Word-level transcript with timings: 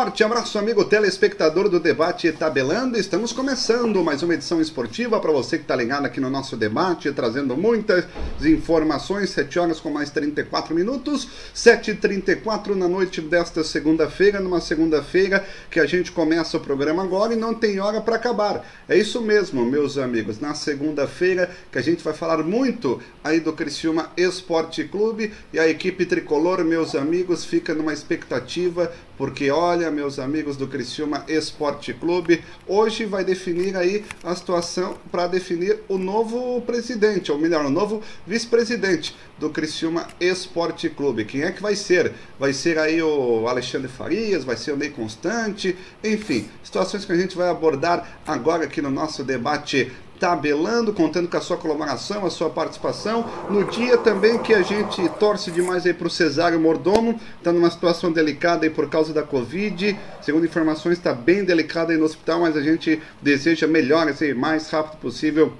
Forte 0.00 0.24
abraço, 0.24 0.58
amigo 0.58 0.82
telespectador 0.82 1.68
do 1.68 1.78
Debate 1.78 2.32
Tabelando. 2.32 2.98
Estamos 2.98 3.34
começando 3.34 4.02
mais 4.02 4.22
uma 4.22 4.32
edição 4.32 4.58
esportiva 4.58 5.20
para 5.20 5.30
você 5.30 5.58
que 5.58 5.64
está 5.64 5.76
ligado 5.76 6.06
aqui 6.06 6.18
no 6.18 6.30
nosso 6.30 6.56
debate, 6.56 7.12
trazendo 7.12 7.54
muitas 7.54 8.06
informações. 8.42 9.28
7 9.28 9.58
horas 9.58 9.78
com 9.78 9.90
mais 9.90 10.08
34 10.08 10.74
minutos, 10.74 11.28
7h34 11.54 12.74
na 12.74 12.88
noite 12.88 13.20
desta 13.20 13.62
segunda-feira, 13.62 14.40
numa 14.40 14.62
segunda-feira 14.62 15.46
que 15.70 15.78
a 15.78 15.84
gente 15.84 16.12
começa 16.12 16.56
o 16.56 16.60
programa 16.60 17.02
agora 17.02 17.34
e 17.34 17.36
não 17.36 17.52
tem 17.52 17.78
hora 17.78 18.00
para 18.00 18.16
acabar. 18.16 18.66
É 18.88 18.96
isso 18.96 19.20
mesmo, 19.20 19.66
meus 19.66 19.98
amigos. 19.98 20.40
Na 20.40 20.54
segunda-feira 20.54 21.50
que 21.70 21.76
a 21.76 21.82
gente 21.82 22.02
vai 22.02 22.14
falar 22.14 22.42
muito 22.42 23.02
aí 23.22 23.38
do 23.38 23.52
Criciúma 23.52 24.10
Esporte 24.16 24.82
Clube 24.84 25.30
e 25.52 25.58
a 25.58 25.68
equipe 25.68 26.06
tricolor, 26.06 26.64
meus 26.64 26.94
amigos, 26.94 27.44
fica 27.44 27.74
numa 27.74 27.92
expectativa 27.92 28.90
porque 29.20 29.50
olha, 29.50 29.89
meus 29.90 30.18
amigos 30.18 30.56
do 30.56 30.66
Criciúma 30.66 31.24
Esporte 31.28 31.92
Clube, 31.92 32.42
hoje 32.66 33.04
vai 33.04 33.24
definir 33.24 33.76
aí 33.76 34.04
a 34.22 34.34
situação 34.34 34.96
para 35.10 35.26
definir 35.26 35.80
o 35.88 35.98
novo 35.98 36.60
presidente, 36.62 37.32
ou 37.32 37.38
melhor, 37.38 37.64
o 37.64 37.70
novo 37.70 38.02
vice-presidente 38.26 39.16
do 39.38 39.50
Criciúma 39.50 40.06
Esporte 40.20 40.88
Clube. 40.88 41.24
Quem 41.24 41.42
é 41.42 41.50
que 41.50 41.62
vai 41.62 41.74
ser? 41.74 42.12
Vai 42.38 42.52
ser 42.52 42.78
aí 42.78 43.02
o 43.02 43.48
Alexandre 43.48 43.88
Farias, 43.88 44.44
vai 44.44 44.56
ser 44.56 44.72
o 44.72 44.76
Ney 44.76 44.90
Constante, 44.90 45.76
enfim, 46.04 46.48
situações 46.62 47.04
que 47.04 47.12
a 47.12 47.16
gente 47.16 47.36
vai 47.36 47.48
abordar 47.48 48.20
agora 48.26 48.64
aqui 48.64 48.80
no 48.80 48.90
nosso 48.90 49.24
debate 49.24 49.90
tabelando, 50.20 50.92
contando 50.92 51.26
com 51.28 51.36
a 51.38 51.40
sua 51.40 51.56
colaboração, 51.56 52.26
a 52.26 52.30
sua 52.30 52.50
participação. 52.50 53.24
No 53.48 53.64
dia 53.64 53.96
também 53.96 54.38
que 54.38 54.52
a 54.52 54.60
gente 54.60 55.08
torce 55.18 55.50
demais 55.50 55.86
aí 55.86 55.94
para 55.94 56.06
o 56.06 56.10
Cesário 56.10 56.60
Mordomo, 56.60 57.18
está 57.38 57.50
numa 57.50 57.70
situação 57.70 58.12
delicada 58.12 58.66
aí 58.66 58.70
por 58.70 58.88
causa 58.90 59.14
da 59.14 59.22
Covid. 59.22 59.98
Segundo 60.20 60.44
informações, 60.44 60.98
está 60.98 61.14
bem 61.14 61.42
delicado 61.42 61.90
aí 61.90 61.96
no 61.96 62.04
hospital, 62.04 62.40
mas 62.40 62.54
a 62.54 62.60
gente 62.60 63.00
deseja 63.22 63.66
melhoras 63.66 64.20
aí 64.20 64.34
mais 64.34 64.68
rápido 64.68 65.00
possível 65.00 65.54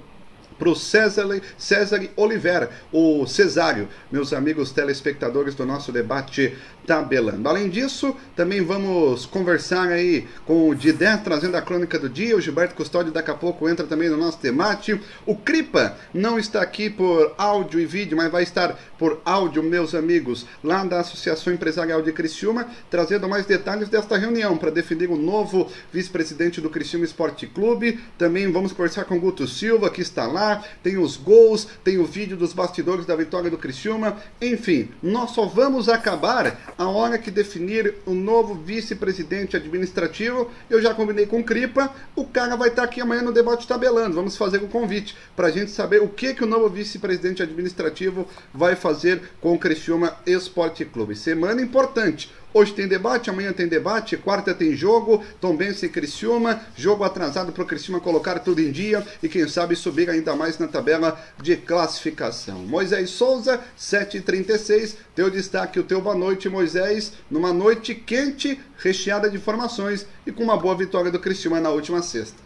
para 0.61 0.69
o 0.69 0.75
César, 0.75 1.41
César 1.57 2.07
Oliveira, 2.15 2.69
o 2.91 3.25
Cesário, 3.25 3.89
meus 4.11 4.31
amigos 4.31 4.71
telespectadores 4.71 5.55
do 5.55 5.65
nosso 5.65 5.91
debate 5.91 6.55
tabelando. 6.85 7.47
Além 7.47 7.69
disso, 7.69 8.15
também 8.35 8.61
vamos 8.63 9.25
conversar 9.25 9.87
aí 9.89 10.27
com 10.45 10.69
o 10.69 10.75
Didé, 10.75 11.15
trazendo 11.17 11.55
a 11.55 11.61
crônica 11.61 11.97
do 11.99 12.09
dia. 12.09 12.35
O 12.35 12.41
Gilberto 12.41 12.75
Custódio 12.75 13.11
daqui 13.11 13.31
a 13.31 13.35
pouco 13.35 13.67
entra 13.69 13.85
também 13.85 14.09
no 14.09 14.17
nosso 14.17 14.41
debate. 14.41 14.99
O 15.25 15.35
Cripa 15.35 15.95
não 16.13 16.39
está 16.39 16.61
aqui 16.61 16.89
por 16.89 17.33
áudio 17.37 17.79
e 17.79 17.85
vídeo, 17.85 18.17
mas 18.17 18.31
vai 18.31 18.43
estar 18.43 18.77
por 18.97 19.21
áudio, 19.25 19.63
meus 19.63 19.95
amigos, 19.95 20.45
lá 20.63 20.83
da 20.83 20.99
Associação 20.99 21.53
Empresarial 21.53 22.01
de 22.01 22.11
Criciúma, 22.11 22.67
trazendo 22.89 23.27
mais 23.27 23.45
detalhes 23.45 23.89
desta 23.89 24.17
reunião 24.17 24.57
para 24.57 24.71
definir 24.71 25.09
o 25.09 25.17
novo 25.17 25.69
vice-presidente 25.91 26.61
do 26.61 26.69
Criciúma 26.69 27.05
Esporte 27.05 27.47
Clube. 27.47 27.99
Também 28.17 28.51
vamos 28.51 28.71
conversar 28.71 29.05
com 29.05 29.15
o 29.15 29.19
Guto 29.19 29.47
Silva, 29.47 29.89
que 29.89 30.01
está 30.01 30.25
lá. 30.27 30.63
Tem 30.83 30.97
os 30.97 31.17
gols, 31.17 31.67
tem 31.83 31.97
o 31.97 32.05
vídeo 32.05 32.37
dos 32.37 32.53
bastidores 32.53 33.05
da 33.05 33.15
vitória 33.15 33.49
do 33.49 33.57
Criciúma. 33.57 34.17
Enfim, 34.41 34.89
nós 35.01 35.31
só 35.31 35.45
vamos 35.45 35.89
acabar 35.89 36.73
a 36.81 36.89
hora 36.89 37.19
que 37.19 37.29
definir 37.29 37.93
o 38.07 38.13
novo 38.15 38.55
vice-presidente 38.55 39.55
administrativo, 39.55 40.49
eu 40.67 40.81
já 40.81 40.95
combinei 40.95 41.27
com 41.27 41.39
o 41.39 41.43
Cripa, 41.43 41.93
o 42.15 42.25
cara 42.25 42.55
vai 42.55 42.69
estar 42.69 42.81
aqui 42.81 42.99
amanhã 42.99 43.21
no 43.21 43.31
debate 43.31 43.67
tabelando. 43.67 44.15
Vamos 44.15 44.35
fazer 44.35 44.57
o 44.57 44.65
um 44.65 44.67
convite 44.67 45.15
para 45.35 45.47
a 45.47 45.51
gente 45.51 45.69
saber 45.69 46.01
o 46.01 46.09
que, 46.09 46.33
que 46.33 46.43
o 46.43 46.47
novo 46.47 46.67
vice-presidente 46.69 47.43
administrativo 47.43 48.27
vai 48.51 48.75
fazer 48.75 49.21
com 49.39 49.53
o 49.53 49.59
Criciúma 49.59 50.17
Esporte 50.25 50.83
Clube. 50.83 51.15
Semana 51.15 51.61
importante. 51.61 52.31
Hoje 52.53 52.73
tem 52.73 52.85
debate, 52.85 53.29
amanhã 53.29 53.53
tem 53.53 53.65
debate, 53.65 54.17
quarta 54.17 54.53
tem 54.53 54.75
jogo, 54.75 55.23
Tombense 55.39 55.85
e 55.85 55.89
Criciúma, 55.89 56.61
jogo 56.75 57.05
atrasado 57.05 57.53
para 57.53 57.63
o 57.63 57.65
Criciúma 57.65 58.01
colocar 58.01 58.39
tudo 58.39 58.59
em 58.59 58.71
dia 58.71 59.05
e 59.23 59.29
quem 59.29 59.47
sabe 59.47 59.73
subir 59.73 60.09
ainda 60.09 60.35
mais 60.35 60.59
na 60.59 60.67
tabela 60.67 61.17
de 61.41 61.55
classificação. 61.55 62.59
Moisés 62.59 63.09
Souza, 63.11 63.61
7h36, 63.77 64.97
teu 65.15 65.29
destaque, 65.29 65.79
o 65.79 65.83
teu 65.83 66.01
boa 66.01 66.15
noite, 66.15 66.49
Moisés, 66.49 67.13
numa 67.29 67.53
noite 67.53 67.95
quente, 67.95 68.59
recheada 68.77 69.29
de 69.29 69.37
informações 69.37 70.05
e 70.27 70.31
com 70.31 70.43
uma 70.43 70.57
boa 70.57 70.75
vitória 70.75 71.09
do 71.09 71.19
Criciúma 71.19 71.61
na 71.61 71.69
última 71.69 72.01
sexta. 72.01 72.37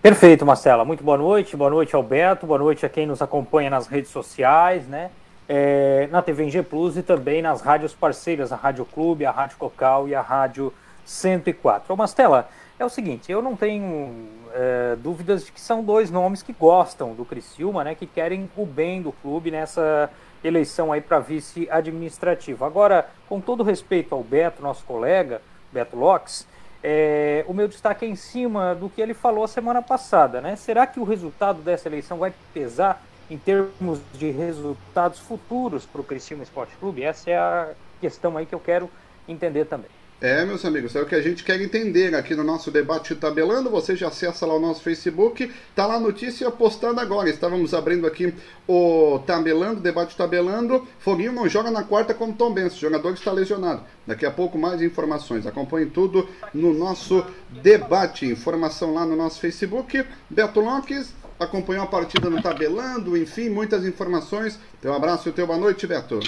Perfeito, 0.00 0.44
Marcela. 0.44 0.84
Muito 0.84 1.04
boa 1.04 1.16
noite. 1.16 1.56
Boa 1.56 1.70
noite, 1.70 1.94
Alberto. 1.94 2.44
Boa 2.44 2.58
noite 2.58 2.84
a 2.84 2.88
quem 2.88 3.06
nos 3.06 3.22
acompanha 3.22 3.70
nas 3.70 3.86
redes 3.86 4.10
sociais, 4.10 4.86
né? 4.88 5.10
É, 5.48 6.08
na 6.10 6.22
TV 6.22 6.48
G 6.50 6.62
Plus 6.62 6.96
e 6.96 7.02
também 7.02 7.42
nas 7.42 7.60
rádios 7.60 7.94
parceiras, 7.94 8.52
a 8.52 8.56
Rádio 8.56 8.84
Clube, 8.84 9.26
a 9.26 9.30
Rádio 9.30 9.56
Cocal 9.58 10.08
e 10.08 10.14
a 10.14 10.20
Rádio 10.20 10.72
104. 11.04 11.92
Ô 11.92 11.96
Mastela, 11.96 12.48
é 12.78 12.84
o 12.84 12.88
seguinte, 12.88 13.30
eu 13.30 13.42
não 13.42 13.56
tenho 13.56 14.28
é, 14.54 14.96
dúvidas 14.96 15.44
de 15.44 15.52
que 15.52 15.60
são 15.60 15.84
dois 15.84 16.10
nomes 16.10 16.42
que 16.42 16.52
gostam 16.52 17.14
do 17.14 17.24
Criciúma, 17.24 17.84
né, 17.84 17.94
que 17.94 18.06
querem 18.06 18.50
o 18.56 18.66
bem 18.66 19.02
do 19.02 19.12
clube 19.12 19.50
nessa 19.50 20.10
eleição 20.42 20.92
aí 20.92 21.00
para 21.00 21.18
vice 21.20 21.68
administrativo. 21.70 22.64
Agora, 22.64 23.08
com 23.28 23.40
todo 23.40 23.62
respeito 23.62 24.14
ao 24.14 24.22
Beto, 24.22 24.62
nosso 24.62 24.84
colega, 24.84 25.40
Beto 25.72 25.96
Lopes, 25.96 26.46
é, 26.82 27.44
o 27.46 27.54
meu 27.54 27.68
destaque 27.68 28.04
é 28.04 28.08
em 28.08 28.16
cima 28.16 28.74
do 28.74 28.88
que 28.88 29.00
ele 29.00 29.14
falou 29.14 29.44
a 29.44 29.48
semana 29.48 29.80
passada, 29.80 30.40
né? 30.40 30.56
Será 30.56 30.84
que 30.84 30.98
o 30.98 31.04
resultado 31.04 31.62
dessa 31.62 31.88
eleição 31.88 32.18
vai 32.18 32.32
pesar 32.52 33.00
em 33.32 33.38
termos 33.38 33.98
de 34.12 34.30
resultados 34.30 35.18
futuros 35.18 35.86
para 35.86 36.02
o 36.02 36.04
Criciúma 36.04 36.42
Esporte 36.42 36.76
Clube? 36.76 37.02
Essa 37.02 37.30
é 37.30 37.38
a 37.38 37.70
questão 37.98 38.36
aí 38.36 38.44
que 38.44 38.54
eu 38.54 38.60
quero 38.60 38.90
entender 39.26 39.64
também. 39.64 39.88
É, 40.20 40.44
meus 40.44 40.64
amigos, 40.64 40.94
é 40.94 41.02
o 41.02 41.06
que 41.06 41.16
a 41.16 41.20
gente 41.20 41.42
quer 41.42 41.60
entender 41.60 42.14
aqui 42.14 42.32
no 42.34 42.44
nosso 42.44 42.70
debate 42.70 43.12
tabelando. 43.16 43.70
Você 43.70 43.96
já 43.96 44.06
acessa 44.06 44.46
lá 44.46 44.54
o 44.54 44.60
nosso 44.60 44.80
Facebook, 44.80 45.50
tá 45.74 45.84
lá 45.84 45.94
a 45.94 46.00
notícia 46.00 46.48
postada 46.50 47.00
agora. 47.00 47.28
Estávamos 47.28 47.74
abrindo 47.74 48.06
aqui 48.06 48.32
o 48.68 49.18
tabelando, 49.26 49.80
debate 49.80 50.16
tabelando. 50.16 50.86
Foguinho 51.00 51.32
não 51.32 51.48
joga 51.48 51.72
na 51.72 51.82
quarta 51.82 52.14
como 52.14 52.34
Tom 52.34 52.52
Benson, 52.52 52.76
o 52.76 52.80
jogador 52.80 53.14
está 53.14 53.32
lesionado. 53.32 53.82
Daqui 54.06 54.24
a 54.24 54.30
pouco 54.30 54.56
mais 54.56 54.80
informações. 54.80 55.44
Acompanhe 55.44 55.86
tudo 55.86 56.28
no 56.54 56.72
nosso 56.72 57.26
debate. 57.50 58.26
Informação 58.26 58.94
lá 58.94 59.04
no 59.04 59.16
nosso 59.16 59.40
Facebook. 59.40 60.04
Beto 60.30 60.60
Lopes, 60.60 61.12
acompanhou 61.38 61.84
a 61.84 61.86
partida 61.86 62.28
no 62.30 62.40
Tabelando, 62.40 63.16
enfim, 63.16 63.48
muitas 63.48 63.84
informações. 63.84 64.58
Teu 64.80 64.92
abraço 64.94 65.28
e 65.28 65.32
teu 65.32 65.46
boa 65.46 65.58
noite, 65.58 65.86
Beto. 65.86 66.20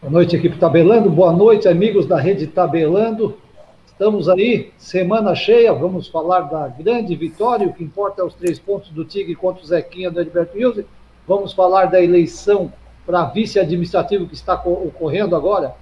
Boa 0.00 0.12
noite, 0.12 0.36
equipe 0.36 0.56
Tabelando. 0.58 1.10
Boa 1.10 1.32
noite, 1.32 1.68
amigos 1.68 2.06
da 2.06 2.18
rede 2.18 2.46
Tabelando. 2.46 3.36
Estamos 3.86 4.28
aí, 4.28 4.72
semana 4.78 5.34
cheia. 5.34 5.72
Vamos 5.72 6.06
falar 6.06 6.42
da 6.42 6.68
grande 6.68 7.16
vitória. 7.16 7.66
O 7.66 7.72
que 7.72 7.82
importa 7.82 8.22
é 8.22 8.24
os 8.24 8.34
três 8.34 8.58
pontos 8.58 8.90
do 8.90 9.04
Tigre 9.04 9.34
contra 9.34 9.62
o 9.62 9.66
Zequinha 9.66 10.10
do 10.10 10.20
Edberto 10.20 10.56
Wilson. 10.56 10.84
Vamos 11.26 11.52
falar 11.52 11.86
da 11.86 12.00
eleição 12.00 12.72
para 13.04 13.24
vice-administrativo 13.24 14.28
que 14.28 14.34
está 14.34 14.54
ocorrendo 14.54 15.34
agora. 15.34 15.74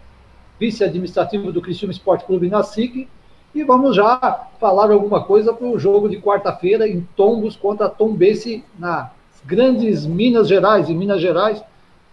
Vice-administrativo 0.58 1.52
do 1.52 1.60
Criciúma 1.60 1.92
Esporte 1.92 2.24
Clube 2.24 2.48
na 2.48 2.62
SIC. 2.62 3.06
E 3.56 3.64
vamos 3.64 3.96
já 3.96 4.48
falar 4.60 4.90
alguma 4.90 5.24
coisa 5.24 5.50
para 5.50 5.66
o 5.66 5.78
jogo 5.78 6.10
de 6.10 6.20
quarta-feira 6.20 6.86
em 6.86 7.08
Tombos 7.16 7.56
contra 7.56 7.88
Tombense 7.88 8.62
nas 8.78 9.08
grandes 9.46 10.04
Minas 10.04 10.46
Gerais, 10.46 10.90
em 10.90 10.94
Minas 10.94 11.22
Gerais. 11.22 11.64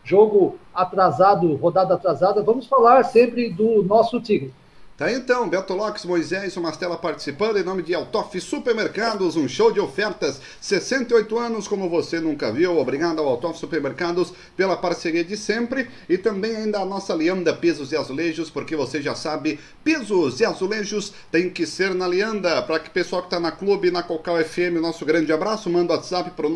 Jogo 0.06 0.58
atrasado, 0.74 1.54
rodada 1.58 1.96
atrasada. 1.96 2.42
Vamos 2.42 2.66
falar 2.66 3.04
sempre 3.04 3.50
do 3.50 3.84
nosso 3.84 4.22
Tigre. 4.22 4.54
Tá 4.96 5.12
então, 5.12 5.50
Beto 5.50 5.74
Lopes, 5.74 6.06
Moisés, 6.06 6.56
o 6.56 6.62
Mastela 6.62 6.96
participando 6.96 7.58
em 7.58 7.64
nome 7.64 7.82
de 7.82 7.96
Altoff 7.96 8.40
Supermercados, 8.40 9.36
um 9.36 9.48
show 9.48 9.72
de 9.72 9.80
ofertas, 9.80 10.40
68 10.62 11.36
anos 11.40 11.68
como 11.68 11.90
você 11.90 12.20
nunca 12.20 12.52
viu. 12.52 12.78
Obrigado 12.78 13.20
ao 13.20 13.28
Altoff 13.28 13.58
Supermercados 13.58 14.32
pela 14.56 14.78
parceria 14.78 15.24
de 15.24 15.36
sempre 15.36 15.90
e 16.08 16.16
também 16.16 16.56
ainda 16.56 16.78
a 16.78 16.86
nossa 16.86 17.16
Lianda 17.16 17.56
Pisos 17.56 17.92
e 17.92 17.98
Azulejos, 17.98 18.52
porque 18.52 18.76
você 18.76 19.02
já 19.02 19.16
sabe, 19.16 19.60
pisos 19.84 20.40
e 20.40 20.46
azulejos 20.46 21.12
tem 21.32 21.50
que 21.50 21.66
ser 21.66 21.96
na 21.96 22.08
Lianda. 22.08 22.62
Para 22.62 22.78
que 22.78 22.92
pessoal 22.92 23.24
que 23.24 23.30
está 23.30 23.40
na 23.40 23.52
Clube, 23.52 23.90
na 23.90 24.04
Cocal 24.04 24.38
FM, 24.46 24.80
nosso 24.80 25.04
grande 25.08 25.34
abraço, 25.34 25.72
manda 25.72 25.96
WhatsApp 25.96 26.30
pro 26.36 26.52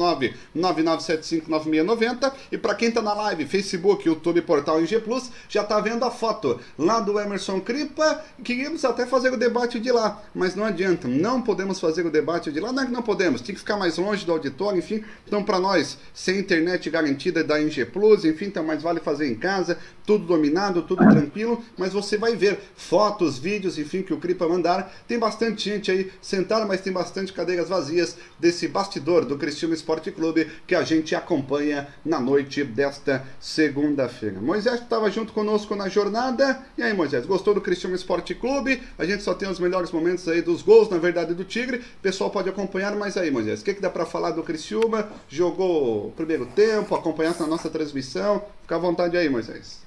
999759690 0.55 2.31
e 2.51 2.57
para 2.59 2.75
quem 2.75 2.89
está 2.89 3.01
na 3.01 3.15
live, 3.15 3.47
Facebook, 3.47 4.07
YouTube, 4.07 4.43
Portal 4.43 4.79
NG 4.79 4.99
Plus, 4.99 5.31
já 5.49 5.63
tá 5.63 5.79
vendo 5.79 6.05
a 6.05 6.11
foto 6.11 6.59
lá 6.77 6.99
do 6.99 7.19
Emerson 7.19 7.59
Cripa 7.59 8.26
queríamos 8.43 8.83
até 8.85 9.05
fazer 9.05 9.31
o 9.33 9.37
debate 9.37 9.79
de 9.79 9.91
lá, 9.91 10.21
mas 10.33 10.55
não 10.55 10.63
adianta, 10.63 11.07
não 11.07 11.41
podemos 11.41 11.79
fazer 11.79 12.05
o 12.05 12.11
debate 12.11 12.51
de 12.51 12.59
lá, 12.59 12.71
não 12.71 12.83
é 12.83 12.85
que 12.85 12.91
não 12.91 13.01
podemos, 13.01 13.41
tem 13.41 13.53
que 13.53 13.59
ficar 13.59 13.77
mais 13.77 13.97
longe 13.97 14.25
do 14.25 14.31
auditório, 14.31 14.79
enfim. 14.79 15.03
Então, 15.25 15.43
para 15.43 15.59
nós, 15.59 15.97
sem 16.13 16.39
internet 16.39 16.89
garantida 16.89 17.43
da 17.43 17.61
NG 17.61 17.85
Plus, 17.85 18.25
enfim, 18.25 18.45
então 18.45 18.63
mais 18.63 18.81
vale 18.81 18.99
fazer 18.99 19.27
em 19.27 19.35
casa, 19.35 19.77
tudo 20.05 20.25
dominado, 20.25 20.81
tudo 20.83 21.07
tranquilo, 21.09 21.63
mas 21.77 21.93
você 21.93 22.17
vai 22.17 22.35
ver 22.35 22.59
fotos, 22.75 23.37
vídeos, 23.37 23.77
enfim, 23.77 24.01
que 24.01 24.13
o 24.13 24.17
Cripa 24.17 24.47
mandar. 24.47 24.91
Tem 25.07 25.19
bastante 25.19 25.69
gente 25.69 25.91
aí 25.91 26.11
sentada, 26.21 26.65
mas 26.65 26.81
tem 26.81 26.93
bastante 26.93 27.33
cadeiras 27.33 27.69
vazias 27.69 28.17
desse 28.39 28.67
bastidor 28.67 29.25
do 29.25 29.37
Cristiano 29.37 29.73
Esporte 29.73 30.11
Clube 30.11 30.49
que 30.65 30.75
a 30.75 30.83
gente 30.83 31.13
acompanha 31.13 31.87
na 32.05 32.19
noite 32.19 32.63
desta 32.63 33.25
segunda-feira. 33.39 34.39
Moisés 34.39 34.81
estava 34.81 35.11
junto 35.11 35.33
conosco 35.33 35.75
na 35.75 35.89
jornada. 35.89 36.59
E 36.77 36.83
aí, 36.83 36.93
Moisés, 36.93 37.25
gostou 37.25 37.53
do 37.53 37.61
Cristiano 37.61 37.95
Esporte 37.95 38.16
Esporte 38.17 38.35
Clube. 38.35 38.81
A 38.97 39.05
gente 39.05 39.23
só 39.23 39.33
tem 39.33 39.47
os 39.47 39.59
melhores 39.59 39.91
momentos 39.91 40.27
aí 40.27 40.41
dos 40.41 40.61
gols, 40.61 40.89
na 40.89 40.97
verdade, 40.97 41.33
do 41.33 41.43
Tigre. 41.43 41.77
O 41.77 42.01
pessoal 42.01 42.29
pode 42.29 42.49
acompanhar, 42.49 42.95
mas 42.95 43.17
aí, 43.17 43.29
Moisés, 43.29 43.61
o 43.61 43.65
que, 43.65 43.73
que 43.75 43.81
dá 43.81 43.89
para 43.89 44.05
falar 44.05 44.31
do 44.31 44.43
Criciúma? 44.43 45.09
Jogou 45.29 46.11
primeiro 46.11 46.45
tempo, 46.47 46.95
acompanhar 46.95 47.35
na 47.39 47.47
nossa 47.47 47.69
transmissão. 47.69 48.43
Fica 48.61 48.75
à 48.75 48.79
vontade 48.79 49.17
aí, 49.17 49.29
Moisés. 49.29 49.85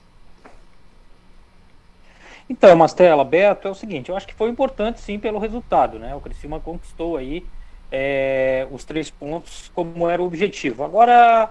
Então, 2.48 2.74
Mastela, 2.76 3.24
Beto, 3.24 3.68
é 3.68 3.70
o 3.70 3.74
seguinte, 3.74 4.10
eu 4.10 4.16
acho 4.16 4.26
que 4.26 4.34
foi 4.34 4.50
importante 4.50 5.00
sim 5.00 5.20
pelo 5.20 5.38
resultado, 5.38 6.00
né? 6.00 6.14
O 6.16 6.20
Criciúma 6.20 6.58
conquistou 6.58 7.16
aí 7.16 7.46
é, 7.92 8.66
os 8.72 8.84
três 8.84 9.08
pontos 9.08 9.70
como 9.72 10.08
era 10.08 10.20
o 10.20 10.26
objetivo. 10.26 10.82
Agora, 10.82 11.48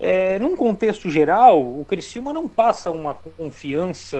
é, 0.00 0.38
num 0.38 0.56
contexto 0.56 1.10
geral, 1.10 1.60
o 1.60 1.84
Criciúma 1.84 2.32
não 2.32 2.48
passa 2.48 2.90
uma 2.90 3.12
confiança 3.12 4.16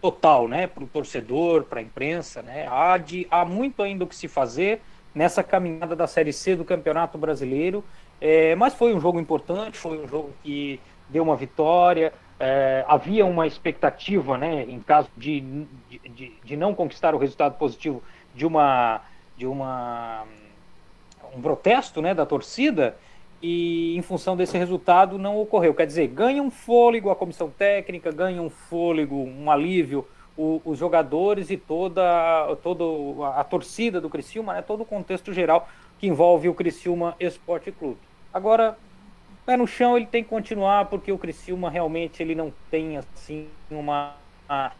total, 0.00 0.48
né, 0.48 0.66
para 0.66 0.82
o 0.82 0.86
torcedor, 0.86 1.64
para 1.64 1.80
a 1.80 1.82
imprensa, 1.82 2.40
né? 2.40 2.66
Há, 2.66 2.96
de, 2.96 3.26
há 3.30 3.44
muito 3.44 3.82
ainda 3.82 4.04
o 4.04 4.06
que 4.06 4.16
se 4.16 4.26
fazer 4.26 4.80
nessa 5.14 5.42
caminhada 5.42 5.94
da 5.94 6.06
Série 6.06 6.32
C 6.32 6.56
do 6.56 6.64
Campeonato 6.64 7.18
Brasileiro, 7.18 7.84
é, 8.18 8.54
mas 8.54 8.72
foi 8.72 8.94
um 8.94 9.00
jogo 9.00 9.20
importante, 9.20 9.76
foi 9.76 10.02
um 10.02 10.08
jogo 10.08 10.30
que 10.42 10.80
deu 11.10 11.22
uma 11.22 11.36
vitória, 11.36 12.10
é, 12.40 12.82
havia 12.88 13.26
uma 13.26 13.46
expectativa, 13.46 14.38
né, 14.38 14.62
em 14.62 14.80
caso 14.80 15.10
de, 15.14 15.40
de, 15.90 16.32
de, 16.42 16.56
não 16.56 16.74
conquistar 16.74 17.14
o 17.14 17.18
resultado 17.18 17.58
positivo, 17.58 18.02
de 18.34 18.46
uma 18.46 19.02
de 19.36 19.46
uma 19.46 20.24
um 21.36 21.42
protesto, 21.42 22.00
né, 22.00 22.14
da 22.14 22.24
torcida 22.24 22.96
e 23.42 23.96
em 23.96 24.02
função 24.02 24.36
desse 24.36 24.56
resultado 24.56 25.18
não 25.18 25.40
ocorreu. 25.40 25.74
Quer 25.74 25.86
dizer, 25.86 26.06
ganha 26.08 26.42
um 26.42 26.50
fôlego 26.50 27.10
a 27.10 27.16
comissão 27.16 27.50
técnica, 27.50 28.12
ganha 28.12 28.40
um 28.40 28.48
fôlego, 28.48 29.16
um 29.16 29.50
alívio 29.50 30.06
o, 30.36 30.62
os 30.64 30.78
jogadores 30.78 31.50
e 31.50 31.56
toda, 31.56 32.56
toda 32.62 32.84
a 33.36 33.44
torcida 33.44 34.00
do 34.00 34.08
Criciúma, 34.08 34.54
né, 34.54 34.62
todo 34.62 34.82
o 34.82 34.86
contexto 34.86 35.32
geral 35.32 35.68
que 35.98 36.06
envolve 36.06 36.48
o 36.48 36.54
Criciúma 36.54 37.14
Esporte 37.20 37.70
Clube. 37.70 37.98
Agora, 38.32 38.78
pé 39.44 39.56
no 39.56 39.66
chão 39.66 39.96
ele 39.96 40.06
tem 40.06 40.22
que 40.22 40.30
continuar 40.30 40.86
porque 40.86 41.12
o 41.12 41.18
Criciúma 41.18 41.68
realmente 41.68 42.22
ele 42.22 42.34
não 42.34 42.52
tem 42.70 42.96
assim 42.96 43.48
uma 43.70 44.14
uma, 44.52 44.72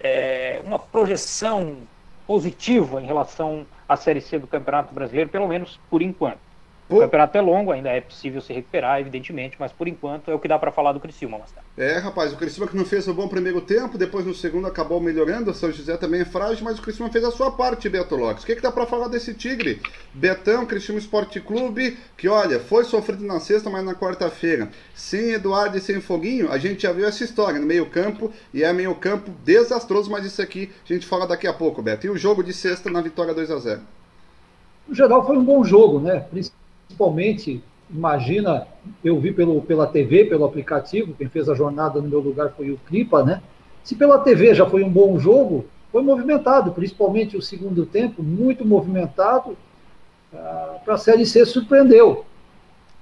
é, 0.00 0.60
uma 0.64 0.78
projeção 0.78 1.78
positiva 2.26 3.02
em 3.02 3.06
relação 3.06 3.66
à 3.88 3.96
Série 3.96 4.20
C 4.20 4.38
do 4.38 4.46
Campeonato 4.46 4.94
Brasileiro, 4.94 5.28
pelo 5.28 5.46
menos 5.46 5.78
por 5.90 6.00
enquanto. 6.00 6.38
O 6.86 6.98
campeonato 6.98 7.38
é 7.38 7.40
longo, 7.40 7.72
ainda 7.72 7.88
é 7.88 8.00
possível 8.00 8.42
se 8.42 8.52
recuperar, 8.52 9.00
evidentemente, 9.00 9.56
mas 9.58 9.72
por 9.72 9.88
enquanto 9.88 10.30
é 10.30 10.34
o 10.34 10.38
que 10.38 10.46
dá 10.46 10.58
para 10.58 10.70
falar 10.70 10.92
do 10.92 11.00
Criciúma, 11.00 11.38
Mastar. 11.38 11.64
É, 11.78 11.96
rapaz, 11.96 12.30
o 12.30 12.36
Criciúma 12.36 12.70
que 12.70 12.76
não 12.76 12.84
fez 12.84 13.08
um 13.08 13.14
bom 13.14 13.26
primeiro 13.26 13.62
tempo, 13.62 13.96
depois 13.96 14.26
no 14.26 14.34
segundo 14.34 14.66
acabou 14.66 15.00
melhorando, 15.00 15.50
o 15.50 15.54
São 15.54 15.72
José 15.72 15.96
também 15.96 16.20
é 16.20 16.24
frágil, 16.26 16.62
mas 16.62 16.78
o 16.78 16.82
Criciúma 16.82 17.10
fez 17.10 17.24
a 17.24 17.30
sua 17.30 17.50
parte, 17.50 17.88
Beto 17.88 18.14
Lopes. 18.14 18.42
O 18.42 18.46
que, 18.46 18.56
que 18.56 18.60
dá 18.60 18.70
para 18.70 18.84
falar 18.84 19.08
desse 19.08 19.32
Tigre? 19.32 19.80
Betão, 20.12 20.66
Criciúma 20.66 20.98
Esporte 20.98 21.40
Clube, 21.40 21.96
que 22.18 22.28
olha, 22.28 22.60
foi 22.60 22.84
sofrido 22.84 23.24
na 23.24 23.40
sexta, 23.40 23.70
mas 23.70 23.82
na 23.82 23.94
quarta-feira, 23.94 24.68
sem 24.94 25.30
Eduardo 25.30 25.78
e 25.78 25.80
sem 25.80 26.02
Foguinho, 26.02 26.52
a 26.52 26.58
gente 26.58 26.82
já 26.82 26.92
viu 26.92 27.06
essa 27.06 27.24
história 27.24 27.58
no 27.58 27.66
meio 27.66 27.86
campo, 27.86 28.30
e 28.52 28.62
é 28.62 28.70
meio 28.74 28.94
campo 28.94 29.30
desastroso, 29.42 30.10
mas 30.10 30.26
isso 30.26 30.42
aqui 30.42 30.70
a 30.84 30.92
gente 30.92 31.06
fala 31.06 31.26
daqui 31.26 31.46
a 31.46 31.52
pouco, 31.52 31.80
Beto. 31.80 32.06
E 32.06 32.10
o 32.10 32.16
jogo 32.18 32.44
de 32.44 32.52
sexta 32.52 32.90
na 32.90 33.00
vitória 33.00 33.32
2 33.32 33.50
a 33.50 33.58
0 33.58 33.80
No 34.86 34.94
geral 34.94 35.26
foi 35.26 35.38
um 35.38 35.44
bom 35.44 35.64
jogo, 35.64 35.98
né? 35.98 36.20
principalmente, 36.30 36.63
imagina, 37.90 38.66
eu 39.04 39.18
vi 39.20 39.32
pelo, 39.32 39.60
pela 39.62 39.86
TV, 39.86 40.24
pelo 40.24 40.44
aplicativo, 40.44 41.14
quem 41.14 41.28
fez 41.28 41.48
a 41.48 41.54
jornada 41.54 42.00
no 42.00 42.08
meu 42.08 42.20
lugar 42.20 42.52
foi 42.56 42.70
o 42.70 42.78
Clipa, 42.86 43.22
né? 43.22 43.42
Se 43.82 43.94
pela 43.94 44.18
TV 44.18 44.54
já 44.54 44.66
foi 44.66 44.82
um 44.82 44.88
bom 44.90 45.18
jogo, 45.18 45.66
foi 45.92 46.02
movimentado, 46.02 46.72
principalmente 46.72 47.36
o 47.36 47.42
segundo 47.42 47.86
tempo, 47.86 48.22
muito 48.22 48.64
movimentado. 48.64 49.56
Ah, 50.32 50.78
Para 50.84 50.94
a 50.94 50.98
Série 50.98 51.26
C 51.26 51.44
surpreendeu. 51.44 52.24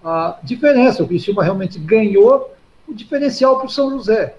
A 0.04 0.38
diferença, 0.42 1.02
o 1.02 1.06
Criciúma 1.06 1.44
realmente 1.44 1.78
ganhou 1.78 2.52
o 2.86 2.92
diferencial 2.92 3.56
para 3.56 3.66
o 3.66 3.70
São 3.70 3.90
José. 3.90 4.36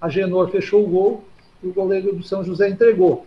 A 0.00 0.08
Genor 0.08 0.48
fechou 0.48 0.84
o 0.84 0.88
gol 0.88 1.24
e 1.62 1.66
o 1.66 1.72
goleiro 1.72 2.14
do 2.14 2.22
São 2.22 2.42
José 2.42 2.68
entregou. 2.68 3.26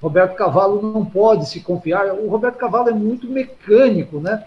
Roberto 0.00 0.34
Cavalo 0.34 0.80
não 0.80 1.04
pode 1.04 1.48
se 1.48 1.60
confiar. 1.60 2.14
O 2.14 2.28
Roberto 2.28 2.56
Cavalo 2.56 2.88
é 2.88 2.92
muito 2.92 3.28
mecânico, 3.28 4.18
né? 4.18 4.44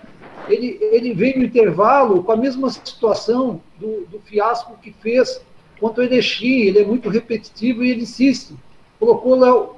Ele, 0.47 0.77
ele 0.81 1.13
vem 1.13 1.37
no 1.37 1.45
intervalo 1.45 2.23
com 2.23 2.31
a 2.31 2.35
mesma 2.35 2.69
situação 2.69 3.61
do, 3.79 4.05
do 4.07 4.19
fiasco 4.19 4.77
que 4.81 4.91
fez 4.91 5.41
contra 5.79 6.01
o 6.01 6.05
Erechim. 6.05 6.61
Ele 6.61 6.79
é 6.79 6.85
muito 6.85 7.07
repetitivo 7.07 7.83
e 7.83 7.91
ele 7.91 8.01
insiste. 8.01 8.55
Colocou 8.99 9.35
Léo, 9.35 9.75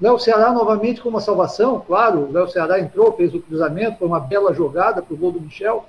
Léo 0.00 0.18
Ceará 0.18 0.52
novamente 0.52 1.02
como 1.02 1.16
uma 1.16 1.20
salvação. 1.20 1.84
Claro, 1.86 2.30
Léo 2.32 2.48
Ceará 2.48 2.80
entrou, 2.80 3.12
fez 3.12 3.34
o 3.34 3.40
cruzamento, 3.40 3.98
foi 3.98 4.08
uma 4.08 4.20
bela 4.20 4.54
jogada 4.54 5.02
para 5.02 5.14
o 5.14 5.16
gol 5.16 5.32
do 5.32 5.40
Michel. 5.40 5.84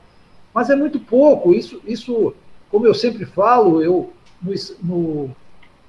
Mas 0.53 0.69
é 0.69 0.75
muito 0.75 0.99
pouco. 0.99 1.53
Isso, 1.53 1.81
isso 1.85 2.33
como 2.69 2.85
eu 2.85 2.93
sempre 2.93 3.25
falo, 3.25 3.81
eu 3.81 4.11
no, 4.41 4.53
no, 4.83 5.35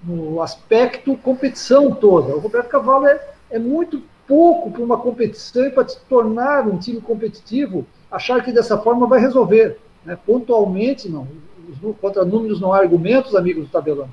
no 0.05 0.43
aspecto 0.43 1.17
competição 1.17 1.93
toda. 1.93 2.35
O 2.37 2.39
Roberto 2.39 2.69
Cavalo 2.69 3.07
é 3.07 3.32
é 3.53 3.59
muito 3.59 4.03
pouco 4.27 4.71
para 4.71 4.83
uma 4.83 4.97
competição 4.97 5.67
e 5.67 5.71
para 5.71 5.87
se 5.87 5.99
tornar 6.09 6.67
um 6.67 6.79
time 6.79 7.01
competitivo, 7.01 7.87
achar 8.11 8.43
que 8.43 8.51
dessa 8.51 8.79
forma 8.79 9.07
vai 9.07 9.21
resolver. 9.21 9.79
Né? 10.05 10.19
Pontualmente, 10.27 11.09
não. 11.09 11.29
Os, 11.69 11.97
contra 11.99 12.25
números 12.25 12.61
não 12.61 12.73
há 12.73 12.79
argumentos, 12.79 13.37
amigos 13.37 13.67
do 13.67 13.71
tabelão. 13.71 14.09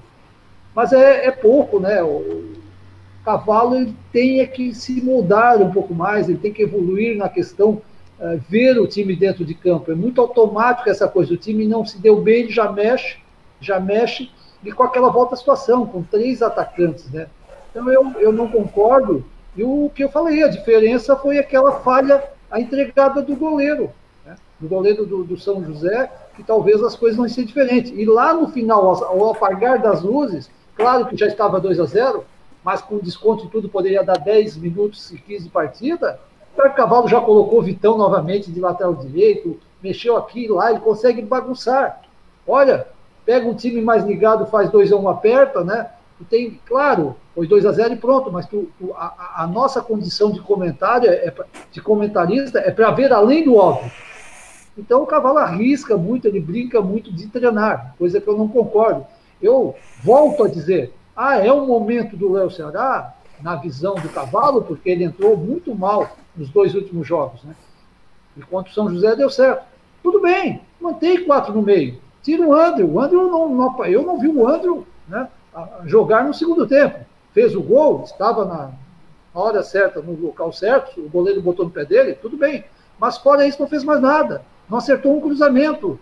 Mas 0.75 0.91
é, 0.91 1.25
é 1.25 1.31
pouco, 1.31 1.79
né? 1.79 2.03
O 2.03 2.53
cavalo 3.23 3.75
ele 3.75 3.95
tem 4.11 4.41
é 4.41 4.45
que 4.45 4.73
se 4.73 5.01
moldar 5.01 5.61
um 5.61 5.71
pouco 5.71 5.93
mais, 5.93 6.29
ele 6.29 6.37
tem 6.37 6.53
que 6.53 6.61
evoluir 6.61 7.17
na 7.17 7.27
questão, 7.27 7.81
uh, 8.19 8.39
ver 8.47 8.79
o 8.79 8.87
time 8.87 9.15
dentro 9.15 9.43
de 9.43 9.53
campo. 9.53 9.91
É 9.91 9.95
muito 9.95 10.21
automático 10.21 10.89
essa 10.89 11.07
coisa. 11.07 11.33
O 11.33 11.37
time 11.37 11.67
não 11.67 11.85
se 11.85 11.97
deu 11.97 12.21
bem, 12.21 12.43
ele 12.43 12.51
já 12.51 12.71
mexe, 12.71 13.17
já 13.59 13.79
mexe, 13.79 14.29
e 14.63 14.71
com 14.71 14.83
aquela 14.83 15.09
volta 15.09 15.33
à 15.33 15.37
situação, 15.37 15.85
com 15.85 16.03
três 16.03 16.41
atacantes, 16.41 17.09
né? 17.11 17.27
Então 17.69 17.91
eu, 17.91 18.11
eu 18.19 18.31
não 18.31 18.47
concordo. 18.47 19.23
E 19.55 19.63
o 19.63 19.91
que 19.93 20.03
eu 20.03 20.09
falei, 20.09 20.43
a 20.43 20.47
diferença 20.47 21.15
foi 21.15 21.37
aquela 21.37 21.79
falha, 21.79 22.23
a 22.49 22.59
entregada 22.59 23.21
do 23.21 23.35
goleiro, 23.35 23.91
né? 24.25 24.35
do 24.59 24.67
goleiro 24.67 25.05
do, 25.05 25.23
do, 25.23 25.37
São 25.37 25.63
José, 25.63 26.11
que 26.35 26.43
talvez 26.43 26.81
as 26.83 26.95
coisas 26.95 27.17
não 27.17 27.27
sejam 27.27 27.45
diferentes. 27.45 27.91
E 27.91 28.05
lá 28.05 28.33
no 28.33 28.49
final, 28.49 29.03
ao 29.03 29.31
apagar 29.31 29.81
das 29.81 30.01
luzes, 30.01 30.49
claro 30.75 31.07
que 31.07 31.17
já 31.17 31.27
estava 31.27 31.59
2 31.59 31.79
a 31.79 31.85
0 31.85 32.25
mas 32.63 32.81
com 32.81 32.97
desconto 32.97 33.45
e 33.45 33.49
tudo 33.49 33.69
poderia 33.69 34.03
dar 34.03 34.17
10 34.17 34.57
minutos 34.57 35.11
e 35.11 35.17
15 35.17 35.45
de 35.45 35.49
partida. 35.49 36.19
O 36.57 36.69
Cavalo 36.71 37.07
já 37.07 37.21
colocou 37.21 37.59
o 37.59 37.63
Vitão 37.63 37.97
novamente 37.97 38.51
de 38.51 38.59
lateral 38.59 38.93
direito, 38.93 39.57
mexeu 39.81 40.17
aqui 40.17 40.45
e 40.45 40.47
lá, 40.49 40.71
ele 40.71 40.81
consegue 40.81 41.21
bagunçar. 41.21 42.01
Olha, 42.45 42.85
pega 43.25 43.47
um 43.47 43.53
time 43.53 43.81
mais 43.81 44.03
ligado, 44.03 44.45
faz 44.45 44.69
2 44.69 44.91
a 44.91 44.95
1 44.97 45.01
um, 45.01 45.09
aperta, 45.09 45.63
né? 45.63 45.89
Tu 46.19 46.25
tem, 46.25 46.59
claro, 46.65 47.15
foi 47.33 47.47
2 47.47 47.65
a 47.65 47.71
0 47.71 47.93
e 47.93 47.97
pronto, 47.97 48.29
mas 48.29 48.45
tu, 48.45 48.69
tu 48.77 48.93
a, 48.93 49.43
a, 49.43 49.47
nossa 49.47 49.81
condição 49.81 50.31
de 50.31 50.41
comentário, 50.41 51.09
é, 51.09 51.33
de 51.71 51.81
comentarista, 51.81 52.59
é 52.59 52.69
para 52.69 52.91
ver 52.91 53.13
além 53.13 53.45
do 53.45 53.55
óbvio. 53.55 53.89
Então 54.77 55.01
o 55.01 55.07
cavalo 55.07 55.37
arrisca 55.37 55.95
muito, 55.95 56.27
ele 56.27 56.41
brinca 56.41 56.81
muito 56.81 57.11
de 57.11 57.27
treinar, 57.27 57.95
coisa 57.97 58.19
que 58.19 58.27
eu 58.27 58.37
não 58.37 58.49
concordo. 58.49 59.05
Eu 59.41 59.73
volto 60.03 60.43
a 60.43 60.49
dizer, 60.49 60.93
ah, 61.15 61.37
é 61.37 61.51
o 61.51 61.65
momento 61.65 62.17
do 62.17 62.33
Léo 62.33 62.51
Ceará, 62.51 63.15
na 63.41 63.55
visão 63.55 63.95
do 63.95 64.09
cavalo, 64.09 64.61
porque 64.61 64.89
ele 64.89 65.05
entrou 65.05 65.37
muito 65.37 65.73
mal 65.73 66.09
nos 66.35 66.49
dois 66.49 66.75
últimos 66.75 67.07
jogos, 67.07 67.41
né? 67.45 67.55
Enquanto 68.37 68.67
o 68.67 68.73
São 68.73 68.89
José 68.89 69.15
deu 69.15 69.29
certo. 69.29 69.63
Tudo 70.03 70.21
bem, 70.21 70.61
mantém 70.79 71.23
quatro 71.23 71.53
no 71.53 71.61
meio. 71.61 71.97
Tira 72.21 72.45
o 72.45 72.53
André. 72.53 72.83
O 72.83 72.99
André, 72.99 73.15
não, 73.15 73.49
não, 73.49 73.85
eu 73.85 74.03
não 74.03 74.19
vi 74.19 74.27
o 74.27 74.47
André, 74.47 74.81
né? 75.07 75.29
Jogar 75.85 76.23
no 76.23 76.33
segundo 76.33 76.67
tempo. 76.67 76.99
Fez 77.33 77.55
o 77.55 77.61
gol, 77.61 78.03
estava 78.03 78.45
na 78.45 78.71
hora 79.33 79.63
certa, 79.63 80.01
no 80.01 80.13
local 80.13 80.51
certo, 80.51 80.99
o 80.99 81.09
goleiro 81.09 81.41
botou 81.41 81.65
no 81.65 81.71
pé 81.71 81.85
dele, 81.85 82.13
tudo 82.13 82.37
bem. 82.37 82.63
Mas 82.99 83.17
fora 83.17 83.47
isso, 83.47 83.61
não 83.61 83.67
fez 83.67 83.83
mais 83.83 84.01
nada. 84.01 84.43
Não 84.69 84.77
acertou 84.77 85.15
um 85.15 85.21
cruzamento. 85.21 85.99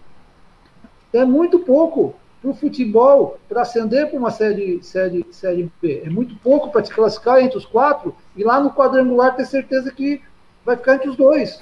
É 1.13 1.23
muito 1.23 1.59
pouco 1.59 2.15
para 2.41 2.51
o 2.51 2.53
futebol, 2.53 3.37
para 3.47 3.61
ascender 3.61 4.09
para 4.09 4.19
uma 4.19 4.31
série, 4.31 4.81
série, 4.83 5.25
série 5.31 5.71
B. 5.81 6.03
É 6.05 6.09
muito 6.09 6.35
pouco 6.37 6.71
para 6.71 6.81
te 6.81 6.93
classificar 6.93 7.39
entre 7.39 7.57
os 7.57 7.65
quatro 7.65 8.15
e 8.35 8.43
lá 8.43 8.59
no 8.59 8.71
quadrangular 8.71 9.35
ter 9.35 9.45
certeza 9.45 9.91
que 9.91 10.21
vai 10.65 10.75
ficar 10.75 10.95
entre 10.95 11.09
os 11.09 11.15
dois. 11.15 11.59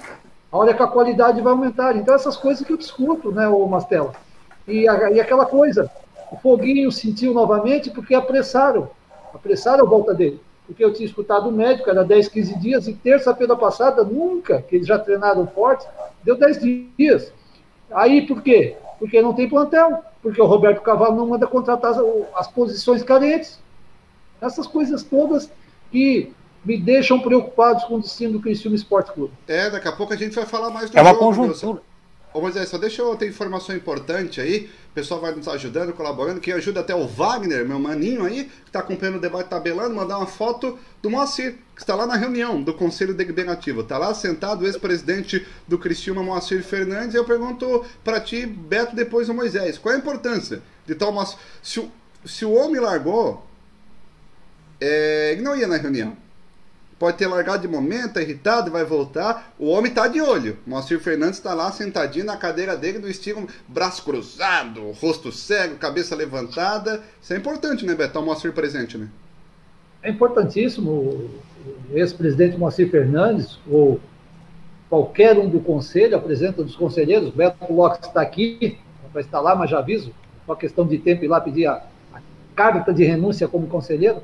A 0.50 0.58
hora 0.58 0.74
que 0.74 0.82
a 0.82 0.86
qualidade 0.86 1.40
vai 1.40 1.52
aumentar. 1.52 1.96
Então, 1.96 2.14
essas 2.14 2.36
coisas 2.36 2.66
que 2.66 2.72
eu 2.72 2.76
discuto, 2.76 3.30
né, 3.32 3.46
o 3.48 3.66
Mastela? 3.66 4.12
E, 4.66 4.88
a, 4.88 5.10
e 5.10 5.20
aquela 5.20 5.46
coisa, 5.46 5.90
o 6.30 6.36
Foguinho 6.36 6.90
sentiu 6.90 7.32
novamente 7.32 7.90
porque 7.90 8.14
apressaram, 8.14 8.90
apressaram 9.32 9.84
a 9.84 9.88
volta 9.88 10.14
dele. 10.14 10.40
Porque 10.66 10.84
eu 10.84 10.92
tinha 10.92 11.06
escutado 11.06 11.48
o 11.48 11.52
médico, 11.52 11.88
era 11.88 12.04
10, 12.04 12.28
15 12.28 12.58
dias, 12.58 12.88
e 12.88 12.92
terça-feira 12.92 13.54
passada, 13.54 14.02
nunca, 14.02 14.62
que 14.62 14.76
eles 14.76 14.86
já 14.86 14.98
treinaram 14.98 15.46
forte, 15.46 15.86
deu 16.24 16.36
10 16.36 16.60
dias. 16.98 17.32
Aí 17.90 18.26
por 18.26 18.42
quê? 18.42 18.76
Porque 18.98 19.22
não 19.22 19.32
tem 19.32 19.48
plantel, 19.48 20.02
porque 20.20 20.40
o 20.40 20.46
Roberto 20.46 20.80
Cavalo 20.80 21.14
não 21.14 21.26
manda 21.26 21.46
contratar 21.46 21.94
as 22.34 22.48
posições 22.48 23.02
carentes. 23.04 23.60
Essas 24.40 24.66
coisas 24.66 25.04
todas 25.04 25.50
que 25.92 26.32
me 26.64 26.76
deixam 26.76 27.20
preocupados 27.20 27.84
com 27.84 27.94
o 27.94 28.00
destino 28.00 28.32
do 28.32 28.40
Criciúma 28.40 28.74
Esporte 28.74 29.12
Clube. 29.12 29.32
É, 29.46 29.70
daqui 29.70 29.86
a 29.86 29.92
pouco 29.92 30.12
a 30.12 30.16
gente 30.16 30.34
vai 30.34 30.44
falar 30.44 30.68
mais 30.70 30.90
do 30.90 30.98
É 30.98 31.00
uma 31.00 31.10
jogo, 31.10 31.20
conjuntura. 31.20 31.80
Ô 32.36 32.40
Moisés, 32.42 32.68
só 32.68 32.76
deixa 32.76 33.00
eu 33.00 33.16
ter 33.16 33.28
informação 33.28 33.74
importante 33.74 34.42
aí. 34.42 34.68
O 34.90 34.94
pessoal 34.94 35.22
vai 35.22 35.34
nos 35.34 35.48
ajudando, 35.48 35.94
colaborando. 35.94 36.38
Quem 36.38 36.52
ajuda 36.52 36.80
até 36.80 36.94
o 36.94 37.06
Wagner, 37.06 37.66
meu 37.66 37.78
maninho 37.78 38.22
aí, 38.26 38.44
que 38.44 38.68
está 38.68 38.80
acompanhando 38.80 39.16
o 39.16 39.20
debate 39.20 39.48
tabelando, 39.48 39.94
mandar 39.94 40.18
uma 40.18 40.26
foto 40.26 40.78
do 41.00 41.08
Moacir, 41.08 41.54
que 41.74 41.80
está 41.80 41.94
lá 41.94 42.06
na 42.06 42.14
reunião 42.14 42.62
do 42.62 42.74
Conselho 42.74 43.14
Deliberativo. 43.14 43.80
Está 43.80 43.96
lá 43.96 44.12
sentado 44.12 44.62
o 44.62 44.66
ex-presidente 44.66 45.46
do 45.66 45.78
Cristiúma, 45.78 46.22
Moacir 46.22 46.62
Fernandes. 46.62 47.14
E 47.14 47.16
eu 47.16 47.24
pergunto 47.24 47.86
para 48.04 48.20
ti, 48.20 48.44
Beto, 48.44 48.94
depois 48.94 49.30
o 49.30 49.34
Moisés, 49.34 49.78
qual 49.78 49.94
a 49.94 49.98
importância 49.98 50.60
de 50.84 50.94
tal 50.94 51.10
Moacir? 51.12 51.38
Se 51.62 51.90
se 52.22 52.44
o 52.44 52.52
homem 52.52 52.80
largou, 52.80 53.46
é, 54.78 55.32
ele 55.32 55.40
não 55.42 55.56
ia 55.56 55.66
na 55.66 55.76
reunião. 55.78 56.14
Pode 56.98 57.18
ter 57.18 57.26
largado 57.26 57.60
de 57.60 57.68
momento, 57.68 58.14
tá 58.14 58.22
irritado, 58.22 58.70
vai 58.70 58.84
voltar. 58.84 59.52
O 59.58 59.66
homem 59.66 59.92
tá 59.92 60.08
de 60.08 60.20
olho. 60.20 60.56
Moacir 60.66 60.98
Fernandes 60.98 61.36
está 61.36 61.52
lá 61.52 61.70
sentadinho 61.70 62.24
na 62.24 62.38
cadeira 62.38 62.74
dele, 62.74 62.98
do 62.98 63.08
estilo 63.08 63.46
braço 63.68 64.02
cruzado, 64.02 64.92
rosto 64.92 65.30
cego, 65.30 65.76
cabeça 65.76 66.16
levantada. 66.16 67.02
Isso 67.20 67.34
é 67.34 67.36
importante, 67.36 67.84
né, 67.84 67.94
Beto? 67.94 68.18
O 68.18 68.22
Moacir 68.22 68.52
presente, 68.52 68.96
né? 68.96 69.08
É 70.02 70.10
importantíssimo 70.10 70.90
o 70.90 71.30
ex-presidente 71.92 72.56
Moacir 72.56 72.90
Fernandes, 72.90 73.58
ou 73.68 74.00
qualquer 74.88 75.36
um 75.36 75.48
do 75.48 75.60
conselho, 75.60 76.16
apresenta 76.16 76.62
dos 76.62 76.76
conselheiros, 76.76 77.30
Beto 77.30 77.70
Lopes 77.72 78.06
está 78.06 78.22
aqui, 78.22 78.78
vai 79.12 79.22
estar 79.22 79.40
lá, 79.40 79.54
mas 79.54 79.68
já 79.68 79.80
aviso, 79.80 80.12
uma 80.46 80.56
questão 80.56 80.86
de 80.86 80.96
tempo 80.98 81.24
ir 81.24 81.28
lá 81.28 81.40
pedir 81.40 81.66
a, 81.66 81.82
a 82.14 82.20
carta 82.54 82.94
de 82.94 83.04
renúncia 83.04 83.48
como 83.48 83.66
conselheiro. 83.66 84.22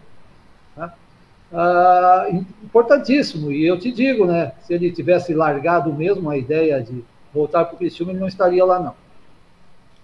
Ah, 1.52 2.26
importantíssimo. 2.30 3.52
E 3.52 3.66
eu 3.66 3.78
te 3.78 3.92
digo, 3.92 4.24
né? 4.24 4.52
Se 4.62 4.72
ele 4.72 4.90
tivesse 4.90 5.34
largado 5.34 5.92
mesmo 5.92 6.30
a 6.30 6.36
ideia 6.36 6.80
de 6.82 7.04
voltar 7.32 7.64
para 7.66 7.74
o 7.74 7.78
Criciúma, 7.78 8.12
ele 8.12 8.20
não 8.20 8.28
estaria 8.28 8.64
lá, 8.64 8.80
não. 8.80 8.94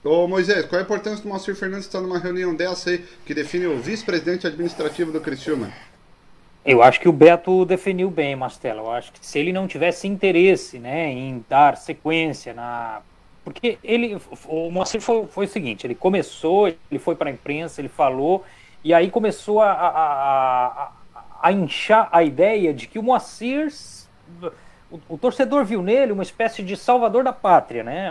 Ô 0.05 0.29
Moisés, 0.29 0.65
qual 0.67 0.79
a 0.79 0.85
importância 0.85 1.23
do 1.23 1.29
Moacir 1.29 1.57
Fernandes 1.57 1.87
estar 1.87 2.01
numa 2.01 2.19
reunião 2.19 2.55
dessa 2.55 2.91
aí, 2.91 3.05
que 3.27 3.35
define 3.35 3.67
o 3.67 3.79
vice-presidente 3.79 4.47
administrativo 4.47 5.11
do 5.11 5.21
Criciúma? 5.21 5.73
Eu 6.65 6.83
acho 6.83 7.01
que 7.01 7.09
o 7.09 7.13
Beto 7.13 7.65
definiu 7.65 8.11
bem, 8.11 8.37
Mastela. 8.37 8.83
Eu 8.83 8.91
acho 8.91 9.13
que 9.13 9.25
se 9.25 9.39
ele 9.39 9.53
não 9.53 9.67
tivesse 9.67 10.07
interesse 10.07 10.79
né, 10.79 11.11
em 11.11 11.45
dar 11.49 11.77
sequência 11.77 12.53
na. 12.53 13.01
Porque 13.43 13.79
ele. 13.83 14.21
O 14.47 14.71
Moacir 14.71 15.01
foi, 15.01 15.27
foi 15.27 15.47
o 15.47 15.49
seguinte: 15.49 15.87
ele 15.87 15.95
começou, 15.95 16.69
ele 16.69 16.99
foi 16.99 17.15
para 17.15 17.31
a 17.31 17.33
imprensa, 17.33 17.81
ele 17.81 17.89
falou, 17.89 18.45
e 18.85 18.93
aí 18.93 19.11
começou 19.11 19.63
a, 19.63 19.73
a, 19.73 19.89
a, 19.89 20.93
a 21.41 21.53
inchar 21.53 22.09
a 22.11 22.23
ideia 22.23 22.75
de 22.75 22.87
que 22.87 22.99
o 22.99 23.03
Moacir, 23.03 23.73
o, 24.91 25.01
o, 25.09 25.19
torcedor 25.19 25.65
viu 25.65 25.83
nele 25.83 26.13
uma 26.13 26.23
espécie 26.23 26.63
de 26.63 26.77
salvador 26.77 27.23
da 27.23 27.33
pátria, 27.33 27.85
né? 27.85 28.11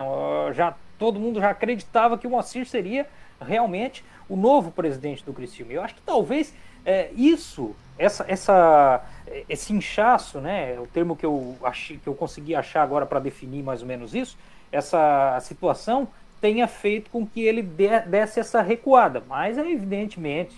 Já 0.53 0.75
todo 0.97 1.19
mundo 1.19 1.39
já 1.39 1.49
acreditava 1.49 2.17
que 2.17 2.25
o 2.25 2.29
Moacir 2.29 2.65
seria 2.65 3.07
realmente 3.39 4.03
o 4.29 4.35
novo 4.35 4.71
presidente 4.71 5.23
do 5.23 5.33
Criciúma. 5.33 5.73
Eu 5.73 5.81
acho 5.81 5.95
que 5.95 6.01
talvez 6.01 6.53
é, 6.85 7.09
isso, 7.15 7.75
essa, 7.97 8.25
essa, 8.27 9.05
esse 9.49 9.73
inchaço, 9.73 10.39
né? 10.39 10.79
O 10.79 10.87
termo 10.87 11.15
que 11.15 11.25
eu 11.25 11.55
achei, 11.63 11.97
que 11.97 12.07
eu 12.07 12.15
consegui 12.15 12.55
achar 12.55 12.81
agora 12.81 13.05
para 13.05 13.19
definir 13.19 13.63
mais 13.63 13.81
ou 13.81 13.87
menos 13.87 14.15
isso, 14.15 14.37
essa 14.71 15.37
situação 15.41 16.07
tenha 16.39 16.67
feito 16.67 17.09
com 17.09 17.25
que 17.25 17.41
ele 17.41 17.61
desse 17.61 18.39
essa 18.39 18.61
recuada. 18.61 19.23
Mas 19.27 19.57
é 19.57 19.69
evidentemente 19.69 20.55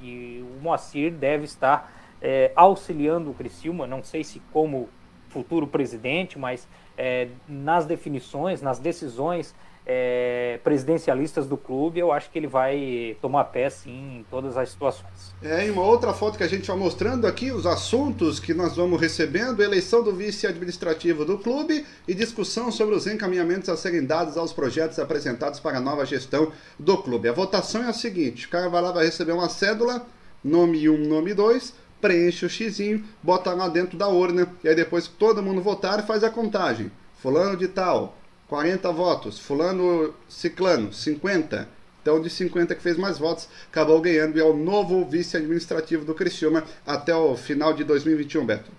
que 0.00 0.44
o 0.56 0.62
Moacir 0.62 1.12
deve 1.12 1.44
estar 1.44 1.92
é, 2.20 2.52
auxiliando 2.54 3.30
o 3.30 3.34
Criciúma, 3.34 3.86
não 3.86 4.02
sei 4.02 4.24
se 4.24 4.40
como 4.52 4.88
futuro 5.28 5.66
presidente, 5.66 6.38
mas 6.38 6.66
é, 6.96 7.28
nas 7.46 7.86
definições, 7.86 8.62
nas 8.62 8.78
decisões 8.78 9.54
é, 9.90 10.60
presidencialistas 10.62 11.46
do 11.46 11.56
clube, 11.56 11.98
eu 11.98 12.12
acho 12.12 12.30
que 12.30 12.38
ele 12.38 12.46
vai 12.46 13.16
tomar 13.22 13.44
pé 13.44 13.70
sim 13.70 14.18
em 14.18 14.26
todas 14.30 14.54
as 14.58 14.68
situações. 14.68 15.34
É, 15.42 15.70
uma 15.70 15.82
outra 15.82 16.12
foto 16.12 16.36
que 16.36 16.44
a 16.44 16.48
gente 16.48 16.66
vai 16.66 16.76
mostrando 16.76 17.26
aqui, 17.26 17.50
os 17.50 17.64
assuntos 17.64 18.38
que 18.38 18.52
nós 18.52 18.76
vamos 18.76 19.00
recebendo, 19.00 19.62
eleição 19.62 20.04
do 20.04 20.14
vice 20.14 20.46
administrativo 20.46 21.24
do 21.24 21.38
clube 21.38 21.86
e 22.06 22.12
discussão 22.12 22.70
sobre 22.70 22.94
os 22.94 23.06
encaminhamentos 23.06 23.70
a 23.70 23.78
serem 23.78 24.04
dados 24.04 24.36
aos 24.36 24.52
projetos 24.52 24.98
apresentados 24.98 25.58
para 25.58 25.78
a 25.78 25.80
nova 25.80 26.04
gestão 26.04 26.52
do 26.78 26.98
clube. 26.98 27.26
A 27.26 27.32
votação 27.32 27.82
é 27.82 27.88
a 27.88 27.94
seguinte, 27.94 28.46
o 28.46 28.50
cara 28.50 28.68
vai 28.68 28.82
lá, 28.82 28.92
vai 28.92 29.06
receber 29.06 29.32
uma 29.32 29.48
cédula, 29.48 30.04
nome 30.44 30.86
1, 30.86 31.08
nome 31.08 31.32
2, 31.32 31.72
preenche 32.00 32.46
o 32.46 32.50
xizinho, 32.50 33.04
bota 33.22 33.52
lá 33.52 33.68
dentro 33.68 33.96
da 33.96 34.08
urna, 34.08 34.48
e 34.62 34.68
aí 34.68 34.74
depois 34.74 35.08
que 35.08 35.14
todo 35.14 35.42
mundo 35.42 35.60
votar, 35.60 36.06
faz 36.06 36.22
a 36.22 36.30
contagem. 36.30 36.90
Fulano 37.20 37.56
de 37.56 37.68
tal, 37.68 38.16
40 38.48 38.90
votos. 38.92 39.38
Fulano 39.38 40.14
Ciclano, 40.28 40.92
50. 40.92 41.68
Então, 42.00 42.22
de 42.22 42.30
50 42.30 42.74
que 42.74 42.82
fez 42.82 42.96
mais 42.96 43.18
votos, 43.18 43.48
acabou 43.70 44.00
ganhando 44.00 44.38
e 44.38 44.40
é 44.40 44.44
o 44.44 44.56
novo 44.56 45.04
vice-administrativo 45.04 46.04
do 46.04 46.14
Criciúma 46.14 46.64
até 46.86 47.14
o 47.14 47.36
final 47.36 47.72
de 47.74 47.84
2021, 47.84 48.46
Beto. 48.46 48.70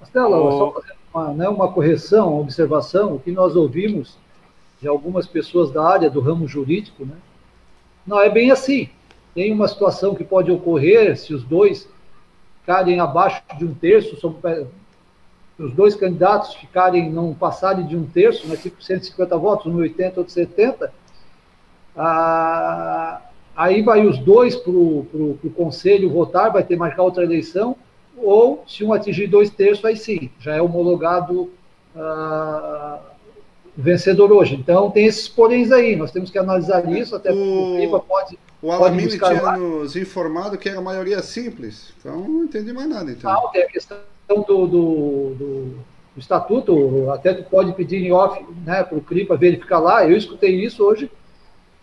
Marcelo, 0.00 0.46
oh. 0.46 0.58
só 0.58 0.72
fazer 0.72 0.94
uma, 1.12 1.32
né, 1.34 1.48
uma 1.48 1.70
correção, 1.70 2.32
uma 2.32 2.40
observação, 2.40 3.16
o 3.16 3.20
que 3.20 3.30
nós 3.30 3.56
ouvimos 3.56 4.16
de 4.80 4.88
algumas 4.88 5.26
pessoas 5.26 5.70
da 5.70 5.86
área 5.86 6.08
do 6.08 6.20
ramo 6.20 6.48
jurídico, 6.48 7.04
né? 7.04 7.16
Não 8.06 8.18
é 8.18 8.30
bem 8.30 8.50
assim. 8.50 8.88
Tem 9.34 9.52
uma 9.52 9.68
situação 9.68 10.14
que 10.14 10.24
pode 10.24 10.50
ocorrer 10.50 11.18
se 11.18 11.34
os 11.34 11.44
dois 11.44 11.86
ficarem 12.60 13.00
abaixo 13.00 13.42
de 13.58 13.64
um 13.64 13.74
terço, 13.74 14.16
os 15.58 15.72
dois 15.72 15.94
candidatos 15.94 16.54
ficarem, 16.54 17.10
não 17.10 17.34
passarem 17.34 17.86
de 17.86 17.96
um 17.96 18.06
terço, 18.06 18.46
né, 18.48 18.56
tipo 18.56 18.82
150 18.82 19.36
votos, 19.36 19.66
um 19.66 19.76
80, 19.76 20.20
outro 20.20 20.32
70, 20.32 20.92
ah, 21.96 23.20
aí 23.54 23.82
vai 23.82 24.06
os 24.06 24.18
dois 24.18 24.56
para 24.56 24.70
o 24.72 25.52
conselho 25.54 26.10
votar, 26.10 26.52
vai 26.52 26.62
ter 26.62 26.74
que 26.74 26.80
marcar 26.80 27.02
outra 27.02 27.24
eleição, 27.24 27.76
ou 28.16 28.64
se 28.66 28.84
um 28.84 28.92
atingir 28.92 29.26
dois 29.26 29.50
terços, 29.50 29.84
aí 29.84 29.96
sim, 29.96 30.30
já 30.38 30.54
é 30.54 30.62
homologado 30.62 31.50
ah, 31.96 32.98
vencedor 33.76 34.32
hoje. 34.32 34.54
Então 34.54 34.90
tem 34.90 35.06
esses 35.06 35.28
poréns 35.28 35.72
aí, 35.72 35.96
nós 35.96 36.10
temos 36.10 36.30
que 36.30 36.38
analisar 36.38 36.90
isso, 36.90 37.16
até 37.16 37.30
porque 37.30 37.48
o 37.48 37.76
clima 37.76 38.00
pode. 38.00 38.38
O 38.62 38.70
Alamine 38.70 39.18
tinha 39.18 39.40
lá. 39.40 39.56
nos 39.56 39.96
informado 39.96 40.58
que 40.58 40.68
era 40.68 40.80
maioria 40.80 41.22
simples, 41.22 41.94
então 41.98 42.20
não 42.20 42.44
entendi 42.44 42.72
mais 42.72 42.88
nada. 42.88 43.10
Então. 43.10 43.32
Não, 43.32 43.48
tem 43.50 43.62
a 43.62 43.66
questão 43.66 43.96
do, 44.28 44.44
do, 44.44 44.66
do, 44.66 45.34
do 45.34 45.84
estatuto, 46.18 47.10
até 47.10 47.32
tu 47.32 47.44
pode 47.44 47.72
pedir 47.72 48.04
em 48.04 48.12
off 48.12 48.44
né, 48.64 48.82
para 48.82 48.98
o 48.98 49.00
CRI 49.00 49.24
para 49.24 49.36
verificar 49.36 49.78
lá. 49.78 50.06
Eu 50.06 50.16
escutei 50.16 50.62
isso 50.62 50.84
hoje 50.84 51.10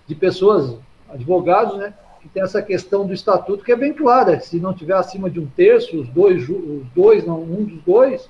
de 0.06 0.14
pessoas, 0.14 0.78
advogados, 1.10 1.78
né, 1.78 1.94
que 2.22 2.30
tem 2.30 2.44
essa 2.44 2.62
questão 2.62 3.08
do 3.08 3.14
estatuto 3.14 3.64
que 3.64 3.72
é 3.72 3.76
bem 3.76 3.94
clara. 3.94 4.40
Se 4.40 4.60
não 4.60 4.74
tiver 4.74 4.96
acima 4.96 5.30
de 5.32 5.40
um 5.40 5.48
terço, 5.48 6.00
os 6.00 6.08
dois, 6.10 6.48
os 6.48 6.86
dois 6.94 7.26
não, 7.26 7.42
um 7.42 7.64
dos 7.64 7.82
dois, 7.84 8.30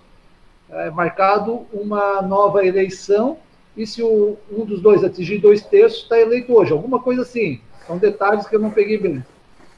é 0.69 0.89
marcado 0.89 1.65
uma 1.73 2.21
nova 2.21 2.65
eleição 2.65 3.37
e 3.75 3.85
se 3.85 4.01
o, 4.01 4.37
um 4.51 4.65
dos 4.65 4.81
dois 4.81 5.03
atingir 5.03 5.37
dois 5.37 5.61
terços, 5.63 6.03
está 6.03 6.17
eleito 6.19 6.53
hoje. 6.53 6.71
Alguma 6.71 6.99
coisa 6.99 7.21
assim. 7.21 7.61
São 7.87 7.97
detalhes 7.97 8.45
que 8.45 8.55
eu 8.55 8.59
não 8.59 8.69
peguei 8.69 8.97
bem. 8.97 9.23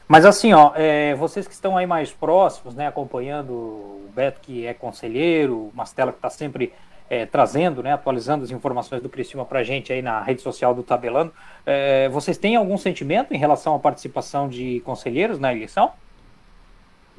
Mas 0.07 0.25
assim, 0.25 0.51
ó, 0.53 0.71
é, 0.75 1.13
vocês 1.13 1.47
que 1.47 1.53
estão 1.53 1.77
aí 1.77 1.85
mais 1.85 2.11
próximos, 2.11 2.73
né, 2.73 2.87
acompanhando 2.87 3.53
o 3.53 4.09
Beto, 4.15 4.39
que 4.41 4.65
é 4.65 4.73
conselheiro, 4.73 5.55
o 5.55 5.71
Mastela, 5.71 6.11
que 6.11 6.17
está 6.17 6.31
sempre 6.31 6.73
é, 7.07 7.27
trazendo, 7.27 7.83
né, 7.83 7.93
atualizando 7.93 8.43
as 8.43 8.49
informações 8.49 9.03
do 9.03 9.07
Cristina 9.07 9.45
para 9.45 9.59
a 9.59 9.63
gente 9.63 9.93
aí 9.93 10.01
na 10.01 10.19
rede 10.21 10.41
social 10.41 10.73
do 10.73 10.81
Tabelando, 10.81 11.31
é, 11.63 12.09
vocês 12.09 12.39
têm 12.39 12.55
algum 12.55 12.75
sentimento 12.75 13.35
em 13.35 13.37
relação 13.37 13.75
à 13.75 13.79
participação 13.79 14.49
de 14.49 14.79
conselheiros 14.81 15.37
na 15.37 15.53
eleição? 15.53 15.91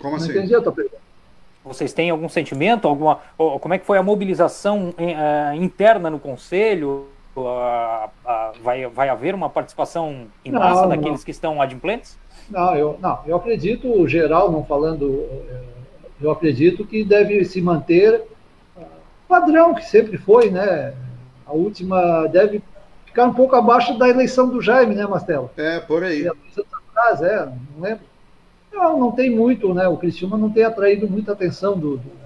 Como 0.01 0.17
assim? 0.17 0.27
Não 0.27 0.35
entendi 0.35 0.55
a 0.57 0.61
tua 0.61 0.73
pergunta. 0.73 0.99
Vocês 1.63 1.93
têm 1.93 2.11
algum 2.11 2.29
sentimento, 2.29 2.89
alguma, 2.89 3.21
como 3.37 3.75
é 3.75 3.79
que 3.79 3.85
foi 3.85 3.99
a 3.99 4.03
mobilização 4.03 4.95
é, 4.97 5.55
interna 5.55 6.11
no 6.11 6.19
conselho? 6.19 7.07
Vai, 8.63 8.87
vai 8.87 9.09
haver 9.09 9.35
uma 9.35 9.49
participação 9.49 10.27
em 10.45 10.53
massa 10.53 10.83
não, 10.83 10.89
daqueles 10.89 11.21
não. 11.21 11.25
que 11.25 11.31
estão 11.31 11.63
adimplentes? 11.63 12.19
Não, 12.49 12.75
eu, 12.75 12.99
não, 13.01 13.21
eu 13.27 13.37
acredito, 13.37 14.07
geral, 14.09 14.51
não 14.51 14.65
falando, 14.65 15.27
eh, 15.49 15.63
eu 16.21 16.31
acredito 16.31 16.85
que 16.85 17.05
deve 17.05 17.45
se 17.45 17.63
manter 17.63 18.25
ah, 18.77 18.83
padrão 19.29 19.75
que 19.75 19.85
sempre 19.85 20.19
foi, 20.19 20.51
né? 20.51 20.95
A 21.47 21.53
última 21.53 22.27
deve 22.27 22.63
ficar 23.07 23.25
um 23.25 23.35
pouco 23.35 23.55
abaixo 23.55 23.97
da 23.99 24.09
eleição 24.09 24.49
do 24.49 24.61
Jaime, 24.61 24.95
né, 24.95 25.07
Mastelo? 25.07 25.51
É, 25.57 25.79
por 25.81 26.03
aí. 26.03 26.29
Atrás, 26.29 27.23
é, 27.23 27.47
não 27.47 27.81
lembro. 27.81 28.05
Não, 28.73 28.99
não 28.99 29.13
tem 29.13 29.31
muito, 29.31 29.73
né? 29.75 29.89
O 29.89 29.97
Cristiano 29.97 30.37
não 30.37 30.51
tem 30.51 30.65
atraído 30.65 31.09
muita 31.09 31.33
atenção 31.33 31.79
do, 31.79 31.97
do 31.97 32.20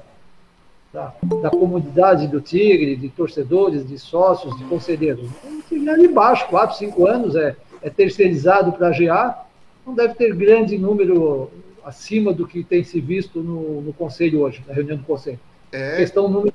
da, 0.95 1.13
da, 1.43 1.51
comunidade 1.51 2.29
do 2.29 2.41
Tigre, 2.41 2.95
de 2.95 3.09
torcedores, 3.09 3.87
de 3.87 3.99
sócios, 3.99 4.57
de 4.57 4.65
conselheiros. 4.65 5.29
Então, 5.71 5.93
ali 5.93 6.07
embaixo, 6.07 6.47
quatro, 6.47 6.77
cinco 6.77 7.09
anos, 7.09 7.35
é, 7.35 7.57
é 7.83 7.91
terceirizado 7.91 8.73
para 8.73 8.89
a 8.89 8.91
GA, 8.93 9.45
não 9.85 9.93
deve 9.93 10.15
ter 10.15 10.33
grande 10.37 10.79
número 10.79 11.51
acima 11.85 12.33
do 12.33 12.47
que 12.47 12.63
tem 12.63 12.85
se 12.85 13.01
visto 13.01 13.43
no, 13.43 13.83
no 13.83 13.93
Conselho 13.93 14.43
hoje, 14.43 14.63
na 14.69 14.73
reunião 14.73 14.97
do 14.97 15.03
Conselho. 15.03 15.41
É. 15.73 15.97
Questão 15.97 16.29
número 16.29 16.55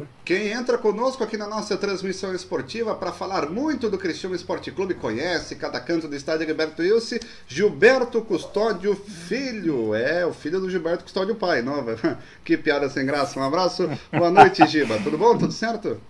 Né? 0.00 0.06
Quem 0.24 0.48
entra 0.48 0.78
conosco 0.78 1.22
aqui 1.22 1.36
na 1.36 1.46
nossa 1.46 1.76
transmissão 1.76 2.34
esportiva 2.34 2.94
para 2.94 3.12
falar 3.12 3.50
muito 3.50 3.90
do 3.90 3.98
Cristiano 3.98 4.34
Esporte 4.34 4.70
Clube, 4.70 4.94
conhece 4.94 5.56
cada 5.56 5.80
canto 5.80 6.08
do 6.08 6.16
estádio 6.16 6.46
Gilberto 6.46 6.82
Ilse, 6.82 7.20
Gilberto 7.46 8.22
Custódio 8.22 8.94
Filho. 8.94 9.94
É, 9.94 10.24
o 10.24 10.32
filho 10.32 10.60
do 10.60 10.70
Gilberto 10.70 11.04
Custódio 11.04 11.34
Pai, 11.34 11.62
nova. 11.62 11.96
que 12.44 12.56
piada 12.56 12.88
sem 12.88 13.04
graça. 13.04 13.38
Um 13.38 13.42
abraço. 13.44 13.88
Boa 14.12 14.30
noite, 14.30 14.66
Giba. 14.66 14.98
Tudo 15.02 15.18
bom? 15.18 15.36
Tudo 15.36 15.52
certo? 15.52 16.00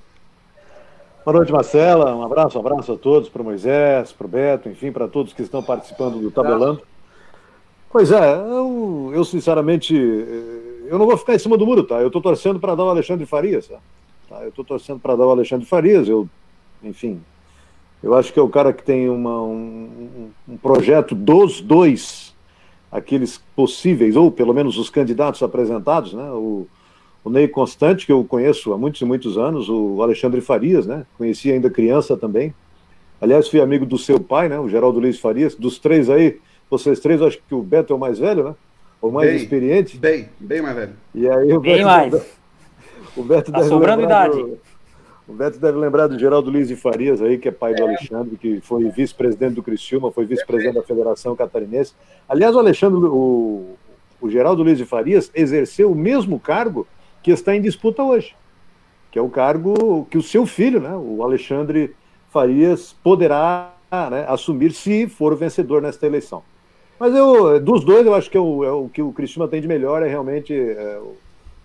Boa 1.24 1.36
noite, 1.36 1.52
Marcela. 1.52 2.16
Um 2.16 2.24
abraço, 2.24 2.58
um 2.58 2.60
abraço 2.60 2.92
a 2.92 2.96
todos, 2.96 3.28
para 3.28 3.42
o 3.42 3.44
Moisés, 3.44 4.12
para 4.12 4.26
o 4.26 4.28
Beto, 4.28 4.68
enfim, 4.68 4.90
para 4.90 5.06
todos 5.06 5.32
que 5.32 5.42
estão 5.42 5.62
participando 5.62 6.18
do 6.18 6.30
Tabelando. 6.30 6.82
Pois 7.90 8.10
é, 8.10 8.34
eu, 8.34 9.12
eu 9.14 9.24
sinceramente 9.24 9.94
eu 10.86 10.98
não 10.98 11.06
vou 11.06 11.16
ficar 11.16 11.34
em 11.34 11.38
cima 11.38 11.56
do 11.56 11.66
muro, 11.66 11.84
tá? 11.84 12.00
Eu 12.00 12.08
estou 12.08 12.22
torcendo 12.22 12.58
para 12.60 12.74
dar 12.74 12.84
o 12.84 12.88
Alexandre 12.88 13.26
Farias, 13.26 13.68
tá? 13.68 13.78
tá? 14.28 14.42
Eu 14.42 14.48
estou 14.48 14.64
torcendo 14.64 15.00
para 15.00 15.16
dar 15.16 15.26
o 15.26 15.30
Alexandre 15.30 15.66
Farias. 15.66 16.08
Eu, 16.08 16.28
enfim, 16.82 17.20
eu 18.02 18.14
acho 18.14 18.32
que 18.32 18.38
é 18.38 18.42
o 18.42 18.48
cara 18.48 18.72
que 18.72 18.82
tem 18.82 19.08
uma, 19.08 19.42
um, 19.42 20.30
um 20.48 20.56
projeto 20.56 21.14
dos 21.14 21.60
dois, 21.60 22.34
aqueles 22.90 23.42
possíveis, 23.54 24.16
ou 24.16 24.30
pelo 24.30 24.52
menos 24.52 24.78
os 24.78 24.90
candidatos 24.90 25.42
apresentados, 25.42 26.12
né? 26.12 26.30
O, 26.32 26.66
o 27.24 27.30
Ney 27.30 27.46
Constante, 27.46 28.04
que 28.04 28.12
eu 28.12 28.24
conheço 28.24 28.72
há 28.72 28.78
muitos 28.78 29.00
e 29.00 29.04
muitos 29.04 29.38
anos, 29.38 29.68
o 29.68 30.02
Alexandre 30.02 30.40
Farias, 30.40 30.86
né? 30.86 31.06
Conheci 31.16 31.52
ainda 31.52 31.70
criança 31.70 32.16
também. 32.16 32.52
Aliás, 33.20 33.48
fui 33.48 33.60
amigo 33.60 33.86
do 33.86 33.96
seu 33.96 34.18
pai, 34.18 34.48
né? 34.48 34.58
O 34.58 34.68
Geraldo 34.68 34.98
Luiz 34.98 35.20
Farias. 35.20 35.54
Dos 35.54 35.78
três 35.78 36.10
aí, 36.10 36.40
vocês 36.68 36.98
três, 36.98 37.22
acho 37.22 37.38
que 37.38 37.54
o 37.54 37.62
Beto 37.62 37.92
é 37.92 37.96
o 37.96 37.98
mais 37.98 38.18
velho, 38.18 38.44
né? 38.44 38.54
O 39.02 39.10
mais 39.10 39.28
bem, 39.28 39.36
experiente. 39.36 39.98
Bem, 39.98 40.28
bem 40.38 40.62
mais 40.62 40.76
velho. 40.76 40.92
E 41.12 41.28
aí 41.28 41.52
o 41.52 41.60
bem 41.60 41.74
Beto, 41.74 41.86
mais. 41.86 42.14
O 43.14 43.22
Beto 43.22 43.52
tá 43.52 43.58
deve 43.58 43.68
sobrando 43.68 44.04
idade. 44.04 44.38
Do, 44.38 44.58
o 45.28 45.32
Beto 45.34 45.58
deve 45.58 45.76
lembrar 45.76 46.06
do 46.06 46.18
Geraldo 46.18 46.50
Luiz 46.50 46.68
de 46.68 46.76
Farias 46.76 47.20
aí, 47.20 47.36
que 47.36 47.48
é 47.48 47.52
pai 47.52 47.72
é. 47.72 47.74
do 47.74 47.84
Alexandre, 47.84 48.36
que 48.36 48.60
foi 48.62 48.88
vice-presidente 48.88 49.54
do 49.54 49.62
Criciúma, 49.62 50.10
foi 50.10 50.24
vice-presidente 50.24 50.76
da 50.76 50.82
Federação 50.82 51.36
Catarinense. 51.36 51.94
Aliás, 52.28 52.54
o 52.56 52.58
Alexandre, 52.58 52.98
o, 52.98 53.76
o 54.20 54.30
Geraldo 54.30 54.62
Luiz 54.62 54.78
de 54.78 54.86
Farias 54.86 55.30
exerceu 55.34 55.92
o 55.92 55.94
mesmo 55.94 56.40
cargo 56.40 56.86
que 57.22 57.30
está 57.30 57.54
em 57.54 57.60
disputa 57.60 58.02
hoje, 58.02 58.34
que 59.10 59.18
é 59.18 59.22
o 59.22 59.28
cargo 59.28 60.06
que 60.10 60.16
o 60.16 60.22
seu 60.22 60.46
filho, 60.46 60.80
né, 60.80 60.94
o 60.94 61.22
Alexandre 61.22 61.94
Farias, 62.30 62.96
poderá 63.02 63.74
né, 64.10 64.24
assumir 64.26 64.72
se 64.72 65.06
for 65.06 65.32
o 65.32 65.36
vencedor 65.36 65.82
nesta 65.82 66.06
eleição. 66.06 66.42
Mas 67.02 67.16
eu, 67.16 67.58
dos 67.58 67.84
dois, 67.84 68.06
eu 68.06 68.14
acho 68.14 68.30
que 68.30 68.36
é 68.36 68.40
o, 68.40 68.62
é 68.62 68.70
o 68.70 68.88
que 68.88 69.02
o 69.02 69.12
Cristiano 69.12 69.48
tem 69.48 69.60
de 69.60 69.66
melhor 69.66 70.04
é 70.04 70.08
realmente 70.08 70.54
é, 70.54 71.00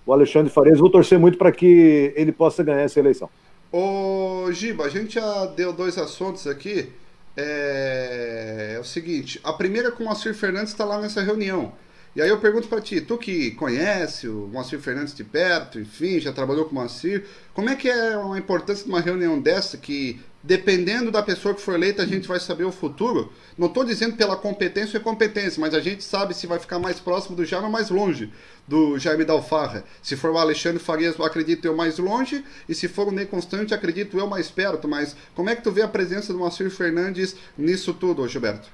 o 0.04 0.12
Alexandre 0.12 0.52
Farias. 0.52 0.80
Vou 0.80 0.90
torcer 0.90 1.20
muito 1.20 1.38
para 1.38 1.52
que 1.52 2.12
ele 2.16 2.32
possa 2.32 2.64
ganhar 2.64 2.82
essa 2.82 3.00
eleição. 3.00 3.30
Ô, 3.72 4.52
Giba, 4.52 4.86
a 4.86 4.90
gente 4.90 5.14
já 5.14 5.46
deu 5.46 5.72
dois 5.72 5.96
assuntos 6.00 6.48
aqui. 6.48 6.90
É, 7.36 8.74
é 8.78 8.80
o 8.80 8.84
seguinte: 8.84 9.40
a 9.44 9.54
primeira 9.54 9.90
é 9.90 9.92
com 9.92 10.02
o 10.02 10.06
Moacir 10.08 10.34
Fernandes 10.34 10.72
está 10.72 10.84
lá 10.84 11.00
nessa 11.00 11.22
reunião. 11.22 11.72
E 12.16 12.22
aí 12.24 12.30
eu 12.30 12.40
pergunto 12.40 12.68
para 12.68 12.82
ti, 12.82 13.00
tu 13.00 13.16
que 13.16 13.52
conhece 13.52 14.28
o 14.28 14.50
Moacir 14.52 14.80
Fernandes 14.80 15.14
de 15.14 15.24
perto, 15.24 15.80
enfim, 15.80 16.20
já 16.20 16.34
trabalhou 16.34 16.66
com 16.66 16.72
o 16.72 16.74
Moacir, 16.74 17.26
como 17.54 17.70
é 17.70 17.76
que 17.76 17.88
é 17.88 18.16
a 18.16 18.38
importância 18.40 18.86
de 18.86 18.90
uma 18.90 19.02
reunião 19.02 19.40
dessa 19.40 19.78
que 19.78 20.20
dependendo 20.48 21.12
da 21.12 21.22
pessoa 21.22 21.54
que 21.54 21.62
for 21.62 21.76
eleita, 21.76 22.02
a 22.02 22.06
gente 22.06 22.26
vai 22.26 22.40
saber 22.40 22.64
o 22.64 22.72
futuro. 22.72 23.34
Não 23.58 23.68
estou 23.68 23.84
dizendo 23.84 24.16
pela 24.16 24.38
competência 24.38 24.98
ou 24.98 25.02
incompetência, 25.02 25.60
mas 25.60 25.74
a 25.74 25.82
gente 25.82 26.02
sabe 26.06 26.34
se 26.34 26.48
vai 26.48 26.58
ficar 26.58 26.80
mais 26.80 27.02
próximo 27.02 27.36
do 27.36 27.44
Jaime 27.44 27.66
ou 27.66 27.72
mais 27.72 27.90
longe 27.90 28.32
do 28.66 28.98
Jaime 28.98 29.26
Dalfarra. 29.26 29.84
Se 30.02 30.16
for 30.16 30.32
o 30.32 30.38
Alexandre 30.38 30.80
Farias, 30.80 31.20
acredito 31.20 31.66
eu 31.66 31.76
mais 31.76 31.98
longe, 31.98 32.46
e 32.68 32.74
se 32.74 32.88
for 32.88 33.10
o 33.10 33.12
Ney 33.12 33.26
Constante, 33.26 33.74
acredito 33.74 34.18
eu 34.18 34.26
mais 34.26 34.50
perto. 34.50 34.88
Mas 34.88 35.18
como 35.36 35.50
é 35.50 35.56
que 35.56 35.62
tu 35.62 35.72
vê 35.72 35.82
a 35.82 35.88
presença 35.88 36.32
do 36.32 36.40
Moacir 36.40 36.72
Fernandes 36.72 37.36
nisso 37.58 37.94
tudo, 37.94 38.26
Gilberto? 38.26 38.70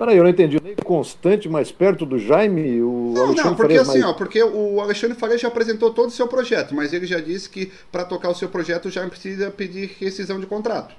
Peraí, 0.00 0.16
eu 0.16 0.22
não 0.22 0.30
entendi. 0.30 0.56
O 0.56 0.62
Ney 0.62 0.74
Constante 0.82 1.46
mais 1.46 1.70
perto 1.70 2.06
do 2.06 2.18
Jaime? 2.18 2.80
O 2.80 3.12
não, 3.14 3.24
Alexandre 3.24 3.50
não, 3.50 3.54
porque 3.54 3.74
Farias 3.74 3.88
assim, 3.90 3.98
mais... 3.98 4.10
ó, 4.10 4.14
porque 4.14 4.42
o 4.42 4.80
Alexandre 4.80 5.14
Farias 5.14 5.42
já 5.42 5.48
apresentou 5.48 5.92
todo 5.92 6.08
o 6.08 6.10
seu 6.10 6.26
projeto, 6.26 6.74
mas 6.74 6.94
ele 6.94 7.06
já 7.06 7.20
disse 7.20 7.50
que 7.50 7.70
para 7.92 8.02
tocar 8.06 8.30
o 8.30 8.34
seu 8.34 8.48
projeto 8.48 8.86
o 8.86 8.90
Jaime 8.90 9.10
precisa 9.10 9.50
pedir 9.50 9.94
rescisão 10.00 10.40
de 10.40 10.46
contrato. 10.46 10.94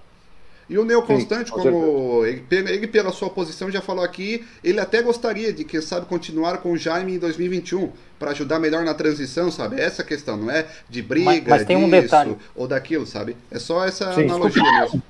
E 0.69 0.77
o 0.77 0.85
Neo 0.85 1.01
Constante, 1.01 1.47
Sim, 1.47 1.53
como 1.53 2.23
ele, 2.27 2.45
ele, 2.51 2.87
pela 2.87 3.11
sua 3.11 3.31
posição, 3.31 3.71
já 3.71 3.81
falou 3.81 4.05
aqui, 4.05 4.45
ele 4.63 4.79
até 4.79 5.01
gostaria 5.01 5.51
de, 5.51 5.63
quem 5.63 5.81
sabe, 5.81 6.05
continuar 6.05 6.59
com 6.59 6.71
o 6.71 6.77
Jaime 6.77 7.15
em 7.15 7.17
2021, 7.17 7.89
para 8.19 8.29
ajudar 8.29 8.59
melhor 8.59 8.85
na 8.85 8.93
transição, 8.93 9.49
sabe? 9.49 9.81
Essa 9.81 10.03
questão, 10.03 10.37
não 10.37 10.51
é 10.51 10.67
de 10.87 11.01
briga, 11.01 11.25
mas, 11.25 11.43
mas 11.43 11.65
tem 11.65 11.75
disso, 11.75 11.87
um 11.87 11.89
detalhe. 11.89 12.37
ou 12.55 12.67
daquilo, 12.67 13.07
sabe? 13.07 13.35
É 13.49 13.57
só 13.57 13.83
essa 13.83 14.13
Sim, 14.13 14.25
analogia 14.25 14.61
mesmo. 14.61 15.01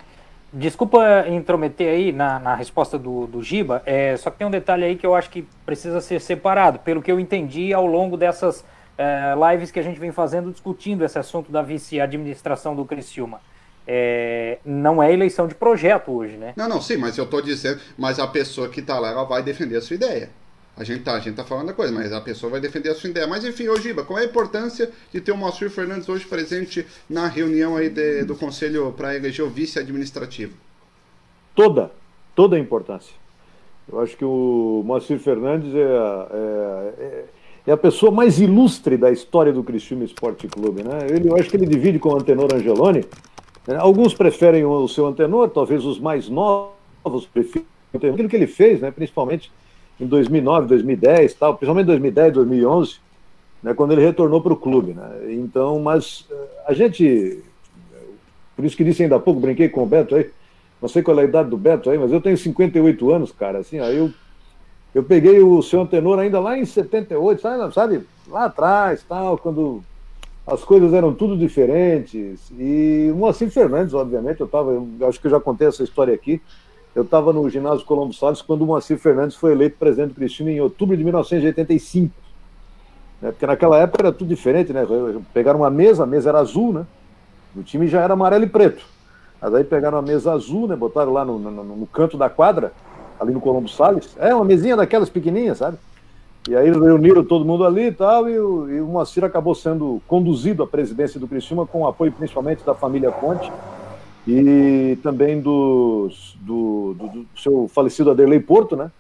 Desculpa 0.53 1.25
intrometer 1.29 1.93
aí 1.93 2.11
na, 2.11 2.37
na 2.37 2.55
resposta 2.55 2.97
do, 2.97 3.25
do 3.25 3.41
Giba, 3.41 3.81
é, 3.85 4.17
só 4.17 4.29
que 4.29 4.37
tem 4.37 4.45
um 4.45 4.51
detalhe 4.51 4.83
aí 4.83 4.95
que 4.97 5.05
eu 5.05 5.15
acho 5.15 5.29
que 5.29 5.47
precisa 5.65 6.01
ser 6.01 6.19
separado, 6.19 6.79
pelo 6.79 7.01
que 7.01 7.09
eu 7.09 7.21
entendi 7.21 7.73
ao 7.73 7.85
longo 7.85 8.17
dessas 8.17 8.65
é, 8.97 9.33
lives 9.49 9.71
que 9.71 9.79
a 9.79 9.83
gente 9.83 9.97
vem 9.97 10.11
fazendo 10.11 10.51
discutindo 10.51 11.05
esse 11.05 11.17
assunto 11.17 11.51
da 11.51 11.61
vice-administração 11.61 12.75
do 12.75 12.83
Criciúma. 12.83 13.39
É, 13.87 14.59
não 14.65 15.01
é 15.01 15.11
eleição 15.11 15.47
de 15.47 15.55
projeto 15.55 16.11
hoje, 16.11 16.35
né? 16.35 16.53
Não, 16.57 16.67
não, 16.67 16.81
sim, 16.81 16.97
mas 16.97 17.17
eu 17.17 17.23
estou 17.23 17.41
dizendo, 17.41 17.79
mas 17.97 18.19
a 18.19 18.27
pessoa 18.27 18.67
que 18.67 18.81
está 18.81 18.99
lá, 18.99 19.09
ela 19.09 19.23
vai 19.23 19.41
defender 19.41 19.77
a 19.77 19.81
sua 19.81 19.95
ideia. 19.95 20.29
A 20.81 20.83
gente 20.83 21.03
tá, 21.03 21.13
a 21.13 21.19
gente 21.19 21.35
tá 21.35 21.43
falando 21.43 21.67
da 21.67 21.73
coisa, 21.73 21.93
mas 21.93 22.11
a 22.11 22.19
pessoa 22.19 22.53
vai 22.53 22.59
defender 22.59 22.89
a 22.89 22.95
sua 22.95 23.07
ideia. 23.07 23.27
Mas 23.27 23.45
enfim, 23.45 23.67
ô 23.67 23.75
Giba, 23.75 24.03
qual 24.03 24.17
é 24.17 24.23
a 24.23 24.25
importância 24.25 24.89
de 25.13 25.21
ter 25.21 25.31
o 25.31 25.37
Moacir 25.37 25.69
Fernandes 25.69 26.09
hoje 26.09 26.25
presente 26.25 26.87
na 27.07 27.27
reunião 27.27 27.77
aí 27.77 27.87
de, 27.87 28.23
do 28.23 28.35
Conselho 28.35 28.91
para 28.97 29.15
eleger 29.15 29.45
o 29.45 29.47
vice 29.47 29.77
administrativo? 29.77 30.53
Toda, 31.53 31.91
toda 32.33 32.55
a 32.55 32.59
importância. 32.59 33.13
Eu 33.93 33.99
acho 33.99 34.17
que 34.17 34.25
o 34.25 34.81
Moacir 34.83 35.19
Fernandes 35.19 35.71
é, 35.75 35.77
é, 35.77 37.03
é, 37.03 37.25
é 37.67 37.71
a 37.71 37.77
pessoa 37.77 38.11
mais 38.11 38.39
ilustre 38.39 38.97
da 38.97 39.11
história 39.11 39.53
do 39.53 39.63
Criciúma 39.63 40.03
Esporte 40.03 40.47
Clube, 40.47 40.81
né? 40.81 41.05
Ele, 41.11 41.29
eu 41.29 41.35
acho 41.35 41.47
que 41.47 41.57
ele 41.57 41.67
divide 41.67 41.99
com 41.99 42.09
o 42.09 42.15
Antenor 42.15 42.51
Angeloni. 42.55 43.05
Né? 43.67 43.77
Alguns 43.77 44.15
preferem 44.15 44.65
o 44.65 44.87
seu 44.87 45.05
Antenor, 45.05 45.51
talvez 45.51 45.85
os 45.85 45.99
mais 45.99 46.27
novos 46.27 47.27
preferem 47.31 47.67
aquilo 47.93 48.27
que 48.27 48.35
ele 48.35 48.47
fez, 48.47 48.81
né? 48.81 48.89
Principalmente 48.89 49.51
em 50.01 50.07
2009, 50.07 50.67
2010, 50.67 51.33
tal, 51.35 51.53
principalmente 51.55 51.85
2010, 51.85 52.33
2011, 52.33 52.95
né, 53.61 53.73
quando 53.75 53.91
ele 53.91 54.01
retornou 54.01 54.41
para 54.41 54.53
o 54.53 54.57
clube. 54.57 54.93
Né? 54.93 55.33
Então, 55.33 55.79
mas 55.79 56.25
eh, 56.29 56.47
a 56.65 56.73
gente, 56.73 57.43
por 58.55 58.65
isso 58.65 58.75
que 58.75 58.83
disse 58.83 59.03
ainda 59.03 59.17
há 59.17 59.19
pouco, 59.19 59.39
brinquei 59.39 59.69
com 59.69 59.83
o 59.83 59.85
Beto 59.85 60.15
aí, 60.15 60.29
não 60.81 60.89
sei 60.89 61.03
qual 61.03 61.19
é 61.19 61.21
a 61.21 61.25
idade 61.25 61.49
do 61.49 61.57
Beto 61.57 61.91
aí, 61.91 61.97
mas 61.99 62.11
eu 62.11 62.19
tenho 62.19 62.35
58 62.35 63.11
anos, 63.11 63.31
cara, 63.31 63.59
assim, 63.59 63.79
aí 63.79 63.97
eu, 63.97 64.11
eu 64.95 65.03
peguei 65.03 65.39
o 65.39 65.61
seu 65.61 65.81
antenor 65.81 66.17
ainda 66.17 66.39
lá 66.39 66.57
em 66.57 66.65
78, 66.65 67.39
sabe, 67.39 67.73
sabe 67.73 68.01
lá 68.27 68.45
atrás, 68.45 69.05
tal, 69.07 69.37
quando 69.37 69.83
as 70.47 70.63
coisas 70.63 70.91
eram 70.93 71.13
tudo 71.13 71.37
diferentes, 71.37 72.51
e 72.57 73.11
o 73.13 73.17
Moacir 73.17 73.51
Fernandes, 73.51 73.93
obviamente, 73.93 74.39
eu 74.39 74.47
estava, 74.47 74.83
acho 75.07 75.21
que 75.21 75.27
eu 75.27 75.31
já 75.31 75.39
contei 75.39 75.67
essa 75.67 75.83
história 75.83 76.15
aqui, 76.15 76.41
eu 76.93 77.03
estava 77.03 77.31
no 77.31 77.49
ginásio 77.49 77.85
Colombo 77.85 78.13
Salles 78.13 78.41
quando 78.41 78.63
o 78.63 78.65
Moacir 78.65 78.97
Fernandes 78.97 79.35
foi 79.35 79.53
eleito 79.53 79.77
presidente 79.77 80.09
do 80.09 80.15
Cristina 80.15 80.51
em 80.51 80.59
outubro 80.59 80.95
de 80.95 81.03
1985. 81.03 82.13
Né? 83.21 83.31
Porque 83.31 83.45
naquela 83.45 83.77
época 83.77 84.03
era 84.03 84.11
tudo 84.11 84.27
diferente, 84.27 84.73
né? 84.73 84.85
Pegaram 85.33 85.59
uma 85.59 85.69
mesa, 85.69 86.03
a 86.03 86.05
mesa 86.05 86.29
era 86.29 86.39
azul, 86.39 86.73
né? 86.73 86.85
O 87.55 87.63
time 87.63 87.87
já 87.87 88.01
era 88.01 88.13
amarelo 88.13 88.43
e 88.43 88.49
preto. 88.49 88.85
Mas 89.41 89.53
aí 89.53 89.63
pegaram 89.63 89.97
a 89.97 90.01
mesa 90.01 90.33
azul, 90.33 90.67
né? 90.67 90.75
Botaram 90.75 91.13
lá 91.13 91.23
no, 91.23 91.39
no, 91.39 91.63
no 91.63 91.87
canto 91.87 92.17
da 92.17 92.29
quadra, 92.29 92.73
ali 93.19 93.31
no 93.31 93.39
Colombo 93.39 93.69
Salles. 93.69 94.15
É, 94.19 94.35
uma 94.35 94.45
mesinha 94.45 94.75
daquelas 94.75 95.09
pequenininhas, 95.09 95.59
sabe? 95.59 95.77
E 96.49 96.55
aí 96.55 96.71
reuniram 96.71 97.23
todo 97.23 97.45
mundo 97.45 97.63
ali 97.63 97.87
e 97.87 97.91
tal, 97.91 98.27
e 98.27 98.37
o, 98.37 98.69
e 98.69 98.81
o 98.81 98.87
Moacir 98.87 99.23
acabou 99.23 99.53
sendo 99.53 100.01
conduzido 100.07 100.63
à 100.63 100.67
presidência 100.67 101.19
do 101.19 101.27
Criciúma 101.27 101.67
com 101.67 101.81
o 101.81 101.87
apoio 101.87 102.11
principalmente 102.11 102.65
da 102.65 102.73
família 102.73 103.11
Conte 103.11 103.51
e 104.27 104.97
também 105.01 105.39
dos, 105.41 106.37
do, 106.41 106.93
do, 106.93 107.07
do, 107.07 107.25
seu 107.35 107.67
falecido 107.67 108.11
Aderlei 108.11 108.39
Porto, 108.39 108.75
né? 108.75 108.91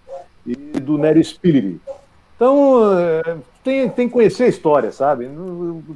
E 0.45 0.55
do 0.55 0.97
Nery 0.97 1.23
Spiriri. 1.23 1.79
Então, 2.35 2.97
é, 2.97 3.37
tem, 3.63 3.89
tem 3.89 4.07
que 4.07 4.13
conhecer 4.13 4.45
a 4.45 4.47
história, 4.47 4.91
sabe? 4.91 5.29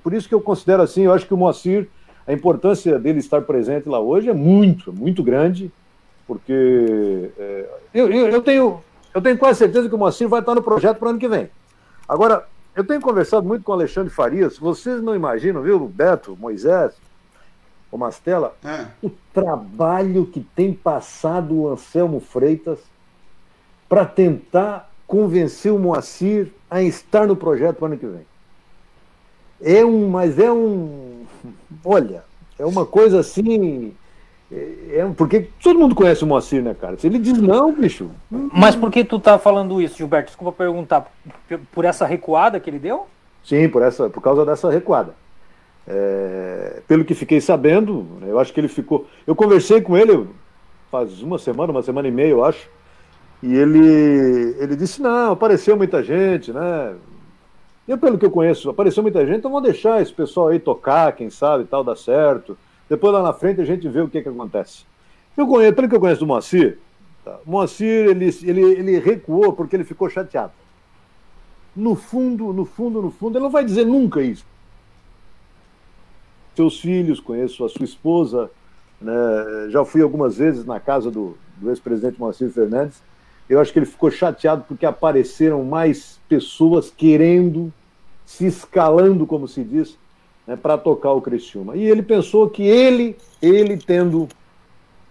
Por 0.03 0.13
isso 0.13 0.29
que 0.29 0.35
eu 0.35 0.41
considero 0.41 0.83
assim, 0.83 1.03
eu 1.03 1.13
acho 1.13 1.25
que 1.25 1.33
o 1.33 1.37
Moacir, 1.37 1.89
a 2.27 2.33
importância 2.33 2.99
dele 2.99 3.19
estar 3.19 3.41
presente 3.41 3.89
lá 3.89 3.99
hoje 3.99 4.29
é 4.29 4.33
muito, 4.33 4.93
muito 4.93 5.23
grande, 5.23 5.71
porque 6.27 7.31
é, 7.37 7.69
eu, 7.93 8.11
eu, 8.11 8.41
tenho, 8.43 8.79
eu 9.13 9.21
tenho 9.21 9.37
quase 9.37 9.59
certeza 9.59 9.89
que 9.89 9.95
o 9.95 9.97
Moacir 9.97 10.27
vai 10.27 10.41
estar 10.41 10.53
no 10.53 10.61
projeto 10.61 10.99
para 10.99 11.07
o 11.07 11.09
ano 11.09 11.19
que 11.19 11.27
vem. 11.27 11.49
Agora, 12.07 12.45
eu 12.75 12.83
tenho 12.83 13.01
conversado 13.01 13.47
muito 13.47 13.63
com 13.63 13.71
o 13.71 13.75
Alexandre 13.75 14.13
Farias, 14.13 14.59
vocês 14.59 15.01
não 15.01 15.15
imaginam, 15.15 15.63
viu, 15.63 15.79
Beto, 15.87 16.37
Moisés, 16.39 16.93
Ô 17.95 17.97
Mastela, 17.97 18.53
é. 18.61 18.87
o 19.01 19.09
trabalho 19.33 20.25
que 20.25 20.41
tem 20.53 20.73
passado 20.73 21.55
o 21.55 21.69
Anselmo 21.69 22.19
Freitas 22.19 22.77
para 23.87 24.03
tentar 24.03 24.91
convencer 25.07 25.71
o 25.71 25.79
Moacir 25.79 26.51
a 26.69 26.81
estar 26.81 27.25
no 27.25 27.37
projeto 27.37 27.77
para 27.77 27.83
o 27.83 27.87
ano 27.87 27.97
que 27.97 28.05
vem. 28.05 28.25
É 29.61 29.85
um, 29.85 30.09
mas 30.09 30.37
é 30.37 30.51
um, 30.51 31.23
olha, 31.85 32.25
é 32.59 32.65
uma 32.65 32.85
coisa 32.85 33.21
assim, 33.21 33.93
é, 34.51 34.97
é, 34.97 35.11
porque 35.15 35.47
todo 35.63 35.79
mundo 35.79 35.95
conhece 35.95 36.21
o 36.21 36.27
Moacir, 36.27 36.61
né, 36.61 36.73
cara? 36.73 36.97
Se 36.97 37.07
ele 37.07 37.17
diz 37.17 37.37
não, 37.37 37.71
bicho. 37.71 38.11
Mas 38.29 38.75
por 38.75 38.91
que 38.91 39.05
tu 39.05 39.21
tá 39.21 39.39
falando 39.39 39.81
isso, 39.81 39.95
Gilberto? 39.95 40.27
Desculpa 40.27 40.51
perguntar. 40.51 41.09
Por 41.71 41.85
essa 41.85 42.05
recuada 42.05 42.59
que 42.59 42.69
ele 42.69 42.79
deu? 42.79 43.07
Sim, 43.41 43.69
por, 43.69 43.81
essa, 43.81 44.09
por 44.09 44.19
causa 44.19 44.45
dessa 44.45 44.69
recuada. 44.69 45.13
É, 45.87 46.81
pelo 46.87 47.05
que 47.05 47.13
fiquei 47.13 47.39
sabendo, 47.39 48.07
eu 48.23 48.39
acho 48.39 48.53
que 48.53 48.59
ele 48.59 48.67
ficou. 48.67 49.07
Eu 49.25 49.35
conversei 49.35 49.81
com 49.81 49.95
ele 49.95 50.27
faz 50.95 51.21
uma 51.21 51.37
semana, 51.37 51.71
uma 51.71 51.83
semana 51.83 52.07
e 52.07 52.11
meia, 52.11 52.29
eu 52.29 52.45
acho. 52.45 52.69
E 53.43 53.53
ele, 53.53 54.55
ele 54.59 54.75
disse: 54.75 55.01
não, 55.01 55.33
apareceu 55.33 55.75
muita 55.75 56.01
gente, 56.01 56.53
né? 56.53 56.95
Eu, 57.87 57.97
pelo 57.97 58.17
que 58.17 58.25
eu 58.25 58.31
conheço, 58.31 58.69
apareceu 58.69 59.03
muita 59.03 59.25
gente, 59.25 59.39
então 59.39 59.51
vamos 59.51 59.69
deixar 59.69 60.01
esse 60.01 60.11
pessoal 60.11 60.47
aí 60.47 60.59
tocar, 60.59 61.11
quem 61.13 61.29
sabe 61.29 61.65
tal, 61.65 61.83
dar 61.83 61.95
certo. 61.97 62.57
Depois 62.89 63.13
lá 63.13 63.21
na 63.21 63.33
frente 63.33 63.61
a 63.61 63.65
gente 63.65 63.87
vê 63.87 64.01
o 64.01 64.07
que, 64.07 64.21
que 64.21 64.29
acontece. 64.29 64.85
Eu 65.35 65.45
conheço, 65.45 65.75
pelo 65.75 65.89
que 65.89 65.95
eu 65.95 65.99
conheço 65.99 66.21
do 66.21 66.27
Moacir, 66.27 66.79
tá? 67.23 67.39
Moacir 67.45 68.07
ele, 68.09 68.33
ele, 68.43 68.61
ele 68.61 68.99
recuou 68.99 69.53
porque 69.53 69.75
ele 69.75 69.83
ficou 69.83 70.09
chateado. 70.09 70.53
No 71.75 71.93
fundo, 71.93 72.53
no 72.53 72.63
fundo, 72.63 73.01
no 73.01 73.11
fundo, 73.11 73.37
ele 73.37 73.43
não 73.43 73.51
vai 73.51 73.65
dizer 73.65 73.85
nunca 73.85 74.21
isso. 74.21 74.45
Seus 76.55 76.79
filhos, 76.79 77.19
conheço 77.19 77.65
a 77.65 77.69
sua 77.69 77.85
esposa, 77.85 78.49
né? 79.01 79.13
já 79.69 79.83
fui 79.83 80.01
algumas 80.01 80.37
vezes 80.37 80.65
na 80.65 80.79
casa 80.79 81.11
do, 81.11 81.37
do 81.57 81.69
ex-presidente 81.69 82.19
Moacir 82.19 82.49
Fernandes. 82.49 83.01
Eu 83.49 83.59
acho 83.59 83.71
que 83.71 83.79
ele 83.79 83.85
ficou 83.85 84.09
chateado 84.09 84.63
porque 84.67 84.85
apareceram 84.85 85.63
mais 85.63 86.19
pessoas 86.27 86.89
querendo, 86.89 87.71
se 88.25 88.45
escalando, 88.45 89.27
como 89.27 89.47
se 89.47 89.63
diz, 89.63 89.97
né, 90.47 90.55
para 90.55 90.77
tocar 90.77 91.11
o 91.11 91.21
Criciúma. 91.21 91.75
E 91.75 91.83
ele 91.83 92.01
pensou 92.01 92.49
que 92.49 92.63
ele, 92.63 93.15
ele 93.41 93.77
tendo, 93.77 94.27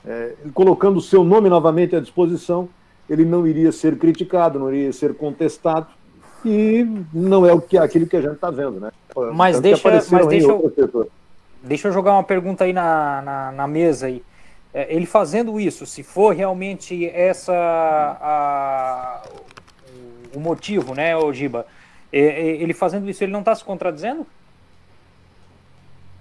é, 0.05 0.35
colocando 0.53 0.97
o 0.97 1.03
seu 1.03 1.23
nome 1.23 1.49
novamente 1.49 1.95
à 1.95 2.01
disposição, 2.01 2.69
ele 3.09 3.25
não 3.25 3.47
iria 3.47 3.71
ser 3.71 3.99
criticado, 3.99 4.59
não 4.59 4.73
iria 4.73 4.93
ser 4.93 5.15
contestado, 5.15 5.87
e 6.45 6.87
não 7.13 7.47
é 7.47 7.53
o 7.53 7.61
que 7.61 7.79
aquilo 7.79 8.07
que 8.07 8.17
a 8.17 8.21
gente 8.21 8.35
está 8.35 8.51
vendo, 8.51 8.79
né? 8.81 8.91
Mas 9.33 9.61
deixa, 9.61 9.89
mas 9.89 10.27
deixa, 10.27 10.51
eu, 10.51 11.11
deixa 11.65 11.89
eu 11.89 11.93
jogar 11.93 12.13
uma 12.13 12.23
pergunta 12.23 12.65
aí 12.65 12.73
na, 12.73 13.23
na, 13.23 13.53
na 13.53 13.67
mesa 13.67 14.07
aí. 14.07 14.23
É, 14.73 14.95
ele 14.95 15.07
fazendo 15.07 15.59
isso, 15.59 15.87
se 15.87 16.03
for 16.03 16.35
realmente 16.35 17.09
essa 17.09 17.53
a, 17.55 19.23
o 20.35 20.41
motivo, 20.41 20.95
né, 20.95 21.17
Ojiba, 21.17 21.67
é, 22.13 22.21
é, 22.21 22.47
ele 22.57 22.75
fazendo 22.75 23.09
isso, 23.09 23.23
ele 23.25 23.33
não 23.33 23.41
está 23.41 23.55
se 23.55 23.65
contradizendo? 23.65 24.27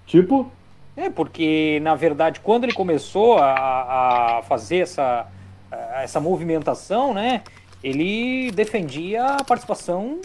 Tipo? 0.06 0.50
É, 0.96 1.10
porque, 1.10 1.80
na 1.82 1.96
verdade, 1.96 2.38
quando 2.40 2.64
ele 2.64 2.72
começou 2.72 3.38
a, 3.38 4.38
a 4.38 4.42
fazer 4.42 4.78
essa, 4.78 5.26
essa 5.96 6.20
movimentação, 6.20 7.12
né, 7.12 7.42
ele 7.82 8.52
defendia 8.52 9.24
a 9.26 9.44
participação 9.44 10.20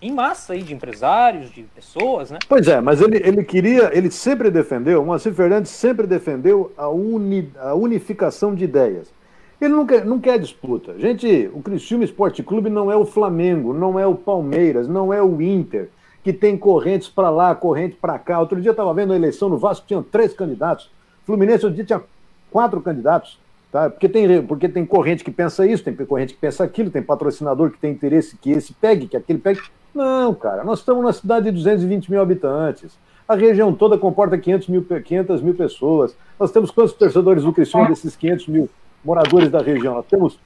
em 0.00 0.12
massa 0.12 0.52
aí 0.52 0.62
de 0.62 0.74
empresários, 0.74 1.50
de 1.50 1.62
pessoas, 1.62 2.30
né? 2.30 2.38
Pois 2.48 2.66
é, 2.68 2.80
mas 2.80 3.00
ele, 3.00 3.16
ele 3.16 3.44
queria, 3.44 3.90
ele 3.96 4.10
sempre 4.10 4.50
defendeu, 4.50 5.04
Moacir 5.04 5.32
Fernandes 5.32 5.70
sempre 5.70 6.06
defendeu 6.06 6.72
a, 6.76 6.88
uni, 6.88 7.50
a 7.58 7.74
unificação 7.74 8.54
de 8.54 8.64
ideias. 8.64 9.12
Ele 9.60 9.74
não 9.74 9.86
quer, 9.86 10.04
não 10.04 10.18
quer 10.18 10.38
disputa. 10.38 10.98
Gente, 10.98 11.50
o 11.52 11.60
Criciúma 11.60 12.04
Esporte 12.04 12.42
Clube 12.42 12.70
não 12.70 12.90
é 12.90 12.96
o 12.96 13.04
Flamengo, 13.04 13.74
não 13.74 13.98
é 13.98 14.06
o 14.06 14.14
Palmeiras, 14.14 14.88
não 14.88 15.12
é 15.12 15.22
o 15.22 15.40
Inter 15.42 15.90
que 16.22 16.32
tem 16.32 16.56
correntes 16.56 17.08
para 17.08 17.30
lá, 17.30 17.54
corrente 17.54 17.96
para 17.96 18.18
cá. 18.18 18.40
Outro 18.40 18.60
dia 18.60 18.70
eu 18.70 18.72
estava 18.72 18.92
vendo 18.92 19.12
a 19.12 19.16
eleição 19.16 19.48
no 19.48 19.58
Vasco, 19.58 19.86
tinha 19.86 20.02
três 20.02 20.34
candidatos. 20.34 20.90
Fluminense, 21.24 21.64
outro 21.64 21.76
dia 21.76 21.84
tinha 21.84 22.02
quatro 22.50 22.80
candidatos. 22.80 23.38
Tá? 23.70 23.88
Porque, 23.88 24.08
tem, 24.08 24.42
porque 24.44 24.68
tem 24.68 24.84
corrente 24.84 25.22
que 25.22 25.30
pensa 25.30 25.64
isso, 25.66 25.84
tem 25.84 25.94
corrente 25.94 26.34
que 26.34 26.40
pensa 26.40 26.64
aquilo, 26.64 26.90
tem 26.90 27.02
patrocinador 27.02 27.70
que 27.70 27.78
tem 27.78 27.92
interesse 27.92 28.36
que 28.36 28.50
esse 28.50 28.72
pegue, 28.72 29.06
que 29.06 29.16
aquele 29.16 29.38
pegue. 29.38 29.60
Não, 29.94 30.34
cara, 30.34 30.64
nós 30.64 30.80
estamos 30.80 31.04
na 31.04 31.12
cidade 31.12 31.46
de 31.46 31.52
220 31.52 32.10
mil 32.10 32.20
habitantes. 32.20 32.98
A 33.28 33.36
região 33.36 33.72
toda 33.72 33.96
comporta 33.96 34.36
500 34.36 34.68
mil, 34.68 34.82
500 34.84 35.40
mil 35.40 35.54
pessoas. 35.54 36.16
Nós 36.38 36.50
temos 36.50 36.72
quantos 36.72 36.94
torcedores 36.94 37.44
do 37.44 37.52
Criciúma 37.52 37.88
desses 37.88 38.16
500 38.16 38.48
mil 38.48 38.68
moradores 39.04 39.48
da 39.48 39.60
região? 39.60 39.94
Nós 39.94 40.06
temos 40.06 40.38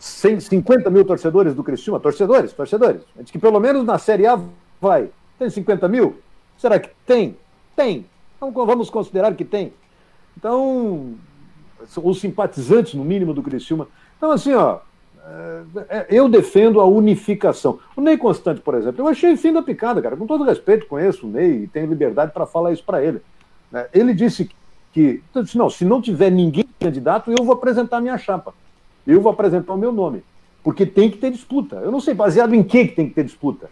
150 0.00 0.90
mil 0.90 1.04
torcedores 1.04 1.54
do 1.54 1.62
Criciúma, 1.62 2.00
torcedores, 2.00 2.52
torcedores. 2.52 3.02
Gente 3.16 3.30
que 3.30 3.38
pelo 3.38 3.60
menos 3.60 3.84
na 3.84 3.98
Série 3.98 4.26
A 4.26 4.40
Vai. 4.80 5.10
Tem 5.38 5.48
50 5.48 5.86
mil? 5.86 6.16
Será 6.58 6.80
que 6.80 6.90
tem? 7.06 7.36
Tem. 7.76 8.04
Então 8.36 8.50
vamos 8.66 8.90
considerar 8.90 9.32
que 9.36 9.44
tem. 9.44 9.72
Então, 10.36 11.14
os 12.02 12.20
simpatizantes, 12.20 12.94
no 12.94 13.04
mínimo, 13.04 13.34
do 13.34 13.42
Criciúma. 13.42 13.88
Então, 14.16 14.32
assim, 14.32 14.52
ó, 14.54 14.80
é, 15.24 15.62
é, 15.88 16.06
eu 16.10 16.28
defendo 16.28 16.80
a 16.80 16.86
unificação. 16.86 17.78
O 17.96 18.00
Ney 18.00 18.16
Constante, 18.16 18.60
por 18.60 18.74
exemplo, 18.74 19.02
eu 19.02 19.08
achei 19.08 19.36
fim 19.36 19.52
da 19.52 19.62
picada, 19.62 20.02
cara. 20.02 20.16
Com 20.16 20.26
todo 20.26 20.44
respeito, 20.44 20.86
conheço 20.86 21.26
o 21.26 21.30
Ney 21.30 21.64
e 21.64 21.66
tenho 21.66 21.86
liberdade 21.86 22.32
para 22.32 22.46
falar 22.46 22.72
isso 22.72 22.82
para 22.84 23.02
ele. 23.02 23.20
Né? 23.70 23.86
Ele 23.92 24.12
disse 24.12 24.50
que, 24.92 25.22
disse, 25.34 25.56
não, 25.56 25.70
se 25.70 25.84
não 25.84 26.02
tiver 26.02 26.30
ninguém 26.30 26.64
candidato, 26.78 27.30
eu 27.30 27.44
vou 27.44 27.54
apresentar 27.54 28.00
minha 28.00 28.18
chapa. 28.18 28.52
Eu 29.06 29.20
vou 29.20 29.32
apresentar 29.32 29.72
o 29.72 29.78
meu 29.78 29.92
nome. 29.92 30.22
Porque 30.62 30.84
tem 30.86 31.10
que 31.10 31.18
ter 31.18 31.30
disputa. 31.30 31.76
Eu 31.76 31.90
não 31.90 32.00
sei 32.00 32.14
baseado 32.14 32.54
em 32.54 32.62
que, 32.62 32.86
tem 32.86 33.08
que 33.08 33.14
ter 33.14 33.24
disputa. 33.24 33.70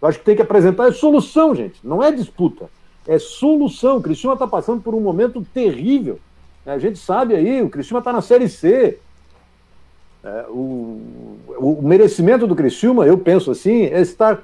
Eu 0.00 0.08
acho 0.08 0.18
que 0.18 0.24
tem 0.24 0.36
que 0.36 0.42
apresentar 0.42 0.88
é 0.88 0.92
solução, 0.92 1.54
gente. 1.54 1.78
Não 1.84 2.02
é 2.02 2.10
disputa. 2.10 2.70
É 3.06 3.18
solução. 3.18 3.98
O 3.98 4.02
Cristiano 4.02 4.34
está 4.34 4.46
passando 4.46 4.82
por 4.82 4.94
um 4.94 5.00
momento 5.00 5.44
terrível. 5.54 6.18
A 6.64 6.78
gente 6.78 6.98
sabe 6.98 7.34
aí, 7.34 7.60
o 7.62 7.68
Cristiano 7.68 7.98
está 7.98 8.12
na 8.12 8.22
Série 8.22 8.48
C. 8.48 8.98
É, 10.24 10.46
o, 10.48 11.00
o, 11.58 11.80
merecimento 11.82 12.46
do 12.46 12.54
Criciúma, 12.54 13.04
eu 13.06 13.18
penso 13.18 13.50
assim, 13.50 13.84
é 13.84 14.00
estar. 14.00 14.42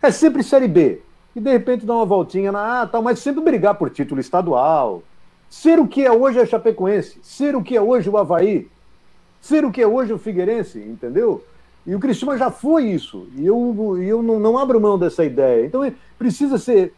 É 0.00 0.10
sempre 0.10 0.42
Série 0.42 0.68
B. 0.68 1.00
E 1.34 1.40
de 1.40 1.50
repente 1.50 1.84
dar 1.84 1.94
uma 1.94 2.06
voltinha 2.06 2.52
na 2.52 2.82
A, 2.82 2.86
tal, 2.86 3.02
mas 3.02 3.18
sempre 3.18 3.42
brigar 3.42 3.74
por 3.74 3.90
título 3.90 4.20
estadual. 4.20 5.02
Ser 5.50 5.78
o 5.78 5.86
que 5.86 6.04
é 6.04 6.12
hoje 6.12 6.38
a 6.40 6.46
Chapecoense. 6.46 7.18
Ser 7.22 7.56
o 7.56 7.62
que 7.62 7.76
é 7.76 7.80
hoje 7.80 8.08
o 8.08 8.16
Havaí. 8.16 8.68
Ser 9.40 9.64
o 9.64 9.70
que 9.70 9.82
é 9.82 9.86
hoje 9.86 10.12
o 10.12 10.18
Figueirense, 10.18 10.78
entendeu? 10.78 11.44
E 11.84 11.94
o 11.94 12.00
Criciúma 12.00 12.38
já 12.38 12.50
foi 12.50 12.84
isso. 12.84 13.26
E 13.36 13.44
eu, 13.46 13.98
eu 14.00 14.22
não, 14.22 14.38
não 14.38 14.58
abro 14.58 14.80
mão 14.80 14.98
dessa 14.98 15.24
ideia. 15.24 15.66
Então 15.66 15.84
é, 15.84 15.92
precisa 16.18 16.58
ser 16.58 16.94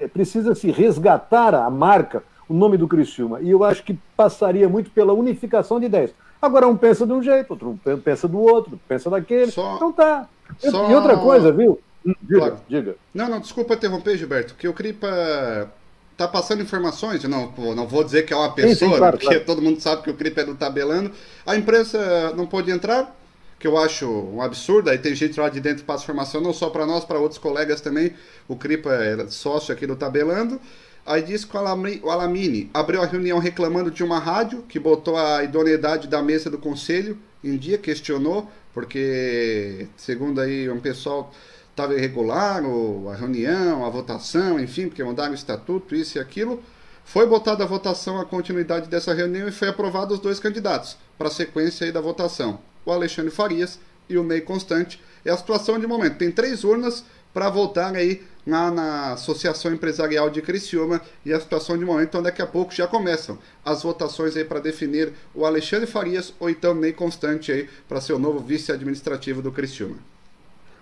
é, 0.00 0.06
precisa 0.06 0.54
se 0.54 0.70
resgatar 0.70 1.54
a 1.54 1.68
marca, 1.68 2.22
o 2.48 2.54
nome 2.54 2.76
do 2.76 2.88
Criciúma. 2.88 3.40
E 3.40 3.50
eu 3.50 3.62
acho 3.64 3.82
que 3.82 3.98
passaria 4.16 4.68
muito 4.68 4.90
pela 4.90 5.12
unificação 5.12 5.78
de 5.78 5.86
ideias. 5.86 6.12
Agora 6.40 6.68
um 6.68 6.76
pensa 6.76 7.06
de 7.06 7.12
um 7.12 7.22
jeito, 7.22 7.50
outro 7.50 7.78
pensa 8.04 8.28
do 8.28 8.38
outro, 8.38 8.80
pensa 8.88 9.10
daquele. 9.10 9.50
Só, 9.50 9.76
então 9.76 9.92
tá. 9.92 10.28
Só... 10.58 10.90
E 10.90 10.94
outra 10.94 11.16
coisa, 11.16 11.52
viu? 11.52 11.80
Diga, 12.22 12.38
claro. 12.38 12.56
diga. 12.68 12.96
Não, 13.12 13.28
não, 13.28 13.40
desculpa 13.40 13.74
interromper, 13.74 14.16
Gilberto, 14.16 14.54
que 14.54 14.68
o 14.68 14.72
Cripa 14.72 15.70
tá 16.16 16.26
passando 16.26 16.62
informações, 16.62 17.22
não, 17.24 17.52
não 17.76 17.86
vou 17.86 18.02
dizer 18.02 18.24
que 18.24 18.32
é 18.32 18.36
uma 18.36 18.52
pessoa, 18.52 18.74
sim, 18.74 18.88
sim, 18.88 18.96
claro, 18.96 19.16
porque 19.16 19.28
claro. 19.28 19.44
todo 19.44 19.62
mundo 19.62 19.80
sabe 19.80 20.02
que 20.02 20.10
o 20.10 20.14
Cripa 20.14 20.40
é 20.40 20.44
do 20.44 20.54
tabelando. 20.54 21.10
A 21.46 21.56
imprensa 21.56 22.32
não 22.36 22.46
pode 22.46 22.70
entrar, 22.70 23.14
que 23.58 23.66
eu 23.66 23.76
acho 23.76 24.08
um 24.08 24.40
absurdo. 24.40 24.90
Aí 24.90 24.98
tem 24.98 25.14
gente 25.14 25.38
lá 25.38 25.48
de 25.48 25.60
dentro 25.60 25.80
que 25.80 25.84
passa 25.84 26.04
informação, 26.04 26.40
não 26.40 26.52
só 26.52 26.70
para 26.70 26.86
nós, 26.86 27.04
para 27.04 27.18
outros 27.18 27.38
colegas 27.38 27.80
também. 27.80 28.14
O 28.46 28.56
Cripa 28.56 28.90
era 28.90 29.28
sócio 29.28 29.72
aqui 29.72 29.86
do 29.86 29.96
Tabelando. 29.96 30.60
Aí 31.08 31.22
diz 31.22 31.44
que 31.44 31.56
o 31.56 32.10
Alamini 32.10 32.70
abriu 32.74 33.02
a 33.02 33.06
reunião 33.06 33.38
reclamando 33.38 33.90
de 33.90 34.04
uma 34.04 34.18
rádio 34.18 34.62
que 34.68 34.78
botou 34.78 35.16
a 35.16 35.42
idoneidade 35.42 36.06
da 36.06 36.22
mesa 36.22 36.50
do 36.50 36.58
conselho 36.58 37.18
em 37.42 37.56
dia, 37.56 37.78
questionou, 37.78 38.50
porque, 38.74 39.88
segundo 39.96 40.40
aí 40.40 40.68
um 40.68 40.80
pessoal, 40.80 41.32
estava 41.70 41.94
irregular 41.94 42.58
a 42.58 43.14
reunião, 43.14 43.86
a 43.86 43.88
votação, 43.88 44.60
enfim, 44.60 44.88
porque 44.88 45.02
mandaram 45.02 45.32
o 45.32 45.34
estatuto, 45.34 45.94
isso 45.94 46.18
e 46.18 46.20
aquilo. 46.20 46.62
Foi 47.04 47.26
botada 47.26 47.64
a 47.64 47.66
votação 47.66 48.20
a 48.20 48.24
continuidade 48.26 48.88
dessa 48.88 49.14
reunião 49.14 49.48
e 49.48 49.52
foi 49.52 49.68
aprovado 49.68 50.12
os 50.12 50.20
dois 50.20 50.38
candidatos 50.38 50.98
para 51.16 51.28
a 51.28 51.30
sequência 51.30 51.86
aí 51.86 51.92
da 51.92 52.02
votação 52.02 52.58
o 52.88 52.92
Alexandre 52.92 53.30
Farias 53.30 53.78
e 54.08 54.16
o 54.16 54.24
Ney 54.24 54.40
Constante. 54.40 55.00
É 55.24 55.30
a 55.30 55.36
situação 55.36 55.78
de 55.78 55.86
momento. 55.86 56.16
Tem 56.16 56.30
três 56.30 56.64
urnas 56.64 57.04
para 57.34 57.50
votar 57.50 57.94
aí 57.94 58.22
lá 58.48 58.70
na 58.70 59.12
Associação 59.12 59.72
Empresarial 59.72 60.30
de 60.30 60.40
Criciúma 60.42 61.00
e 61.24 61.32
a 61.32 61.40
situação 61.40 61.76
de 61.76 61.84
momento, 61.84 62.08
então 62.08 62.22
daqui 62.22 62.42
a 62.42 62.46
pouco 62.46 62.74
já 62.74 62.86
começam 62.86 63.38
as 63.64 63.82
votações 63.82 64.36
aí 64.36 64.44
para 64.44 64.60
definir 64.60 65.12
o 65.34 65.44
Alexandre 65.44 65.86
Farias 65.86 66.32
ou 66.40 66.48
então 66.48 66.74
Ney 66.74 66.92
Constante 66.92 67.52
aí 67.52 67.68
para 67.88 68.00
ser 68.00 68.14
o 68.14 68.18
novo 68.18 68.38
vice-administrativo 68.38 69.42
do 69.42 69.52
Criciúma. 69.52 69.96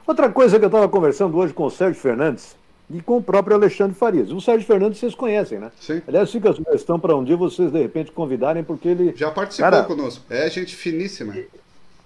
Outra 0.06 0.30
coisa 0.30 0.58
que 0.58 0.64
eu 0.64 0.68
estava 0.68 0.88
conversando 0.88 1.36
hoje 1.36 1.52
com 1.52 1.64
o 1.64 1.70
Sérgio 1.70 2.00
Fernandes 2.00 2.56
e 2.88 3.00
com 3.00 3.16
o 3.16 3.22
próprio 3.22 3.56
Alexandre 3.56 3.96
Farias. 3.96 4.30
O 4.30 4.40
Sérgio 4.40 4.66
Fernandes 4.66 5.00
vocês 5.00 5.14
conhecem, 5.14 5.58
né? 5.58 5.72
Sim. 5.80 6.00
Aliás, 6.06 6.30
fica 6.30 6.50
a 6.50 6.54
sugestão 6.54 7.00
para 7.00 7.16
um 7.16 7.24
dia 7.24 7.36
vocês 7.36 7.72
de 7.72 7.82
repente 7.82 8.12
convidarem, 8.12 8.62
porque 8.62 8.88
ele. 8.88 9.12
Já 9.16 9.30
participou 9.30 9.70
Cara, 9.70 9.84
conosco. 9.84 10.24
É 10.30 10.48
gente 10.48 10.76
finíssima. 10.76 11.34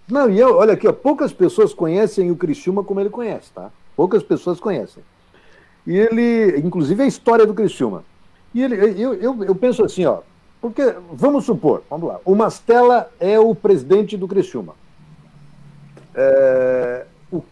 Não, 0.09 0.31
e 0.31 0.41
eu, 0.41 0.57
olha 0.57 0.73
aqui, 0.73 0.89
ó, 0.89 0.93
poucas 0.93 1.33
pessoas 1.33 1.75
conhecem 1.75 2.31
o 2.31 2.37
Criciúma 2.37 2.83
como 2.83 3.01
ele 3.01 3.11
conhece, 3.11 3.51
tá? 3.55 3.71
Poucas 3.95 4.23
pessoas 4.23 4.59
conhecem. 4.59 5.05
E 5.91 5.99
ele, 5.99 6.61
inclusive 6.61 7.03
a 7.03 7.07
história 7.07 7.45
do 7.45 7.53
Criciúma. 7.53 8.05
E 8.55 8.63
ele, 8.63 8.77
eu, 8.97 9.13
eu, 9.15 9.43
eu 9.43 9.55
penso 9.57 9.85
assim, 9.85 10.05
ó, 10.05 10.21
porque, 10.61 10.95
vamos 11.13 11.45
supor, 11.45 11.83
vamos 11.91 12.09
lá, 12.09 12.21
o 12.25 12.33
Mastella 12.37 13.11
é 13.19 13.41
o 13.41 13.57
presidente 13.57 14.17
do 14.17 14.29
Criciúma. 14.29 14.77
É, 16.15 17.07
o 17.33 17.43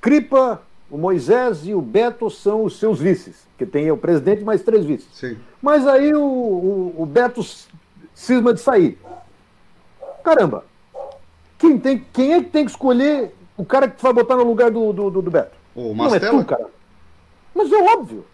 Cripa, 0.00 0.62
o 0.88 0.96
Moisés 0.96 1.66
e 1.66 1.74
o 1.74 1.82
Beto 1.82 2.30
são 2.30 2.62
os 2.62 2.78
seus 2.78 3.00
vices, 3.00 3.44
que 3.58 3.66
tem 3.66 3.90
o 3.90 3.96
presidente 3.96 4.44
mais 4.44 4.62
três 4.62 4.84
vices. 4.84 5.08
Sim. 5.12 5.36
Mas 5.60 5.84
aí 5.84 6.14
o, 6.14 6.22
o, 6.22 6.94
o 6.98 7.04
Beto 7.04 7.44
cisma 8.14 8.54
de 8.54 8.60
sair. 8.60 9.00
Caramba, 10.22 10.64
quem, 11.58 11.76
tem, 11.76 12.06
quem 12.12 12.34
é 12.34 12.40
que 12.40 12.50
tem 12.50 12.64
que 12.64 12.70
escolher 12.70 13.34
o 13.56 13.64
cara 13.64 13.88
que 13.88 13.96
tu 13.96 14.02
vai 14.02 14.12
botar 14.12 14.36
no 14.36 14.44
lugar 14.44 14.70
do, 14.70 14.92
do, 14.92 15.10
do 15.10 15.30
Beto? 15.30 15.56
O 15.74 15.92
Não 15.92 16.14
é 16.14 16.20
tu, 16.20 16.44
cara. 16.44 16.70
Mas 17.54 17.72
é 17.72 17.82
óbvio. 17.94 18.24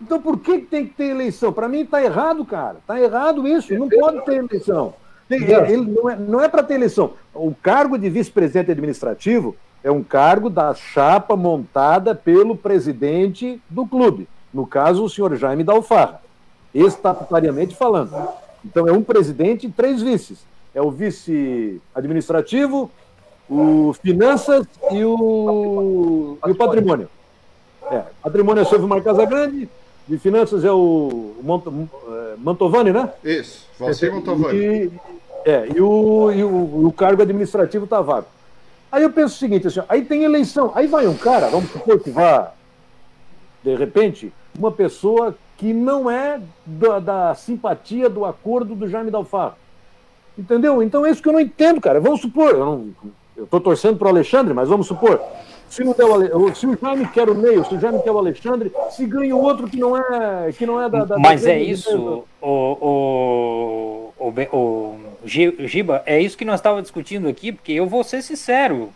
Então 0.00 0.20
por 0.20 0.38
que 0.38 0.58
tem 0.58 0.86
que 0.86 0.94
ter 0.94 1.06
eleição? 1.06 1.52
Para 1.52 1.68
mim 1.68 1.80
está 1.80 2.02
errado, 2.02 2.44
cara. 2.44 2.78
Está 2.78 3.00
errado 3.00 3.46
isso. 3.46 3.72
Não 3.74 3.88
pode 3.88 4.24
ter 4.24 4.36
eleição. 4.36 4.94
Ele 5.30 5.86
não 5.86 6.10
é, 6.10 6.16
não 6.16 6.40
é 6.40 6.48
para 6.48 6.62
ter 6.62 6.74
eleição. 6.74 7.12
O 7.32 7.54
cargo 7.54 7.96
de 7.96 8.08
vice-presidente 8.10 8.70
administrativo 8.70 9.56
é 9.82 9.90
um 9.90 10.02
cargo 10.02 10.50
da 10.50 10.74
chapa 10.74 11.36
montada 11.36 12.14
pelo 12.14 12.56
presidente 12.56 13.60
do 13.68 13.86
clube. 13.86 14.28
No 14.52 14.66
caso, 14.66 15.04
o 15.04 15.10
senhor 15.10 15.34
Jaime 15.36 15.64
Dalfarra, 15.64 16.20
estatutariamente 16.74 17.74
falando. 17.74 18.14
Então 18.64 18.86
é 18.88 18.92
um 18.92 19.02
presidente 19.02 19.66
e 19.66 19.70
três 19.70 20.00
vices. 20.00 20.44
É 20.74 20.80
o 20.80 20.90
vice 20.90 21.80
administrativo, 21.94 22.90
o 23.48 23.92
finanças 23.94 24.66
e 24.90 25.04
o, 25.04 26.38
e 26.46 26.50
o 26.50 26.54
patrimônio. 26.54 27.08
É, 27.90 28.02
patrimônio 28.22 28.60
é 28.60 28.64
o 28.64 28.68
Silvio 28.68 28.88
Mar 28.88 29.02
Casagrande, 29.02 29.68
de 30.06 30.18
finanças 30.18 30.64
é 30.64 30.72
o 30.72 31.34
é, 31.42 32.34
Mantovani, 32.38 32.92
né? 32.92 33.10
Isso, 33.22 33.66
Valcir 33.78 34.12
Mantovani. 34.12 34.58
E, 34.58 34.92
é, 35.44 35.68
e 35.74 35.80
o, 35.80 36.32
e 36.32 36.42
o, 36.42 36.86
o 36.86 36.92
cargo 36.92 37.22
administrativo 37.22 37.84
está 37.84 38.00
vago. 38.00 38.26
Aí 38.90 39.02
eu 39.02 39.10
penso 39.10 39.34
o 39.34 39.38
seguinte, 39.38 39.66
assim, 39.66 39.80
aí 39.88 40.04
tem 40.04 40.22
eleição, 40.24 40.70
aí 40.74 40.86
vai 40.86 41.06
um 41.06 41.16
cara, 41.16 41.48
vamos 41.48 41.70
supor 41.70 41.98
que 41.98 42.10
vá, 42.10 42.52
de 43.62 43.74
repente, 43.74 44.32
uma 44.56 44.70
pessoa 44.70 45.36
que 45.56 45.72
não 45.72 46.10
é 46.10 46.40
da, 46.64 46.98
da 46.98 47.34
simpatia, 47.34 48.08
do 48.08 48.24
acordo 48.24 48.74
do 48.74 48.88
Jaime 48.88 49.10
Dalfarro. 49.10 49.54
Entendeu? 50.36 50.82
Então 50.82 51.06
é 51.06 51.10
isso 51.10 51.22
que 51.22 51.28
eu 51.28 51.32
não 51.32 51.40
entendo, 51.40 51.80
cara. 51.80 52.00
Vamos 52.00 52.20
supor, 52.20 52.50
eu 53.36 53.44
estou 53.44 53.60
torcendo 53.60 53.96
para 53.96 54.06
o 54.06 54.10
Alexandre, 54.10 54.52
mas 54.52 54.68
vamos 54.68 54.86
supor, 54.86 55.20
se, 55.68 55.82
o, 55.82 56.54
se 56.54 56.66
o 56.66 56.78
Jaime 56.80 57.06
quer 57.08 57.28
o 57.28 57.34
Neil, 57.34 57.64
se 57.64 57.74
o 57.74 57.80
Jaime 57.80 58.02
quer 58.02 58.10
o 58.10 58.18
Alexandre, 58.18 58.72
se 58.90 59.06
ganha 59.06 59.34
o 59.34 59.42
outro 59.42 59.68
que 59.68 59.76
não 59.76 59.96
é, 59.96 60.52
que 60.52 60.64
não 60.66 60.80
é 60.80 60.88
da. 60.88 61.04
da 61.04 61.18
Mas 61.18 61.42
da 61.42 61.50
é 61.50 61.62
isso, 61.62 62.24
o, 62.40 62.48
o, 62.48 64.12
o, 64.18 64.28
o, 64.52 64.98
Giba, 65.24 66.02
é 66.06 66.20
isso 66.20 66.36
que 66.36 66.44
nós 66.44 66.60
estávamos 66.60 66.84
discutindo 66.84 67.28
aqui, 67.28 67.52
porque 67.52 67.72
eu 67.72 67.86
vou 67.86 68.04
ser 68.04 68.22
sincero. 68.22 68.92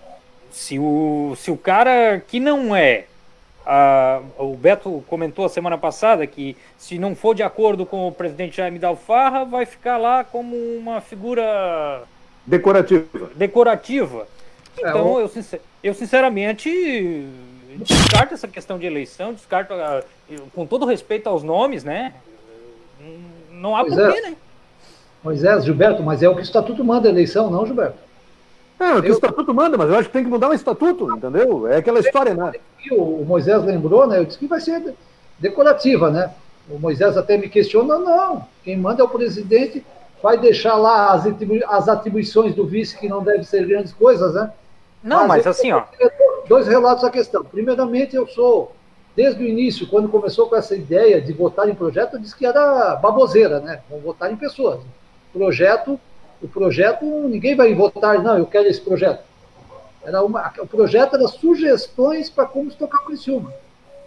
Se 0.50 0.78
o, 0.78 1.34
se 1.36 1.50
o 1.50 1.56
cara 1.56 2.22
que 2.26 2.40
não 2.40 2.74
é. 2.74 3.04
A, 3.66 4.22
o 4.38 4.54
Beto 4.54 5.04
comentou 5.08 5.44
a 5.44 5.48
semana 5.48 5.76
passada 5.76 6.26
que 6.26 6.56
se 6.78 6.98
não 6.98 7.14
for 7.14 7.34
de 7.34 7.42
acordo 7.42 7.84
com 7.84 8.08
o 8.08 8.12
presidente 8.12 8.56
Jaime 8.56 8.78
Dalfarra, 8.78 9.44
vai 9.44 9.66
ficar 9.66 9.98
lá 9.98 10.24
como 10.24 10.56
uma 10.56 11.02
figura 11.02 12.02
decorativa. 12.46 13.30
Decorativa. 13.34 14.26
É, 14.82 14.88
então, 14.88 15.20
é, 15.20 15.24
eu, 15.24 15.30
eu 15.82 15.94
sinceramente 15.94 17.28
descarto 17.76 18.34
essa 18.34 18.48
questão 18.48 18.78
de 18.78 18.86
eleição, 18.86 19.32
descarto, 19.32 19.74
ah, 19.74 20.02
com 20.54 20.66
todo 20.66 20.86
respeito 20.86 21.28
aos 21.28 21.42
nomes, 21.42 21.84
né? 21.84 22.14
Não 23.50 23.76
há 23.76 23.84
porquê, 23.84 24.18
é. 24.18 24.20
né? 24.22 24.36
Moisés, 25.22 25.64
Gilberto, 25.64 26.02
mas 26.02 26.22
é 26.22 26.28
o 26.28 26.34
que 26.34 26.40
o 26.40 26.42
estatuto 26.42 26.84
manda 26.84 27.08
a 27.08 27.10
eleição, 27.10 27.50
não, 27.50 27.66
Gilberto? 27.66 27.98
É, 28.78 28.94
o 28.94 29.02
que 29.02 29.08
eu... 29.08 29.12
o 29.12 29.14
estatuto 29.14 29.52
manda, 29.52 29.76
mas 29.76 29.88
eu 29.88 29.96
acho 29.96 30.08
que 30.08 30.12
tem 30.12 30.24
que 30.24 30.30
mudar 30.30 30.48
o 30.48 30.54
estatuto, 30.54 31.10
entendeu? 31.10 31.66
É 31.66 31.76
aquela 31.76 31.98
história, 31.98 32.34
né? 32.34 32.52
O 32.92 33.24
Moisés 33.24 33.62
lembrou, 33.64 34.06
né? 34.06 34.18
Eu 34.18 34.24
disse 34.24 34.38
que 34.38 34.46
vai 34.46 34.60
ser 34.60 34.94
decorativa, 35.38 36.10
né? 36.10 36.32
O 36.70 36.78
Moisés 36.78 37.16
até 37.16 37.36
me 37.36 37.48
questiona, 37.48 37.98
não. 37.98 38.46
Quem 38.62 38.76
manda 38.76 39.02
é 39.02 39.04
o 39.04 39.08
presidente, 39.08 39.84
vai 40.22 40.38
deixar 40.38 40.76
lá 40.76 41.12
as, 41.12 41.26
atribui 41.26 41.62
as 41.66 41.88
atribuições 41.88 42.54
do 42.54 42.66
vice, 42.66 42.96
que 42.96 43.08
não 43.08 43.22
devem 43.22 43.42
ser 43.42 43.66
grandes 43.66 43.92
coisas, 43.92 44.34
né? 44.34 44.52
Não, 45.08 45.26
mas, 45.26 45.44
mas 45.44 45.46
assim, 45.46 45.72
ó. 45.72 45.84
Dois 46.46 46.68
relatos 46.68 47.02
à 47.02 47.10
questão. 47.10 47.42
Primeiramente, 47.42 48.14
eu 48.14 48.26
sou, 48.28 48.72
desde 49.16 49.42
o 49.42 49.46
início, 49.46 49.88
quando 49.88 50.08
começou 50.08 50.48
com 50.48 50.56
essa 50.56 50.76
ideia 50.76 51.20
de 51.20 51.32
votar 51.32 51.68
em 51.68 51.74
projeto, 51.74 52.14
eu 52.14 52.20
disse 52.20 52.36
que 52.36 52.46
era 52.46 52.94
baboseira, 52.96 53.58
né? 53.60 53.80
Vamos 53.88 54.04
votar 54.04 54.30
em 54.30 54.36
pessoas. 54.36 54.80
Projeto, 55.32 55.98
o 56.42 56.48
projeto, 56.48 57.04
ninguém 57.04 57.56
vai 57.56 57.74
votar, 57.74 58.22
não, 58.22 58.38
eu 58.38 58.46
quero 58.46 58.68
esse 58.68 58.80
projeto. 58.80 59.22
Era 60.04 60.22
uma, 60.22 60.52
o 60.58 60.66
projeto 60.66 61.16
era 61.16 61.26
sugestões 61.26 62.30
para 62.30 62.46
como 62.46 62.70
se 62.70 62.76
tocar 62.76 63.02
o 63.02 63.06
Criciúma. 63.06 63.52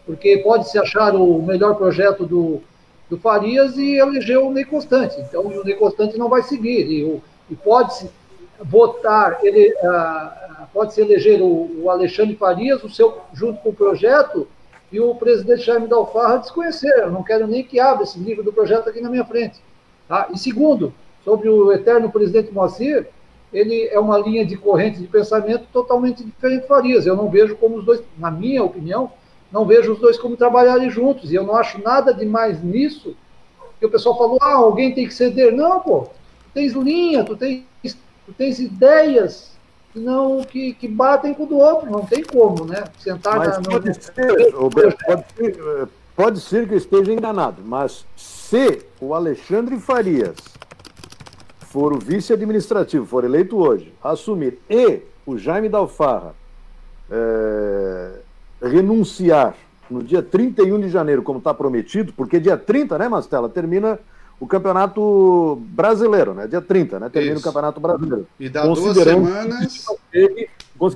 Porque 0.06 0.38
pode 0.38 0.70
se 0.70 0.80
achar 0.80 1.16
o 1.16 1.42
melhor 1.42 1.76
projeto 1.76 2.26
do, 2.26 2.62
do 3.10 3.18
Farias 3.18 3.78
e 3.78 3.98
eleger 3.98 4.38
o 4.38 4.52
Ney 4.52 4.66
Constante. 4.66 5.20
Então, 5.20 5.42
o 5.46 5.64
Ney 5.64 5.76
Constante 5.76 6.18
não 6.18 6.30
vai 6.30 6.42
seguir. 6.44 6.88
E, 6.88 7.22
e 7.50 7.56
pode-se 7.56 8.10
votar, 8.64 9.40
ele, 9.44 9.76
ah, 9.84 10.51
pode-se 10.74 11.02
eleger 11.02 11.42
o, 11.42 11.84
o, 11.84 11.90
Alexandre 11.90 12.36
Farias, 12.36 12.84
o 12.84 12.90
seu, 12.90 13.20
junto 13.34 13.62
com 13.62 13.70
o 13.70 13.74
projeto, 13.74 14.48
e 14.92 15.00
o 15.00 15.16
presidente 15.16 15.62
Jaime 15.62 15.88
Dalfarra 15.88 16.38
desconhecer. 16.38 16.94
Eu 17.00 17.12
não 17.12 17.24
quero 17.24 17.48
nem 17.48 17.64
que 17.64 17.80
abra 17.80 18.04
esse 18.04 18.20
livro 18.20 18.44
do 18.44 18.52
projeto 18.52 18.90
aqui 18.90 19.00
na 19.00 19.10
minha 19.10 19.24
frente. 19.24 19.60
Tá? 20.08 20.28
E 20.34 20.38
segundo, 20.38 20.94
sobre 21.24 21.48
o 21.48 21.72
eterno 21.72 22.12
presidente 22.12 22.52
Moacir, 22.52 23.08
ele 23.54 23.88
é 23.88 24.00
uma 24.00 24.18
linha 24.18 24.46
de 24.46 24.58
corrente 24.58 25.00
de 25.00 25.08
pensamento 25.08 25.66
totalmente 25.72 26.24
diferente 26.24 26.62
do 26.62 26.68
Farias. 26.68 27.06
Eu 27.06 27.16
não 27.16 27.30
vejo 27.30 27.56
como 27.56 27.78
os 27.78 27.86
dois, 27.86 28.02
na 28.18 28.30
minha 28.30 28.64
opinião, 28.64 29.12
não 29.52 29.66
vejo 29.66 29.94
os 29.94 30.00
dois 30.00 30.18
como 30.18 30.38
trabalharem 30.38 30.90
juntos. 30.90 31.32
E 31.32 31.36
eu 31.36 31.44
não 31.44 31.56
acho 31.56 31.82
nada 31.82 32.14
demais 32.14 32.64
nisso. 32.64 33.16
Que 33.80 33.86
o 33.86 33.90
pessoal 33.90 34.18
falou, 34.18 34.38
ah, 34.42 34.54
alguém 34.54 34.94
tem 34.94 35.08
que 35.08 35.14
ceder. 35.14 35.54
Não, 35.54 35.80
pô, 35.80 36.02
tu 36.02 36.50
tens 36.54 36.74
linha, 36.74 37.24
tu 37.24 37.36
tens, 37.36 37.64
tu 37.84 38.34
tens 38.38 38.60
ideias 38.60 39.51
não, 39.96 40.44
que, 40.44 40.74
que 40.74 40.88
batem 40.88 41.34
com 41.34 41.44
o 41.44 41.48
do 41.48 41.58
outro. 41.58 41.90
Não 41.90 42.06
tem 42.06 42.24
como, 42.24 42.66
né? 42.66 42.84
Sentar 43.00 43.38
mas 43.38 43.58
na, 43.58 43.64
pode, 43.64 44.04
ser, 44.04 44.54
Roberto, 44.54 45.06
pode, 45.06 45.26
ser, 45.36 45.88
pode 46.16 46.40
ser 46.40 46.68
que 46.68 46.74
eu 46.74 46.78
esteja 46.78 47.12
enganado, 47.12 47.62
mas 47.64 48.06
se 48.16 48.82
o 49.00 49.14
Alexandre 49.14 49.80
Farias 49.80 50.36
for 51.60 51.94
o 51.94 52.00
vice-administrativo, 52.00 53.06
for 53.06 53.24
eleito 53.24 53.58
hoje, 53.58 53.94
assumir, 54.04 54.60
e 54.70 55.02
o 55.26 55.38
Jaime 55.38 55.70
Dalfarra 55.70 56.36
é, 57.10 58.20
renunciar 58.62 59.56
no 59.90 60.02
dia 60.02 60.22
31 60.22 60.80
de 60.80 60.90
janeiro, 60.90 61.22
como 61.22 61.40
está 61.40 61.54
prometido, 61.54 62.14
porque 62.14 62.40
dia 62.40 62.58
30, 62.58 62.98
né, 62.98 63.10
Mastela, 63.10 63.50
termina 63.50 64.00
o 64.42 64.48
Campeonato 64.48 65.62
Brasileiro, 65.68 66.34
né? 66.34 66.48
Dia 66.48 66.60
30, 66.60 67.00
né? 67.00 67.10
Termina 67.10 67.36
Isso. 67.36 67.42
o 67.42 67.44
Campeonato 67.44 67.80
Brasileiro. 67.80 68.28
E 68.40 68.50
dá 68.50 68.64
duas 68.66 68.98
semanas. 68.98 69.86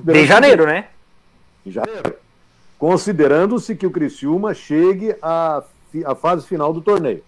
De 0.02 0.26
janeiro, 0.26 0.66
né? 0.66 0.88
Em 1.64 1.70
janeiro. 1.70 2.16
Considerando-se 2.76 3.76
que 3.76 3.86
o 3.86 3.90
Criciúma 3.92 4.52
chegue 4.52 5.14
à, 5.22 5.62
à 6.04 6.14
fase 6.16 6.44
final 6.44 6.72
do 6.72 6.80
torneio. 6.80 7.22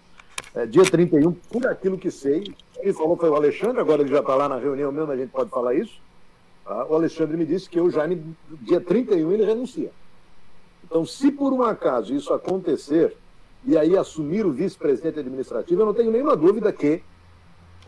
É, 0.56 0.66
dia 0.66 0.82
31, 0.82 1.30
por 1.30 1.64
aquilo 1.68 1.96
que 1.96 2.10
sei, 2.10 2.52
quem 2.74 2.92
falou 2.92 3.16
foi 3.16 3.30
o 3.30 3.36
Alexandre, 3.36 3.80
agora 3.80 4.02
ele 4.02 4.10
já 4.10 4.18
está 4.18 4.34
lá 4.34 4.48
na 4.48 4.56
reunião 4.56 4.90
mesmo, 4.90 5.12
a 5.12 5.16
gente 5.16 5.30
pode 5.30 5.50
falar 5.50 5.74
isso. 5.74 6.00
Tá? 6.64 6.84
O 6.86 6.96
Alexandre 6.96 7.36
me 7.36 7.46
disse 7.46 7.70
que 7.70 7.80
o 7.80 7.90
Jaime, 7.92 8.24
dia 8.62 8.80
31, 8.80 9.30
ele 9.30 9.44
renuncia. 9.44 9.92
Então, 10.82 11.06
se 11.06 11.30
por 11.30 11.52
um 11.52 11.62
acaso 11.62 12.12
isso 12.12 12.34
acontecer, 12.34 13.16
e 13.64 13.76
aí 13.76 13.96
assumir 13.96 14.46
o 14.46 14.52
vice-presidente 14.52 15.20
administrativo, 15.20 15.82
eu 15.82 15.86
não 15.86 15.94
tenho 15.94 16.10
nenhuma 16.10 16.36
dúvida 16.36 16.72
que 16.72 17.02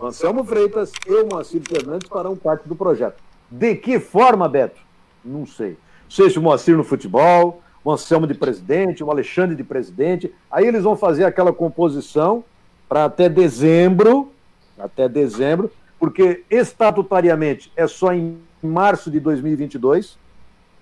Anselmo 0.01 0.45
Freitas 0.45 0.93
e 1.07 1.23
Moacir 1.25 1.63
Fernandes 1.63 2.09
farão 2.09 2.37
parte 2.37 2.69
do 2.69 2.75
projeto. 2.75 3.23
De 3.51 3.75
que 3.75 4.01
forma, 4.01 4.49
Beto? 4.49 4.81
Não 5.25 5.47
sei. 5.47 5.71
Não 5.71 6.11
sei 6.11 6.31
se 6.31 6.39
o 6.39 6.43
Moacir 6.43 6.77
no 6.77 6.85
futebol, 6.85 7.63
o 7.85 7.91
Anselmo 7.91 8.27
de 8.27 8.35
presidente, 8.35 9.05
o 9.05 9.11
Alexandre 9.11 9.55
de 9.55 9.65
presidente. 9.65 10.33
Aí 10.51 10.67
eles 10.67 10.85
vão 10.85 10.97
fazer 10.97 11.25
aquela 11.25 11.53
composição 11.53 12.45
para 12.89 13.05
até 13.05 13.29
dezembro, 13.29 14.33
até 14.79 15.09
dezembro, 15.09 15.71
porque 15.99 16.45
estatutariamente 16.51 17.71
é 17.77 17.87
só 17.87 18.13
em 18.13 18.39
março 18.63 19.11
de 19.11 19.21
2022. 19.21 20.19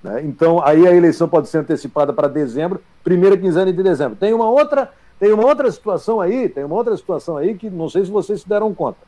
Né? 0.02 0.22
Então, 0.24 0.62
aí 0.64 0.86
a 0.86 0.94
eleição 0.94 1.28
pode 1.28 1.48
ser 1.48 1.58
antecipada 1.58 2.12
para 2.12 2.28
dezembro, 2.28 2.80
primeira 3.08 3.38
quinzena 3.38 3.72
de 3.72 3.82
dezembro. 3.82 4.16
Tem 4.16 4.34
uma 4.34 4.50
outra, 4.50 4.92
tem 5.18 5.32
uma 5.32 5.46
outra 5.46 5.70
situação 5.72 6.20
aí, 6.20 6.46
tem 6.46 6.62
uma 6.62 6.74
outra 6.74 6.94
situação 6.94 7.38
aí 7.38 7.56
que 7.56 7.70
não 7.70 7.88
sei 7.88 8.04
se 8.04 8.10
vocês 8.10 8.42
se 8.42 8.48
deram 8.48 8.74
conta. 8.74 8.98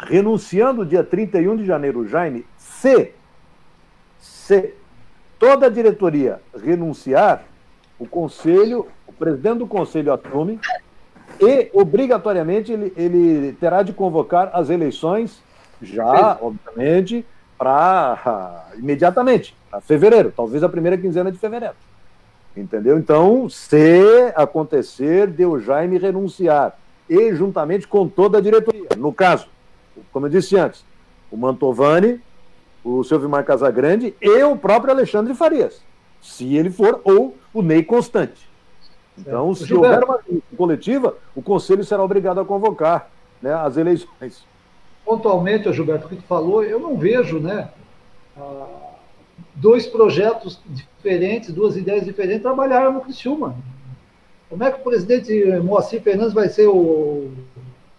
renunciando 0.00 0.86
dia 0.86 1.04
31 1.04 1.56
de 1.58 1.66
janeiro, 1.66 2.08
Jaime, 2.08 2.46
se, 2.56 3.12
se 4.18 4.74
toda 5.38 5.66
a 5.66 5.68
diretoria 5.68 6.40
renunciar, 6.56 7.44
o 7.98 8.06
conselho, 8.06 8.88
o 9.06 9.12
presidente 9.12 9.58
do 9.58 9.66
conselho 9.66 10.12
assume 10.12 10.58
e, 11.38 11.70
obrigatoriamente, 11.72 12.72
ele, 12.72 12.92
ele 12.96 13.52
terá 13.60 13.82
de 13.82 13.92
convocar 13.92 14.50
as 14.54 14.70
eleições 14.70 15.40
já, 15.80 16.38
obviamente, 16.40 17.24
para 17.56 18.66
imediatamente, 18.76 19.54
para 19.70 19.80
fevereiro, 19.80 20.32
talvez 20.34 20.64
a 20.64 20.68
primeira 20.68 20.98
quinzena 20.98 21.30
de 21.30 21.38
fevereiro. 21.38 21.76
Entendeu? 22.56 22.98
Então, 22.98 23.48
se 23.48 24.32
acontecer 24.34 25.28
de 25.28 25.44
o 25.44 25.58
Jaime 25.58 25.98
renunciar, 25.98 26.76
e 27.08 27.34
juntamente 27.34 27.86
com 27.86 28.08
toda 28.08 28.38
a 28.38 28.40
diretoria, 28.40 28.88
no 28.96 29.12
caso, 29.12 29.46
como 30.12 30.26
eu 30.26 30.30
disse 30.30 30.56
antes, 30.56 30.84
o 31.30 31.36
Mantovani, 31.36 32.20
o 32.84 33.02
Silvimar 33.04 33.44
Casagrande 33.44 34.14
e 34.20 34.42
o 34.42 34.56
próprio 34.56 34.92
Alexandre 34.92 35.34
Farias, 35.34 35.80
se 36.20 36.56
ele 36.56 36.70
for, 36.70 37.00
ou 37.04 37.36
o 37.52 37.62
Ney 37.62 37.82
Constante. 37.82 38.48
Então, 39.18 39.54
se 39.54 39.72
houver 39.72 40.02
uma 40.04 40.20
coletiva, 40.56 41.16
o 41.34 41.42
Conselho 41.42 41.84
será 41.84 42.02
obrigado 42.02 42.40
a 42.40 42.44
convocar 42.44 43.10
né, 43.40 43.52
as 43.52 43.76
eleições. 43.76 44.44
Pontualmente, 45.04 45.70
Gilberto, 45.72 46.06
o 46.06 46.08
que 46.08 46.16
tu 46.16 46.22
falou, 46.22 46.64
eu 46.64 46.78
não 46.78 46.96
vejo 46.96 47.38
né, 47.38 47.68
dois 49.62 49.86
projetos 49.86 50.60
diferentes, 50.66 51.52
duas 51.52 51.76
ideias 51.76 52.04
diferentes 52.04 52.42
trabalharam 52.42 52.92
no 52.92 53.00
Criciúma. 53.00 53.54
Como 54.50 54.64
é 54.64 54.72
que 54.72 54.80
o 54.80 54.82
presidente 54.82 55.32
Moacir 55.60 56.02
Fernandes 56.02 56.34
vai 56.34 56.48
ser 56.48 56.66
o 56.66 57.30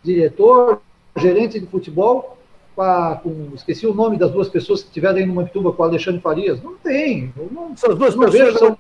diretor, 0.03 0.81
gerente 1.17 1.57
de 1.59 1.65
futebol, 1.65 2.37
com, 2.75 3.51
esqueci 3.55 3.87
o 3.87 3.93
nome 3.93 4.17
das 4.17 4.29
duas 4.29 4.49
pessoas 4.49 4.81
que 4.81 4.89
estiveram 4.89 5.17
aí 5.17 5.25
no 5.25 5.33
Mantuba 5.33 5.71
com 5.71 5.81
o 5.81 5.85
Alexandre 5.85 6.19
Farias? 6.19 6.61
Não 6.61 6.75
tem. 6.75 7.33
Não, 7.49 7.71
Essas 7.71 7.97
duas 7.97 8.13
não 8.13 8.29
pessoas 8.29 8.59
são 8.59 8.77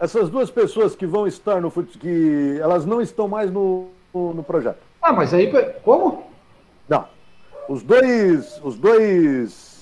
essas 0.00 0.28
duas 0.28 0.50
pessoas 0.50 0.96
que 0.96 1.06
vão 1.06 1.26
estar 1.26 1.60
no 1.60 1.70
futebol, 1.70 2.00
que 2.00 2.58
elas 2.60 2.84
não 2.84 3.00
estão 3.00 3.28
mais 3.28 3.50
no, 3.50 3.88
no, 4.12 4.34
no, 4.34 4.42
projeto. 4.42 4.80
Ah, 5.00 5.12
mas 5.12 5.32
aí 5.32 5.52
como? 5.82 6.24
Não. 6.88 7.06
Os 7.68 7.82
dois, 7.82 8.60
os 8.62 8.76
dois, 8.76 9.73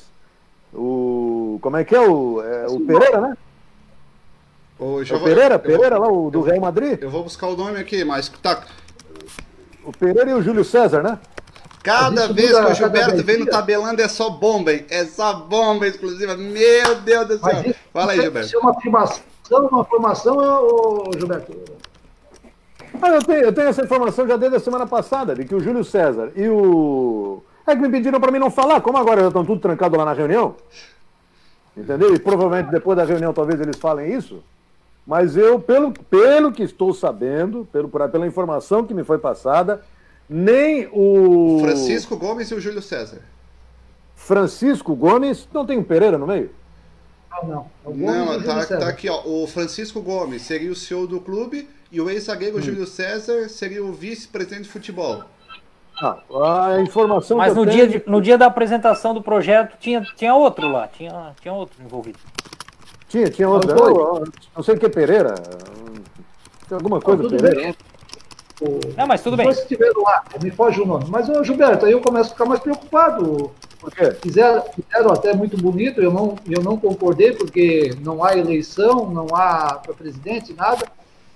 o 0.73 1.59
como 1.61 1.77
é 1.77 1.85
que 1.85 1.95
é 1.95 2.01
o, 2.01 2.43
é, 2.43 2.67
o 2.69 2.81
Pereira, 2.81 3.21
né? 3.21 3.37
O, 4.79 5.01
é 5.01 5.15
o 5.15 5.21
Pereira, 5.23 5.59
Pereira 5.59 5.99
lá 5.99 6.09
o 6.11 6.31
do 6.31 6.43
Real 6.43 6.61
Madrid. 6.61 7.01
Eu 7.01 7.11
vou 7.11 7.23
buscar 7.23 7.49
o 7.49 7.57
nome 7.57 7.79
aqui, 7.79 8.05
mas 8.05 8.29
tá. 8.29 8.63
O 9.85 9.93
Pereira 9.93 10.31
e 10.31 10.35
o 10.35 10.43
Júlio 10.43 10.65
César, 10.65 11.03
né? 11.03 11.19
Cada 11.83 12.33
vez 12.33 12.51
que 12.51 12.65
o 12.65 12.75
Gilberto 12.75 13.25
vem 13.25 13.39
no 13.39 13.47
tabelando 13.47 14.01
é 14.01 14.09
só 14.09 14.31
bomba, 14.31 14.73
hein? 14.73 14.87
É 14.89 15.05
só 15.05 15.35
bomba 15.35 15.87
exclusiva. 15.87 16.37
Meu 16.37 17.01
Deus 17.01 17.27
do 17.27 17.39
céu. 17.39 17.75
Fala 17.93 18.13
aí, 18.13 18.21
Gilberto. 18.21 18.47
Isso 18.47 18.57
é 18.57 18.61
uma 18.61 18.71
afirmação 18.71 19.33
uma 19.59 19.85
formação, 19.85 20.37
ô, 20.37 21.11
Gilberto? 21.17 21.53
Ah, 23.01 23.11
eu, 23.11 23.23
tenho, 23.23 23.41
eu 23.41 23.53
tenho 23.53 23.69
essa 23.69 23.83
informação 23.83 24.27
já 24.27 24.37
desde 24.37 24.57
a 24.57 24.61
semana 24.61 24.87
passada, 24.87 25.35
de 25.35 25.45
que 25.45 25.55
o 25.55 25.61
Júlio 25.61 25.85
César 25.85 26.31
e 26.37 26.49
o. 26.49 27.43
É 27.67 27.75
que 27.75 27.83
me 27.83 27.89
pediram 27.89 28.21
para 28.21 28.33
mim 28.33 28.39
não 28.39 28.51
falar, 28.51 28.81
como 28.81 28.99
agora 28.99 29.21
já 29.21 29.29
estão 29.29 29.45
tudo 29.45 29.61
trancado 29.61 29.97
lá 29.97 30.05
na 30.05 30.13
reunião. 30.13 30.57
Entendeu? 31.77 32.15
E 32.15 32.19
provavelmente 32.19 32.71
depois 32.71 32.97
da 32.97 33.05
reunião 33.05 33.33
talvez 33.33 33.61
eles 33.61 33.77
falem 33.77 34.13
isso. 34.13 34.43
Mas 35.07 35.37
eu, 35.37 35.59
pelo, 35.59 35.93
pelo 35.93 36.53
que 36.53 36.63
estou 36.63 36.95
sabendo, 36.95 37.67
pelo, 37.73 37.89
pela 37.89 38.27
informação 38.27 38.85
que 38.85 38.95
me 38.95 39.03
foi 39.03 39.19
passada, 39.19 39.83
nem 40.29 40.89
o. 40.93 41.59
Francisco 41.61 42.17
Gomes 42.17 42.51
e 42.51 42.55
o 42.55 42.61
Júlio 42.61 42.83
César. 42.83 43.21
Francisco 44.15 44.95
Gomes, 44.95 45.49
não 45.53 45.67
tem 45.67 45.79
um 45.79 45.83
Pereira 45.83 46.17
no 46.17 46.27
meio? 46.27 46.51
não. 47.43 47.69
não, 47.85 48.35
é 48.35 48.43
tá, 48.43 48.65
tá, 48.65 48.89
aqui, 48.89 49.09
ó. 49.09 49.23
O 49.25 49.47
Francisco 49.47 50.01
Gomes 50.01 50.43
seria 50.43 50.71
o 50.71 50.77
CEO 50.77 51.07
do 51.07 51.21
clube 51.21 51.69
e 51.91 52.01
o 52.01 52.09
ex-zagueiro 52.09 52.59
hum. 52.59 52.63
Júlio 52.63 52.87
César 52.87 53.49
seria 53.49 53.85
o 53.85 53.93
vice-presidente 53.93 54.65
de 54.65 54.69
futebol. 54.69 55.25
Ah, 56.03 56.67
a 56.67 56.81
informação 56.81 57.37
Mas 57.37 57.55
no, 57.55 57.65
dia 57.65 57.87
de, 57.87 58.03
no 58.07 58.21
dia 58.21 58.37
da 58.37 58.47
apresentação 58.47 59.15
do 59.15 59.23
projeto 59.23 59.77
tinha, 59.79 60.03
tinha 60.17 60.35
outro 60.35 60.69
lá, 60.69 60.89
tinha, 60.89 61.33
tinha 61.41 61.55
outro 61.55 61.81
envolvido. 61.83 62.19
Tinha, 63.09 63.31
tinha 63.31 63.49
outro. 63.49 63.75
Não, 63.75 64.25
não 64.57 64.63
sei 64.63 64.75
o 64.75 64.79
que 64.79 64.89
Pereira. 64.89 65.35
Tem 66.69 66.77
alguma 66.77 67.01
coisa 67.01 67.29
Pereira. 67.29 67.75
Não, 68.97 69.07
mas 69.07 69.23
tudo 69.23 69.37
bem. 69.37 69.47
Depois 69.47 69.63
estiveram 69.63 70.03
lá, 70.03 70.25
me 70.43 70.51
foge 70.51 70.81
o 70.81 70.87
nome. 70.87 71.05
Mas, 71.09 71.27
Gilberto, 71.45 71.87
aí 71.87 71.93
eu 71.93 72.01
começo 72.01 72.31
a 72.31 72.33
ficar 72.33 72.47
mais 72.47 72.61
preocupado. 72.61 73.53
Porque 73.79 74.13
fizeram, 74.13 74.63
fizeram 74.63 75.13
até 75.13 75.35
muito 75.35 75.57
bonito, 75.57 76.01
eu 76.01 76.13
não, 76.13 76.37
eu 76.49 76.63
não 76.63 76.77
concordei, 76.77 77.33
porque 77.33 77.97
não 78.01 78.23
há 78.23 78.37
eleição, 78.37 79.11
não 79.11 79.27
há 79.35 79.75
para 79.75 79.93
presidente, 79.93 80.55
nada. 80.55 80.87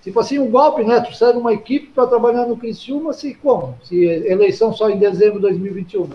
Tipo 0.06 0.20
assim, 0.20 0.38
um 0.38 0.48
golpe, 0.48 0.84
né? 0.84 1.00
Trouxeram 1.00 1.40
uma 1.40 1.52
equipe 1.52 1.88
para 1.88 2.06
trabalhar 2.06 2.46
no 2.46 2.56
Criciúma, 2.56 3.12
se 3.12 3.34
como? 3.34 3.76
Se 3.82 4.04
eleição 4.04 4.72
só 4.72 4.88
em 4.88 5.00
dezembro 5.00 5.40
de 5.40 5.48
2021. 5.48 6.08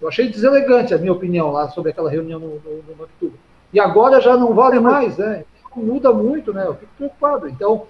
Eu 0.00 0.06
achei 0.06 0.28
deselegante 0.28 0.94
a 0.94 0.98
minha 0.98 1.12
opinião 1.12 1.50
lá 1.50 1.68
sobre 1.70 1.90
aquela 1.90 2.08
reunião 2.08 2.38
no, 2.38 2.60
no, 2.60 3.08
no 3.20 3.32
E 3.72 3.80
agora 3.80 4.20
já 4.20 4.36
não 4.36 4.54
vale 4.54 4.78
mais, 4.78 5.16
né? 5.16 5.44
Muda 5.74 6.12
muito, 6.12 6.52
né? 6.52 6.64
Eu 6.64 6.76
fico 6.76 6.92
preocupado. 6.96 7.48
Então, 7.48 7.88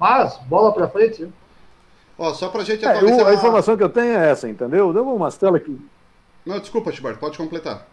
mas, 0.00 0.38
bola 0.48 0.72
para 0.72 0.88
frente. 0.88 1.24
Né? 1.24 1.28
Ó, 2.16 2.32
só 2.32 2.48
para 2.48 2.62
a 2.62 2.64
gente 2.64 2.86
é, 2.86 3.02
eu, 3.02 3.26
A 3.26 3.34
informação 3.34 3.76
que 3.76 3.82
eu 3.82 3.90
tenho 3.90 4.16
é 4.16 4.30
essa, 4.30 4.48
entendeu? 4.48 4.90
Deu 4.90 5.06
uma 5.06 5.30
tela 5.30 5.58
aqui. 5.58 5.78
Não, 6.46 6.58
desculpa, 6.58 6.90
Gilberto, 6.90 7.20
pode 7.20 7.36
completar. 7.36 7.86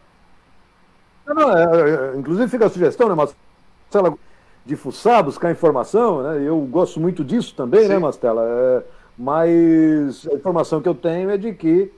Não, 1.27 1.35
não, 1.35 1.57
é, 1.57 2.13
é, 2.13 2.17
inclusive 2.17 2.47
fica 2.47 2.67
a 2.67 2.69
sugestão, 2.69 3.09
né, 3.09 3.15
Marcela, 3.15 4.17
de 4.65 4.75
fuçar, 4.75 5.23
buscar 5.23 5.51
informação, 5.51 6.23
né? 6.23 6.43
Eu 6.47 6.59
gosto 6.61 6.99
muito 6.99 7.23
disso 7.23 7.53
também, 7.55 7.81
né, 7.81 7.87
Sim. 7.87 7.93
né, 7.93 7.99
Mastela? 7.99 8.41
É, 8.43 8.83
mas 9.17 10.27
a 10.27 10.33
informação 10.33 10.81
que 10.81 10.89
eu 10.89 10.95
tenho 10.95 11.29
é 11.29 11.37
de 11.37 11.53
que 11.53 11.91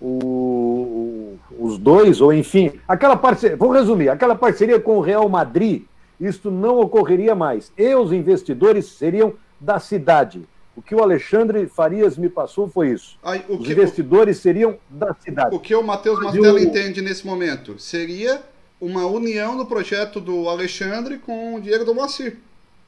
o, 0.00 1.38
o, 1.58 1.66
os 1.66 1.78
dois, 1.78 2.20
ou 2.20 2.32
enfim, 2.32 2.72
aquela 2.86 3.16
parceria, 3.16 3.56
vou 3.56 3.70
resumir, 3.70 4.08
aquela 4.08 4.34
parceria 4.34 4.80
com 4.80 4.96
o 4.96 5.00
Real 5.00 5.28
Madrid, 5.28 5.82
isto 6.20 6.50
não 6.50 6.78
ocorreria 6.78 7.34
mais. 7.34 7.72
E 7.76 7.94
os 7.94 8.12
investidores 8.12 8.86
seriam 8.86 9.34
da 9.60 9.80
cidade. 9.80 10.42
O 10.74 10.80
que 10.80 10.94
o 10.94 11.02
Alexandre 11.02 11.66
Farias 11.66 12.16
me 12.16 12.28
passou 12.28 12.68
foi 12.68 12.92
isso. 12.92 13.18
Ai, 13.22 13.44
Os 13.48 13.66
que, 13.66 13.72
investidores 13.72 14.38
o, 14.38 14.40
seriam 14.40 14.76
da 14.88 15.14
cidade. 15.14 15.54
O 15.54 15.60
que 15.60 15.74
o 15.74 15.82
Matheus 15.82 16.18
Mastella 16.20 16.60
entende 16.60 17.02
nesse 17.02 17.26
momento 17.26 17.78
seria 17.78 18.42
uma 18.82 19.06
união 19.06 19.56
do 19.56 19.64
projeto 19.64 20.20
do 20.20 20.48
Alexandre 20.48 21.16
com 21.16 21.54
o 21.54 21.60
Diego 21.60 21.84
do 21.84 21.94
Moacir, 21.94 22.38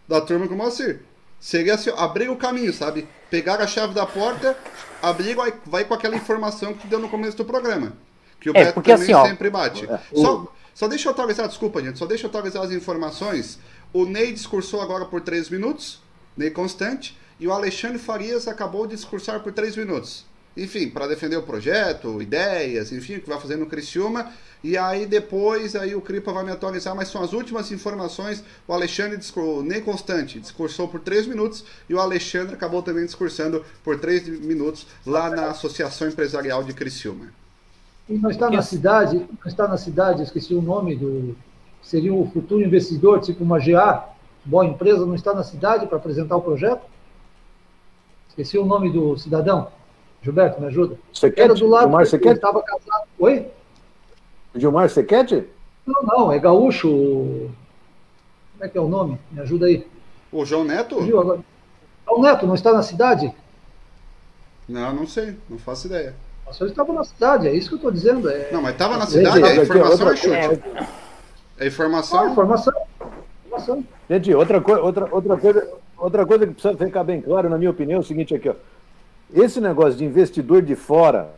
da 0.09 0.21
turma 0.21 0.49
com 0.49 0.55
o 0.55 0.57
Moacir. 0.57 1.03
Seria 1.39 1.75
assim, 1.75 1.93
abrir 1.97 2.29
o 2.29 2.35
caminho, 2.35 2.73
sabe? 2.73 3.07
Pegar 3.31 3.61
a 3.61 3.67
chave 3.67 3.95
da 3.95 4.05
porta, 4.05 4.59
abrir 5.01 5.37
vai, 5.37 5.55
vai 5.65 5.85
com 5.85 5.95
aquela 5.95 6.17
informação 6.17 6.75
que 6.75 6.89
deu 6.89 6.99
no 6.99 7.09
começo 7.09 7.37
do 7.37 7.45
programa. 7.45 7.93
Que 8.41 8.51
o 8.51 8.57
é, 8.57 8.65
Beto 8.65 8.83
também 8.83 9.15
assim, 9.15 9.29
sempre 9.29 9.49
bate. 9.49 9.89
É, 9.89 10.01
só, 10.13 10.53
só 10.75 10.89
deixa 10.89 11.09
eu 11.09 11.13
atualizar, 11.13 11.47
desculpa, 11.47 11.81
gente, 11.81 11.97
só 11.97 12.07
deixa 12.07 12.25
eu 12.25 12.29
atualizar 12.29 12.65
as 12.65 12.73
informações. 12.73 13.61
O 13.93 14.05
Ney 14.05 14.33
discursou 14.33 14.81
agora 14.81 15.05
por 15.05 15.21
três 15.21 15.49
minutos, 15.49 16.01
Ney 16.37 16.51
Constante 16.51 17.17
e 17.39 17.47
o 17.47 17.53
Alexandre 17.53 17.99
Farias 17.99 18.49
acabou 18.49 18.85
de 18.85 18.97
discursar 18.97 19.41
por 19.41 19.53
três 19.53 19.77
minutos. 19.77 20.25
Enfim, 20.57 20.89
para 20.89 21.09
defender 21.09 21.37
o 21.37 21.43
projeto, 21.43 22.23
ideias, 22.23 22.93
enfim, 22.93 23.17
o 23.17 23.21
que 23.21 23.29
vai 23.29 23.41
fazer 23.41 23.57
no 23.57 23.67
Criciúma. 23.67 24.31
E 24.63 24.79
aí 24.79 25.05
depois 25.05 25.75
aí 25.75 25.95
o 25.95 26.01
Cripa 26.01 26.33
vai 26.33 26.45
me 26.45 26.53
atualizar, 26.53 26.95
mas 26.95 27.09
são 27.09 27.23
as 27.23 27.33
últimas 27.33 27.73
informações. 27.73 28.43
O 28.67 28.73
Alexandre, 28.73 29.19
nem 29.65 29.83
constante, 29.83 30.39
discursou 30.39 30.89
por 30.89 31.01
três 31.01 31.27
minutos 31.27 31.65
e 31.89 31.95
o 31.95 32.01
Alexandre 32.01 32.55
acabou 32.55 32.83
também 32.83 33.05
discursando 33.05 33.65
por 33.83 33.99
três 33.99 34.27
minutos 34.27 34.87
lá 35.05 35.29
na 35.29 35.51
Associação 35.51 36.09
Empresarial 36.09 36.63
de 36.63 36.73
Criciúma. 36.73 37.29
E 38.09 38.15
não 38.15 38.31
está 38.31 38.49
na 38.49 38.63
cidade, 38.63 39.17
não 39.17 39.47
está 39.47 39.67
na 39.67 39.77
cidade, 39.77 40.23
esqueci 40.23 40.55
o 40.55 40.63
nome 40.63 40.95
do. 40.95 41.37
Seria 41.83 42.15
o 42.15 42.31
futuro 42.31 42.65
investidor, 42.65 43.21
tipo 43.21 43.43
uma 43.43 43.59
GA, 43.59 44.09
boa 44.45 44.65
empresa, 44.65 45.05
não 45.05 45.15
está 45.15 45.35
na 45.35 45.43
cidade 45.43 45.87
para 45.87 45.99
apresentar 45.99 46.37
o 46.37 46.43
projeto? 46.43 46.83
Esqueci 48.29 48.57
o 48.57 48.65
nome 48.65 48.91
do 48.91 49.17
cidadão. 49.17 49.69
Gilberto, 50.25 50.59
me 50.59 50.69
ajuda. 50.69 50.97
Sequete? 51.13 51.43
Era 51.43 51.55
do 51.55 51.67
lado 51.69 51.83
Gilmar 51.83 52.07
Sequete? 52.07 52.37
estava 52.37 52.63
casado. 52.63 53.05
Oi? 53.19 53.47
Gilmar 54.55 54.89
Sequete? 54.89 55.45
Não, 55.87 56.03
não, 56.03 56.33
é 56.33 56.39
gaúcho. 56.39 56.89
Como 56.89 58.65
é 58.65 58.69
que 58.69 58.79
é 58.79 58.81
o 58.81 58.89
nome? 58.89 59.19
Me 59.31 59.41
ajuda 59.41 59.67
aí. 59.67 59.87
O 60.33 60.45
João 60.47 60.65
Neto? 60.65 60.97
O 60.97 62.23
Neto 62.23 62.47
não 62.47 62.55
está 62.55 62.73
na 62.73 62.83
cidade? 62.83 63.35
Não, 64.67 64.95
não 64.95 65.07
sei, 65.07 65.37
não 65.49 65.59
faço 65.59 65.89
ideia. 65.89 66.15
Mas 66.47 66.59
ele 66.59 66.71
estava 66.71 66.93
na 66.93 67.05
cidade, 67.05 67.47
é 67.47 67.55
isso 67.55 67.69
que 67.69 67.75
eu 67.75 67.77
estou 67.77 67.93
dizendo. 67.93 68.31
É... 68.31 68.51
Não, 68.51 68.63
mas 68.63 68.73
estava 68.73 68.97
na 68.97 69.07
cidade, 69.07 69.43
a 69.43 69.57
informação 69.57 70.11
é 70.11 70.17
chute. 70.17 70.63
É 71.59 71.67
informação. 71.67 72.21
Ah, 72.21 72.31
informação. 72.31 72.73
informação. 73.47 73.85
Gente, 74.09 74.35
outra, 74.35 74.61
co 74.61 74.73
outra, 74.73 75.09
outra 75.15 75.37
coisa 75.37 75.69
outra 75.97 76.27
coisa 76.27 76.47
que 76.47 76.53
precisa 76.53 76.77
ficar 76.77 77.05
bem 77.05 77.21
claro, 77.21 77.49
na 77.49 77.59
minha 77.59 77.71
opinião, 77.71 77.99
é 77.99 78.01
o 78.01 78.05
seguinte 78.05 78.35
aqui, 78.35 78.49
ó. 78.49 78.55
Esse 79.33 79.61
negócio 79.61 79.97
de 79.97 80.05
investidor 80.05 80.63
de 80.63 80.75
fora 80.75 81.35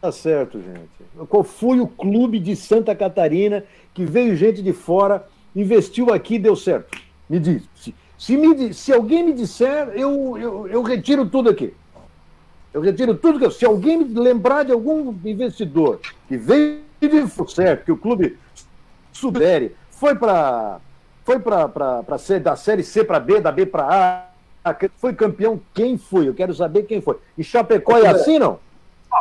Tá 0.00 0.12
certo, 0.12 0.60
gente. 0.60 1.26
Qual 1.28 1.42
foi 1.42 1.80
o 1.80 1.86
clube 1.88 2.38
de 2.38 2.54
Santa 2.54 2.94
Catarina 2.94 3.64
que 3.92 4.04
veio 4.04 4.36
gente 4.36 4.62
de 4.62 4.72
fora, 4.72 5.26
investiu 5.56 6.12
aqui 6.14 6.36
e 6.36 6.38
deu 6.38 6.54
certo? 6.54 6.96
Me 7.28 7.40
diz. 7.40 7.64
Se, 7.74 7.94
se, 8.16 8.36
me, 8.36 8.72
se 8.72 8.92
alguém 8.92 9.24
me 9.24 9.32
disser, 9.32 9.88
eu, 9.94 10.38
eu, 10.38 10.68
eu 10.68 10.82
retiro 10.82 11.26
tudo 11.26 11.50
aqui. 11.50 11.74
Eu 12.72 12.80
retiro 12.80 13.16
tudo 13.16 13.40
que. 13.40 13.50
Se 13.50 13.64
alguém 13.64 13.98
me 13.98 14.04
lembrar 14.04 14.64
de 14.64 14.70
algum 14.70 15.12
investidor 15.24 16.00
que 16.28 16.36
veio 16.36 16.80
de 17.00 17.08
certo, 17.48 17.84
que 17.84 17.92
o 17.92 17.96
clube 17.96 18.38
subere, 19.12 19.74
foi 19.90 20.14
para 20.14 20.80
foi 21.24 21.38
para 21.40 22.02
da 22.40 22.56
série 22.56 22.82
C 22.82 23.04
para 23.04 23.20
B, 23.20 23.40
da 23.40 23.52
B 23.52 23.66
para 23.66 23.84
A, 23.84 24.27
foi 24.96 25.12
campeão, 25.14 25.60
quem 25.74 25.96
foi? 25.96 26.28
Eu 26.28 26.34
quero 26.34 26.54
saber 26.54 26.84
quem 26.84 27.00
foi. 27.00 27.16
E 27.36 27.44
Chapecó 27.44 27.96
é 27.98 28.08
assim, 28.08 28.38
não? 28.38 28.58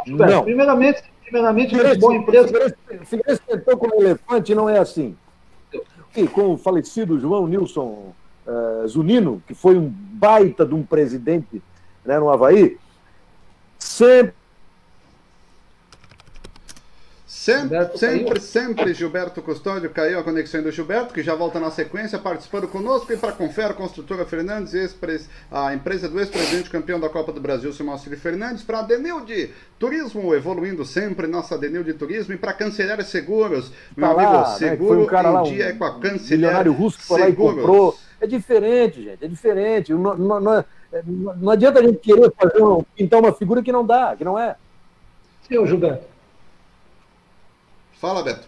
Não. 0.05 0.43
Primeiramente, 0.43 1.03
primeiramente 1.23 1.69
Figueirense, 1.69 1.99
boa 1.99 2.15
empresa. 2.15 2.75
Figueirense 3.05 3.41
tentou 3.47 3.77
como 3.77 3.95
elefante, 3.95 4.55
não 4.55 4.69
é 4.69 4.79
assim. 4.79 5.15
E 6.15 6.27
com 6.27 6.53
o 6.53 6.57
falecido 6.57 7.19
João 7.19 7.47
Nilson 7.47 8.13
uh, 8.47 8.87
Zunino, 8.87 9.41
que 9.47 9.53
foi 9.53 9.77
um 9.77 9.87
baita 9.87 10.65
de 10.65 10.73
um 10.73 10.83
presidente 10.83 11.61
né, 12.05 12.17
no 12.19 12.29
Havaí, 12.29 12.77
sempre 13.77 14.33
Sempre, 17.37 17.97
sempre, 17.97 18.39
sempre 18.41 18.93
Gilberto 18.93 19.41
Custódio 19.41 19.89
caiu 19.91 20.19
a 20.19 20.23
conexão 20.23 20.61
do 20.61 20.71
Gilberto, 20.71 21.13
que 21.13 21.21
já 21.21 21.35
volta 21.35 21.59
na 21.59 21.69
sequência, 21.69 22.17
participando 22.17 22.67
conosco. 22.67 23.13
E 23.13 23.15
para 23.15 23.31
Confera, 23.31 23.73
Construtora 23.73 24.25
Fernandes, 24.25 24.73
a 25.49 25.73
empresa 25.73 26.09
do 26.09 26.19
ex-presidente 26.19 26.69
campeão 26.69 26.99
da 26.99 27.07
Copa 27.07 27.31
do 27.31 27.39
Brasil, 27.39 27.71
Simócio 27.71 28.13
Fernandes. 28.17 28.63
Para 28.63 28.81
Denilde 28.81 29.51
Turismo, 29.79 30.33
evoluindo 30.33 30.83
sempre, 30.83 31.27
nossa 31.27 31.57
Denilde 31.57 31.93
Turismo. 31.93 32.33
E 32.33 32.37
para 32.37 32.53
Cancelar 32.53 33.01
Seguros, 33.05 33.71
meu 33.95 34.07
tá 34.09 34.13
amigo, 34.13 34.33
lá, 34.33 34.45
seguro 34.55 34.99
né, 34.99 35.03
um 35.03 35.05
cara 35.05 35.29
em 35.29 35.33
lá, 35.33 35.43
dia 35.43 35.65
um 35.65 35.69
é 35.69 35.73
com 35.73 35.85
a 35.85 35.99
Cancelar 35.99 36.69
russo 36.69 36.97
que 36.97 37.05
foi 37.05 37.21
lá 37.21 37.29
e 37.29 37.35
comprou. 37.35 37.97
É 38.19 38.25
diferente, 38.25 39.03
gente, 39.03 39.23
é 39.23 39.27
diferente. 39.27 39.93
Não, 39.93 40.17
não, 40.17 40.39
não, 40.41 40.65
não 41.37 41.51
adianta 41.51 41.79
a 41.79 41.83
gente 41.83 41.99
querer 41.99 42.33
fazer 42.35 42.61
um, 42.61 42.83
pintar 42.95 43.19
uma 43.19 43.31
figura 43.31 43.61
que 43.61 43.71
não 43.71 43.85
dá, 43.85 44.15
que 44.17 44.25
não 44.25 44.37
é. 44.37 44.55
Sim, 45.47 45.65
Gilberto. 45.65 46.16
Fala, 47.99 48.23
Beto. 48.23 48.47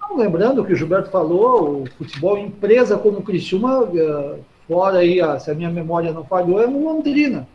Não, 0.00 0.16
lembrando 0.16 0.64
que 0.64 0.72
o 0.72 0.76
Gilberto 0.76 1.10
falou, 1.10 1.82
o 1.82 1.86
futebol 1.96 2.36
empresa 2.36 2.98
como 2.98 3.18
o 3.18 3.22
Criciúma, 3.22 3.88
eh, 3.94 4.38
fora 4.66 4.98
aí, 4.98 5.20
se 5.40 5.50
a 5.50 5.54
minha 5.54 5.70
memória 5.70 6.12
não 6.12 6.24
falhou, 6.24 6.60
é 6.60 6.66
no 6.66 6.84
Londrina. 6.84 7.46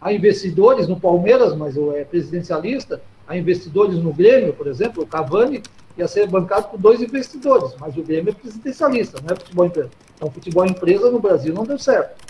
Há 0.00 0.12
investidores 0.12 0.86
no 0.88 1.00
Palmeiras, 1.00 1.56
mas 1.56 1.76
é 1.76 2.04
presidencialista, 2.04 3.00
há 3.26 3.36
investidores 3.36 3.98
no 3.98 4.12
Grêmio, 4.12 4.52
por 4.52 4.66
exemplo, 4.66 5.02
o 5.02 5.06
Cavani 5.06 5.62
ia 5.96 6.06
ser 6.06 6.28
bancado 6.28 6.68
por 6.68 6.78
dois 6.78 7.00
investidores, 7.00 7.74
mas 7.80 7.96
o 7.96 8.02
Grêmio 8.02 8.30
é 8.30 8.34
presidencialista, 8.34 9.18
não 9.22 9.34
é 9.34 9.36
futebol 9.36 9.66
empresa. 9.66 9.90
Então, 10.14 10.30
futebol 10.30 10.66
empresa 10.66 11.10
no 11.10 11.18
Brasil 11.18 11.54
não 11.54 11.64
deu 11.64 11.78
certo. 11.78 12.24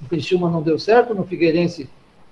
No 0.00 0.08
Criciúma 0.08 0.50
não 0.50 0.62
deu 0.62 0.78
certo, 0.78 1.14
no 1.14 1.24
Figueirense 1.24 1.88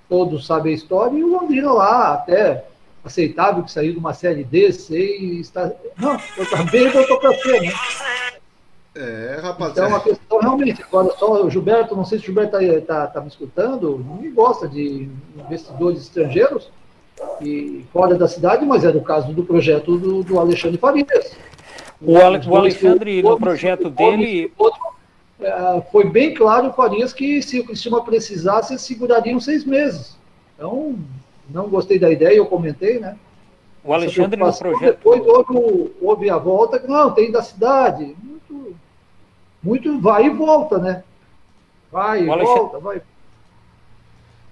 todos 0.09 0.45
sabem 0.45 0.73
a 0.73 0.75
história, 0.75 1.17
e 1.17 1.23
o 1.23 1.31
Londrina 1.31 1.71
lá 1.71 2.13
até 2.13 2.65
aceitável 3.03 3.63
que 3.63 3.71
saiu 3.71 3.93
de 3.93 3.99
uma 3.99 4.13
série 4.13 4.43
D, 4.43 4.71
C 4.71 5.17
e 5.17 5.39
está. 5.39 5.71
Não, 5.97 6.17
eu 6.37 6.49
também 6.49 6.89
voltou 6.89 7.19
para 7.19 7.33
C, 7.33 7.59
né? 7.59 7.73
É, 8.95 9.39
rapaz. 9.41 9.71
Então 9.71 9.95
a 9.95 9.99
questão 9.99 10.39
realmente, 10.39 10.83
agora 10.83 11.13
só 11.17 11.43
o 11.43 11.49
Gilberto, 11.49 11.95
não 11.95 12.05
sei 12.05 12.19
se 12.19 12.23
o 12.23 12.27
Gilberto 12.27 12.57
está 12.57 13.01
tá, 13.01 13.07
tá 13.07 13.21
me 13.21 13.27
escutando, 13.27 13.97
não 13.99 14.31
gosta 14.33 14.67
de 14.67 15.09
investidores 15.35 16.01
estrangeiros 16.01 16.69
e 17.41 17.85
fora 17.91 18.15
da 18.15 18.27
cidade, 18.27 18.65
mas 18.65 18.83
era 18.83 18.97
o 18.97 19.03
caso 19.03 19.33
do 19.33 19.43
projeto 19.43 19.97
do, 19.97 20.23
do 20.23 20.39
Alexandre 20.39 20.77
Farias. 20.77 21.35
O, 21.99 22.17
Ale, 22.17 22.45
o 22.47 22.55
Alexandre, 22.55 23.23
no 23.23 23.39
projeto 23.39 23.89
dele. 23.89 24.51
É, 25.39 25.81
foi 25.91 26.07
bem 26.09 26.33
claro, 26.33 26.71
Farias, 26.73 27.13
que 27.13 27.41
se 27.41 27.59
o 27.59 27.65
Cristina 27.65 27.99
precisasse, 28.01 28.77
segurariam 28.77 29.39
seis 29.39 29.65
meses. 29.65 30.15
Então, 30.55 30.95
não 31.49 31.69
gostei 31.69 31.99
da 31.99 32.11
ideia, 32.11 32.37
eu 32.37 32.45
comentei, 32.45 32.99
né? 32.99 33.17
O 33.83 33.93
Alexandre 33.93 34.39
no 34.39 34.53
projeto. 34.57 34.97
Depois 34.97 35.21
houve, 35.25 35.93
houve 36.01 36.29
a 36.29 36.37
volta, 36.37 36.81
não, 36.87 37.11
tem 37.11 37.31
da 37.31 37.41
cidade. 37.41 38.15
Muito, 38.23 38.75
muito 39.61 39.99
vai 39.99 40.27
e 40.27 40.29
volta, 40.29 40.77
né? 40.77 41.03
Vai 41.91 42.23
e 42.23 42.29
Alexandre... 42.29 42.59
volta, 42.59 42.79
vai. 42.79 43.01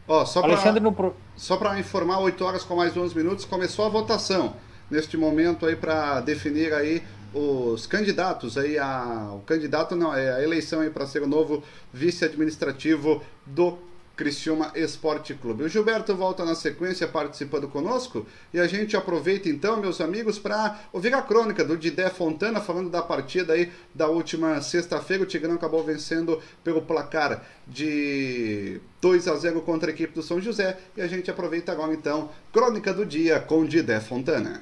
Ó, 0.08 0.26
só 0.26 0.42
para 0.42 0.80
no... 0.80 1.16
só 1.38 1.56
para 1.56 1.80
informar, 1.80 2.20
8 2.20 2.44
horas 2.44 2.64
com 2.64 2.76
mais 2.76 2.96
11 2.98 3.16
minutos, 3.16 3.46
começou 3.46 3.86
a 3.86 3.90
votação 3.90 4.54
neste 4.90 5.16
momento 5.16 5.66
aí 5.66 5.76
para 5.76 6.20
definir 6.20 6.74
aí 6.74 7.02
os 7.34 7.88
candidatos 7.88 8.58
aí 8.58 8.78
a 8.78 9.32
o 9.34 9.40
candidato 9.46 9.96
não 9.96 10.14
é 10.14 10.34
a 10.34 10.44
eleição 10.44 10.82
aí 10.82 10.90
para 10.90 11.08
ser 11.08 11.24
o 11.24 11.28
novo 11.28 11.64
vice 11.94 12.26
administrativo 12.26 13.24
do 13.46 13.78
Criciúma 14.22 14.72
Esporte 14.76 15.34
Clube. 15.34 15.64
O 15.64 15.68
Gilberto 15.68 16.16
volta 16.16 16.46
na 16.46 16.54
sequência 16.54 17.08
participando 17.08 17.68
conosco 17.68 18.24
e 18.54 18.60
a 18.60 18.68
gente 18.68 18.96
aproveita 18.96 19.50
então, 19.50 19.82
meus 19.82 20.00
amigos, 20.00 20.38
para 20.38 20.80
ouvir 20.94 21.12
a 21.16 21.24
crônica 21.24 21.66
do 21.66 21.76
Didé 21.76 22.08
Fontana 22.08 22.62
falando 22.62 22.92
da 22.92 23.02
partida 23.02 23.54
aí 23.54 23.72
da 23.96 24.08
última 24.08 24.62
sexta-feira. 24.62 25.24
O 25.24 25.26
Tigrão 25.26 25.56
acabou 25.56 25.84
vencendo 25.84 26.40
pelo 26.64 26.84
placar 26.84 27.44
de 27.68 28.80
2 29.02 29.28
a 29.28 29.36
0 29.38 29.60
contra 29.62 29.90
a 29.90 29.94
equipe 29.94 30.14
do 30.14 30.22
São 30.22 30.40
José 30.40 30.78
e 30.96 31.02
a 31.02 31.08
gente 31.08 31.32
aproveita 31.32 31.72
agora 31.72 31.92
então, 31.92 32.30
crônica 32.54 32.94
do 32.94 33.04
dia 33.04 33.40
com 33.40 33.66
Didé 33.66 34.00
Fontana. 34.00 34.62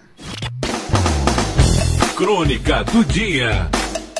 Crônica 2.15 2.81
do 2.85 3.03
dia 3.03 3.69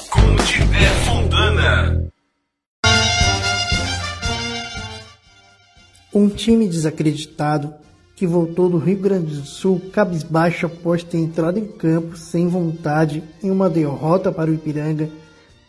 com 0.09 0.35
Didé 0.43 0.89
Fontana. 1.05 2.09
Um 6.19 6.27
time 6.27 6.67
desacreditado 6.67 7.73
que 8.13 8.27
voltou 8.27 8.69
do 8.69 8.77
Rio 8.77 8.97
Grande 8.97 9.37
do 9.37 9.45
Sul 9.45 9.81
cabisbaixo 9.89 10.65
após 10.65 11.01
ter 11.01 11.17
entrado 11.17 11.57
em 11.57 11.65
campo 11.65 12.17
sem 12.17 12.45
vontade 12.45 13.23
em 13.41 13.49
uma 13.49 13.69
derrota 13.69 14.29
para 14.29 14.51
o 14.51 14.53
Ipiranga, 14.53 15.09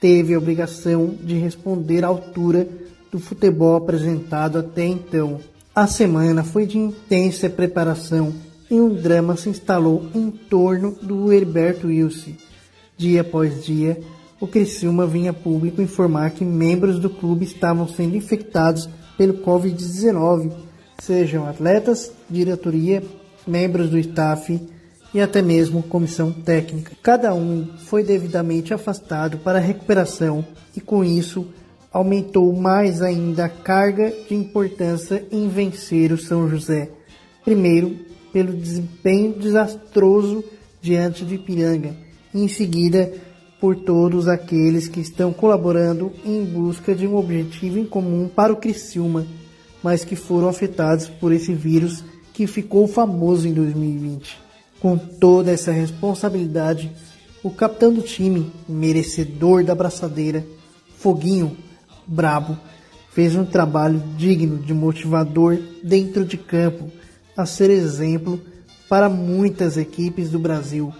teve 0.00 0.34
a 0.34 0.38
obrigação 0.38 1.14
de 1.22 1.38
responder 1.38 2.02
à 2.04 2.08
altura 2.08 2.66
do 3.12 3.20
futebol 3.20 3.76
apresentado 3.76 4.58
até 4.58 4.84
então. 4.84 5.38
A 5.72 5.86
semana 5.86 6.42
foi 6.42 6.66
de 6.66 6.78
intensa 6.78 7.48
preparação 7.48 8.34
e 8.68 8.74
um 8.74 8.92
drama 8.92 9.36
se 9.36 9.50
instalou 9.50 10.10
em 10.12 10.32
torno 10.32 10.96
do 11.00 11.32
Herberto 11.32 11.86
Wilson. 11.86 12.32
Dia 12.96 13.20
após 13.20 13.64
dia, 13.64 14.00
o 14.40 14.48
Criciúma 14.48 15.06
vinha 15.06 15.32
público 15.32 15.80
informar 15.80 16.32
que 16.32 16.44
membros 16.44 16.98
do 16.98 17.08
clube 17.08 17.44
estavam 17.44 17.86
sendo 17.86 18.16
infectados 18.16 18.88
pelo 19.20 19.34
Covid-19, 19.34 20.50
sejam 20.98 21.46
atletas, 21.46 22.10
diretoria, 22.30 23.02
membros 23.46 23.90
do 23.90 23.98
staff 23.98 24.58
e 25.12 25.20
até 25.20 25.42
mesmo 25.42 25.82
comissão 25.82 26.32
técnica. 26.32 26.92
Cada 27.02 27.34
um 27.34 27.68
foi 27.84 28.02
devidamente 28.02 28.72
afastado 28.72 29.36
para 29.36 29.58
recuperação 29.58 30.42
e 30.74 30.80
com 30.80 31.04
isso 31.04 31.48
aumentou 31.92 32.50
mais 32.54 33.02
ainda 33.02 33.44
a 33.44 33.48
carga 33.50 34.10
de 34.26 34.34
importância 34.34 35.22
em 35.30 35.50
vencer 35.50 36.12
o 36.12 36.16
São 36.16 36.48
José. 36.48 36.88
Primeiro, 37.44 37.98
pelo 38.32 38.54
desempenho 38.54 39.34
desastroso 39.34 40.42
diante 40.80 41.26
do 41.26 41.34
Ipiranga, 41.34 41.94
e 42.32 42.42
em 42.42 42.48
seguida 42.48 43.12
por 43.60 43.76
todos 43.76 44.26
aqueles 44.26 44.88
que 44.88 45.00
estão 45.00 45.32
colaborando 45.32 46.10
em 46.24 46.42
busca 46.42 46.94
de 46.94 47.06
um 47.06 47.16
objetivo 47.16 47.78
em 47.78 47.84
comum 47.84 48.26
para 48.26 48.52
o 48.52 48.56
Criciúma, 48.56 49.26
mas 49.82 50.02
que 50.02 50.16
foram 50.16 50.48
afetados 50.48 51.08
por 51.08 51.30
esse 51.30 51.52
vírus 51.52 52.02
que 52.32 52.46
ficou 52.46 52.88
famoso 52.88 53.46
em 53.46 53.52
2020. 53.52 54.38
Com 54.80 54.96
toda 54.96 55.50
essa 55.50 55.70
responsabilidade, 55.70 56.90
o 57.42 57.50
capitão 57.50 57.92
do 57.92 58.00
time, 58.00 58.50
merecedor 58.66 59.62
da 59.62 59.74
braçadeira, 59.74 60.44
Foguinho, 60.96 61.56
brabo, 62.06 62.56
fez 63.10 63.34
um 63.34 63.44
trabalho 63.44 64.02
digno 64.16 64.58
de 64.58 64.72
motivador 64.72 65.58
dentro 65.82 66.24
de 66.24 66.38
campo, 66.38 66.90
a 67.36 67.44
ser 67.44 67.70
exemplo 67.70 68.40
para 68.88 69.08
muitas 69.08 69.76
equipes 69.76 70.30
do 70.30 70.38
Brasil 70.38 70.92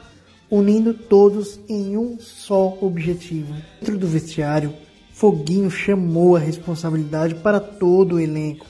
unindo 0.50 0.92
todos 0.92 1.60
em 1.68 1.96
um 1.96 2.18
só 2.18 2.76
objetivo. 2.80 3.54
Dentro 3.78 3.96
do 3.96 4.06
vestiário, 4.06 4.74
Foguinho 5.12 5.70
chamou 5.70 6.34
a 6.34 6.40
responsabilidade 6.40 7.36
para 7.36 7.60
todo 7.60 8.16
o 8.16 8.20
elenco, 8.20 8.66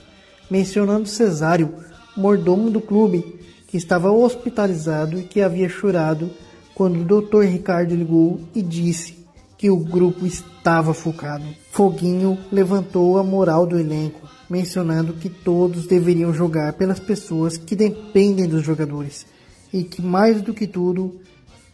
mencionando 0.51 1.09
Cesário, 1.09 1.75
mordomo 2.17 2.71
do 2.71 2.81
clube, 2.81 3.41
que 3.67 3.77
estava 3.77 4.11
hospitalizado 4.11 5.19
e 5.19 5.23
que 5.23 5.41
havia 5.41 5.69
chorado 5.69 6.31
quando 6.75 7.01
o 7.01 7.23
Dr. 7.23 7.43
Ricardo 7.43 7.95
ligou 7.95 8.41
e 8.55 8.63
disse 8.63 9.21
que 9.57 9.71
o 9.71 9.77
grupo 9.77 10.27
estava 10.27 10.93
focado. 10.93 11.45
Foguinho 11.71 12.39
levantou 12.51 13.19
a 13.19 13.23
moral 13.23 13.67
do 13.67 13.79
elenco, 13.79 14.29
mencionando 14.49 15.13
que 15.13 15.29
todos 15.29 15.87
deveriam 15.87 16.35
jogar 16.35 16.73
pelas 16.73 16.99
pessoas 16.99 17.57
que 17.57 17.77
dependem 17.77 18.49
dos 18.49 18.65
jogadores 18.65 19.27
e 19.73 19.85
que 19.85 20.03
mais 20.03 20.43
do 20.43 20.53
que 20.53 20.67
tudo 20.67 21.21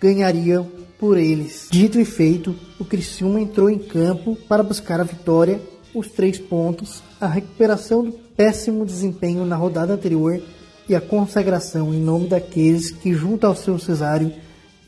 ganhariam 0.00 0.66
por 0.98 1.18
eles. 1.18 1.68
Dito 1.70 1.98
e 1.98 2.04
feito, 2.04 2.54
o 2.78 2.84
Criciúma 2.84 3.40
entrou 3.40 3.68
em 3.68 3.78
campo 3.78 4.36
para 4.48 4.62
buscar 4.62 5.00
a 5.00 5.04
vitória, 5.04 5.60
os 5.94 6.08
três 6.08 6.38
pontos, 6.38 7.02
a 7.20 7.26
recuperação 7.26 8.04
do 8.04 8.12
péssimo 8.12 8.84
desempenho 8.84 9.44
na 9.46 9.56
rodada 9.56 9.94
anterior 9.94 10.40
e 10.88 10.94
a 10.94 11.00
consagração 11.00 11.92
em 11.92 12.00
nome 12.00 12.28
daqueles 12.28 12.90
que, 12.90 13.12
junto 13.12 13.46
ao 13.46 13.56
seu 13.56 13.78
cesário, 13.78 14.32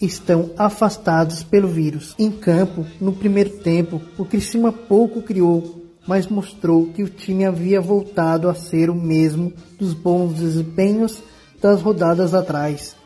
estão 0.01 0.51
afastados 0.57 1.43
pelo 1.43 1.69
vírus. 1.69 2.15
Em 2.19 2.31
campo, 2.31 2.87
no 3.01 3.13
primeiro 3.13 3.51
tempo, 3.59 4.01
o 4.17 4.25
Criciúma 4.25 4.73
pouco 4.73 5.23
criou, 5.23 5.85
mas 6.07 6.27
mostrou 6.27 6.87
que 6.87 7.03
o 7.03 7.09
time 7.09 7.45
havia 7.45 7.81
voltado 7.81 8.49
a 8.49 8.55
ser 8.55 8.91
o 8.91 8.95
mesmo 8.95 9.53
dos 9.79 9.93
bons 9.93 10.35
desempenhos 10.35 11.23
das 11.61 11.83
rodadas 11.83 12.33
atrás. 12.33 12.98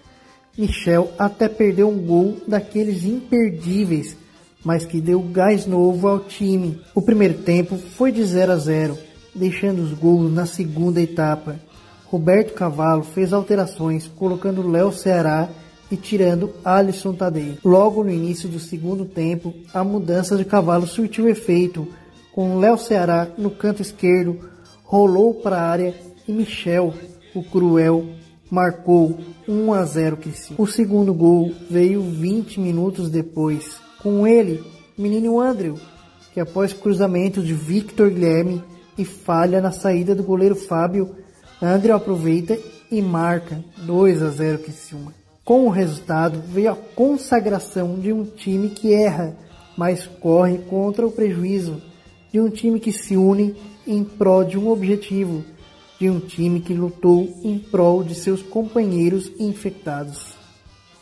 Michel 0.57 1.11
até 1.19 1.49
perdeu 1.49 1.89
um 1.89 1.99
gol 1.99 2.37
daqueles 2.47 3.05
imperdíveis, 3.05 4.17
mas 4.65 4.85
que 4.85 5.01
deu 5.01 5.21
gás 5.21 5.67
novo 5.67 6.07
ao 6.07 6.21
time. 6.21 6.81
O 6.95 7.01
primeiro 7.01 7.39
tempo 7.39 7.77
foi 7.77 8.13
de 8.13 8.23
0 8.23 8.53
a 8.53 8.57
0, 8.57 8.99
deixando 9.35 9.81
os 9.83 9.93
gols 9.93 10.33
na 10.33 10.47
segunda 10.47 11.01
etapa. 11.01 11.59
Roberto 12.07 12.53
Cavallo 12.53 13.03
fez 13.03 13.33
alterações, 13.33 14.07
colocando 14.07 14.69
Léo 14.69 14.93
Ceará 14.93 15.49
e 15.91 15.97
tirando 15.97 16.53
Alisson 16.63 17.15
Tadei. 17.15 17.59
Logo 17.65 18.05
no 18.05 18.11
início 18.11 18.49
do 18.49 18.61
segundo 18.61 19.07
tempo, 19.07 19.55
a 19.73 19.83
mudança 19.83 20.37
de 20.37 20.45
Cavallo 20.45 20.87
surtiu 20.87 21.29
efeito, 21.29 21.89
com 22.33 22.59
Léo 22.59 22.77
Ceará 22.77 23.29
no 23.39 23.51
canto 23.51 23.81
esquerdo, 23.81 24.39
rolou 24.85 25.35
para 25.35 25.57
a 25.57 25.69
área 25.69 25.95
e 26.29 26.33
Michel, 26.33 26.93
o 27.35 27.43
cruel, 27.43 28.07
marcou 28.53 29.17
1 29.49 29.73
a 29.73 29.83
0 29.83 30.19
Criciúma. 30.19 30.63
O 30.63 30.67
segundo 30.67 31.15
gol 31.15 31.55
veio 31.71 32.03
20 32.03 32.61
minutos 32.61 33.09
depois. 33.09 33.81
Com 34.03 34.27
ele, 34.27 34.63
menino 34.97 35.41
Andrew, 35.41 35.79
que 36.35 36.41
após 36.41 36.75
cruzamento 36.75 37.43
de 37.43 37.55
Victor 37.55 38.11
Guilherme 38.11 38.63
e 38.99 39.07
falha 39.07 39.59
na 39.59 39.73
saída 39.73 40.15
do 40.15 40.23
goleiro 40.23 40.55
Fábio, 40.55 41.17
Andrew 41.63 41.97
aproveita 41.97 42.59
e 42.91 43.01
marca 43.01 43.65
2 43.87 44.23
a 44.23 44.29
0 44.29 44.59
Criciúma. 44.59 45.15
Com 45.43 45.67
o 45.67 45.71
resultado 45.71 46.43
veio 46.47 46.73
a 46.73 46.77
consagração 46.77 47.99
de 47.99 48.13
um 48.13 48.23
time 48.23 48.69
que 48.69 48.93
erra, 48.93 49.35
mas 49.79 50.07
corre 50.21 50.59
contra 50.59 51.07
o 51.07 51.11
prejuízo, 51.11 51.81
de 52.31 52.39
um 52.39 52.51
time 52.51 52.79
que 52.79 52.93
se 52.93 53.17
une 53.17 53.57
em 53.87 54.05
prol 54.05 54.45
de 54.45 54.59
um 54.59 54.69
objetivo, 54.69 55.43
de 56.03 56.11
um 56.11 56.19
time 56.19 56.59
que 56.59 56.75
lutou 56.75 57.33
em 57.45 57.61
prol 57.61 58.03
de 58.03 58.17
seus 58.17 58.43
companheiros 58.43 59.31
infectados. 59.39 60.35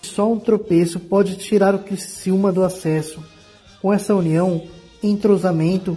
Só 0.02 0.30
um 0.30 0.38
tropeço 0.38 1.00
pode 1.00 1.36
tirar 1.36 1.74
o 1.74 1.78
Criciúma 1.78 2.52
do 2.52 2.62
acesso. 2.62 3.18
Com 3.80 3.94
essa 3.94 4.14
união, 4.14 4.62
entrosamento, 5.02 5.96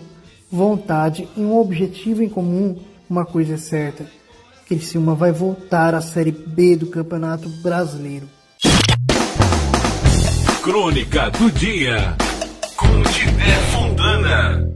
vontade 0.50 1.28
e 1.36 1.42
um 1.42 1.58
objetivo 1.58 2.24
em 2.24 2.30
comum, 2.30 2.78
uma 3.10 3.26
coisa 3.26 3.56
é 3.56 3.58
certa. 3.58 4.06
Criciúma 4.70 5.14
vai 5.14 5.34
voltar 5.34 5.94
à 5.94 6.00
Série 6.00 6.32
B 6.32 6.78
do 6.78 6.88
Campeonato 6.88 7.50
Brasileiro. 7.62 8.30
Crônica 10.62 11.30
do 11.32 11.52
Dia 11.52 12.16
com 12.78 13.04
Tibé 13.12 13.54
Fontana. 13.74 14.73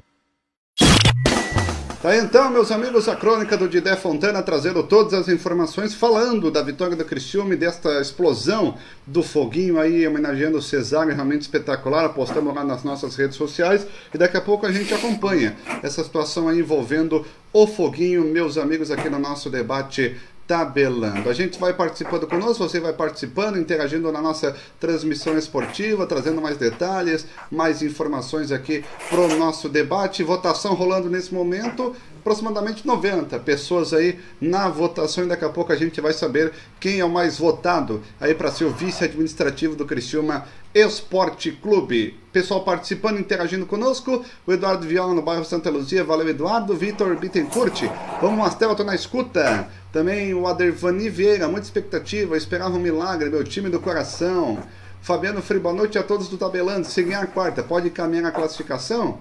Tá 1.99 2.15
então, 2.15 2.51
meus 2.51 2.71
amigos, 2.71 3.09
a 3.09 3.15
crônica 3.15 3.57
do 3.57 3.67
Didé 3.67 3.95
Fontana 3.95 4.43
trazendo 4.43 4.83
todas 4.83 5.15
as 5.15 5.27
informações, 5.29 5.95
falando 5.95 6.51
da 6.51 6.61
vitória 6.61 6.95
do 6.95 7.03
Criciúma 7.03 7.55
e 7.55 7.57
desta 7.57 7.99
explosão 7.99 8.77
do 9.03 9.23
foguinho 9.23 9.79
aí, 9.79 10.07
homenageando 10.07 10.59
o 10.59 10.61
Cesário, 10.61 11.15
realmente 11.15 11.41
espetacular, 11.41 12.05
apostamos 12.05 12.53
lá 12.53 12.63
nas 12.63 12.83
nossas 12.83 13.15
redes 13.15 13.35
sociais 13.35 13.87
e 14.13 14.17
daqui 14.17 14.37
a 14.37 14.41
pouco 14.41 14.67
a 14.67 14.71
gente 14.71 14.93
acompanha 14.93 15.57
essa 15.81 16.03
situação 16.03 16.47
aí 16.47 16.59
envolvendo 16.59 17.25
o 17.51 17.65
foguinho, 17.65 18.23
meus 18.25 18.59
amigos, 18.59 18.91
aqui 18.91 19.09
no 19.09 19.17
nosso 19.17 19.49
debate 19.49 20.15
tabelando. 20.47 21.29
A 21.29 21.33
gente 21.33 21.59
vai 21.59 21.73
participando 21.73 22.25
conosco, 22.25 22.67
você 22.67 22.79
vai 22.79 22.93
participando, 22.93 23.57
interagindo 23.57 24.11
na 24.11 24.21
nossa 24.21 24.55
transmissão 24.79 25.37
esportiva, 25.37 26.07
trazendo 26.07 26.41
mais 26.41 26.57
detalhes, 26.57 27.27
mais 27.51 27.81
informações 27.81 28.51
aqui 28.51 28.83
para 29.09 29.19
o 29.19 29.37
nosso 29.37 29.67
debate. 29.67 30.23
Votação 30.23 30.73
rolando 30.73 31.09
nesse 31.09 31.33
momento, 31.33 31.93
aproximadamente 32.20 32.86
90 32.86 33.39
pessoas 33.39 33.93
aí 33.93 34.20
na 34.39 34.68
votação 34.70 35.24
e 35.24 35.28
daqui 35.28 35.45
a 35.45 35.49
pouco 35.49 35.72
a 35.72 35.76
gente 35.76 36.01
vai 36.01 36.13
saber 36.13 36.51
quem 36.80 36.99
é 36.99 37.05
o 37.05 37.09
mais 37.09 37.38
votado 37.38 38.01
aí 38.20 38.34
para 38.34 38.51
ser 38.51 38.65
o 38.65 38.72
vice 38.72 39.03
administrativo 39.03 39.76
do 39.76 39.86
Criciúma 39.86 40.45
Esporte 40.74 41.51
Clube. 41.51 42.20
Pessoal 42.32 42.63
participando, 42.63 43.20
interagindo 43.20 43.65
conosco. 43.65 44.24
O 44.45 44.53
Eduardo 44.53 44.86
Viola 44.86 45.13
no 45.13 45.22
bairro 45.22 45.43
Santa 45.43 45.70
Luzia. 45.70 46.03
Valeu, 46.03 46.28
Eduardo. 46.28 46.76
Vitor 46.76 47.15
Bittencourt. 47.15 47.84
Vamos, 48.22 48.38
Mastel, 48.38 48.76
tô 48.76 48.84
na 48.84 48.93
escuta. 48.93 49.68
Também 49.91 50.34
o 50.34 50.45
Adervani 50.45 51.09
Vieira, 51.09 51.47
muita 51.47 51.65
expectativa. 51.65 52.38
Esperava 52.38 52.76
um 52.76 52.80
milagre, 52.80 53.30
meu 53.30 53.43
time 53.43 53.70
do 53.70 53.80
coração. 53.80 54.59
Fabiano 55.01 55.41
Free, 55.41 55.59
boa 55.59 55.74
noite 55.74 55.97
a 55.97 56.03
todos 56.03 56.28
do 56.28 56.38
Tabelando. 56.38 56.86
Se 56.86 57.01
ganhar 57.01 57.24
a 57.24 57.28
quarta, 57.28 57.63
pode 57.63 57.89
caminhar 57.89 58.26
a 58.26 58.32
classificação? 58.32 59.20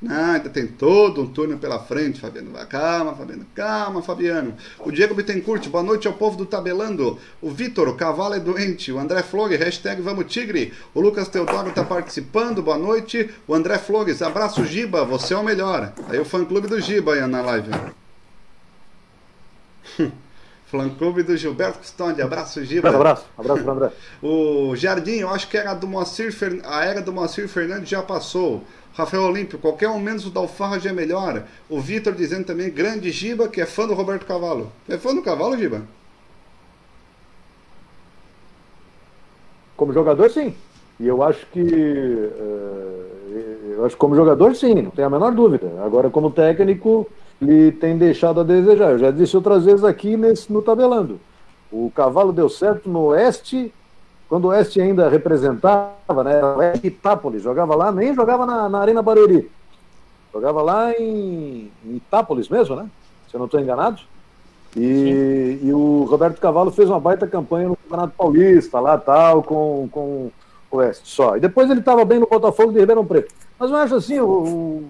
Não, 0.00 0.32
ainda 0.34 0.50
tem 0.50 0.66
todo 0.66 1.22
um 1.22 1.26
turno 1.26 1.56
pela 1.56 1.78
frente, 1.78 2.20
Fabiano. 2.20 2.52
Calma, 2.68 3.14
Fabiano. 3.14 3.46
Calma, 3.54 4.02
Fabiano. 4.02 4.54
O 4.80 4.92
Diego 4.92 5.14
Bittencourt, 5.14 5.66
boa 5.68 5.82
noite 5.82 6.06
ao 6.06 6.12
povo 6.12 6.36
do 6.36 6.44
Tabelando. 6.44 7.18
O 7.40 7.50
Vitor, 7.50 7.88
o 7.88 7.94
cavalo 7.94 8.34
é 8.34 8.40
doente. 8.40 8.92
O 8.92 8.98
André 8.98 9.22
Flores, 9.22 9.58
hashtag 9.58 10.02
Vamos 10.02 10.26
Tigre. 10.26 10.74
O 10.94 11.00
Lucas 11.00 11.28
Teodoro 11.28 11.70
está 11.70 11.82
participando, 11.82 12.62
boa 12.62 12.76
noite. 12.76 13.30
O 13.48 13.54
André 13.54 13.78
Flores, 13.78 14.20
abraço 14.20 14.66
Giba, 14.66 15.02
você 15.02 15.32
é 15.32 15.38
o 15.38 15.42
melhor. 15.42 15.92
Aí 16.08 16.18
o 16.18 16.26
fã 16.26 16.44
clube 16.44 16.68
do 16.68 16.78
Giba 16.78 17.14
aí 17.14 17.26
na 17.26 17.40
live. 17.40 17.70
Fã 20.66 20.88
clube 20.90 21.22
do 21.22 21.36
Gilberto 21.36 21.78
Custódio, 21.78 22.24
abraço 22.24 22.64
Giba. 22.64 22.88
Abraço, 22.88 23.24
abraço 23.38 23.62
para 23.62 23.72
André. 23.72 23.92
O 24.20 24.74
Jardim, 24.74 25.18
eu 25.18 25.30
acho 25.30 25.48
que 25.48 25.56
era 25.56 25.72
do 25.74 25.86
Moacir 25.86 26.34
a 26.64 26.84
era 26.84 27.00
do 27.00 27.12
Moacir 27.12 27.48
Fernandes 27.48 27.88
já 27.88 28.02
passou. 28.02 28.64
Rafael 28.96 29.24
Olímpio, 29.24 29.58
qualquer 29.58 29.90
um 29.90 30.00
menos 30.00 30.26
o 30.26 30.30
Dalfarra 30.30 30.80
já 30.80 30.88
é 30.88 30.92
melhor. 30.92 31.44
O 31.68 31.78
Vitor 31.78 32.14
dizendo 32.14 32.46
também, 32.46 32.70
grande 32.70 33.10
Giba, 33.10 33.46
que 33.46 33.60
é 33.60 33.66
fã 33.66 33.86
do 33.86 33.92
Roberto 33.92 34.24
Cavalo. 34.24 34.72
É 34.88 34.96
fã 34.96 35.14
do 35.14 35.22
Cavalo, 35.22 35.56
Giba? 35.58 35.82
Como 39.76 39.92
jogador, 39.92 40.30
sim. 40.30 40.54
E 40.98 41.06
eu 41.06 41.22
acho 41.22 41.46
que. 41.48 41.60
Uh, 41.60 43.06
eu 43.76 43.84
acho 43.84 43.94
que 43.94 44.00
como 44.00 44.16
jogador, 44.16 44.56
sim, 44.56 44.74
não 44.76 44.90
tem 44.90 45.04
a 45.04 45.10
menor 45.10 45.34
dúvida. 45.34 45.70
Agora, 45.84 46.08
como 46.08 46.30
técnico, 46.30 47.06
ele 47.40 47.72
tem 47.72 47.98
deixado 47.98 48.40
a 48.40 48.44
desejar. 48.44 48.92
Eu 48.92 48.98
já 48.98 49.10
disse 49.10 49.36
outras 49.36 49.66
vezes 49.66 49.84
aqui 49.84 50.16
nesse, 50.16 50.50
no 50.50 50.62
tabelando. 50.62 51.20
O 51.70 51.92
cavalo 51.94 52.32
deu 52.32 52.48
certo 52.48 52.88
no 52.88 53.08
Oeste, 53.08 53.70
quando 54.28 54.46
o 54.46 54.48
Oeste 54.48 54.80
ainda 54.80 55.08
representava, 55.08 56.24
né? 56.24 56.42
O 56.42 56.58
Oeste 56.58 56.86
Itápolis, 56.88 57.42
jogava 57.42 57.74
lá, 57.74 57.92
nem 57.92 58.14
jogava 58.14 58.44
na, 58.44 58.68
na 58.68 58.80
Arena 58.80 59.02
Barueri. 59.02 59.50
Jogava 60.32 60.62
lá 60.62 60.92
em, 60.92 61.70
em 61.84 61.96
Itápolis 61.96 62.48
mesmo, 62.48 62.76
né? 62.76 62.88
Se 63.28 63.36
eu 63.36 63.38
não 63.38 63.46
estou 63.46 63.60
enganado. 63.60 64.00
E, 64.76 65.58
e, 65.62 65.72
o 65.72 66.04
Roberto 66.04 66.38
Cavalo 66.38 66.70
fez 66.70 66.90
uma 66.90 67.00
baita 67.00 67.26
campanha 67.26 67.68
no 67.68 67.76
Campeonato 67.76 68.12
Paulista, 68.14 68.78
lá 68.78 68.98
tal, 68.98 69.42
com, 69.42 69.88
com 69.90 70.30
o 70.70 70.76
Oeste 70.76 71.08
só. 71.08 71.36
E 71.36 71.40
depois 71.40 71.70
ele 71.70 71.80
estava 71.80 72.04
bem 72.04 72.18
no 72.18 72.26
Botafogo 72.26 72.72
de 72.72 72.80
Ribeirão 72.80 73.06
Preto. 73.06 73.32
Mas 73.58 73.70
eu 73.70 73.76
acho 73.76 73.94
assim, 73.94 74.20
o, 74.20 74.84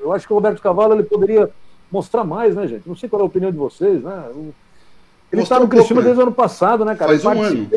eu 0.00 0.12
acho 0.12 0.26
que 0.26 0.32
o 0.32 0.36
Roberto 0.36 0.62
Cavalo 0.62 0.94
ele 0.94 1.02
poderia 1.02 1.50
mostrar 1.90 2.22
mais, 2.22 2.54
né, 2.54 2.68
gente? 2.68 2.88
Não 2.88 2.94
sei 2.94 3.08
qual 3.08 3.20
é 3.20 3.22
a 3.24 3.26
opinião 3.26 3.50
de 3.50 3.58
vocês, 3.58 4.02
né? 4.02 4.30
Ele 5.32 5.42
está 5.42 5.58
no 5.58 5.66
Criciúma 5.66 6.02
né? 6.02 6.06
desde 6.06 6.20
o 6.20 6.26
ano 6.26 6.32
passado, 6.32 6.84
né, 6.84 6.94
cara? 6.94 7.18
Faz 7.18 7.24
um 7.24 7.42
ano. 7.42 7.68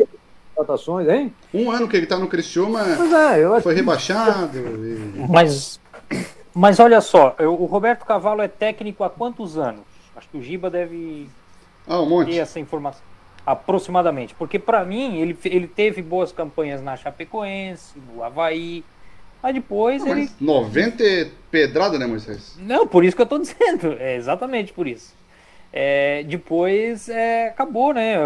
Contratações, 0.56 1.08
hein? 1.08 1.34
Um 1.52 1.70
ano 1.70 1.86
que 1.86 1.96
ele 1.96 2.04
está 2.04 2.18
no 2.18 2.28
Criciúma, 2.28 2.82
pois 2.96 3.12
é, 3.12 3.44
eu 3.44 3.60
foi 3.60 3.74
rebaixado. 3.74 4.58
E... 4.58 5.26
Mas, 5.28 5.78
mas 6.54 6.80
olha 6.80 7.00
só, 7.00 7.36
o 7.38 7.66
Roberto 7.66 8.04
Cavalo 8.04 8.40
é 8.40 8.48
técnico 8.48 9.04
há 9.04 9.10
quantos 9.10 9.58
anos? 9.58 9.82
Acho 10.16 10.28
que 10.28 10.38
o 10.38 10.42
Giba 10.42 10.70
deve 10.70 11.28
ah, 11.86 12.00
um 12.00 12.08
monte. 12.08 12.30
ter 12.30 12.38
essa 12.38 12.58
informação. 12.58 13.02
Aproximadamente. 13.44 14.34
Porque 14.34 14.58
para 14.58 14.84
mim, 14.84 15.20
ele, 15.20 15.38
ele 15.44 15.68
teve 15.68 16.00
boas 16.00 16.32
campanhas 16.32 16.82
na 16.82 16.96
Chapecoense, 16.96 17.92
no 18.12 18.24
Havaí, 18.24 18.82
Aí 19.42 19.52
depois 19.52 20.04
não, 20.04 20.10
ele. 20.10 20.28
90 20.40 21.30
pedrada, 21.52 21.98
né, 21.98 22.06
Moisés? 22.06 22.56
Não, 22.58 22.84
por 22.84 23.04
isso 23.04 23.14
que 23.14 23.22
eu 23.22 23.26
tô 23.26 23.38
dizendo. 23.38 23.96
É 23.98 24.16
exatamente 24.16 24.72
por 24.72 24.88
isso. 24.88 25.14
É, 25.72 26.24
depois 26.24 27.08
é, 27.08 27.48
acabou, 27.48 27.92
né? 27.92 28.16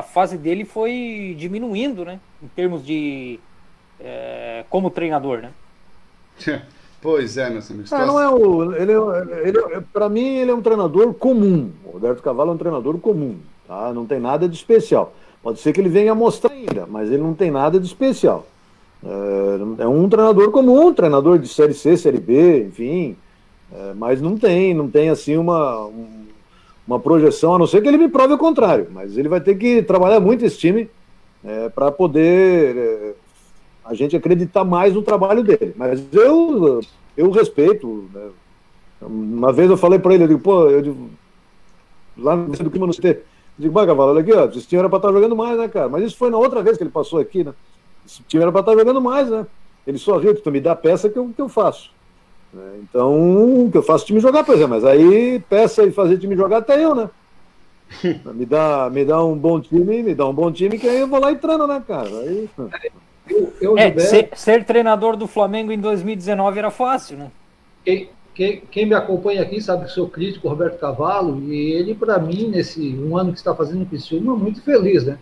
A 0.00 0.02
fase 0.02 0.38
dele 0.38 0.64
foi 0.64 1.36
diminuindo, 1.38 2.06
né? 2.06 2.18
Em 2.42 2.48
termos 2.48 2.84
de. 2.84 3.38
É, 4.00 4.64
como 4.70 4.90
treinador, 4.90 5.42
né? 5.42 5.50
Pois 7.02 7.38
é, 7.38 7.48
meus 7.48 7.70
amigos. 7.70 7.90
É, 7.90 8.04
não 8.04 8.20
é 8.20 8.28
o, 8.28 8.74
ele, 8.74 8.92
é, 8.92 9.48
ele, 9.48 9.58
é, 9.74 9.82
para 9.90 10.06
mim, 10.06 10.36
ele 10.36 10.50
é 10.50 10.54
um 10.54 10.60
treinador 10.60 11.14
comum. 11.14 11.70
O 11.82 11.92
Roberto 11.92 12.22
Cavalo 12.22 12.50
é 12.50 12.54
um 12.54 12.58
treinador 12.58 12.98
comum. 12.98 13.38
Tá? 13.66 13.90
Não 13.94 14.04
tem 14.04 14.20
nada 14.20 14.46
de 14.46 14.54
especial. 14.54 15.14
Pode 15.42 15.60
ser 15.60 15.72
que 15.72 15.80
ele 15.80 15.88
venha 15.88 16.14
mostrar 16.14 16.52
ainda, 16.52 16.84
mas 16.86 17.10
ele 17.10 17.22
não 17.22 17.32
tem 17.32 17.50
nada 17.50 17.80
de 17.80 17.86
especial. 17.86 18.46
É, 19.02 19.82
é 19.82 19.88
um 19.88 20.10
treinador 20.10 20.50
comum, 20.50 20.88
um 20.88 20.92
treinador 20.94 21.38
de 21.38 21.48
Série 21.48 21.72
C, 21.72 21.96
Série 21.96 22.20
B, 22.20 22.66
enfim. 22.66 23.16
É, 23.72 23.94
mas 23.94 24.20
não 24.20 24.36
tem, 24.36 24.74
não 24.74 24.90
tem 24.90 25.08
assim 25.08 25.38
uma, 25.38 25.90
uma 26.90 26.98
projeção, 26.98 27.54
a 27.54 27.58
não 27.58 27.68
ser 27.68 27.80
que 27.80 27.86
ele 27.86 27.96
me 27.96 28.08
prove 28.08 28.34
o 28.34 28.38
contrário. 28.38 28.88
Mas 28.90 29.16
ele 29.16 29.28
vai 29.28 29.40
ter 29.40 29.54
que 29.54 29.80
trabalhar 29.80 30.18
muito 30.18 30.44
esse 30.44 30.58
time 30.58 30.90
é, 31.44 31.68
para 31.68 31.92
poder 31.92 32.76
é, 32.76 33.12
a 33.84 33.94
gente 33.94 34.16
acreditar 34.16 34.64
mais 34.64 34.92
no 34.92 35.00
trabalho 35.00 35.44
dele. 35.44 35.72
Mas 35.76 36.02
eu, 36.12 36.80
eu 37.16 37.30
respeito. 37.30 38.08
Né? 38.12 38.28
Uma 39.02 39.52
vez 39.52 39.70
eu 39.70 39.76
falei 39.76 40.00
para 40.00 40.14
ele, 40.14 40.24
eu 40.24 40.28
digo, 40.28 40.40
pô, 40.40 40.68
eu 40.68 40.82
digo, 40.82 41.10
lá 42.18 42.34
no 42.34 42.48
do 42.48 42.70
clima 42.70 42.88
no 42.88 42.92
CT, 42.92 43.06
eu 43.06 43.22
digo, 43.56 43.72
bah, 43.72 43.86
Cavalo, 43.86 44.10
olha 44.10 44.20
aqui, 44.20 44.32
ó, 44.32 44.46
esse 44.46 44.66
time 44.66 44.80
era 44.80 44.88
para 44.88 44.98
estar 44.98 45.08
tá 45.08 45.14
jogando 45.14 45.36
mais, 45.36 45.56
né, 45.56 45.68
cara? 45.68 45.88
Mas 45.88 46.04
isso 46.04 46.16
foi 46.16 46.28
na 46.28 46.38
outra 46.38 46.60
vez 46.60 46.76
que 46.76 46.82
ele 46.82 46.90
passou 46.90 47.20
aqui, 47.20 47.44
né? 47.44 47.54
Esse 48.04 48.20
time 48.24 48.42
era 48.42 48.50
para 48.50 48.62
estar 48.62 48.72
tá 48.72 48.78
jogando 48.78 49.00
mais, 49.00 49.30
né? 49.30 49.46
Ele 49.86 49.96
só 49.96 50.18
riu 50.18 50.34
tu 50.34 50.50
me 50.50 50.60
dá 50.60 50.74
peça 50.74 51.08
que 51.08 51.18
eu, 51.18 51.30
que 51.34 51.40
eu 51.40 51.48
faço. 51.48 51.92
Né? 52.52 52.80
Então, 52.82 53.68
que 53.70 53.78
eu 53.78 53.82
faço 53.82 54.06
time 54.06 54.20
jogar, 54.20 54.44
por 54.44 54.54
exemplo, 54.54 54.74
mas 54.74 54.84
aí 54.84 55.40
peça 55.48 55.84
e 55.84 55.92
fazer 55.92 56.18
time 56.18 56.36
jogar 56.36 56.58
até 56.58 56.82
eu, 56.82 56.94
né? 56.94 57.10
me, 58.34 58.46
dá, 58.46 58.88
me 58.90 59.04
dá 59.04 59.24
um 59.24 59.36
bom 59.36 59.60
time, 59.60 60.02
me 60.02 60.14
dá 60.14 60.26
um 60.26 60.34
bom 60.34 60.50
time, 60.50 60.78
que 60.78 60.88
aí 60.88 61.00
eu 61.00 61.08
vou 61.08 61.20
lá 61.20 61.32
e 61.32 61.36
treino, 61.36 61.66
né, 61.66 61.82
cara? 61.86 62.08
Aí... 62.08 62.48
Eu, 63.28 63.52
eu 63.60 63.78
é, 63.78 63.96
ser, 63.98 64.30
ser, 64.34 64.64
treinador 64.64 65.16
do 65.16 65.26
Flamengo 65.26 65.70
em 65.70 65.78
2019 65.78 66.58
era 66.58 66.70
fácil, 66.70 67.16
né? 67.16 67.30
Quem, 67.84 68.10
quem, 68.34 68.62
quem, 68.70 68.86
me 68.86 68.94
acompanha 68.94 69.42
aqui 69.42 69.60
sabe 69.60 69.84
que 69.84 69.92
sou 69.92 70.08
crítico, 70.08 70.48
Roberto 70.48 70.80
Cavalo, 70.80 71.40
e 71.44 71.72
ele, 71.72 71.94
para 71.94 72.18
mim, 72.18 72.48
nesse 72.48 72.96
um 72.96 73.16
ano 73.16 73.32
que 73.32 73.38
está 73.38 73.54
fazendo 73.54 73.82
o 73.82 73.86
Criciúma, 73.86 74.34
é 74.34 74.36
muito 74.36 74.62
feliz, 74.62 75.04
né? 75.04 75.18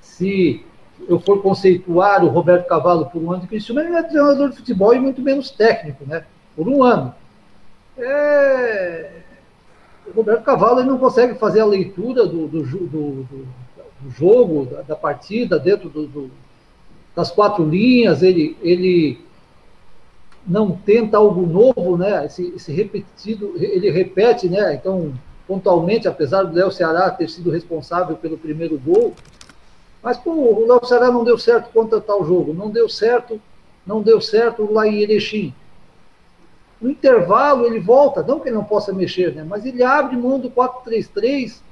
Se 0.00 0.64
eu 1.06 1.18
for 1.20 1.42
conceituar 1.42 2.24
o 2.24 2.28
Roberto 2.28 2.66
Cavalo 2.66 3.06
por 3.06 3.22
um 3.22 3.32
ano 3.32 3.42
de 3.42 3.48
Criciúma, 3.48 3.82
ele 3.82 3.90
não 3.90 3.98
é 3.98 4.02
treinador 4.02 4.48
de 4.48 4.56
futebol 4.56 4.94
e 4.94 5.00
muito 5.00 5.20
menos 5.20 5.50
técnico, 5.50 6.04
né? 6.06 6.24
Por 6.56 6.68
um 6.68 6.82
ano. 6.82 7.14
É... 7.96 9.10
O 10.06 10.12
Roberto 10.12 10.42
Cavalo 10.42 10.82
não 10.84 10.98
consegue 10.98 11.34
fazer 11.34 11.60
a 11.60 11.66
leitura 11.66 12.26
do, 12.26 12.46
do, 12.46 12.62
do, 12.62 13.26
do 14.00 14.10
jogo, 14.10 14.66
da, 14.66 14.82
da, 14.82 14.96
partida, 14.96 15.58
dentro 15.58 16.30
das 17.16 17.30
quatro 17.30 17.64
linhas, 17.64 18.22
ele, 18.22 18.56
ele 18.60 19.18
não 20.46 20.72
tenta 20.72 21.16
algo 21.16 21.46
novo, 21.46 21.96
né? 21.96 22.26
Esse, 22.26 22.52
esse 22.54 22.72
repetido, 22.72 23.54
ele 23.56 23.90
repete, 23.90 24.48
né? 24.48 24.74
Então, 24.74 25.14
pontualmente, 25.46 26.06
apesar 26.06 26.42
do 26.42 26.54
Léo 26.54 26.70
Ceará 26.70 27.10
ter 27.10 27.28
sido 27.30 27.50
responsável 27.50 28.16
pelo 28.16 28.36
primeiro 28.36 28.78
gol, 28.78 29.14
mas 30.02 30.18
pô, 30.18 30.32
o 30.32 30.66
Léo 30.66 30.84
Ceará 30.84 31.10
não 31.10 31.24
deu 31.24 31.38
certo 31.38 31.70
contra 31.72 32.00
tal 32.00 32.26
jogo, 32.26 32.52
não 32.52 32.68
deu 32.68 32.88
certo, 32.88 33.40
não 33.86 34.02
deu 34.02 34.20
certo 34.20 34.70
lá 34.70 34.86
em 34.86 35.00
Erechim. 35.00 35.54
No 36.84 36.90
intervalo 36.90 37.64
ele 37.64 37.80
volta, 37.80 38.22
não 38.22 38.38
que 38.38 38.50
ele 38.50 38.56
não 38.56 38.64
possa 38.64 38.92
mexer, 38.92 39.34
né? 39.34 39.42
Mas 39.42 39.64
ele 39.64 39.82
abre 39.82 40.18
mão 40.18 40.38
do 40.38 40.50
4-3-3, 40.50 41.62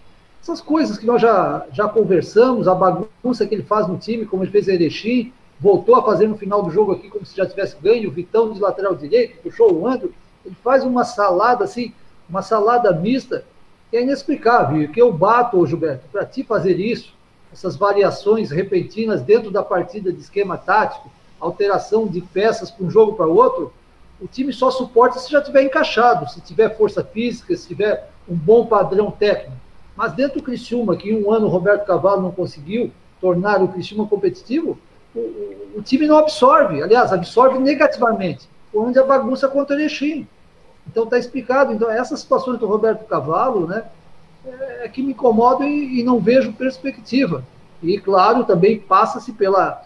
essas 0.43 0.59
coisas 0.59 0.97
que 0.97 1.05
nós 1.05 1.21
já, 1.21 1.67
já 1.71 1.87
conversamos, 1.87 2.67
a 2.67 2.75
bagunça 2.75 3.47
que 3.47 3.55
ele 3.55 3.63
faz 3.63 3.87
no 3.87 3.99
time, 3.99 4.25
como 4.25 4.43
ele 4.43 4.51
fez 4.51 4.69
em 4.69 4.73
Erechim, 4.73 5.31
voltou 5.61 5.97
a 5.97 6.03
fazer 6.03 6.27
no 6.29 6.39
final 6.39 6.63
do 6.63 6.71
jogo 6.71 6.93
aqui 6.93 7.11
como 7.11 7.27
se 7.27 7.37
já 7.37 7.45
tivesse 7.45 7.77
ganho, 7.77 8.09
o 8.09 8.11
Vitão 8.11 8.55
de 8.55 8.59
lateral 8.59 8.95
direito, 8.95 9.37
puxou 9.43 9.71
o 9.75 9.87
Andro, 9.87 10.15
ele 10.47 10.57
faz 10.65 10.83
uma 10.83 11.05
salada 11.05 11.65
assim, 11.65 11.93
uma 12.27 12.41
salada 12.41 12.91
mista, 12.95 13.45
que 13.91 13.99
é 13.99 14.03
inexplicável, 14.03 14.89
que 14.89 15.03
eu 15.03 15.13
bato, 15.13 15.67
Gilberto, 15.67 16.07
para 16.11 16.25
ti 16.25 16.43
fazer 16.43 16.81
isso, 16.81 17.13
essas 17.53 17.77
variações 17.77 18.51
repentinas 18.51 19.21
dentro 19.21 19.51
da 19.51 19.63
partida 19.63 20.11
de 20.11 20.21
esquema 20.21 20.57
tático, 20.57 21.11
alteração 21.39 22.07
de 22.07 22.23
peças 22.23 22.71
para 22.71 22.87
um 22.87 22.91
jogo 22.91 23.13
para 23.13 23.27
outro, 23.27 23.75
o 24.23 24.29
time 24.29 24.53
só 24.53 24.71
suporta 24.71 25.19
se 25.19 25.31
já 25.31 25.43
tiver 25.43 25.65
encaixado, 25.65 26.31
se 26.31 26.41
tiver 26.41 26.77
força 26.77 27.03
física, 27.03 27.57
se 27.57 27.67
tiver 27.67 28.09
um 28.29 28.37
bom 28.37 28.67
padrão 28.67 29.11
técnico. 29.11 29.61
Mas 29.97 30.13
dentro 30.13 30.39
do 30.39 30.45
Criciúma, 30.45 30.97
que 30.97 31.11
em 31.11 31.25
um 31.25 31.33
ano 31.33 31.47
o 31.47 31.51
Roberto 31.51 31.85
Cavalo 31.85 32.23
não 32.23 32.31
conseguiu 32.31 32.93
tornar 33.21 33.61
o 33.61 33.69
Criciúma 33.69 34.07
competitivo, 34.07 34.79
o, 35.15 35.19
o, 35.19 35.73
o 35.79 35.83
time 35.83 36.07
não 36.07 36.19
absorve, 36.19 36.81
aliás, 36.83 37.13
absorve 37.13 37.59
negativamente, 37.59 38.49
onde 38.73 38.99
a 38.99 39.05
bagunça 39.05 39.49
contra 39.49 39.77
o 39.77 39.81
Erechim. 39.81 40.27
Então 40.87 41.05
está 41.05 41.19
explicado. 41.19 41.73
Então 41.73 41.91
essas 41.91 42.21
situações 42.21 42.59
do 42.59 42.67
Roberto 42.67 43.05
Cavalo, 43.05 43.67
né, 43.67 43.85
é, 44.47 44.89
que 44.89 45.03
me 45.03 45.13
incomodam 45.13 45.67
e, 45.67 46.01
e 46.01 46.03
não 46.05 46.21
vejo 46.21 46.53
perspectiva. 46.53 47.45
E 47.83 47.99
claro, 47.99 48.45
também 48.45 48.79
passa-se 48.79 49.33
pela, 49.33 49.83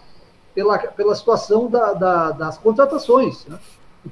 pela, 0.54 0.78
pela 0.78 1.14
situação 1.14 1.68
da, 1.68 1.94
da, 1.94 2.30
das 2.32 2.58
contratações. 2.58 3.46
Né? 3.46 3.58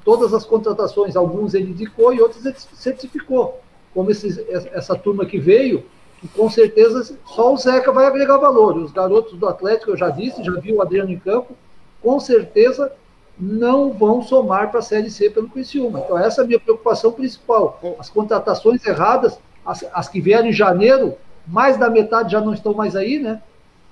Todas 0.03 0.33
as 0.33 0.45
contratações, 0.45 1.15
alguns 1.15 1.53
ele 1.53 1.71
indicou 1.71 2.13
e 2.13 2.21
outros 2.21 2.45
ele 2.45 2.55
certificou. 2.73 3.61
Como 3.93 4.11
esses, 4.11 4.37
essa 4.73 4.95
turma 4.95 5.25
que 5.25 5.39
veio, 5.39 5.85
que 6.19 6.27
com 6.27 6.49
certeza 6.49 7.17
só 7.25 7.53
o 7.53 7.57
Zeca 7.57 7.91
vai 7.91 8.05
agregar 8.05 8.37
valor. 8.37 8.77
Os 8.77 8.91
garotos 8.91 9.37
do 9.37 9.47
Atlético, 9.47 9.91
eu 9.91 9.97
já 9.97 10.09
disse, 10.09 10.43
já 10.43 10.53
vi 10.53 10.73
o 10.73 10.81
Adriano 10.81 11.11
em 11.11 11.19
campo, 11.19 11.55
com 12.01 12.19
certeza 12.19 12.91
não 13.37 13.91
vão 13.91 14.21
somar 14.21 14.71
para 14.71 14.79
a 14.79 14.83
Série 14.83 15.09
C 15.09 15.29
pelo 15.29 15.49
Criciúma. 15.49 15.99
Então, 15.99 16.17
essa 16.17 16.41
é 16.41 16.43
a 16.43 16.47
minha 16.47 16.59
preocupação 16.59 17.11
principal. 17.11 17.79
As 17.99 18.09
contratações 18.09 18.85
erradas, 18.85 19.37
as, 19.65 19.85
as 19.93 20.07
que 20.07 20.21
vieram 20.21 20.47
em 20.47 20.53
janeiro, 20.53 21.15
mais 21.45 21.77
da 21.77 21.89
metade 21.89 22.31
já 22.31 22.39
não 22.39 22.53
estão 22.53 22.73
mais 22.73 22.95
aí, 22.95 23.19
né? 23.19 23.41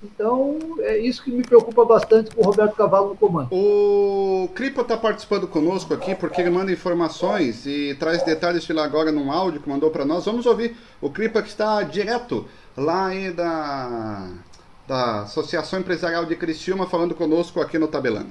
Então, 0.04 0.58
é 0.80 0.98
isso 0.98 1.24
que 1.24 1.30
me 1.30 1.42
preocupa 1.42 1.82
bastante 1.84 2.34
com 2.34 2.42
o 2.42 2.44
Roberto 2.44 2.76
Cavalo 2.76 3.10
no 3.10 3.16
comando. 3.16 3.48
O 3.50 4.48
Cripa 4.54 4.82
está 4.82 4.98
participando 4.98 5.48
conosco 5.48 5.94
aqui 5.94 6.14
porque 6.14 6.42
ele 6.42 6.50
manda 6.50 6.70
informações 6.70 7.64
e 7.64 7.96
traz 7.98 8.22
detalhes 8.22 8.64
de 8.64 8.72
lá 8.72 8.84
agora 8.84 9.10
num 9.10 9.32
áudio 9.32 9.60
que 9.62 9.68
mandou 9.68 9.90
para 9.90 10.04
nós. 10.04 10.26
Vamos 10.26 10.44
ouvir 10.44 10.76
o 11.00 11.08
Cripa 11.08 11.40
que 11.40 11.48
está 11.48 11.82
direto 11.82 12.46
lá 12.76 13.06
aí 13.06 13.32
da, 13.32 14.28
da 14.86 15.22
Associação 15.22 15.80
Empresarial 15.80 16.26
de 16.26 16.36
Criciúma 16.36 16.86
falando 16.86 17.14
conosco 17.14 17.60
aqui 17.60 17.78
no 17.78 17.88
Tabelando. 17.88 18.30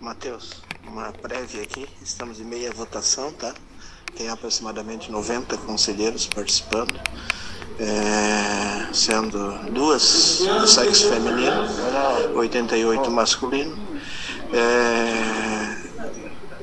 Matheus, 0.00 0.62
uma 0.88 1.12
prévia 1.12 1.62
aqui, 1.62 1.86
estamos 2.02 2.40
em 2.40 2.44
meia 2.44 2.72
votação, 2.72 3.32
tá? 3.32 3.54
Tem 4.16 4.28
aproximadamente 4.28 5.10
90 5.10 5.56
conselheiros 5.58 6.26
participando 6.26 6.98
é, 7.78 8.86
sendo 8.92 9.58
duas 9.70 10.42
do 10.60 10.66
sexo 10.66 11.08
feminino, 11.08 11.68
88 12.34 13.10
masculino. 13.10 13.76
É, 14.52 15.76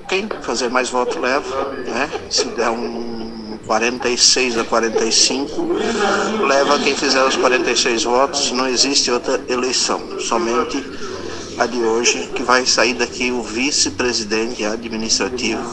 quem 0.08 0.28
fazer 0.42 0.70
mais 0.70 0.90
voto 0.90 1.20
leva, 1.20 1.72
né? 1.86 2.10
Se 2.30 2.46
der 2.50 2.70
um 2.70 3.58
46 3.66 4.58
a 4.58 4.64
45, 4.64 5.68
leva 6.48 6.80
quem 6.80 6.96
fizer 6.96 7.24
os 7.24 7.36
46 7.36 8.04
votos, 8.04 8.52
não 8.52 8.68
existe 8.68 9.10
outra 9.10 9.44
eleição, 9.50 10.20
somente 10.20 10.84
a 11.58 11.66
de 11.66 11.80
hoje, 11.80 12.30
que 12.36 12.44
vai 12.44 12.66
sair 12.66 12.94
daqui 12.94 13.32
o 13.32 13.42
vice-presidente 13.42 14.64
administrativo 14.64 15.64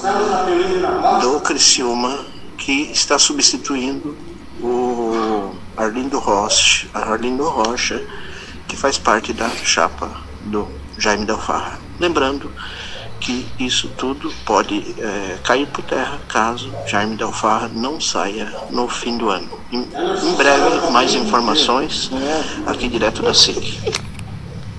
do 1.20 1.40
Criciúma, 1.40 2.24
que 2.57 2.90
está 2.93 3.18
substituindo 3.18 4.16
o 4.62 5.54
Arlindo 5.76 6.18
Rocha, 6.18 6.86
Arlindo 6.94 7.44
Rocha, 7.48 8.02
que 8.68 8.76
faz 8.76 8.98
parte 8.98 9.32
da 9.32 9.48
chapa 9.48 10.10
do 10.44 10.68
Jaime 10.96 11.26
Delfarra. 11.26 11.78
Lembrando 11.98 12.50
que 13.20 13.46
isso 13.58 13.88
tudo 13.96 14.32
pode 14.44 14.94
é, 14.98 15.38
cair 15.44 15.66
por 15.68 15.84
terra 15.84 16.18
caso 16.28 16.72
Jaime 16.86 17.16
Delfarra 17.16 17.70
não 17.72 18.00
saia 18.00 18.52
no 18.70 18.88
fim 18.88 19.16
do 19.16 19.28
ano. 19.28 19.48
Em, 19.70 19.80
em 19.80 20.34
breve, 20.34 20.90
mais 20.90 21.14
informações 21.14 22.10
aqui 22.66 22.88
direto 22.88 23.22
da 23.22 23.32
SIC. 23.32 23.80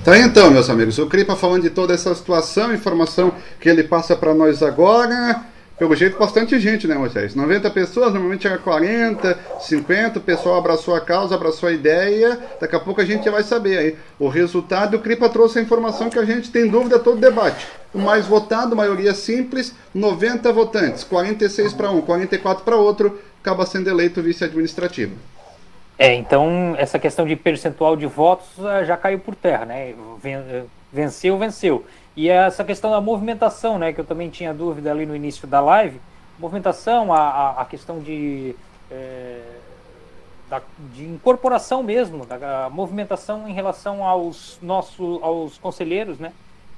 Tá 0.04 0.18
então, 0.18 0.52
meus 0.52 0.70
amigos, 0.70 0.98
o 0.98 1.06
Cripa 1.06 1.36
falando 1.36 1.62
de 1.62 1.70
toda 1.70 1.94
essa 1.94 2.14
situação, 2.14 2.74
informação 2.74 3.34
que 3.60 3.70
ele 3.70 3.84
passa 3.84 4.16
para 4.18 4.34
nós 4.34 4.62
agora 4.62 5.53
pelo 5.78 5.96
jeito, 5.96 6.18
bastante 6.18 6.60
gente, 6.60 6.88
né, 6.88 6.96
Moisés? 6.96 7.34
90 7.34 7.70
pessoas, 7.72 8.14
normalmente 8.14 8.46
era 8.46 8.58
40, 8.58 9.40
50, 9.60 10.20
o 10.20 10.22
pessoal 10.22 10.58
abraçou 10.58 10.96
a 10.96 11.02
causa, 11.02 11.36
abraçou 11.36 11.68
a 11.68 11.72
ideia, 11.72 12.40
daqui 12.60 12.76
a 12.76 12.80
pouco 12.80 13.02
a 13.02 13.06
gente 13.06 13.26
já 13.26 13.32
vai 13.32 13.44
saber 13.44 13.78
aí. 13.78 13.96
O 14.20 14.28
resultado, 14.28 14.98
o 14.98 15.00
Cripa 15.00 15.28
trouxe 15.30 15.60
a 15.60 15.62
informação 15.62 16.10
que 16.10 16.20
a 16.20 16.26
gente 16.26 16.52
tem 16.52 16.68
dúvida 16.68 17.00
todo 17.00 17.20
debate. 17.20 17.68
O 17.94 18.00
mais 18.00 18.26
votado, 18.26 18.76
maioria 18.76 19.14
simples, 19.14 19.74
90 19.94 20.52
votantes, 20.54 21.04
46 21.04 21.74
para 21.74 21.90
um, 21.92 22.02
44 22.02 22.64
para 22.64 22.76
outro, 22.76 23.20
acaba 23.42 23.66
sendo 23.66 23.90
eleito 23.90 24.22
vice-administrativo. 24.22 25.16
É, 25.98 26.14
então 26.16 26.76
essa 26.78 26.98
questão 26.98 27.26
de 27.26 27.36
percentual 27.36 27.96
de 27.96 28.08
votos 28.08 28.48
eh, 28.60 28.86
já 28.86 28.98
caiu 28.98 29.20
por 29.20 29.36
terra, 29.36 29.66
né? 29.66 29.94
Eh, 30.24 30.64
venceu, 30.92 31.38
venceu. 31.38 31.86
E 32.16 32.30
essa 32.30 32.64
questão 32.64 32.92
da 32.92 33.02
movimentação, 33.02 33.80
né, 33.80 33.92
que 33.92 34.00
eu 34.00 34.06
também 34.06 34.30
tinha 34.30 34.54
dúvida 34.54 34.92
ali 34.92 35.06
no 35.06 35.16
início 35.16 35.48
da 35.48 35.60
live, 35.60 36.00
movimentação, 36.38 37.12
a, 37.12 37.62
a, 37.62 37.66
questão 37.66 38.00
de, 38.00 38.56
é, 38.92 39.42
da, 40.50 40.62
de 40.94 41.06
incorporação 41.06 41.82
mesmo, 41.82 42.26
da 42.26 42.70
movimentação 42.72 43.48
em 43.48 43.54
relação 43.54 44.04
aos 44.04 44.60
nossos 44.62 45.24
aos 45.24 45.58
conselheiros, 45.58 46.20
né, 46.20 46.32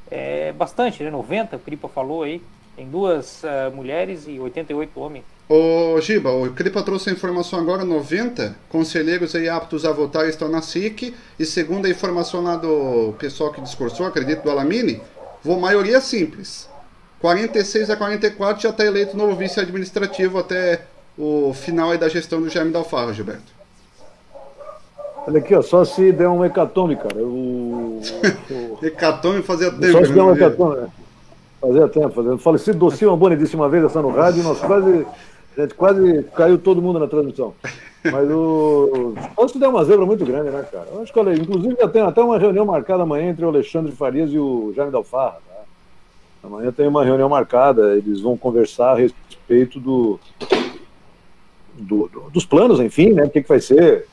é 0.10 0.54
bastante, 0.54 1.04
né, 1.04 1.10
90, 1.10 1.58
o 1.58 1.60
Cripa 1.60 1.90
falou 1.90 2.24
aí, 2.24 2.42
tem 2.76 2.88
duas 2.88 3.44
uh, 3.44 3.74
mulheres 3.74 4.28
e 4.28 4.40
88 4.40 5.00
homens. 5.00 5.24
Ô 5.48 6.02
Giba, 6.02 6.32
o 6.32 6.52
Cripa 6.54 6.82
trouxe 6.82 7.10
a 7.10 7.14
informação 7.14 7.60
agora, 7.60 7.86
90 7.86 8.56
conselheiros 8.68 9.36
aí 9.36 9.48
aptos 9.48 9.86
a 9.86 9.92
votar 9.92 10.28
estão 10.28 10.50
na 10.50 10.62
SIC, 10.62 11.14
e 11.40 11.46
segundo 11.46 11.86
a 11.86 11.90
informação 11.90 12.42
lá 12.42 12.56
do 12.56 13.14
pessoal 13.20 13.52
que 13.52 13.62
discursou, 13.62 14.08
acredito, 14.08 14.44
do 14.44 14.50
Alamine, 14.50 15.02
vou 15.46 15.60
maioria 15.60 16.02
simples. 16.02 16.68
46 17.22 17.91
a 17.91 17.96
44 17.96 18.62
já 18.64 18.70
está 18.70 18.84
eleito 18.84 19.16
novo 19.16 19.36
vice 19.36 19.60
administrativo 19.60 20.39
até 20.39 20.82
o 21.18 21.54
final 21.54 21.96
da 21.98 22.10
gestão 22.10 22.41
do 22.41 22.50
Jaime 22.50 22.72
Dalfarro, 22.72 23.14
Gilberto. 23.14 23.54
Olha 25.28 25.39
aqui, 25.39 25.56
ó, 25.56 25.62
só 25.62 25.86
se 25.86 26.12
der 26.12 26.28
um 26.28 26.43
hecatombe, 26.43 26.96
cara. 26.96 27.18
O, 27.18 28.02
hecatombe 28.82 29.41
fazia 29.43 29.72
tempo. 29.72 29.91
Só 29.91 30.06
se 30.06 30.14
der 30.14 30.24
um 30.24 30.36
hecatombe. 30.36 30.88
Fazia 31.62 31.88
tempo, 31.88 32.10
fazia. 32.10 32.38
Falecido 32.38 32.78
Docinho 32.80 33.16
Boni 33.16 33.36
disse 33.36 33.56
uma 33.56 33.70
vez 33.70 33.84
essa 33.84 34.02
no 34.02 34.10
rádio, 34.10 34.43
nós 34.43 34.60
quase 34.60 35.06
gente 35.62 35.74
quase 35.74 36.24
caiu 36.36 36.58
todo 36.58 36.82
mundo 36.82 36.99
na 36.99 37.08
transmissão. 37.08 37.53
Mas 38.03 38.30
o. 38.30 39.14
Que 39.51 39.60
deu 39.60 39.70
uma 39.70 39.86
zebra 39.86 40.06
muito 40.06 40.26
grande, 40.26 40.49
né, 40.49 40.66
cara? 40.70 40.88
Eu 40.91 41.01
acho 41.01 41.14
que, 41.14 41.20
olha, 41.20 41.34
inclusive 41.34 41.76
já 41.80 41.88
tem 41.88 42.01
até 42.01 42.22
uma 42.22 42.38
reunião 42.38 42.66
marcada 42.66 43.03
amanhã 43.03 43.30
entre 43.30 43.45
o 43.45 43.47
Alexandre 43.47 43.91
Farias 43.91 44.32
e 44.32 44.38
o 44.38 44.74
Jaime 44.76 44.91
Dalfarra. 44.91 45.39
Tá? 45.47 46.47
Amanhã 46.47 46.72
tem 46.72 46.88
uma 46.88 47.03
reunião 47.03 47.30
marcada, 47.30 47.95
eles 47.95 48.22
vão 48.22 48.38
conversar 48.38 48.91
a 48.91 48.95
respeito 48.95 49.80
do, 49.80 50.20
do, 51.74 52.08
do 52.08 52.30
dos 52.32 52.45
planos, 52.45 52.80
enfim, 52.80 53.14
né? 53.14 53.24
O 53.24 53.30
que, 53.30 53.41
que 53.41 53.49
vai 53.49 53.60
ser 53.60 54.08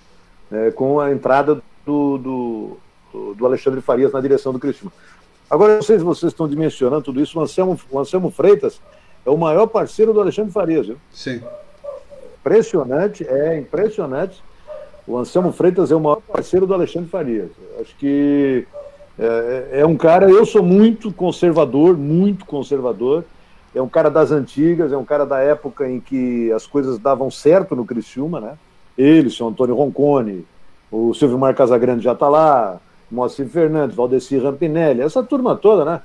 né, 0.50 0.70
com 0.70 1.00
a 1.00 1.10
entrada 1.10 1.62
do, 1.84 2.18
do, 2.18 3.34
do 3.34 3.46
Alexandre 3.46 3.80
Farias 3.80 4.12
na 4.12 4.20
direção 4.20 4.52
do 4.52 4.58
Cristina. 4.58 4.92
Agora, 5.50 5.74
não 5.74 5.82
sei 5.82 5.98
se 5.98 6.04
vocês 6.04 6.32
estão 6.32 6.48
dimensionando 6.48 7.02
tudo 7.02 7.20
isso, 7.20 7.38
o 7.38 7.42
Anselmo, 7.42 7.78
o 7.90 7.98
Anselmo 7.98 8.30
Freitas 8.30 8.80
é 9.24 9.30
o 9.30 9.36
maior 9.36 9.66
parceiro 9.66 10.12
do 10.12 10.20
Alexandre 10.20 10.52
Farias, 10.52 10.86
viu? 10.86 10.96
Sim. 11.10 11.40
Impressionante, 12.40 13.26
é 13.26 13.58
impressionante. 13.58 14.42
O 15.06 15.16
Anselmo 15.16 15.52
Freitas 15.52 15.90
é 15.90 15.94
o 15.94 16.00
maior 16.00 16.20
parceiro 16.20 16.66
do 16.66 16.74
Alexandre 16.74 17.08
Farias. 17.08 17.50
Acho 17.80 17.96
que 17.96 18.66
é, 19.18 19.80
é, 19.80 19.86
um 19.86 19.96
cara, 19.96 20.28
eu 20.28 20.44
sou 20.44 20.62
muito 20.62 21.12
conservador, 21.12 21.96
muito 21.96 22.44
conservador. 22.44 23.24
É 23.74 23.80
um 23.80 23.88
cara 23.88 24.10
das 24.10 24.30
antigas, 24.30 24.92
é 24.92 24.96
um 24.96 25.04
cara 25.04 25.24
da 25.24 25.38
época 25.38 25.88
em 25.88 25.98
que 26.00 26.52
as 26.52 26.66
coisas 26.66 26.98
davam 26.98 27.30
certo 27.30 27.74
no 27.74 27.84
Criciúma, 27.84 28.40
né? 28.40 28.54
Ele, 28.96 29.30
o 29.40 29.48
Antônio 29.48 29.74
Roncone, 29.74 30.44
o 30.90 31.14
Silvio 31.14 31.38
Mar 31.38 31.54
Casagrande 31.54 32.04
já 32.04 32.12
está 32.12 32.28
lá, 32.28 32.78
Moacir 33.10 33.46
Fernandes, 33.46 33.96
Valdeci 33.96 34.38
Rampinelli, 34.38 35.00
essa 35.00 35.22
turma 35.22 35.56
toda, 35.56 35.84
né? 35.84 36.02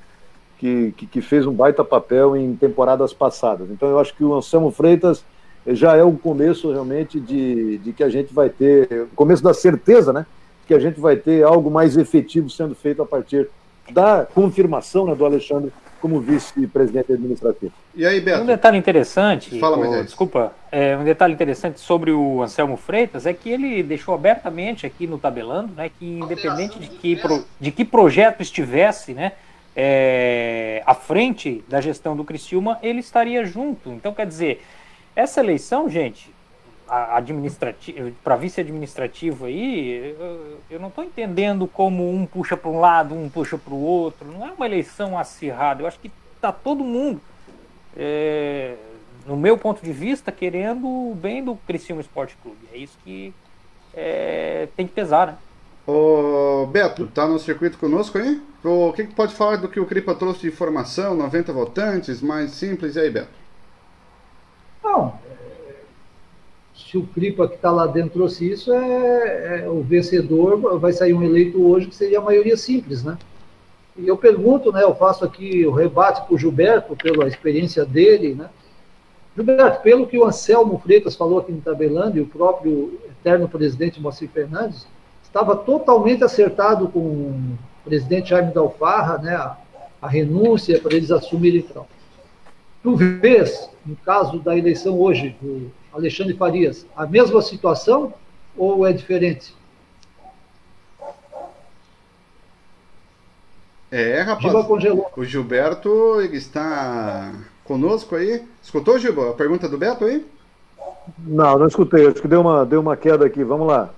Que, 0.57 0.93
que, 0.97 1.05
que, 1.05 1.21
fez 1.21 1.45
um 1.45 1.53
baita 1.53 1.83
papel 1.83 2.35
em 2.35 2.55
temporadas 2.55 3.13
passadas. 3.13 3.69
Então 3.69 3.89
eu 3.89 3.99
acho 3.99 4.13
que 4.13 4.23
o 4.23 4.33
Anselmo 4.33 4.71
Freitas 4.71 5.23
já 5.67 5.95
é 5.95 6.03
o 6.03 6.13
começo 6.13 6.71
realmente 6.71 7.19
de, 7.19 7.77
de 7.79 7.93
que 7.93 8.03
a 8.03 8.09
gente 8.09 8.33
vai 8.33 8.49
ter, 8.49 9.03
o 9.03 9.15
começo 9.15 9.43
da 9.43 9.53
certeza, 9.53 10.13
né? 10.13 10.25
Que 10.65 10.73
a 10.73 10.79
gente 10.79 10.99
vai 10.99 11.15
ter 11.15 11.43
algo 11.43 11.69
mais 11.69 11.97
efetivo 11.97 12.49
sendo 12.49 12.73
feito 12.75 13.01
a 13.01 13.05
partir 13.05 13.49
da 13.91 14.25
confirmação 14.25 15.05
né, 15.05 15.15
do 15.15 15.25
Alexandre 15.25 15.71
como 16.01 16.19
vice-presidente 16.19 17.11
administrativo. 17.11 17.71
E 17.95 18.05
aí, 18.05 18.21
Beto? 18.21 18.43
Um 18.43 18.45
detalhe 18.45 18.77
interessante, 18.77 19.59
Fala, 19.59 19.77
oh, 19.77 20.03
desculpa, 20.03 20.53
é, 20.71 20.95
um 20.95 21.03
detalhe 21.03 21.33
interessante 21.33 21.79
sobre 21.79 22.11
o 22.11 22.43
Anselmo 22.43 22.77
Freitas 22.77 23.25
é 23.25 23.33
que 23.33 23.49
ele 23.49 23.81
deixou 23.81 24.13
abertamente 24.13 24.85
aqui 24.85 25.07
no 25.07 25.17
tabelando, 25.17 25.73
né, 25.73 25.89
que 25.89 26.05
independente 26.19 26.77
de 26.77 26.87
que, 26.87 27.15
pro, 27.15 27.43
de 27.59 27.71
que 27.71 27.83
projeto 27.83 28.41
estivesse, 28.41 29.13
né, 29.13 29.33
é, 29.79 30.81
à 30.87 30.95
frente 30.95 31.63
da 31.67 31.79
gestão 31.79 32.15
do 32.15 32.23
Criciúma, 32.23 32.79
ele 32.81 32.99
estaria 32.99 33.45
junto. 33.45 33.91
Então, 33.91 34.11
quer 34.11 34.25
dizer, 34.25 34.65
essa 35.15 35.39
eleição, 35.39 35.87
gente, 35.87 36.33
para 38.23 38.35
vice 38.35 38.59
administrativo 38.59 39.45
aí, 39.45 40.15
eu, 40.19 40.59
eu 40.71 40.79
não 40.79 40.87
estou 40.87 41.03
entendendo 41.03 41.67
como 41.67 42.11
um 42.11 42.25
puxa 42.25 42.57
para 42.57 42.71
um 42.71 42.79
lado, 42.79 43.13
um 43.13 43.29
puxa 43.29 43.55
para 43.55 43.73
o 43.73 43.79
outro. 43.79 44.27
Não 44.31 44.47
é 44.47 44.51
uma 44.51 44.65
eleição 44.65 45.15
acirrada. 45.15 45.83
Eu 45.83 45.87
acho 45.87 45.99
que 45.99 46.09
está 46.35 46.51
todo 46.51 46.83
mundo, 46.83 47.21
é, 47.95 48.73
no 49.27 49.37
meu 49.37 49.59
ponto 49.59 49.83
de 49.83 49.91
vista, 49.91 50.31
querendo 50.31 50.87
o 50.87 51.13
bem 51.13 51.43
do 51.43 51.55
Criciúma 51.67 52.01
Esporte 52.01 52.35
Clube. 52.41 52.67
É 52.73 52.77
isso 52.77 52.97
que 53.03 53.31
é, 53.93 54.69
tem 54.75 54.87
que 54.87 54.93
pesar, 54.93 55.27
né? 55.27 55.37
Ô, 55.87 56.67
Beto, 56.67 57.07
tá 57.07 57.25
no 57.25 57.39
circuito 57.39 57.77
conosco 57.77 58.17
aí? 58.17 58.41
O 58.63 58.91
que, 58.91 59.05
que 59.05 59.15
pode 59.15 59.33
falar 59.33 59.55
do 59.55 59.69
que 59.69 59.79
o 59.79 59.85
Cripa 59.85 60.13
trouxe 60.13 60.41
de 60.41 60.47
informação? 60.49 61.15
90 61.15 61.53
votantes, 61.53 62.21
mais 62.21 62.51
simples, 62.51 62.95
e 62.95 62.99
aí, 62.99 63.09
Beto? 63.09 63.29
Não, 64.83 65.17
se 66.77 66.97
o 66.97 67.05
Cripa 67.07 67.47
que 67.47 67.55
está 67.55 67.69
lá 67.69 67.85
dentro 67.85 68.11
trouxe 68.11 68.49
isso, 68.49 68.71
é, 68.71 69.63
é, 69.63 69.69
o 69.69 69.81
vencedor 69.81 70.79
vai 70.79 70.93
sair 70.93 71.13
um 71.13 71.21
eleito 71.21 71.61
hoje 71.61 71.87
que 71.87 71.95
seria 71.95 72.19
a 72.19 72.21
maioria 72.21 72.55
simples, 72.55 73.03
né? 73.03 73.17
E 73.97 74.07
eu 74.07 74.15
pergunto, 74.15 74.71
né, 74.71 74.83
eu 74.83 74.95
faço 74.95 75.25
aqui 75.25 75.65
o 75.65 75.71
rebate 75.71 76.21
para 76.25 76.33
o 76.33 76.37
Gilberto, 76.37 76.95
pela 76.95 77.27
experiência 77.27 77.83
dele, 77.83 78.35
né? 78.35 78.49
Gilberto, 79.35 79.81
pelo 79.81 80.07
que 80.07 80.17
o 80.17 80.23
Anselmo 80.23 80.79
Freitas 80.79 81.15
falou 81.15 81.39
aqui 81.39 81.51
no 81.51 81.61
Tabelando 81.61 82.17
e 82.17 82.21
o 82.21 82.27
próprio 82.27 82.99
eterno 83.05 83.49
presidente 83.49 83.99
Moacir 83.99 84.29
Fernandes, 84.29 84.87
estava 85.37 85.55
totalmente 85.55 86.23
acertado 86.23 86.87
com 86.89 86.99
o 86.99 87.57
presidente 87.85 88.31
Jaime 88.31 88.51
Dalfarra, 88.51 89.19
né, 89.19 89.35
a, 89.35 89.55
a 90.01 90.07
renúncia 90.07 90.79
para 90.81 90.95
eles 90.95 91.11
assumirem 91.11 91.59
então. 91.59 91.85
Tu 92.81 92.95
vês, 92.95 93.69
no 93.85 93.95
caso 93.97 94.39
da 94.39 94.57
eleição 94.57 94.99
hoje 94.99 95.35
do 95.39 95.71
Alexandre 95.93 96.33
Farias, 96.33 96.87
a 96.95 97.05
mesma 97.05 97.41
situação 97.41 98.13
ou 98.57 98.87
é 98.87 98.91
diferente? 98.91 99.55
É, 103.91 104.21
rapaz. 104.21 104.53
O 105.15 105.23
Gilberto 105.23 106.19
ele 106.19 106.37
está 106.37 107.31
conosco 107.63 108.15
aí. 108.15 108.43
Escutou, 108.61 108.97
Gilberto, 108.97 109.31
a 109.31 109.35
pergunta 109.35 109.69
do 109.69 109.77
Beto 109.77 110.03
aí? 110.03 110.25
Não, 111.19 111.57
não 111.57 111.67
escutei. 111.67 112.07
Acho 112.07 112.21
que 112.21 112.27
deu 112.27 112.41
uma, 112.41 112.65
deu 112.65 112.81
uma 112.81 112.97
queda 112.97 113.25
aqui. 113.25 113.43
Vamos 113.43 113.67
lá. 113.67 113.93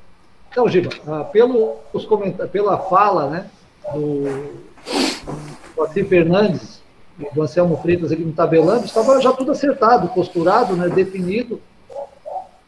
Então, 0.51 0.67
Giba, 0.67 0.89
ah, 1.07 1.23
pelo, 1.23 1.75
pela 2.51 2.77
fala 2.77 3.29
né, 3.29 3.49
do 3.93 4.23
Joaquim 5.75 6.03
Fernandes 6.05 6.81
e 7.19 7.33
do 7.33 7.41
Anselmo 7.41 7.77
Freitas 7.77 8.11
aqui 8.11 8.23
no 8.23 8.33
tabelando, 8.33 8.85
estava 8.85 9.21
já 9.21 9.31
tudo 9.31 9.51
acertado, 9.51 10.07
posturado, 10.09 10.75
né, 10.75 10.89
definido, 10.89 11.61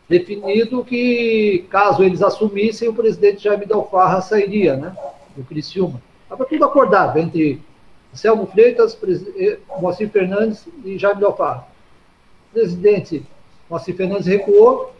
definido 0.07 0.84
que 0.84 1.65
caso 1.69 2.03
eles 2.03 2.21
assumissem, 2.21 2.88
o 2.88 2.93
presidente 2.93 3.43
Jaime 3.43 3.65
Dalfarra 3.65 4.21
sairia, 4.21 4.75
né, 4.75 4.95
do 5.36 5.43
Criciúma. 5.43 6.01
Estava 6.23 6.45
tudo 6.45 6.63
acordado 6.63 7.17
entre 7.17 7.61
Anselmo 8.13 8.45
Freitas, 8.45 8.97
eh, 9.38 9.57
Moacir 9.79 10.09
Fernandes 10.09 10.67
e 10.86 10.99
Jaime 10.99 11.21
Dalfarra. 11.21 11.67
O 12.49 12.53
presidente 12.53 13.23
Moacir 13.69 13.95
Fernandes 13.95 14.27
recuou, 14.27 14.93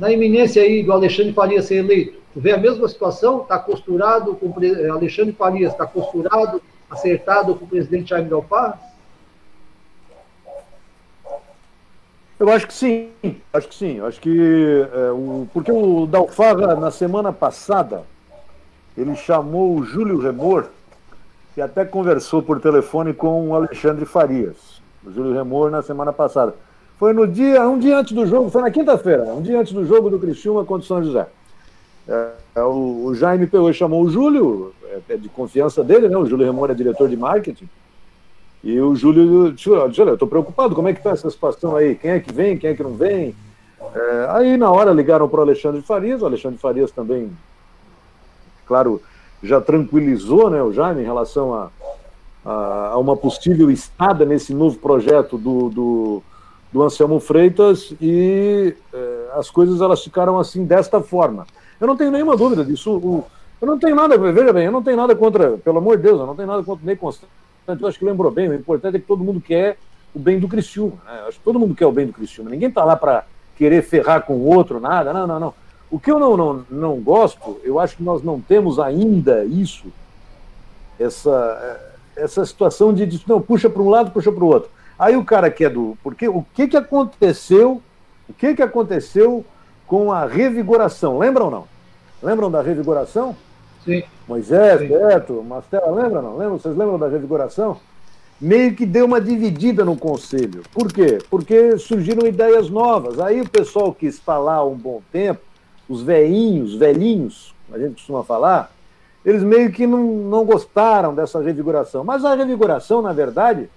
na 0.00 0.10
iminência 0.10 0.62
aí 0.62 0.82
do 0.82 0.92
Alexandre 0.92 1.34
Faria 1.34 1.62
ser 1.62 1.76
eleito, 1.76 2.18
tu 2.32 2.40
vê 2.40 2.52
a 2.52 2.56
mesma 2.56 2.88
situação, 2.88 3.42
está 3.42 3.58
costurado 3.58 4.34
com 4.34 4.50
Alexandre 4.90 5.34
Faria, 5.34 5.68
está 5.68 5.86
costurado, 5.86 6.62
acertado 6.88 7.54
com 7.54 7.66
o 7.66 7.68
presidente 7.68 8.08
Jaime 8.08 8.30
Galpar? 8.30 8.80
Eu 12.38 12.48
acho 12.48 12.66
que 12.66 12.72
sim, 12.72 13.10
acho 13.52 13.68
que 13.68 13.74
sim, 13.74 14.00
acho 14.00 14.18
que 14.18 14.88
é, 14.90 15.10
o, 15.10 15.46
porque 15.52 15.70
o 15.70 16.06
Dalfarra 16.06 16.74
na 16.74 16.90
semana 16.90 17.30
passada 17.30 18.04
ele 18.96 19.14
chamou 19.14 19.76
o 19.76 19.84
Júlio 19.84 20.18
Remor 20.18 20.70
e 21.54 21.60
até 21.60 21.84
conversou 21.84 22.42
por 22.42 22.58
telefone 22.58 23.12
com 23.12 23.50
o 23.50 23.54
Alexandre 23.54 24.06
Farias. 24.06 24.80
O 25.04 25.12
Júlio 25.12 25.34
Remor 25.34 25.70
na 25.70 25.82
semana 25.82 26.10
passada. 26.10 26.54
Foi 27.00 27.14
no 27.14 27.26
dia, 27.26 27.66
um 27.66 27.78
dia 27.78 27.98
antes 27.98 28.12
do 28.12 28.26
jogo, 28.26 28.50
foi 28.50 28.60
na 28.60 28.70
quinta-feira, 28.70 29.24
um 29.24 29.40
dia 29.40 29.58
antes 29.58 29.72
do 29.72 29.86
jogo 29.86 30.10
do 30.10 30.18
Criciúma 30.18 30.66
contra 30.66 30.84
o 30.84 30.86
São 30.86 31.02
José. 31.02 31.26
É, 32.06 32.28
é, 32.56 32.62
o, 32.62 33.06
o, 33.06 33.14
Jaime 33.14 33.48
e 33.50 33.72
chamou 33.72 34.02
o 34.02 34.10
Júlio, 34.10 34.74
é, 34.84 35.14
é, 35.14 35.16
de 35.16 35.30
confiança 35.30 35.82
dele, 35.82 36.10
né? 36.10 36.18
O 36.18 36.26
Júlio 36.26 36.44
Remor 36.44 36.70
é 36.70 36.74
diretor 36.74 37.08
de 37.08 37.16
marketing. 37.16 37.66
E 38.62 38.78
o 38.78 38.94
Júlio 38.94 39.50
disse: 39.50 39.70
Olha, 39.70 40.10
eu 40.10 40.12
estou 40.12 40.28
preocupado, 40.28 40.74
como 40.74 40.88
é 40.88 40.92
que 40.92 41.00
está 41.00 41.12
essa 41.12 41.30
situação 41.30 41.74
aí? 41.74 41.94
Quem 41.94 42.10
é 42.10 42.20
que 42.20 42.34
vem, 42.34 42.58
quem 42.58 42.68
é 42.68 42.74
que 42.74 42.82
não 42.82 42.92
vem? 42.92 43.34
É, 43.94 44.26
aí, 44.32 44.58
na 44.58 44.70
hora, 44.70 44.92
ligaram 44.92 45.26
para 45.26 45.40
o 45.40 45.42
Alexandre 45.42 45.80
Farias. 45.80 46.20
O 46.20 46.26
Alexandre 46.26 46.58
Farias 46.58 46.90
também, 46.90 47.30
claro, 48.66 49.00
já 49.42 49.58
tranquilizou 49.58 50.50
né, 50.50 50.62
o 50.62 50.70
Jaime 50.70 51.00
em 51.00 51.06
relação 51.06 51.54
a, 51.54 51.70
a, 52.44 52.88
a 52.88 52.98
uma 52.98 53.16
possível 53.16 53.70
estada 53.70 54.26
nesse 54.26 54.52
novo 54.52 54.76
projeto 54.76 55.38
do, 55.38 55.70
do, 55.70 56.22
do 56.72 56.82
Anselmo 56.82 57.18
Freitas 57.18 57.92
e 58.00 58.74
eh, 58.92 59.28
as 59.34 59.50
coisas 59.50 59.80
elas 59.80 60.02
ficaram 60.02 60.38
assim 60.38 60.64
desta 60.64 61.00
forma. 61.00 61.46
Eu 61.80 61.86
não 61.86 61.96
tenho 61.96 62.10
nenhuma 62.10 62.36
dúvida 62.36 62.64
disso. 62.64 62.92
O, 62.92 63.24
eu 63.60 63.66
não 63.66 63.78
tenho 63.78 63.96
nada, 63.96 64.16
veja 64.16 64.52
bem, 64.52 64.66
eu 64.66 64.72
não 64.72 64.82
tenho 64.82 64.96
nada 64.96 65.14
contra, 65.14 65.58
pelo 65.58 65.78
amor 65.78 65.96
de 65.96 66.04
Deus, 66.04 66.20
eu 66.20 66.26
não 66.26 66.34
tenho 66.34 66.48
nada 66.48 66.62
contra 66.62 66.82
o 66.82 66.86
Ney 66.86 66.96
Constante. 66.96 67.30
Eu 67.66 67.86
acho 67.86 67.98
que 67.98 68.04
lembrou 68.04 68.30
bem, 68.30 68.48
o 68.48 68.54
importante 68.54 68.96
é 68.96 69.00
que 69.00 69.06
todo 69.06 69.22
mundo 69.22 69.40
quer 69.40 69.76
o 70.14 70.18
bem 70.18 70.38
do 70.40 70.48
Criciúma. 70.48 70.96
Né? 71.04 71.24
Acho 71.28 71.38
que 71.38 71.44
todo 71.44 71.58
mundo 71.58 71.74
quer 71.74 71.86
o 71.86 71.92
bem 71.92 72.06
do 72.06 72.12
Criciúma. 72.12 72.50
Ninguém 72.50 72.68
está 72.68 72.84
lá 72.84 72.96
para 72.96 73.24
querer 73.56 73.82
ferrar 73.82 74.22
com 74.22 74.34
o 74.34 74.46
outro, 74.46 74.80
nada. 74.80 75.12
Não, 75.12 75.26
não, 75.26 75.38
não. 75.38 75.54
O 75.90 75.98
que 75.98 76.10
eu 76.10 76.18
não, 76.18 76.36
não, 76.36 76.64
não 76.70 76.96
gosto, 77.00 77.60
eu 77.64 77.78
acho 77.78 77.96
que 77.96 78.02
nós 78.02 78.22
não 78.22 78.40
temos 78.40 78.78
ainda 78.78 79.44
isso, 79.44 79.88
essa, 80.98 81.80
essa 82.16 82.44
situação 82.46 82.94
de, 82.94 83.04
de 83.04 83.22
não, 83.26 83.40
puxa 83.40 83.68
para 83.68 83.82
um 83.82 83.90
lado, 83.90 84.10
puxa 84.10 84.30
para 84.30 84.44
o 84.44 84.46
outro. 84.46 84.70
Aí 85.00 85.16
o 85.16 85.24
cara 85.24 85.50
quer 85.50 85.70
do. 85.70 85.96
Porque 86.02 86.28
o 86.28 86.44
que, 86.54 86.68
que 86.68 86.76
aconteceu? 86.76 87.80
O 88.28 88.34
que, 88.34 88.54
que 88.54 88.62
aconteceu 88.62 89.42
com 89.86 90.12
a 90.12 90.26
revigoração? 90.26 91.18
Lembram 91.18 91.46
ou 91.46 91.50
não? 91.50 91.64
Lembram 92.22 92.50
da 92.50 92.60
revigoração? 92.60 93.34
Sim. 93.82 94.02
Moisés, 94.28 94.82
Sim. 94.82 94.88
Beto, 94.88 95.42
Mastela, 95.42 95.90
lembra 95.90 96.20
não? 96.20 96.36
Lembra? 96.36 96.58
Vocês 96.58 96.76
lembram 96.76 96.98
da 96.98 97.08
revigoração? 97.08 97.78
Meio 98.38 98.74
que 98.74 98.84
deu 98.84 99.06
uma 99.06 99.22
dividida 99.22 99.86
no 99.86 99.96
conselho. 99.96 100.62
Por 100.70 100.92
quê? 100.92 101.16
Porque 101.30 101.78
surgiram 101.78 102.28
ideias 102.28 102.68
novas. 102.68 103.18
Aí 103.18 103.40
o 103.40 103.48
pessoal 103.48 103.94
que 103.94 104.04
está 104.04 104.36
lá 104.36 104.56
há 104.56 104.64
um 104.64 104.76
bom 104.76 105.00
tempo, 105.10 105.40
os 105.88 106.02
velhinhos, 106.02 106.74
velhinhos, 106.74 107.54
a 107.72 107.78
gente 107.78 107.94
costuma 107.94 108.22
falar, 108.22 108.70
eles 109.24 109.42
meio 109.42 109.72
que 109.72 109.86
não, 109.86 110.04
não 110.04 110.44
gostaram 110.44 111.14
dessa 111.14 111.40
revigoração. 111.40 112.04
Mas 112.04 112.22
a 112.22 112.34
revigoração, 112.34 113.00
na 113.00 113.14
verdade, 113.14 113.70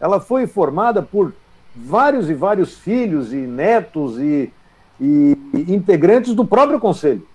ela 0.00 0.20
foi 0.20 0.46
formada 0.46 1.02
por 1.02 1.32
vários 1.74 2.28
e 2.28 2.34
vários 2.34 2.76
filhos 2.76 3.32
e 3.32 3.36
netos 3.36 4.18
e, 4.18 4.52
e, 5.00 5.36
integrantes 5.68 6.34
do 6.34 6.44
próprio 6.44 6.80
conselho. 6.80 7.26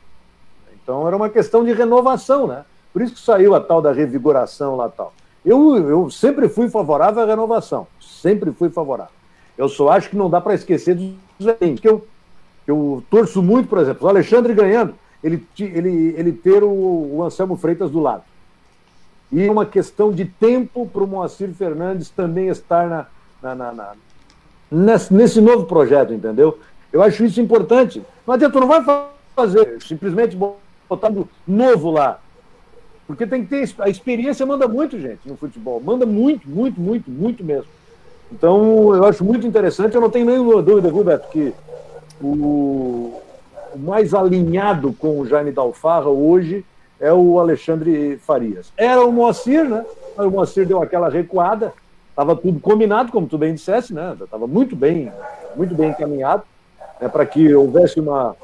Então 0.81 1.07
era 1.07 1.15
uma 1.15 1.29
questão 1.29 1.63
de 1.63 1.73
renovação, 1.73 2.47
né? 2.47 2.65
Por 2.91 3.01
isso 3.01 3.13
que 3.13 3.19
saiu 3.19 3.55
a 3.55 3.59
tal 3.59 3.81
da 3.81 3.91
revigoração 3.91 4.75
lá 4.75 4.89
tal. 4.89 5.13
Eu, 5.45 5.75
eu 5.89 6.09
sempre 6.09 6.47
fui 6.47 6.69
favorável 6.69 7.23
à 7.23 7.25
renovação, 7.25 7.87
sempre 7.99 8.51
fui 8.51 8.69
favorável. 8.69 9.13
Eu 9.57 9.67
só 9.67 9.89
acho 9.89 10.09
que 10.09 10.15
não 10.15 10.29
dá 10.29 10.39
para 10.39 10.53
esquecer 10.53 10.95
dos 10.95 11.13
que 11.81 11.87
eu, 11.87 12.05
eu 12.65 13.03
torço 13.09 13.41
muito, 13.41 13.67
por 13.67 13.79
exemplo, 13.79 14.05
o 14.05 14.09
Alexandre 14.09 14.53
ganhando, 14.53 14.93
ele, 15.23 15.45
ele, 15.59 16.15
ele 16.17 16.31
ter 16.31 16.63
o, 16.63 16.69
o 16.69 17.23
Anselmo 17.23 17.57
Freitas 17.57 17.91
do 17.91 17.99
lado. 17.99 18.23
E 19.33 19.49
uma 19.49 19.65
questão 19.65 20.11
de 20.11 20.25
tempo 20.25 20.87
para 20.87 21.03
o 21.03 21.07
Moacir 21.07 21.51
Fernandes 21.55 22.07
também 22.07 22.49
estar 22.49 22.87
na, 22.87 23.07
na, 23.41 23.55
na, 23.55 23.73
na 23.73 23.91
nesse, 24.71 25.11
nesse, 25.11 25.41
novo 25.41 25.65
projeto, 25.65 26.13
entendeu? 26.13 26.59
Eu 26.91 27.01
acho 27.01 27.25
isso 27.25 27.41
importante. 27.41 28.03
Não 28.27 28.35
adianta, 28.35 28.59
não 28.59 28.67
vai 28.67 28.85
fazer 29.35 29.81
simplesmente 29.81 30.37
botando 30.87 31.27
novo 31.47 31.89
lá. 31.89 32.19
Porque 33.07 33.25
tem 33.25 33.43
que 33.43 33.49
ter. 33.49 33.73
A 33.79 33.89
experiência 33.89 34.45
manda 34.45 34.67
muito, 34.67 34.99
gente, 34.99 35.27
no 35.27 35.35
futebol. 35.35 35.81
Manda 35.81 36.05
muito, 36.05 36.47
muito, 36.47 36.79
muito, 36.79 37.09
muito 37.09 37.43
mesmo. 37.43 37.71
Então, 38.31 38.93
eu 38.95 39.03
acho 39.03 39.25
muito 39.25 39.47
interessante. 39.47 39.95
Eu 39.95 40.01
não 40.01 40.11
tenho 40.11 40.27
nenhuma 40.27 40.61
dúvida, 40.61 40.91
viu, 40.91 41.03
que 41.31 41.55
o, 42.21 43.19
o 43.73 43.79
mais 43.79 44.13
alinhado 44.13 44.93
com 44.93 45.19
o 45.19 45.25
Jaime 45.25 45.51
Dalfarra 45.51 46.09
hoje 46.09 46.63
é 46.99 47.11
o 47.11 47.39
Alexandre 47.39 48.17
Farias. 48.17 48.71
Era 48.77 49.03
o 49.03 49.11
Moacir, 49.11 49.63
né? 49.67 49.85
o 50.17 50.29
Moacir 50.29 50.65
deu 50.65 50.81
aquela 50.81 51.09
recuada. 51.09 51.73
Estava 52.09 52.35
tudo 52.35 52.59
combinado, 52.59 53.11
como 53.11 53.27
tu 53.27 53.37
bem 53.37 53.55
dissesse, 53.55 53.93
né? 53.93 54.15
Estava 54.21 54.45
muito 54.45 54.75
bem, 54.75 55.11
muito 55.55 55.73
bem 55.73 55.89
encaminhado 55.89 56.43
né, 57.01 57.09
para 57.09 57.25
que 57.25 57.53
houvesse 57.55 57.99
uma, 57.99 58.35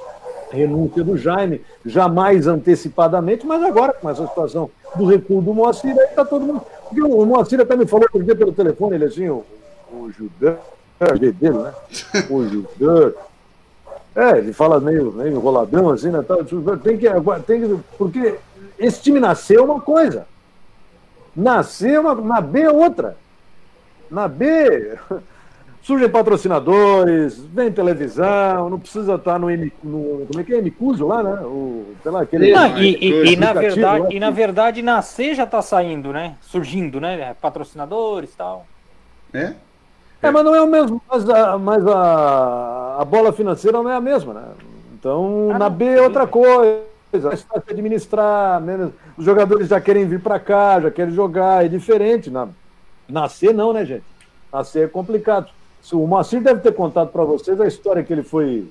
renúncia 0.52 1.04
do 1.04 1.18
Jaime, 1.18 1.62
jamais 1.86 2.48
antecipadamente, 2.48 3.46
mas 3.46 3.64
agora, 3.64 3.94
com 3.94 4.10
essa 4.10 4.26
situação 4.28 4.70
do 4.96 5.06
recuo 5.06 5.42
do 5.42 5.54
Moacir, 5.54 5.92
aí 5.98 6.06
está 6.06 6.26
todo 6.26 6.46
mundo. 6.46 6.62
Porque 6.88 7.02
o 7.02 7.26
Moacir 7.26 7.60
até 7.62 7.76
me 7.76 7.86
falou 7.86 8.06
outro 8.06 8.24
dia 8.24 8.36
pelo 8.36 8.52
telefone, 8.52 8.96
ele 8.96 9.06
assim, 9.06 9.30
o, 9.30 9.46
o 9.92 10.12
Judão, 10.12 10.58
é 11.00 11.14
dele, 11.14 11.58
né? 11.58 11.74
O 12.30 12.44
Judão. 12.46 13.14
É, 14.16 14.38
ele 14.38 14.54
fala 14.54 14.80
meio, 14.80 15.12
meio 15.12 15.36
enroladão, 15.36 15.90
assim, 15.90 16.10
né? 16.10 16.24
Tem 16.84 16.98
que, 16.98 17.08
tem 17.46 17.62
que. 17.62 17.80
Porque 17.98 18.36
esse 18.78 19.02
time 19.02 19.20
nasceu 19.20 19.64
uma 19.64 19.80
coisa. 19.80 20.26
Nasceu 21.36 22.02
uma, 22.02 22.16
na 22.16 22.42
B 22.42 22.62
é 22.62 22.72
outra. 22.72 23.16
Na 24.10 24.28
B, 24.28 24.98
surgem 25.84 26.10
patrocinadores, 26.10 27.38
vem 27.38 27.72
televisão, 27.72 28.70
não 28.70 28.80
precisa 28.80 29.16
estar 29.16 29.40
no, 29.40 29.50
M, 29.50 29.72
no 29.84 30.26
como 30.28 30.42
é 30.42 30.44
que 30.44 30.54
é, 30.54 30.62
Micuso 30.62 31.08
lá, 31.08 31.22
né? 31.22 31.42
O, 31.42 31.86
sei 32.02 32.12
lá, 32.12 32.22
aquele... 32.22 32.52
Não, 32.52 32.78
e, 32.78 32.96
e, 32.96 33.34
e, 33.34 33.36
na 33.36 33.54
verdade, 33.54 34.16
e 34.16 34.20
na 34.20 34.32
verdade, 34.32 34.82
nascer 34.82 35.36
já 35.36 35.44
está 35.44 35.62
saindo, 35.62 36.12
né? 36.12 36.36
Surgindo, 36.42 37.00
né? 37.00 37.36
Patrocinadores 37.40 38.34
e 38.34 38.38
tal. 38.38 38.66
É? 39.34 39.54
É, 40.22 40.32
mas 40.32 40.44
não 40.44 40.54
é 40.54 40.62
o 40.62 40.68
mesmo, 40.68 41.02
mas 41.10 41.30
a, 41.30 41.58
mas 41.58 41.88
a, 41.88 42.98
a 43.00 43.06
bola 43.06 43.32
financeira 43.32 43.82
não 43.82 43.90
é 43.90 43.96
a 43.96 44.02
mesma, 44.02 44.34
né? 44.34 44.44
Então, 44.94 45.50
ah, 45.52 45.58
na 45.58 45.70
não, 45.70 45.76
B 45.76 45.86
é 45.86 46.02
outra 46.02 46.28
coisa, 46.28 46.82
é 47.14 47.18
mais 47.20 47.42
fácil 47.42 47.64
administrar, 47.70 48.62
menos, 48.62 48.92
os 49.18 49.24
jogadores 49.24 49.70
já 49.70 49.80
querem 49.80 50.06
vir 50.06 50.20
para 50.20 50.38
cá, 50.40 50.82
já 50.82 50.92
querem 50.92 51.14
jogar, 51.14 51.66
é 51.66 51.70
diferente. 51.70 52.30
Na, 52.30 52.50
nascer 53.08 53.54
não, 53.54 53.72
né, 53.72 53.86
gente? 53.86 54.04
Nascer 54.52 54.86
é 54.86 54.88
complicado. 54.88 55.50
O 55.94 56.06
Moacir 56.06 56.42
deve 56.42 56.60
ter 56.60 56.74
contado 56.74 57.12
para 57.12 57.24
vocês 57.24 57.60
a 57.62 57.66
história 57.66 58.04
que 58.04 58.12
ele 58.12 58.24
foi. 58.24 58.68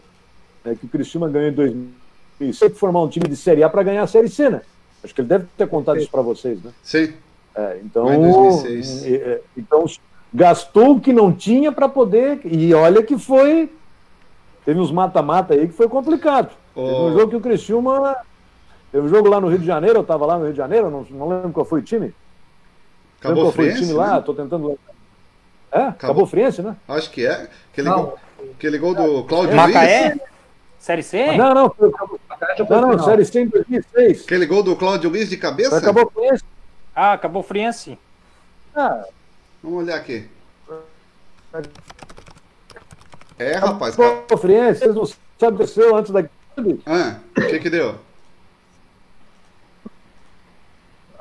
Né, 0.64 0.76
que 0.78 0.84
o 0.84 0.88
Cristiano 0.88 1.30
ganhou 1.30 1.51
em 1.51 1.55
2006 1.55 2.78
formar 2.78 3.03
um 3.03 3.09
time 3.09 3.26
de 3.26 3.36
Série 3.36 3.62
A 3.62 3.70
para 3.70 3.82
ganhar 3.82 4.03
a 4.03 4.07
Série 4.07 4.28
C, 4.28 4.51
né? 4.51 4.61
Acho 5.03 5.14
que 5.14 5.20
ele 5.20 5.28
deve 5.28 5.46
ter 5.57 5.68
contado 5.68 5.96
Sim. 5.96 6.03
isso 6.03 6.11
para 6.11 6.22
vocês, 6.22 6.62
né? 6.62 6.72
Sim. 6.82 7.14
É, 7.55 7.80
então, 7.82 8.09
é, 8.11 9.40
então, 9.57 9.84
gastou 10.33 10.93
o 10.93 11.01
que 11.01 11.12
não 11.12 11.33
tinha 11.33 11.72
para 11.72 11.89
poder. 11.89 12.41
E 12.45 12.72
olha 12.74 13.03
que 13.03 13.18
foi. 13.18 13.72
Teve 14.64 14.81
uns 14.81 14.93
mata-mata 14.93 15.55
aí 15.55 15.66
que 15.66 15.74
foi 15.74 15.89
complicado. 15.89 16.51
Oh. 16.74 16.83
Teve 16.83 17.01
um 17.01 17.12
jogo 17.12 17.31
que 17.31 17.37
o 17.37 17.41
Criciúma. 17.41 18.16
Teve 18.93 19.07
um 19.07 19.09
jogo 19.09 19.29
lá 19.29 19.41
no 19.41 19.49
Rio 19.49 19.59
de 19.59 19.66
Janeiro, 19.66 19.99
eu 19.99 20.03
estava 20.03 20.24
lá 20.24 20.39
no 20.39 20.45
Rio 20.45 20.53
de 20.53 20.59
Janeiro, 20.59 20.91
não, 20.91 21.07
não 21.11 21.29
lembro 21.29 21.53
qual 21.53 21.66
foi 21.66 21.81
o 21.81 21.83
time. 21.83 22.14
Acabou 23.20 23.45
qual 23.45 23.53
foi 23.53 23.68
o 23.68 23.74
time 23.74 23.89
né? 23.89 23.95
lá, 23.95 24.22
tô 24.22 24.33
tentando. 24.33 24.79
É? 25.70 25.79
Acabou, 25.81 25.89
Acabou 25.91 26.26
Friense, 26.26 26.62
né? 26.62 26.74
Acho 26.89 27.11
que 27.11 27.26
é. 27.26 27.49
Aquele, 27.70 27.91
gol, 27.91 28.18
aquele 28.57 28.79
gol 28.79 28.95
do 28.95 29.24
Claudio 29.24 29.55
Macaé? 29.55 30.09
Luiz. 30.09 30.20
Série 30.79 31.03
C? 31.03 31.37
Não, 31.37 31.55
não, 31.55 31.70
foi, 31.70 31.91
não, 32.70 32.81
não, 32.81 32.99
Série 33.05 33.24
C 33.24 33.43
em 33.43 33.49
2006. 33.49 34.24
Aquele 34.24 34.47
gol 34.47 34.62
do 34.62 34.76
Claudio 34.76 35.11
Luiz 35.11 35.29
de 35.29 35.37
cabeça? 35.37 35.76
Acabou 35.76 36.11
Friense. 36.11 36.45
Ah, 36.95 37.12
acabou 37.12 37.43
Friense. 37.43 37.99
Ah. 38.74 39.05
Vamos 39.62 39.84
olhar 39.84 39.96
aqui. 39.96 40.28
É, 43.38 43.56
rapaz. 43.56 43.98
Acabou 43.98 44.38
Friense, 44.38 44.80
vocês 44.80 44.94
não 44.94 45.06
sabem 45.38 45.64
o 45.64 45.68
que 45.68 45.94
antes 45.94 46.12
da... 46.12 46.24
Ah, 46.86 47.18
o 47.36 47.46
que 47.46 47.59
que 47.61 47.70
deu? 47.70 47.94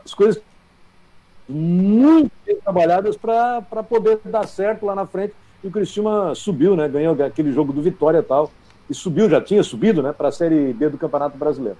As 0.03 0.13
coisas 0.13 0.41
muito 1.47 2.31
bem 2.45 2.55
trabalhadas 2.57 3.15
para 3.15 3.61
poder 3.83 4.19
dar 4.25 4.47
certo 4.47 4.85
lá 4.85 4.95
na 4.95 5.05
frente. 5.05 5.33
E 5.63 5.67
o 5.67 5.71
Cristiúma 5.71 6.33
subiu, 6.35 6.75
né? 6.75 6.87
Ganhou 6.87 7.15
aquele 7.23 7.51
jogo 7.51 7.73
do 7.73 7.81
Vitória 7.81 8.19
e 8.19 8.23
tal. 8.23 8.51
E 8.89 8.93
subiu, 8.93 9.29
já 9.29 9.41
tinha 9.41 9.63
subido, 9.63 10.01
né? 10.01 10.13
Para 10.13 10.29
a 10.29 10.31
Série 10.31 10.73
B 10.73 10.89
do 10.89 10.97
Campeonato 10.97 11.37
Brasileiro. 11.37 11.77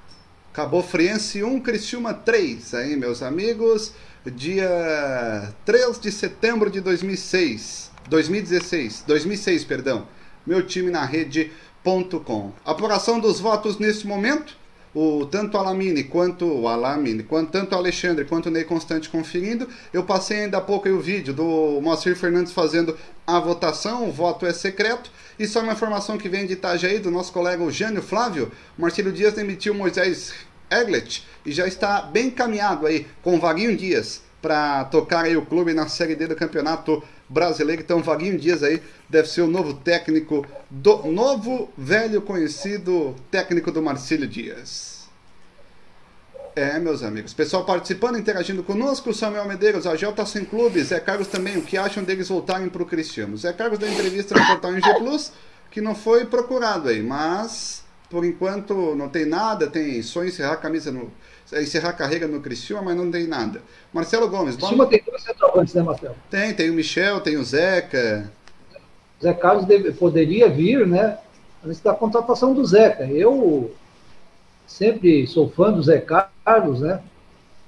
Acabou 0.58 0.82
Friense 0.82 1.44
1, 1.44 1.60
Criciúma 1.60 2.16
3, 2.16 2.74
aí, 2.74 2.98
meus 2.98 3.22
amigos. 3.22 3.94
Dia 4.26 5.54
3 5.64 6.00
de 6.00 6.12
setembro 6.12 6.72
de 6.72 6.82
2006. 6.82 7.92
2016. 8.10 9.04
2006, 9.06 9.64
perdão. 9.66 10.08
Meu 10.48 10.66
time 10.66 10.90
na 10.90 11.06
rede.com. 11.06 12.52
Apuração 12.66 13.20
dos 13.20 13.40
votos 13.40 13.78
nesse 13.78 14.08
momento 14.08 14.58
o 15.00 15.28
tanto 15.28 15.60
Alamine 15.60 16.04
quanto 16.04 16.46
o 16.46 16.68
Alamine, 16.68 17.22
quanto 17.22 17.52
tanto 17.52 17.76
Alexandre 17.76 18.26
quanto 18.26 18.48
o 18.48 18.52
Ney 18.52 18.64
Constante 18.64 19.10
conferindo. 19.10 19.68
Eu 19.94 20.04
passei 20.04 20.42
ainda 20.42 20.58
há 20.58 20.62
pouco 20.62 20.90
o 20.90 21.00
vídeo 21.00 21.36
do 21.36 21.80
Moacir 21.82 22.16
Fernandes 22.16 22.52
fazendo 22.52 22.98
a 23.26 23.40
votação, 23.40 24.10
o 24.10 24.12
voto 24.12 24.48
é 24.48 24.54
secreto. 24.54 25.12
E 25.38 25.46
só 25.46 25.62
uma 25.62 25.74
informação 25.74 26.18
que 26.18 26.28
vem 26.28 26.48
de 26.48 26.54
Itajaí 26.54 26.98
do 26.98 27.12
nosso 27.12 27.32
colega 27.32 27.70
Jânio 27.70 28.02
Flávio, 28.02 28.52
Marcelo 28.76 29.12
Dias 29.12 29.34
demitiu 29.34 29.76
Moisés 29.76 30.34
Eglet 30.70 31.26
e 31.46 31.52
já 31.52 31.68
está 31.68 32.02
bem 32.02 32.30
caminhado 32.30 32.86
aí 32.86 33.08
com 33.22 33.40
Vaguinho 33.40 33.76
Dias 33.76 34.22
para 34.42 34.86
tocar 34.86 35.26
aí 35.26 35.36
o 35.36 35.46
clube 35.46 35.74
na 35.74 35.88
Série 35.88 36.16
D 36.16 36.28
do 36.28 36.36
Campeonato 36.36 37.04
Brasileiro. 37.28 37.82
Então, 37.82 38.02
Vaguinho 38.02 38.38
Dias 38.38 38.64
aí 38.64 38.82
deve 39.10 39.28
ser 39.28 39.42
o 39.42 39.48
novo 39.48 39.74
técnico 39.74 40.46
do 40.70 41.04
novo 41.08 41.70
velho 41.78 42.22
conhecido 42.22 43.16
técnico 43.32 43.72
do 43.72 43.82
Marcílio 43.82 44.28
Dias. 44.28 44.98
É, 46.56 46.80
meus 46.80 47.04
amigos. 47.04 47.36
Pessoal 47.36 47.64
participando, 47.66 48.18
interagindo 48.18 48.64
conosco, 48.64 49.14
Samuel 49.14 49.46
Medeiros, 49.46 49.86
a 49.86 49.96
Gel 49.96 50.12
tá 50.12 50.26
sem 50.26 50.44
clube, 50.44 50.84
Zé 50.84 51.00
Carlos 51.00 51.28
também, 51.28 51.56
o 51.56 51.62
que 51.62 51.78
acham 51.78 52.04
deles 52.04 52.30
voltarem 52.30 52.68
pro 52.68 52.84
Cristiano? 52.84 53.38
Zé 53.38 53.54
Carlos 53.54 53.78
deu 53.78 53.88
entrevista 53.88 54.34
no 54.34 54.44
portal 54.44 54.72
NG 54.72 54.92
Plus, 54.96 55.32
que 55.70 55.82
não 55.82 55.94
foi 55.94 56.26
procurado 56.26 56.90
aí, 56.90 57.04
mas 57.04 57.84
por 58.10 58.24
enquanto 58.24 58.96
não 58.96 59.10
tem 59.10 59.26
nada, 59.26 59.68
tem 59.68 60.02
só 60.02 60.24
encerrar 60.24 60.54
a 60.54 60.58
camisa 60.58 60.92
no. 60.92 61.12
encerrar 61.54 61.90
a 61.90 61.94
carreira 61.94 62.28
no 62.28 62.40
Cristiano, 62.40 62.86
mas 62.86 62.96
não 62.96 63.12
tem 63.12 63.28
nada. 63.28 63.62
Marcelo 63.94 64.30
Gomes, 64.30 64.56
bom. 64.56 64.68
Cima 64.68 64.86
tem 64.86 65.04
dois 65.06 65.22
centroavantes, 65.24 65.74
né, 65.74 65.84
Marcelo? 65.84 66.16
Tem, 66.30 66.54
tem 66.54 66.70
o 66.70 66.74
Michel, 66.74 67.20
tem 67.20 67.38
o 67.38 67.44
Zeca. 67.44 68.32
Zé 69.22 69.34
Carlos 69.34 69.66
deve, 69.66 69.92
poderia 69.92 70.50
vir, 70.50 70.88
né? 70.88 71.18
Antes 71.66 71.82
da 71.82 71.94
contratação 71.94 72.54
do 72.54 72.66
Zeca. 72.66 73.04
Eu 73.06 73.74
sempre 74.66 75.28
sou 75.28 75.50
fã 75.50 75.72
do 75.72 75.84
Zé 75.84 76.00
Carlos, 76.00 76.82
né? 76.82 77.02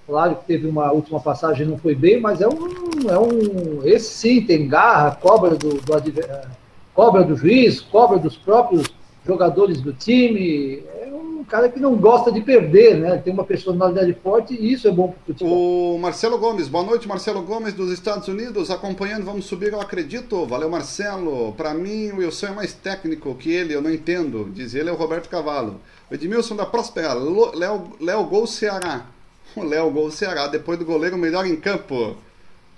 Claro 0.05 0.37
que 0.37 0.45
teve 0.45 0.67
uma 0.67 0.91
última 0.91 1.19
passagem 1.19 1.67
não 1.67 1.77
foi 1.77 1.93
bem, 1.93 2.19
mas 2.19 2.41
é 2.41 2.47
um, 2.47 3.09
é 3.09 3.19
um 3.19 3.85
esse 3.85 4.11
sim 4.11 4.41
tem 4.41 4.67
garra, 4.67 5.11
cobra 5.15 5.51
do, 5.51 5.79
do 5.79 6.19
eh, 6.19 6.47
cobra 6.95 7.23
do 7.23 7.35
juiz, 7.35 7.79
cobra 7.79 8.17
dos 8.17 8.35
próprios 8.35 8.87
jogadores 9.25 9.81
do 9.81 9.93
time. 9.93 10.83
É 11.01 11.09
um 11.13 11.43
cara 11.43 11.69
que 11.69 11.79
não 11.79 11.95
gosta 11.95 12.31
de 12.31 12.41
perder, 12.41 12.97
né? 12.97 13.17
Tem 13.17 13.33
uma 13.33 13.43
personalidade 13.43 14.13
forte 14.21 14.53
e 14.53 14.73
isso 14.73 14.87
é 14.87 14.91
bom 14.91 15.09
para 15.09 15.17
o 15.17 15.25
futebol. 15.25 15.95
O 15.95 15.99
Marcelo 15.99 16.37
Gomes, 16.37 16.67
boa 16.67 16.83
noite, 16.83 17.07
Marcelo 17.07 17.41
Gomes 17.41 17.73
dos 17.73 17.91
Estados 17.91 18.27
Unidos, 18.27 18.69
acompanhando, 18.69 19.25
vamos 19.25 19.45
subir, 19.45 19.73
eu 19.73 19.81
acredito. 19.81 20.45
Valeu, 20.45 20.69
Marcelo. 20.69 21.53
Para 21.53 21.73
mim, 21.73 22.11
o 22.11 22.17
Wilson 22.17 22.47
é 22.47 22.51
mais 22.51 22.73
técnico 22.73 23.35
que 23.35 23.51
ele, 23.51 23.73
eu 23.73 23.81
não 23.81 23.91
entendo. 23.91 24.49
Diz 24.53 24.73
ele 24.73 24.89
é 24.89 24.91
o 24.91 24.95
Roberto 24.95 25.29
Cavalo. 25.29 25.79
Edmilson 26.11 26.55
da 26.55 26.65
Próspera, 26.65 27.13
Léo 27.13 28.23
Gol 28.25 28.47
Ceará. 28.47 29.05
O 29.55 29.63
Léo 29.63 29.89
Gol 29.89 30.11
Ceará, 30.11 30.45
depois 30.45 30.77
do 30.77 30.85
goleiro 30.85 31.17
melhor 31.17 31.43
em 31.43 31.55
campo. 31.55 32.15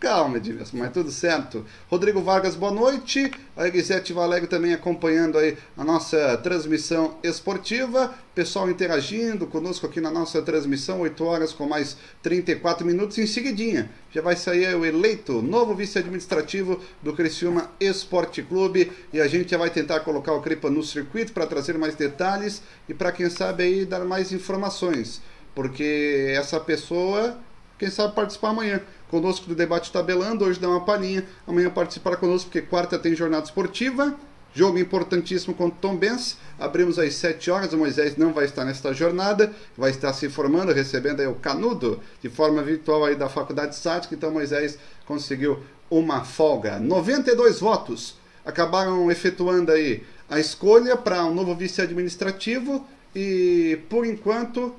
Calma, 0.01 0.37
Edmilson, 0.37 0.77
mas 0.77 0.91
tudo 0.91 1.11
certo. 1.11 1.63
Rodrigo 1.87 2.23
Vargas, 2.23 2.55
boa 2.55 2.71
noite. 2.71 3.31
A 3.55 3.67
Elisete 3.67 4.11
Valério 4.11 4.47
também 4.47 4.73
acompanhando 4.73 5.37
aí 5.37 5.55
a 5.77 5.83
nossa 5.83 6.35
transmissão 6.37 7.19
esportiva. 7.21 8.11
Pessoal 8.33 8.67
interagindo 8.67 9.45
conosco 9.45 9.85
aqui 9.85 10.01
na 10.01 10.09
nossa 10.09 10.41
transmissão, 10.41 11.01
8 11.01 11.23
horas 11.23 11.53
com 11.53 11.67
mais 11.67 11.97
34 12.23 12.83
minutos. 12.83 13.19
Em 13.19 13.27
seguidinha, 13.27 13.91
já 14.11 14.23
vai 14.23 14.35
sair 14.35 14.75
o 14.75 14.83
eleito 14.83 15.39
novo 15.39 15.75
vice-administrativo 15.75 16.81
do 16.99 17.13
Criciúma 17.13 17.69
Esporte 17.79 18.41
Clube. 18.41 18.91
E 19.13 19.21
a 19.21 19.27
gente 19.27 19.51
já 19.51 19.57
vai 19.59 19.69
tentar 19.69 19.99
colocar 19.99 20.33
o 20.33 20.41
Cripa 20.41 20.67
no 20.67 20.81
circuito 20.81 21.31
para 21.31 21.45
trazer 21.45 21.77
mais 21.77 21.93
detalhes 21.93 22.63
e 22.89 22.93
para 22.95 23.11
quem 23.11 23.29
sabe 23.29 23.61
aí 23.61 23.85
dar 23.85 24.03
mais 24.03 24.31
informações. 24.31 25.21
Porque 25.53 26.33
essa 26.35 26.59
pessoa, 26.59 27.37
quem 27.81 27.89
sabe 27.89 28.13
participar 28.13 28.49
amanhã 28.49 28.79
conosco 29.09 29.47
do 29.47 29.55
debate 29.55 29.91
tabelando. 29.91 30.45
Hoje 30.45 30.59
dá 30.59 30.69
uma 30.69 30.85
palhinha. 30.85 31.25
Amanhã 31.47 31.67
participará 31.67 32.15
conosco, 32.15 32.51
porque 32.51 32.61
quarta 32.61 32.99
tem 32.99 33.15
jornada 33.15 33.43
esportiva. 33.43 34.15
Jogo 34.53 34.77
importantíssimo 34.77 35.55
contra 35.55 35.75
o 35.75 35.81
Tom 35.81 35.95
Benz. 35.95 36.37
Abrimos 36.59 36.99
às 36.99 37.15
7 37.15 37.49
horas. 37.49 37.73
O 37.73 37.79
Moisés 37.79 38.15
não 38.17 38.33
vai 38.33 38.45
estar 38.45 38.65
nesta 38.65 38.93
jornada. 38.93 39.51
Vai 39.75 39.89
estar 39.89 40.13
se 40.13 40.29
formando, 40.29 40.71
recebendo 40.71 41.21
aí 41.21 41.25
o 41.25 41.33
canudo 41.33 41.99
de 42.21 42.29
forma 42.29 42.61
virtual 42.61 43.03
aí 43.03 43.15
da 43.15 43.27
Faculdade 43.27 43.75
Sática. 43.75 44.13
Então 44.13 44.29
Moisés 44.29 44.77
conseguiu 45.07 45.63
uma 45.89 46.23
folga. 46.23 46.77
92 46.77 47.59
votos 47.59 48.13
acabaram 48.45 49.09
efetuando 49.09 49.71
aí 49.71 50.03
a 50.29 50.39
escolha 50.39 50.95
para 50.95 51.25
um 51.25 51.33
novo 51.33 51.55
vice 51.55 51.81
administrativo. 51.81 52.85
E 53.15 53.79
por 53.89 54.05
enquanto. 54.05 54.75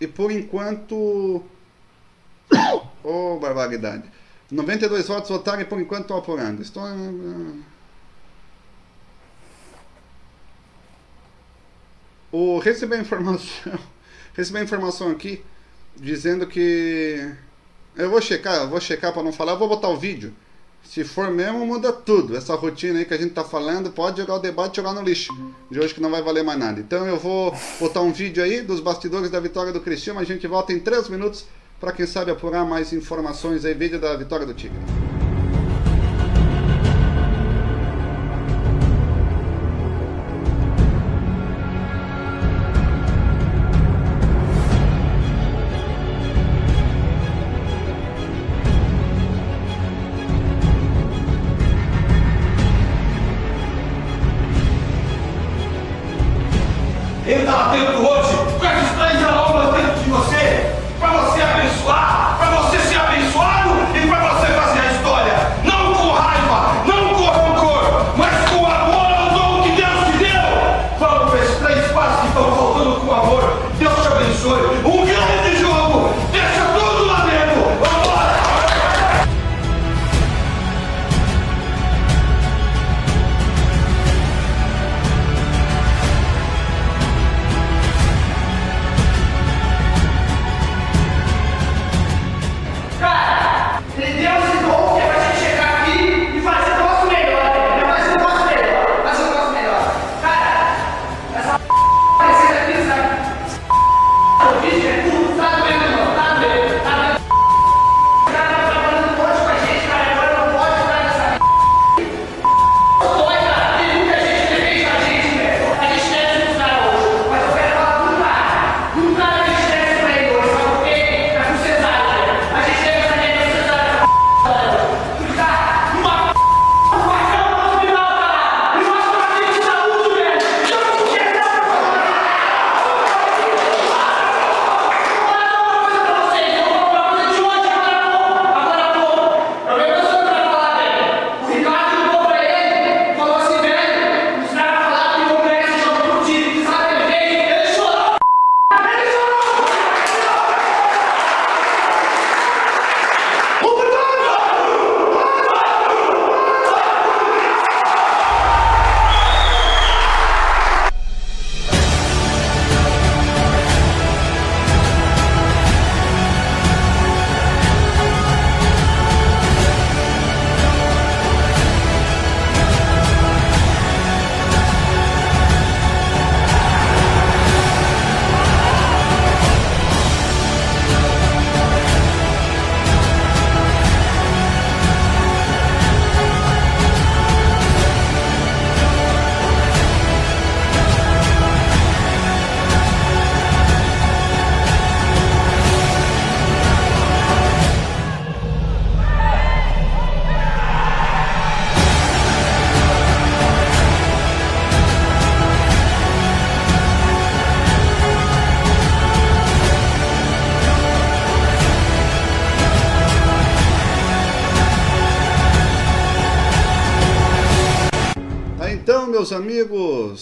E 0.00 0.06
por 0.06 0.30
enquanto 0.30 1.42
oh, 3.02 3.38
barbaridade. 3.38 4.04
92 4.50 5.08
votos 5.08 5.30
votaram 5.30 5.60
e 5.60 5.64
por 5.64 5.80
enquanto 5.80 6.02
estão 6.02 6.18
apurando. 6.18 6.62
Estou... 6.62 6.82
O, 12.30 12.58
recebi 12.58 12.94
a 12.94 12.98
informação. 12.98 13.78
recebi 14.34 14.58
a 14.58 14.62
informação 14.62 15.10
aqui 15.10 15.44
dizendo 15.96 16.46
que. 16.46 17.34
Eu 17.96 18.10
vou 18.10 18.20
checar, 18.20 18.56
eu 18.56 18.68
vou 18.68 18.80
checar 18.80 19.12
para 19.12 19.22
não 19.22 19.32
falar, 19.32 19.52
eu 19.52 19.58
vou 19.58 19.68
botar 19.68 19.88
o 19.88 19.96
vídeo. 19.96 20.34
Se 20.88 21.04
for 21.04 21.30
mesmo, 21.30 21.66
muda 21.66 21.92
tudo. 21.92 22.36
Essa 22.36 22.54
rotina 22.54 22.98
aí 22.98 23.04
que 23.04 23.12
a 23.12 23.18
gente 23.18 23.32
tá 23.32 23.44
falando, 23.44 23.90
pode 23.90 24.20
jogar 24.20 24.34
o 24.34 24.38
debate 24.38 24.76
jogar 24.76 24.92
no 24.92 25.02
lixo. 25.02 25.32
De 25.70 25.78
hoje 25.78 25.92
que 25.92 26.00
não 26.00 26.10
vai 26.10 26.22
valer 26.22 26.44
mais 26.44 26.58
nada. 26.58 26.80
Então 26.80 27.06
eu 27.06 27.18
vou 27.18 27.54
botar 27.78 28.00
um 28.00 28.12
vídeo 28.12 28.42
aí 28.42 28.62
dos 28.62 28.80
bastidores 28.80 29.30
da 29.30 29.40
vitória 29.40 29.72
do 29.72 29.80
Cristiano. 29.80 30.20
A 30.20 30.24
gente 30.24 30.46
volta 30.46 30.72
em 30.72 30.80
3 30.80 31.08
minutos 31.08 31.44
para 31.80 31.92
quem 31.92 32.06
sabe 32.06 32.30
apurar 32.30 32.64
mais 32.64 32.92
informações 32.92 33.64
aí, 33.64 33.74
vídeo 33.74 34.00
da 34.00 34.16
vitória 34.16 34.46
do 34.46 34.54
Tigre. 34.54 34.78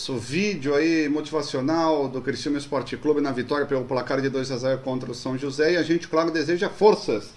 Amigos, 0.04 0.08
o 0.08 0.18
vídeo 0.18 0.74
aí 0.74 1.08
motivacional 1.08 2.08
do 2.08 2.20
Cristiano 2.20 2.58
Esporte 2.58 2.96
Clube 2.96 3.20
na 3.20 3.32
vitória 3.32 3.66
pelo 3.66 3.84
placar 3.84 4.20
de 4.20 4.28
2 4.28 4.50
a 4.50 4.56
0 4.58 4.80
contra 4.80 5.10
o 5.10 5.14
São 5.14 5.38
José. 5.38 5.72
E 5.72 5.76
a 5.76 5.82
gente, 5.82 6.08
claro, 6.08 6.30
deseja 6.30 6.68
forças 6.68 7.30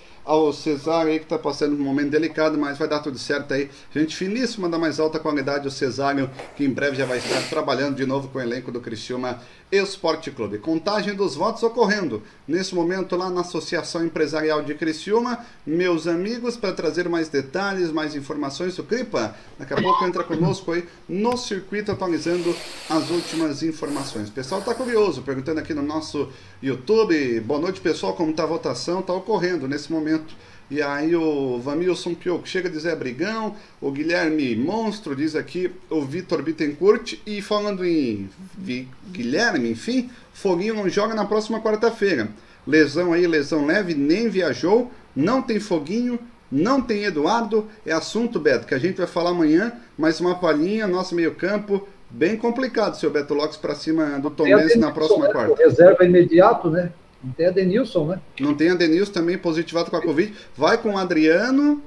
ao 0.46 0.54
Cesário 0.54 1.12
aí 1.12 1.20
que 1.20 1.26
está 1.26 1.38
passando 1.38 1.76
um 1.76 1.84
momento 1.84 2.12
delicado, 2.12 2.58
mas 2.58 2.78
vai 2.78 2.88
dar 2.88 3.00
tudo 3.00 3.18
certo 3.18 3.54
aí. 3.54 3.70
Gente 3.94 4.16
finíssima 4.16 4.70
da 4.70 4.78
mais 4.78 5.00
alta 5.00 5.20
qualidade, 5.20 5.68
o 5.68 5.72
Cesário, 5.72 6.30
que 6.56 6.64
em 6.64 6.70
breve 6.70 6.96
já 6.96 7.06
vai 7.06 7.18
estar 7.18 7.42
trabalhando 7.50 7.96
de 7.96 8.06
novo 8.06 8.28
com 8.28 8.38
o 8.38 8.42
elenco 8.42 8.72
do 8.72 8.80
Criciúma 8.80 9.40
Esporte 9.72 10.32
Clube. 10.32 10.60
Contagem 10.60 11.14
dos 11.14 11.36
votos 11.36 11.62
ocorrendo 11.62 12.24
nesse 12.48 12.74
momento 12.74 13.16
lá 13.18 13.30
na 13.30 13.42
Associação 13.42 14.06
Empresarial 14.06 14.62
de 14.62 14.74
Criciúma. 14.76 15.46
Meus 15.66 16.08
amigos, 16.08 16.56
para 16.56 16.72
trazer 16.72 17.10
mais 17.10 17.28
detalhes, 17.28 17.92
mais 17.92 18.16
informações, 18.16 18.80
o 18.80 18.84
Cripa 18.84 19.36
daqui 19.60 19.74
a 19.74 19.82
pouco 19.82 20.06
entra 20.06 20.24
conosco 20.24 20.72
aí 20.72 20.86
no 21.10 21.36
circuito 21.36 21.92
atualizando 21.92 22.56
as 22.90 23.10
últimas 23.10 23.62
informações. 23.62 24.30
O 24.30 24.32
pessoal 24.32 24.62
está 24.62 24.74
curioso, 24.74 25.22
perguntando 25.22 25.60
aqui 25.60 25.74
no 25.74 25.82
nosso 25.82 26.30
YouTube. 26.64 27.42
Boa 27.42 27.60
noite, 27.60 27.82
pessoal, 27.82 28.14
como 28.14 28.32
está 28.32 28.44
a 28.44 28.48
votação? 28.48 29.02
Está 29.02 29.14
ocorrendo 29.14 29.68
nesse 29.68 29.92
momento. 29.92 30.27
E 30.70 30.82
aí 30.82 31.16
o 31.16 31.60
Vanilson 31.60 32.14
Pioco 32.14 32.48
chega 32.48 32.70
de 32.70 32.78
Zé 32.78 32.94
Brigão, 32.94 33.56
o 33.80 33.90
Guilherme 33.90 34.54
Monstro 34.56 35.16
diz 35.16 35.34
aqui, 35.34 35.72
o 35.90 36.02
Vitor 36.02 36.42
Bittencourt, 36.42 37.14
e 37.26 37.42
falando 37.42 37.86
em 37.86 38.30
Vi, 38.58 38.88
Guilherme, 39.10 39.72
enfim, 39.72 40.10
Foguinho 40.34 40.74
não 40.76 40.90
joga 40.90 41.16
na 41.16 41.26
próxima 41.26 41.62
quarta-feira. 41.62 42.28
Lesão 42.66 43.14
aí, 43.14 43.26
lesão 43.26 43.66
leve, 43.66 43.94
nem 43.94 44.28
viajou, 44.28 44.92
não 45.16 45.42
tem 45.42 45.58
Foguinho, 45.58 46.20
não 46.52 46.82
tem 46.82 47.06
Eduardo, 47.06 47.68
é 47.86 47.94
assunto, 47.94 48.38
Beto, 48.38 48.68
que 48.68 48.76
a 48.76 48.80
gente 48.80 48.98
vai 48.98 49.08
falar 49.08 49.30
amanhã, 49.30 49.72
mas 49.98 50.20
uma 50.20 50.36
palhinha, 50.36 50.86
nosso 50.86 51.16
meio 51.16 51.34
campo, 51.34 51.88
bem 52.10 52.36
complicado, 52.36 52.98
seu 52.98 53.10
Beto 53.10 53.34
Lopes, 53.34 53.56
para 53.56 53.74
cima 53.74 54.20
do 54.20 54.30
Tom 54.30 54.46
na 54.78 54.92
próxima 54.92 55.30
quarta. 55.30 55.64
Reserva 55.64 56.04
imediato, 56.04 56.70
né? 56.70 56.92
Não 57.28 57.34
tem 57.34 57.46
a 57.48 57.52
Denilson, 57.52 58.06
né? 58.06 58.20
Não 58.40 58.54
tem 58.56 58.70
a 58.70 58.76
Denilson 58.76 59.12
também 59.12 59.38
positivado 59.38 59.92
com 59.92 59.98
a 59.98 60.02
Covid. 60.02 60.34
Vai 60.56 60.78
com 60.78 60.94
o 60.94 60.98
Adriano. 60.98 61.82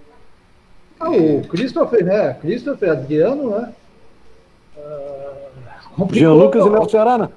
Ah, 0.98 1.10
o 1.10 1.40
Christopher, 1.48 2.04
né? 2.04 2.34
Christopher, 2.34 2.90
Adriano, 2.90 3.58
né? 3.58 3.72
Uh, 4.76 6.08
Jean 6.12 6.34
Lucas 6.34 6.66
e 6.66 6.68
Léo 6.68 6.90
Ceará, 6.90 7.16
né? 7.16 7.28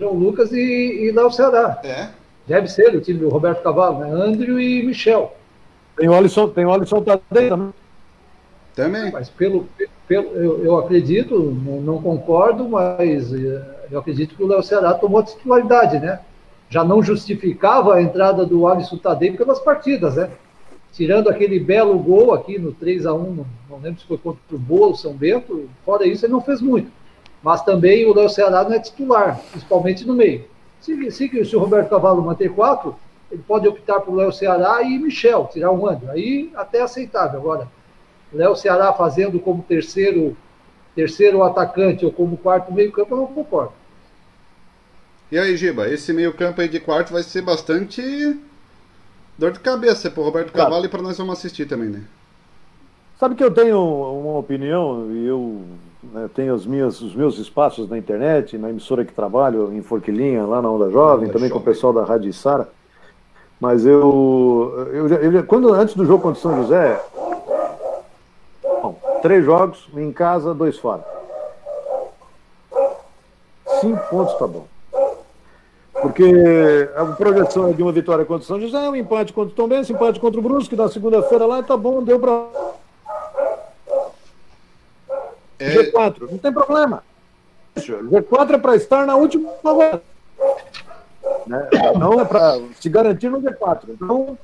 Jean 0.00 0.10
Lucas 0.10 0.52
e, 0.52 0.58
e 0.58 1.12
Léo 1.12 1.30
Ceará. 1.30 1.80
É. 1.84 2.08
Deve 2.48 2.66
ser 2.66 2.96
o 2.96 3.00
time 3.00 3.20
do 3.20 3.28
Roberto 3.28 3.62
Cavalo, 3.62 4.00
né? 4.00 4.10
Andrew 4.10 4.58
e 4.58 4.82
Michel. 4.82 5.36
Tem 5.96 6.08
o 6.08 6.14
Alisson, 6.14 6.48
tem 6.48 6.66
o 6.66 6.72
Alisson 6.72 7.00
Tadei 7.00 7.48
também. 7.48 7.74
Também. 8.74 9.12
Mas 9.12 9.28
pelo, 9.28 9.68
pelo 10.08 10.30
eu, 10.30 10.64
eu 10.64 10.78
acredito, 10.78 11.38
não, 11.38 11.80
não, 11.80 12.02
concordo, 12.02 12.68
mas 12.68 13.32
eh, 13.32 13.62
eu 13.90 14.00
acredito 14.00 14.34
que 14.34 14.42
o 14.42 14.46
Léo 14.46 14.62
Ceará 14.62 14.94
tomou 14.94 15.20
a 15.20 15.22
titularidade, 15.22 15.98
né? 16.00 16.20
Já 16.68 16.84
não 16.84 17.02
justificava 17.02 17.94
a 17.94 18.02
entrada 18.02 18.44
do 18.44 18.66
Alisson 18.66 18.96
Tadei 18.96 19.32
pelas 19.32 19.60
partidas, 19.60 20.16
né? 20.16 20.30
Tirando 20.92 21.28
aquele 21.28 21.60
belo 21.60 21.98
gol 21.98 22.32
aqui 22.32 22.58
no 22.58 22.72
3 22.72 23.06
a 23.06 23.12
1 23.12 23.44
não, 23.68 23.78
lembro 23.80 24.00
se 24.00 24.06
foi 24.06 24.16
contra 24.18 24.40
o 24.50 24.58
Bolo, 24.58 24.96
São 24.96 25.12
Bento, 25.12 25.68
fora 25.84 26.06
isso 26.06 26.24
ele 26.24 26.32
não 26.32 26.40
fez 26.40 26.60
muito. 26.60 26.90
Mas 27.42 27.62
também 27.62 28.06
o 28.06 28.14
Léo 28.14 28.28
Ceará 28.28 28.64
não 28.64 28.72
é 28.72 28.80
titular, 28.80 29.38
principalmente 29.50 30.06
no 30.06 30.14
meio. 30.14 30.44
Se, 30.80 31.10
se, 31.10 31.44
se 31.44 31.56
o 31.56 31.60
Roberto 31.60 31.90
Cavalo 31.90 32.22
manter 32.22 32.50
quatro, 32.50 32.96
ele 33.30 33.42
pode 33.46 33.68
optar 33.68 34.00
por 34.00 34.14
Léo 34.14 34.32
Ceará 34.32 34.82
e 34.82 34.98
Michel, 34.98 35.48
tirar 35.52 35.70
um 35.70 35.86
ano. 35.86 36.10
Aí 36.10 36.50
até 36.54 36.80
aceitável. 36.80 37.40
Agora, 37.40 37.68
Léo 38.32 38.56
Ceará 38.56 38.92
fazendo 38.92 39.38
como 39.38 39.62
terceiro, 39.62 40.36
terceiro 40.94 41.42
atacante 41.42 42.04
ou 42.04 42.12
como 42.12 42.36
quarto 42.36 42.72
meio-campo, 42.72 43.14
eu 43.14 43.18
não 43.18 43.26
concordo. 43.26 43.72
E 45.30 45.38
aí, 45.38 45.56
Giba, 45.56 45.88
esse 45.88 46.12
meio 46.12 46.32
campo 46.32 46.60
aí 46.60 46.68
de 46.68 46.78
quarto 46.78 47.12
vai 47.12 47.22
ser 47.22 47.42
bastante 47.42 48.02
dor 49.36 49.52
de 49.52 49.60
cabeça 49.60 50.10
pro 50.10 50.22
Roberto 50.22 50.52
claro. 50.52 50.70
Cavalo 50.70 50.86
e 50.86 50.88
para 50.88 51.02
nós 51.02 51.18
vamos 51.18 51.38
assistir 51.38 51.66
também, 51.66 51.88
né? 51.88 52.02
Sabe 53.18 53.34
que 53.34 53.42
eu 53.42 53.50
tenho 53.50 53.80
uma 53.80 54.38
opinião 54.38 55.10
e 55.10 55.26
eu 55.26 55.62
né, 56.12 56.28
tenho 56.34 56.54
os 56.54 56.66
meus, 56.66 57.00
os 57.00 57.14
meus 57.14 57.38
espaços 57.38 57.88
na 57.88 57.98
internet, 57.98 58.56
na 58.58 58.70
emissora 58.70 59.04
que 59.04 59.12
trabalho, 59.12 59.72
em 59.72 59.82
Forquilinha, 59.82 60.44
lá 60.44 60.62
na 60.62 60.70
Onda 60.70 60.90
Jovem, 60.90 61.24
Onda 61.24 61.32
também 61.32 61.48
Jovem. 61.48 61.50
com 61.50 61.58
o 61.58 61.74
pessoal 61.74 61.92
da 61.92 62.04
Rádio 62.04 62.32
Sara. 62.32 62.68
Mas 63.58 63.86
eu, 63.86 64.88
eu, 64.92 65.32
eu, 65.32 65.44
quando 65.44 65.72
antes 65.72 65.94
do 65.94 66.04
jogo 66.04 66.22
contra 66.22 66.38
o 66.38 66.42
São 66.42 66.62
José, 66.62 67.02
bom, 68.62 69.00
três 69.22 69.44
jogos, 69.44 69.88
em 69.96 70.12
casa, 70.12 70.54
dois 70.54 70.78
fora. 70.78 71.02
Cinco 73.80 74.08
pontos 74.10 74.34
tá 74.38 74.46
bom. 74.46 74.66
Porque 76.06 76.88
a 76.94 77.04
projeção 77.04 77.68
é 77.68 77.72
de 77.72 77.82
uma 77.82 77.90
vitória 77.90 78.24
contra 78.24 78.44
o 78.44 78.46
São 78.46 78.60
José, 78.60 78.78
um 78.88 78.94
empate 78.94 79.32
contra 79.32 79.52
o 79.52 79.56
Tom 79.56 79.66
Benz, 79.66 79.90
empate 79.90 80.20
contra 80.20 80.38
o 80.38 80.42
Brusque 80.42 80.76
na 80.76 80.88
segunda-feira 80.88 81.44
lá, 81.44 81.64
tá 81.64 81.76
bom, 81.76 82.00
deu 82.00 82.20
para 82.20 82.46
é... 85.58 85.74
G4, 85.74 86.30
não 86.30 86.38
tem 86.38 86.52
problema. 86.52 87.02
G4 87.76 88.54
é 88.54 88.58
para 88.58 88.76
estar 88.76 89.04
na 89.04 89.16
última 89.16 89.50
rodada. 89.64 90.00
Né? 91.44 91.68
Não 91.98 92.20
é 92.20 92.24
para 92.24 92.60
se 92.80 92.88
garantir 92.88 93.28
no 93.28 93.42
G4. 93.42 93.88
Então, 93.88 94.38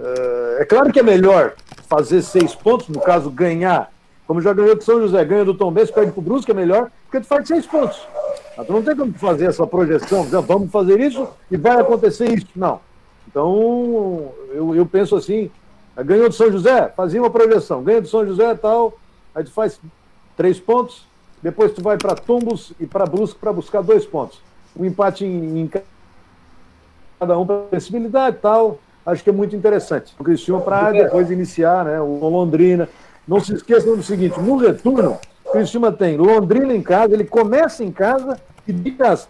é, 0.00 0.62
é 0.62 0.64
claro 0.64 0.92
que 0.92 0.98
é 0.98 1.04
melhor 1.04 1.54
fazer 1.88 2.20
seis 2.22 2.52
pontos, 2.52 2.88
no 2.88 3.00
caso, 3.00 3.30
ganhar. 3.30 3.92
Como 4.26 4.40
já 4.40 4.52
ganhou 4.52 4.74
do 4.74 4.82
São 4.82 5.00
José, 5.00 5.22
ganha 5.24 5.44
do 5.44 5.54
Tom 5.54 5.70
Benz, 5.70 5.90
perde 5.90 6.12
para 6.12 6.20
o 6.20 6.22
Brusque, 6.22 6.50
é 6.50 6.54
melhor, 6.54 6.90
porque 7.04 7.20
tu 7.20 7.26
faz 7.26 7.46
seis 7.46 7.66
pontos. 7.66 8.00
Mas 8.56 8.66
tu 8.66 8.72
não 8.72 8.82
tem 8.82 8.96
como 8.96 9.12
fazer 9.14 9.46
essa 9.46 9.66
projeção, 9.66 10.24
vamos 10.24 10.70
fazer 10.70 11.00
isso 11.00 11.28
e 11.50 11.56
vai 11.56 11.78
acontecer 11.80 12.32
isso. 12.32 12.46
Não. 12.56 12.80
Então, 13.28 14.32
eu, 14.50 14.74
eu 14.74 14.86
penso 14.86 15.16
assim, 15.16 15.50
ganhou 16.04 16.28
do 16.28 16.34
São 16.34 16.50
José, 16.50 16.88
fazia 16.96 17.20
uma 17.20 17.30
projeção, 17.30 17.82
ganha 17.82 18.00
do 18.00 18.08
São 18.08 18.24
José 18.26 18.54
tal, 18.54 18.94
aí 19.34 19.44
tu 19.44 19.50
faz 19.50 19.78
três 20.36 20.58
pontos, 20.58 21.06
depois 21.42 21.72
tu 21.72 21.82
vai 21.82 21.98
para 21.98 22.14
Tumbos 22.14 22.72
e 22.80 22.86
para 22.86 23.04
Brusque 23.04 23.38
para 23.38 23.52
buscar 23.52 23.82
dois 23.82 24.06
pontos. 24.06 24.40
Um 24.76 24.84
empate 24.84 25.24
em, 25.24 25.60
em 25.60 25.70
cada 27.20 27.38
um 27.38 27.46
para 27.46 27.56
possibilidade 27.56 28.38
tal, 28.40 28.78
acho 29.04 29.22
que 29.22 29.30
é 29.30 29.32
muito 29.32 29.54
interessante. 29.54 30.14
O 30.18 30.24
Cristiano 30.24 30.62
para 30.62 30.92
depois 30.92 31.30
iniciar, 31.30 31.84
né, 31.84 32.00
o 32.00 32.28
Londrina. 32.28 32.88
Não 33.26 33.40
se 33.40 33.54
esqueçam 33.54 33.96
do 33.96 34.02
seguinte, 34.02 34.38
no 34.38 34.56
retorno, 34.56 35.18
Criciúma 35.50 35.92
tem 35.92 36.16
Londrina 36.16 36.74
em 36.74 36.82
casa, 36.82 37.14
ele 37.14 37.24
começa 37.24 37.84
em 37.84 37.92
casa 37.92 38.40
e 38.66 38.72
de 38.72 38.90
casa. 38.90 39.28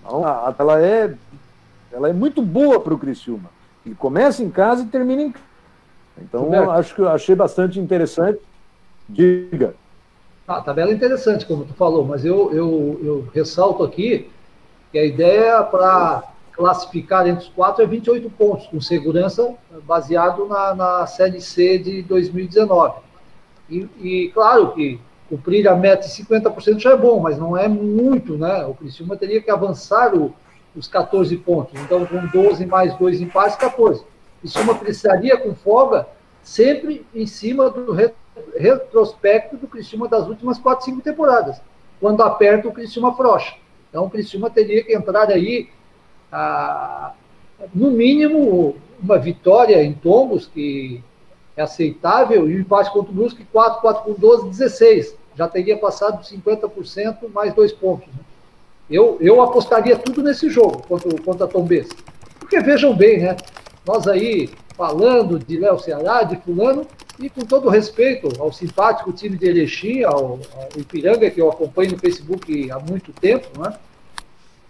Então, 0.00 0.22
ela 0.58 0.80
é, 0.80 1.14
ela 1.92 2.08
é 2.08 2.12
muito 2.12 2.40
boa 2.40 2.80
para 2.80 2.94
o 2.94 2.98
Criciúma. 2.98 3.50
Ele 3.84 3.94
começa 3.94 4.42
em 4.42 4.50
casa 4.50 4.82
e 4.82 4.86
termina 4.86 5.22
em 5.22 5.32
casa. 5.32 5.44
Então, 6.16 6.70
acho 6.70 6.94
que 6.94 7.00
eu 7.00 7.08
achei 7.08 7.34
bastante 7.34 7.80
interessante. 7.80 8.40
Diga. 9.08 9.74
A 10.46 10.60
tabela 10.60 10.90
é 10.90 10.94
interessante, 10.94 11.46
como 11.46 11.64
tu 11.64 11.74
falou, 11.74 12.04
mas 12.04 12.24
eu, 12.24 12.52
eu, 12.52 13.00
eu 13.02 13.28
ressalto 13.34 13.82
aqui 13.82 14.30
que 14.92 14.98
a 14.98 15.04
ideia 15.04 15.62
para 15.64 16.22
classificar 16.56 17.26
entre 17.26 17.44
os 17.44 17.50
quatro 17.50 17.82
é 17.82 17.86
28 17.86 18.30
pontos, 18.30 18.66
com 18.68 18.80
segurança 18.80 19.54
baseado 19.84 20.46
na, 20.46 20.74
na 20.74 21.06
Série 21.06 21.40
C 21.40 21.78
de 21.78 22.02
2019. 22.02 23.00
E, 23.68 23.88
e, 24.00 24.30
claro 24.32 24.72
que 24.72 25.00
cumprir 25.28 25.66
a 25.66 25.74
meta 25.74 26.06
de 26.06 26.14
50% 26.14 26.78
já 26.78 26.92
é 26.92 26.96
bom, 26.96 27.18
mas 27.18 27.38
não 27.38 27.56
é 27.56 27.66
muito, 27.66 28.36
né? 28.36 28.64
O 28.66 28.74
Criciúma 28.74 29.16
teria 29.16 29.40
que 29.40 29.50
avançar 29.50 30.14
o, 30.14 30.32
os 30.76 30.86
14 30.86 31.36
pontos. 31.38 31.80
Então, 31.80 32.06
com 32.06 32.26
12 32.26 32.66
mais 32.66 32.94
2 32.96 33.20
empates, 33.20 33.56
14. 33.56 34.02
O 34.02 34.06
Criciúma 34.40 34.74
precisaria, 34.74 35.36
com 35.36 35.54
folga, 35.54 36.06
sempre 36.42 37.04
em 37.14 37.26
cima 37.26 37.70
do 37.70 37.96
retrospecto 38.56 39.56
do 39.56 39.66
Criciúma 39.66 40.06
das 40.06 40.28
últimas 40.28 40.58
4, 40.58 40.84
5 40.84 41.00
temporadas. 41.00 41.60
Quando 42.00 42.22
aperta, 42.22 42.68
o 42.68 42.72
Criciúma 42.72 43.16
frouxa. 43.16 43.54
Então, 43.88 44.04
o 44.04 44.10
Criciúma 44.10 44.50
teria 44.50 44.84
que 44.84 44.94
entrar 44.94 45.30
aí, 45.30 45.68
a, 46.34 47.12
no 47.72 47.90
mínimo, 47.92 48.76
uma 49.00 49.18
vitória 49.18 49.82
em 49.82 49.92
tombos, 49.92 50.46
que 50.46 51.00
é 51.56 51.62
aceitável, 51.62 52.48
e 52.48 52.56
o 52.56 52.60
empate 52.60 52.90
contra 52.92 53.12
o 53.12 53.14
Brusque, 53.14 53.46
4, 53.52 53.80
4 53.80 54.02
por 54.02 54.18
12, 54.18 54.48
16. 54.48 55.16
Já 55.36 55.48
teria 55.48 55.78
passado 55.78 56.24
50% 56.24 57.32
mais 57.32 57.54
dois 57.54 57.72
pontos. 57.72 58.08
Né? 58.08 58.20
Eu, 58.90 59.16
eu 59.20 59.40
apostaria 59.40 59.96
tudo 59.96 60.22
nesse 60.22 60.50
jogo 60.50 60.82
contra, 60.86 61.22
contra 61.22 61.44
a 61.44 61.48
Tom 61.48 61.64
Benz. 61.64 61.88
Porque 62.38 62.60
vejam 62.60 62.94
bem, 62.94 63.20
né? 63.20 63.36
Nós 63.86 64.06
aí 64.06 64.50
falando 64.76 65.38
de 65.38 65.56
Léo 65.58 65.78
Ceará, 65.78 66.24
de 66.24 66.36
fulano, 66.36 66.86
e 67.18 67.30
com 67.30 67.42
todo 67.42 67.68
respeito 67.68 68.28
ao 68.40 68.52
simpático 68.52 69.12
time 69.12 69.36
de 69.36 69.46
Erechim, 69.46 70.02
ao, 70.02 70.16
ao 70.16 70.68
Ipiranga, 70.76 71.30
que 71.30 71.40
eu 71.40 71.48
acompanho 71.48 71.92
no 71.92 71.98
Facebook 71.98 72.70
há 72.70 72.78
muito 72.80 73.12
tempo, 73.12 73.46
né? 73.60 73.72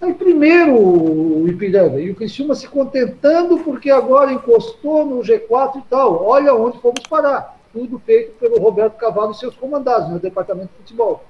Aí 0.04 0.12
primeiro 0.12 0.76
o 0.76 1.48
Ipiranga 1.48 1.98
e 1.98 2.10
o 2.10 2.14
Criciúma 2.14 2.54
se 2.54 2.68
contentando 2.68 3.60
porque 3.60 3.90
agora 3.90 4.34
encostou 4.34 5.06
no 5.06 5.22
G4 5.22 5.78
e 5.78 5.82
tal. 5.88 6.22
Olha 6.22 6.54
onde 6.54 6.78
fomos 6.78 7.00
parar. 7.08 7.58
tudo 7.72 7.98
feito 8.00 8.38
pelo 8.38 8.60
Roberto 8.60 8.98
Cavalo 8.98 9.32
e 9.32 9.34
seus 9.34 9.56
comandados 9.56 10.10
no 10.10 10.18
departamento 10.18 10.72
de 10.72 10.78
futebol. 10.80 11.24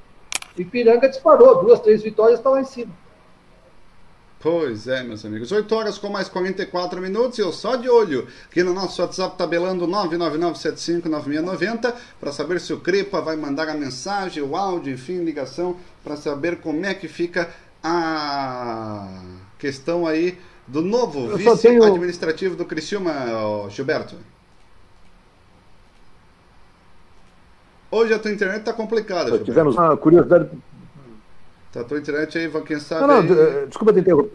Ipiranga 0.59 1.09
disparou, 1.09 1.63
duas, 1.63 1.79
três 1.79 2.03
vitórias, 2.03 2.41
está 2.41 2.51
lá 2.51 2.61
em 2.61 2.65
cima. 2.65 2.93
Pois 4.45 4.87
é, 4.89 5.03
meus 5.03 5.25
amigos. 5.25 5.51
8 5.53 5.75
horas 5.75 5.97
com 5.97 6.11
mais 6.11 6.29
44 6.29 7.01
minutos 7.01 7.39
e 7.39 7.41
eu 7.41 7.51
só 7.51 7.77
de 7.77 7.89
olho 7.89 8.29
aqui 8.45 8.63
no 8.63 8.75
nosso 8.75 9.01
WhatsApp 9.01 9.39
tabelando 9.39 9.89
999759690 9.89 11.95
para 12.21 12.31
saber 12.31 12.61
se 12.61 12.75
o 12.75 12.81
Cripa 12.81 13.23
vai 13.23 13.37
mandar 13.37 13.71
a 13.71 13.75
mensagem, 13.75 14.43
o 14.43 14.55
áudio, 14.55 14.93
enfim, 14.93 15.25
ligação, 15.25 15.79
para 16.03 16.15
saber 16.15 16.57
como 16.57 16.85
é 16.85 16.93
que 16.93 17.09
fica 17.09 17.49
a 17.85 19.07
questão 19.59 20.07
aí 20.07 20.39
do 20.67 20.81
novo 20.81 21.31
Eu 21.31 21.39
só 21.39 21.53
vice 21.55 21.69
tenho- 21.69 21.85
administrativo 21.85 22.57
do 22.57 22.65
Criciúma, 22.65 23.13
Gilberto. 23.69 24.17
Hoje 27.91 28.13
a 28.15 28.19
tua 28.19 28.33
internet 28.33 28.63
tá 28.63 28.73
complicada, 28.73 29.25
Gilberto. 29.25 29.45
Tivemos 29.45 29.77
uma 29.77 29.97
curiosidade. 29.97 30.49
Tá, 31.73 31.81
a 31.81 31.85
tua 31.85 31.99
internet 31.99 32.39
aí, 32.39 32.51
quem 32.63 32.81
sabe. 32.81 33.01
Não, 33.07 33.23
não, 33.23 33.43
aí- 33.43 33.67
desculpa 33.67 33.93
te 33.93 34.01
interromper. 34.01 34.31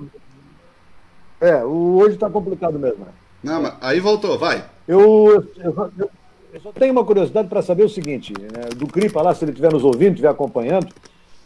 É, 1.42 1.64
hoje 1.64 2.16
está 2.16 2.30
complicado 2.30 2.78
mesmo. 2.78 3.06
né? 3.06 3.12
Não, 3.44 3.62
mas 3.62 3.74
aí 3.82 4.00
voltou, 4.00 4.38
vai. 4.38 4.66
Eu, 4.88 5.46
eu, 5.58 5.74
só- 5.74 5.90
eu- 5.98 6.10
eu 6.54 6.62
só 6.62 6.72
tenho 6.74 6.92
uma 6.92 7.06
curiosidade 7.06 7.48
para 7.48 7.62
saber 7.62 7.84
o 7.84 7.90
seguinte: 7.90 8.34
né, 8.40 8.70
do 8.76 8.86
Cripa 8.88 9.22
lá, 9.22 9.34
se 9.34 9.44
ele 9.46 9.52
estiver 9.52 9.72
nos 9.72 9.84
ouvindo, 9.84 10.12
estiver 10.12 10.28
acompanhando, 10.30 10.88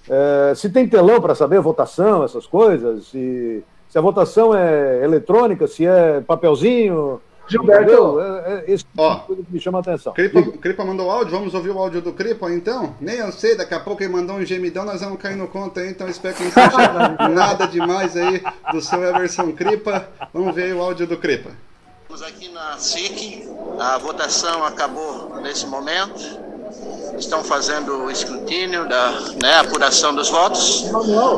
eh, 0.10 0.54
se 0.56 0.70
tem 0.70 0.88
telão 0.88 1.22
para 1.22 1.36
saber 1.36 1.58
a 1.58 1.62
votação, 1.62 2.24
essas 2.24 2.46
coisas, 2.46 3.08
se, 3.08 3.64
se 3.90 3.98
a 3.98 4.02
votação 4.02 4.56
é 4.56 5.04
eletrônica, 5.04 5.68
se 5.68 5.86
é 5.86 6.22
papelzinho. 6.22 7.22
Gilberto. 7.46 8.22
É, 8.22 8.54
é, 8.54 8.72
esse 8.72 8.86
tipo 8.86 9.02
Ó. 9.02 9.16
coisa 9.20 9.44
que 9.44 9.52
me 9.52 9.60
chama 9.60 9.80
a 9.80 9.82
atenção. 9.82 10.14
Cripa. 10.14 10.42
Cripa 10.60 10.86
mandou 10.86 11.12
áudio, 11.12 11.38
vamos 11.38 11.54
ouvir 11.54 11.72
o 11.72 11.78
áudio 11.78 12.02
do 12.02 12.14
Cripa 12.14 12.50
então? 12.52 12.96
Nem 13.02 13.18
eu 13.18 13.32
sei, 13.34 13.56
daqui 13.56 13.74
a 13.74 13.82
pouco 13.82 14.02
ele 14.02 14.14
mandou 14.14 14.38
um 14.38 14.46
gemidão, 14.46 14.86
nós 14.86 15.02
vamos 15.02 15.20
cair 15.20 15.36
no 15.36 15.50
conto 15.50 15.80
aí, 15.80 15.90
então 15.90 16.08
espero 16.08 16.36
que 16.36 16.44
não 16.44 16.52
seja 16.52 17.10
nada 17.30 17.66
demais 17.68 18.16
aí 18.16 18.42
do 18.72 18.82
seu 18.82 19.04
Everson 19.04 19.52
Cripa. 19.52 20.08
Vamos 20.34 20.56
ver 20.56 20.64
aí 20.64 20.74
o 20.74 20.82
áudio 20.82 21.06
do 21.06 21.18
Cripa. 21.18 21.52
Estamos 22.04 22.24
aqui 22.24 22.50
na 22.50 22.78
SIC, 22.78 23.50
a 23.80 23.98
votação 23.98 24.64
acabou 24.64 25.42
nesse 25.42 25.66
momento. 25.68 26.53
Estão 27.18 27.44
fazendo 27.44 28.06
o 28.06 28.12
escrutínio 28.12 28.88
da 28.90 29.12
né, 29.42 29.60
apuração 29.60 30.14
dos 30.14 30.30
votos. 30.30 30.86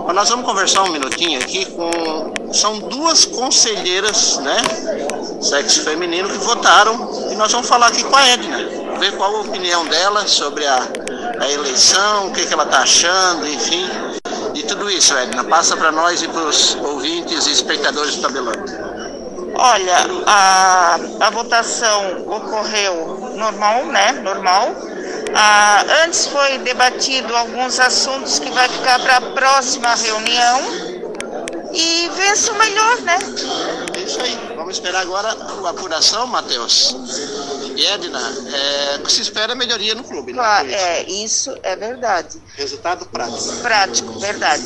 Mas 0.06 0.16
nós 0.16 0.30
vamos 0.30 0.46
conversar 0.46 0.84
um 0.84 0.92
minutinho 0.92 1.40
aqui 1.40 1.66
com. 1.66 2.54
São 2.54 2.80
duas 2.80 3.26
conselheiras, 3.26 4.38
né? 4.40 4.58
Sexo 5.42 5.82
feminino 5.82 6.30
que 6.30 6.38
votaram. 6.38 7.30
E 7.32 7.36
nós 7.36 7.52
vamos 7.52 7.68
falar 7.68 7.88
aqui 7.88 8.04
com 8.04 8.16
a 8.16 8.28
Edna. 8.28 8.58
Ver 9.00 9.16
qual 9.18 9.36
a 9.36 9.42
opinião 9.42 9.86
dela 9.86 10.26
sobre 10.26 10.66
a, 10.66 10.88
a 11.40 11.52
eleição, 11.52 12.28
o 12.28 12.32
que, 12.32 12.46
que 12.46 12.54
ela 12.54 12.64
está 12.64 12.80
achando, 12.80 13.46
enfim. 13.46 13.86
E 14.54 14.64
tudo 14.64 14.90
isso, 14.90 15.14
Edna. 15.14 15.44
Passa 15.44 15.76
para 15.76 15.92
nós 15.92 16.22
e 16.24 16.28
para 16.28 16.44
os 16.44 16.76
ouvintes 16.76 17.46
e 17.48 17.52
espectadores 17.52 18.16
do 18.16 18.22
Tabelando. 18.22 18.64
Olha, 19.58 19.98
a, 20.26 21.00
a 21.22 21.30
votação 21.30 22.28
ocorreu 22.28 23.34
normal, 23.36 23.86
né? 23.88 24.12
Normal. 24.14 24.76
Ah, 25.34 25.84
antes 26.04 26.28
foi 26.28 26.58
debatido 26.60 27.36
alguns 27.36 27.80
assuntos 27.80 28.40
que 28.40 28.50
vai 28.52 28.68
ficar 28.70 29.00
para 29.00 29.18
a 29.18 29.22
próxima 29.22 29.96
reunião 29.96 30.62
e 31.74 32.10
vence 32.16 32.50
o 32.52 32.56
melhor, 32.58 33.02
né? 33.02 33.18
É 33.94 34.00
isso 34.00 34.22
aí. 34.22 34.38
Vamos 34.56 34.76
esperar 34.76 35.02
agora 35.02 35.30
a 35.30 35.70
apuração, 35.70 36.26
Matheus. 36.28 36.96
E 37.76 37.86
Edna, 37.86 38.22
é, 38.54 39.10
se 39.10 39.22
espera 39.22 39.52
é 39.52 39.56
melhoria 39.56 39.94
no 39.94 40.04
clube, 40.04 40.32
né? 40.32 40.42
Ah. 40.42 40.66
É, 40.66 41.04
isso 41.10 41.56
é 41.64 41.76
verdade. 41.76 42.42
Resultado 42.56 43.06
prático. 43.06 43.56
Prático, 43.62 44.20
verdade. 44.20 44.64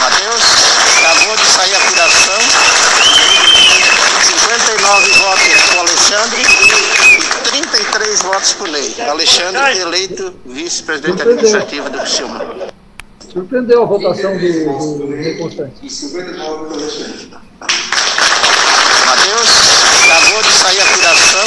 Matheus, 0.00 0.44
acabou 0.96 1.36
de 1.36 1.44
sair 1.44 1.74
a 1.74 1.78
apuração. 1.78 2.40
59 4.22 5.10
votos 5.12 5.62
para 5.68 5.76
o 5.76 5.80
Alexandre 5.80 6.40
e 6.40 7.50
33 7.50 8.22
votos 8.22 8.52
para 8.54 8.68
o 8.68 8.72
Ney. 8.72 8.96
Alexandre 9.06 9.78
eleito 9.80 10.34
vice-presidente 10.46 11.20
administrativo 11.22 11.90
do 11.90 11.98
Criciúma. 11.98 12.40
surpreendeu 13.32 13.82
a 13.82 13.86
votação 13.86 14.32
do, 14.38 14.98
do 14.98 15.06
Ney 15.08 15.36
Constante. 15.36 15.74
Matheus, 19.04 19.50
acabou 20.04 20.42
de 20.42 20.52
sair 20.52 20.80
a 20.80 20.84
apuração. 20.84 21.44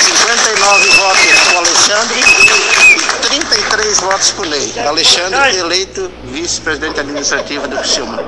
59 0.00 0.88
votos 0.90 1.26
o 1.26 1.37
Alexandre 1.78 2.18
e 2.18 3.28
33 3.28 4.00
votos 4.00 4.30
para 4.32 4.46
o 4.46 4.50
Ney. 4.50 4.78
Alexandre 4.84 5.58
eleito 5.58 6.10
vice-presidente 6.24 6.98
administrativo 6.98 7.68
do 7.68 7.76
Criciúma. 7.76 8.18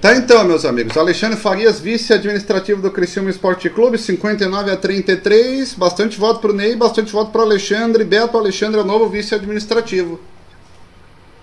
Tá 0.00 0.16
então, 0.16 0.42
meus 0.44 0.64
amigos. 0.64 0.96
Alexandre 0.96 1.36
Farias, 1.36 1.78
vice-administrativo 1.78 2.80
do 2.80 2.90
Criciúma 2.90 3.28
Esporte 3.28 3.68
Clube, 3.68 3.98
59 3.98 4.70
a 4.70 4.76
33. 4.76 5.74
Bastante 5.74 6.18
voto 6.18 6.40
pro 6.40 6.54
Ney, 6.54 6.74
bastante 6.74 7.12
voto 7.12 7.30
pro 7.30 7.42
Alexandre. 7.42 8.04
Beto 8.04 8.38
Alexandre 8.38 8.80
é 8.80 8.82
o 8.82 8.86
novo 8.86 9.06
vice-administrativo. 9.10 10.18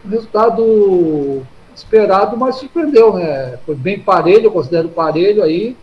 Resultado 0.09 1.43
esperado, 1.75 2.35
mas 2.35 2.55
surpreendeu, 2.55 3.13
né? 3.13 3.59
Foi 3.67 3.75
bem 3.75 3.99
parelho, 3.99 4.45
eu 4.45 4.51
considero 4.51 4.89
parelho 4.89 5.43
aí. 5.43 5.77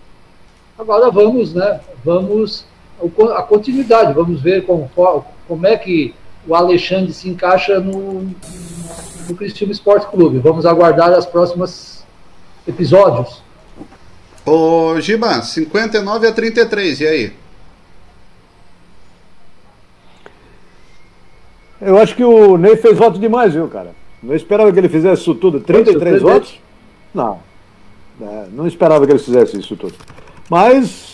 Agora 0.77 1.09
vamos, 1.09 1.55
né? 1.55 1.81
Vamos 2.05 2.67
a 3.37 3.43
continuidade, 3.43 4.13
vamos 4.13 4.41
ver 4.41 4.65
como, 4.65 4.91
como 5.47 5.67
é 5.67 5.77
que 5.77 6.15
o 6.47 6.55
Alexandre 6.55 7.13
se 7.13 7.29
encaixa 7.29 7.81
no, 7.81 8.23
no 9.29 9.35
Cristiano 9.37 9.73
Esporte 9.73 10.07
Clube. 10.07 10.39
Vamos 10.39 10.67
aguardar 10.67 11.13
as 11.13 11.27
próximas 11.27 12.05
episódios. 12.67 13.43
Ô, 14.45 15.01
Giba, 15.01 15.43
59 15.43 16.27
a 16.27 16.33
33, 16.33 17.01
e 17.01 17.07
aí? 17.07 17.33
Eu 21.81 21.99
acho 21.99 22.15
que 22.15 22.25
o 22.25 22.57
Ney 22.57 22.77
fez 22.77 22.97
voto 22.97 23.19
demais, 23.19 23.53
viu, 23.53 23.69
cara? 23.69 23.95
Não 24.23 24.35
esperava 24.35 24.73
que 24.73 24.79
ele 24.79 24.89
fizesse 24.89 25.21
isso 25.23 25.35
tudo. 25.35 25.61
33 25.61 25.93
Surpreendente. 25.95 26.23
votos? 26.23 26.61
Não. 27.13 27.41
É, 28.21 28.47
não 28.53 28.67
esperava 28.67 29.05
que 29.05 29.13
ele 29.13 29.19
fizesse 29.19 29.59
isso 29.59 29.77
tudo. 29.77 29.95
Mas 30.49 31.14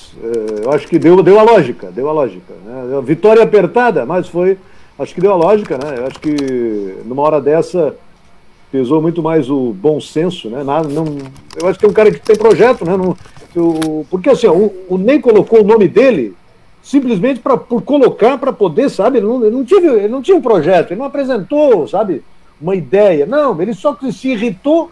eu 0.64 0.72
acho 0.72 0.86
que 0.86 0.98
deu, 0.98 1.22
deu 1.22 1.38
a 1.38 1.42
lógica, 1.42 1.90
deu 1.90 2.08
a 2.08 2.12
lógica. 2.12 2.52
Né? 2.64 3.00
Vitória 3.02 3.42
apertada, 3.42 4.04
mas 4.04 4.28
foi. 4.28 4.58
Acho 4.98 5.14
que 5.14 5.20
deu 5.20 5.32
a 5.32 5.36
lógica, 5.36 5.78
né? 5.78 5.94
Eu 5.98 6.06
acho 6.06 6.20
que 6.20 6.96
numa 7.06 7.22
hora 7.22 7.40
dessa 7.40 7.94
pesou 8.70 9.00
muito 9.02 9.22
mais 9.22 9.50
o 9.50 9.72
bom 9.72 10.00
senso, 10.00 10.48
né? 10.48 10.62
Nada, 10.62 10.88
não, 10.88 11.04
eu 11.60 11.68
acho 11.68 11.78
que 11.78 11.86
é 11.86 11.88
um 11.88 11.92
cara 11.92 12.10
que 12.10 12.20
tem 12.20 12.36
projeto, 12.36 12.84
né? 12.84 12.96
Não, 12.96 13.16
eu- 13.54 14.06
porque 14.10 14.30
assim, 14.30 14.46
ó, 14.46 14.52
o, 14.52 14.72
o 14.88 15.20
colocou 15.20 15.60
o 15.62 15.66
nome 15.66 15.88
dele 15.88 16.34
simplesmente 16.82 17.40
pra, 17.40 17.56
por 17.56 17.82
colocar 17.82 18.38
para 18.38 18.52
poder, 18.52 18.88
sabe? 18.90 19.18
Ele 19.18 19.26
não, 19.26 19.44
ele 19.44 19.56
não 19.56 19.64
tive, 19.64 19.86
ele 19.86 20.08
não 20.08 20.22
tinha 20.22 20.36
um 20.36 20.42
projeto, 20.42 20.90
ele 20.92 21.00
não 21.00 21.06
apresentou, 21.06 21.86
sabe? 21.88 22.22
Uma 22.60 22.74
ideia. 22.74 23.26
Não, 23.26 23.60
ele 23.60 23.74
só 23.74 23.96
se 24.12 24.28
irritou 24.28 24.90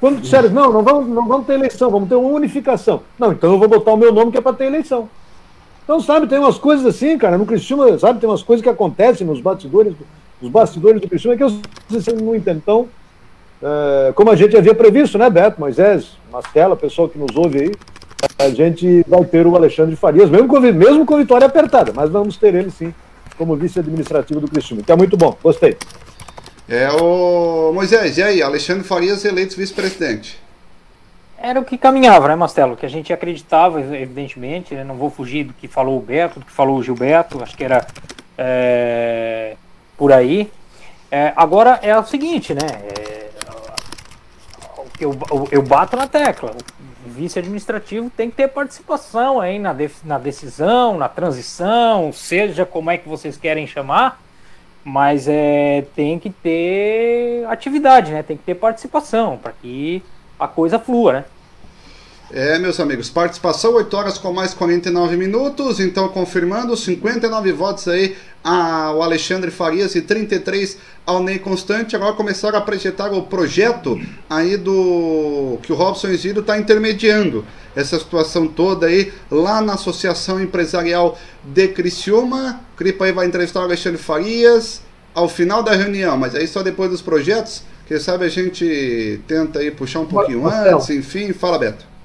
quando 0.00 0.20
disseram, 0.20 0.50
não, 0.50 0.72
não 0.72 0.82
vamos, 0.82 1.08
não 1.08 1.26
vamos 1.26 1.46
ter 1.46 1.54
eleição, 1.54 1.90
vamos 1.90 2.08
ter 2.08 2.14
uma 2.14 2.28
unificação. 2.28 3.00
Não, 3.18 3.32
então 3.32 3.52
eu 3.52 3.58
vou 3.58 3.68
botar 3.68 3.92
o 3.92 3.96
meu 3.96 4.12
nome 4.12 4.30
que 4.32 4.38
é 4.38 4.40
para 4.40 4.52
ter 4.52 4.64
eleição. 4.66 5.08
Então, 5.84 6.00
sabe, 6.00 6.26
tem 6.26 6.38
umas 6.38 6.58
coisas 6.58 6.84
assim, 6.84 7.16
cara, 7.16 7.38
no 7.38 7.46
Cristiúma, 7.46 7.96
sabe, 7.98 8.18
tem 8.20 8.28
umas 8.28 8.42
coisas 8.42 8.62
que 8.62 8.68
acontecem 8.68 9.26
nos 9.26 9.40
bastidores, 9.40 9.92
do- 9.94 10.06
nos 10.42 10.50
bastidores 10.50 11.00
do 11.00 11.08
Cristiúma 11.08 11.36
que 11.36 11.44
eu 11.44 11.60
você 11.88 12.12
não 12.12 12.34
entendo. 12.34 12.58
Então, 12.58 12.88
é, 13.62 14.12
como 14.14 14.30
a 14.30 14.36
gente 14.36 14.56
havia 14.56 14.74
previsto, 14.74 15.16
né, 15.16 15.30
Beto, 15.30 15.60
Moisés, 15.60 16.16
Mastela, 16.30 16.76
pessoal 16.76 17.08
que 17.08 17.18
nos 17.18 17.34
ouve 17.36 17.62
aí, 17.62 17.72
a 18.38 18.50
gente 18.50 19.04
vai 19.06 19.24
ter 19.24 19.46
o 19.46 19.54
Alexandre 19.56 19.94
Farias, 19.96 20.28
mesmo 20.28 20.48
com, 20.48 20.58
mesmo 20.60 21.06
com 21.06 21.16
vitória 21.16 21.46
apertada, 21.46 21.92
mas 21.94 22.10
vamos 22.10 22.36
ter 22.36 22.54
ele 22.54 22.70
sim 22.70 22.92
como 23.38 23.54
vice-administrativo 23.54 24.40
do 24.40 24.48
Cristiúma, 24.48 24.82
que 24.82 24.90
é 24.90 24.96
muito 24.96 25.16
bom, 25.16 25.36
gostei. 25.42 25.76
É 26.68 26.90
o 26.90 27.70
Moisés, 27.72 28.18
e 28.18 28.22
aí? 28.22 28.42
Alexandre 28.42 28.82
Farias 28.82 29.24
eleito 29.24 29.56
vice-presidente. 29.56 30.40
Era 31.38 31.60
o 31.60 31.64
que 31.64 31.78
caminhava, 31.78 32.28
né, 32.28 32.34
Mastelo? 32.34 32.76
Que 32.76 32.86
a 32.86 32.88
gente 32.88 33.12
acreditava, 33.12 33.80
evidentemente. 33.80 34.74
né? 34.74 34.82
Não 34.82 34.96
vou 34.96 35.10
fugir 35.10 35.44
do 35.44 35.52
que 35.52 35.68
falou 35.68 35.96
o 35.98 36.00
Beto, 36.00 36.40
do 36.40 36.46
que 36.46 36.50
falou 36.52 36.78
o 36.78 36.82
Gilberto. 36.82 37.42
Acho 37.42 37.56
que 37.56 37.62
era 37.62 37.86
é, 38.36 39.54
por 39.96 40.12
aí. 40.12 40.50
É, 41.10 41.32
agora 41.36 41.78
é 41.82 41.96
o 41.96 42.04
seguinte, 42.04 42.52
né? 42.52 42.60
é, 42.66 43.26
eu, 44.98 45.16
eu- 45.30 45.48
eu 45.52 45.62
bato 45.62 45.96
na 45.96 46.06
tecla. 46.08 46.52
O 47.06 47.10
vice 47.10 47.38
administrativo 47.38 48.10
tem 48.10 48.28
que 48.30 48.36
ter 48.36 48.48
participação 48.48 49.40
aí 49.40 49.58
na, 49.58 49.72
def- 49.72 50.02
na 50.04 50.18
decisão, 50.18 50.98
na 50.98 51.08
transição, 51.08 52.12
seja 52.12 52.66
como 52.66 52.90
é 52.90 52.98
que 52.98 53.08
vocês 53.08 53.36
querem 53.36 53.66
chamar. 53.66 54.20
Mas 54.88 55.26
é, 55.26 55.84
tem 55.96 56.16
que 56.16 56.30
ter 56.30 57.44
atividade, 57.48 58.12
né? 58.12 58.22
Tem 58.22 58.36
que 58.36 58.44
ter 58.44 58.54
participação 58.54 59.36
para 59.36 59.50
que 59.50 60.00
a 60.38 60.46
coisa 60.46 60.78
flua, 60.78 61.12
né? 61.12 61.24
É, 62.32 62.58
meus 62.58 62.80
amigos, 62.80 63.08
participação 63.08 63.74
8 63.74 63.96
horas 63.96 64.18
com 64.18 64.32
mais 64.32 64.52
49 64.52 65.16
minutos, 65.16 65.78
então 65.78 66.08
confirmando 66.08 66.76
59 66.76 67.52
votos 67.52 67.86
aí 67.86 68.16
ao 68.42 69.00
Alexandre 69.00 69.48
Farias 69.52 69.94
e 69.94 70.02
33 70.02 70.76
ao 71.06 71.22
Ney 71.22 71.38
Constante. 71.38 71.94
Agora 71.94 72.14
começaram 72.14 72.58
a 72.58 72.60
projetar 72.60 73.12
o 73.12 73.22
projeto 73.22 74.00
aí 74.28 74.56
do 74.56 75.58
que 75.62 75.72
o 75.72 75.76
Robson 75.76 76.08
Isidro 76.08 76.40
está 76.40 76.58
intermediando 76.58 77.44
essa 77.76 77.96
situação 77.96 78.48
toda 78.48 78.86
aí 78.86 79.12
lá 79.30 79.60
na 79.60 79.74
Associação 79.74 80.42
Empresarial 80.42 81.16
de 81.44 81.68
Criciúma. 81.68 82.60
O 82.74 82.76
Cripa 82.76 83.04
aí 83.04 83.12
vai 83.12 83.26
entrevistar 83.26 83.60
o 83.60 83.64
Alexandre 83.64 84.02
Farias 84.02 84.82
ao 85.14 85.28
final 85.28 85.62
da 85.62 85.72
reunião, 85.72 86.16
mas 86.16 86.34
aí 86.34 86.48
só 86.48 86.64
depois 86.64 86.90
dos 86.90 87.00
projetos. 87.00 87.62
Quem 87.86 88.00
sabe 88.00 88.24
a 88.24 88.28
gente 88.28 89.20
tenta 89.28 89.60
aí 89.60 89.70
puxar 89.70 90.00
um 90.00 90.06
pouquinho 90.06 90.42
Marcelo. 90.42 90.78
antes, 90.78 90.90
enfim. 90.90 91.32
Fala, 91.32 91.56
Beto 91.56 91.95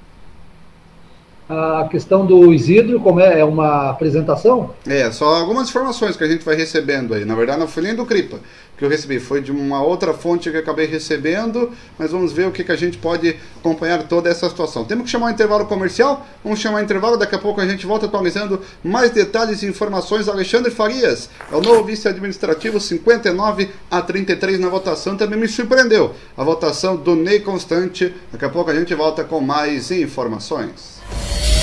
a 1.48 1.88
questão 1.90 2.24
do 2.24 2.52
Isidro, 2.52 3.00
como 3.00 3.20
é, 3.20 3.40
é 3.40 3.44
uma 3.44 3.90
apresentação? 3.90 4.70
É, 4.86 5.10
só 5.10 5.26
algumas 5.36 5.68
informações 5.68 6.16
que 6.16 6.24
a 6.24 6.28
gente 6.28 6.44
vai 6.44 6.54
recebendo 6.54 7.14
aí. 7.14 7.24
Na 7.24 7.34
verdade, 7.34 7.58
não 7.58 7.68
foi 7.68 7.82
nem 7.82 7.94
do 7.94 8.06
Cripa 8.06 8.38
que 8.82 8.86
eu 8.86 8.88
recebi, 8.88 9.20
foi 9.20 9.40
de 9.40 9.52
uma 9.52 9.80
outra 9.80 10.12
fonte 10.12 10.50
que 10.50 10.56
acabei 10.56 10.86
recebendo, 10.86 11.70
mas 11.96 12.10
vamos 12.10 12.32
ver 12.32 12.48
o 12.48 12.50
que, 12.50 12.64
que 12.64 12.72
a 12.72 12.76
gente 12.76 12.98
pode 12.98 13.36
acompanhar 13.56 14.02
toda 14.08 14.28
essa 14.28 14.48
situação. 14.48 14.84
Temos 14.84 15.04
que 15.04 15.10
chamar 15.10 15.26
um 15.26 15.30
intervalo 15.30 15.66
comercial, 15.66 16.26
vamos 16.42 16.58
chamar 16.58 16.80
um 16.80 16.82
intervalo, 16.82 17.16
daqui 17.16 17.36
a 17.36 17.38
pouco 17.38 17.60
a 17.60 17.66
gente 17.68 17.86
volta 17.86 18.06
atualizando 18.06 18.60
mais 18.82 19.12
detalhes 19.12 19.62
e 19.62 19.66
informações. 19.66 20.28
Alexandre 20.28 20.72
Farias 20.72 21.30
é 21.52 21.54
o 21.54 21.60
novo 21.60 21.84
vice-administrativo, 21.84 22.80
59 22.80 23.70
a 23.88 24.02
33 24.02 24.58
na 24.58 24.68
votação, 24.68 25.16
também 25.16 25.38
me 25.38 25.46
surpreendeu 25.46 26.12
a 26.36 26.42
votação 26.42 26.96
do 26.96 27.14
Ney 27.14 27.38
Constante. 27.38 28.12
Daqui 28.32 28.46
a 28.46 28.48
pouco 28.48 28.68
a 28.68 28.74
gente 28.74 28.92
volta 28.96 29.22
com 29.22 29.40
mais 29.40 29.92
informações. 29.92 30.91
え! 31.14 31.61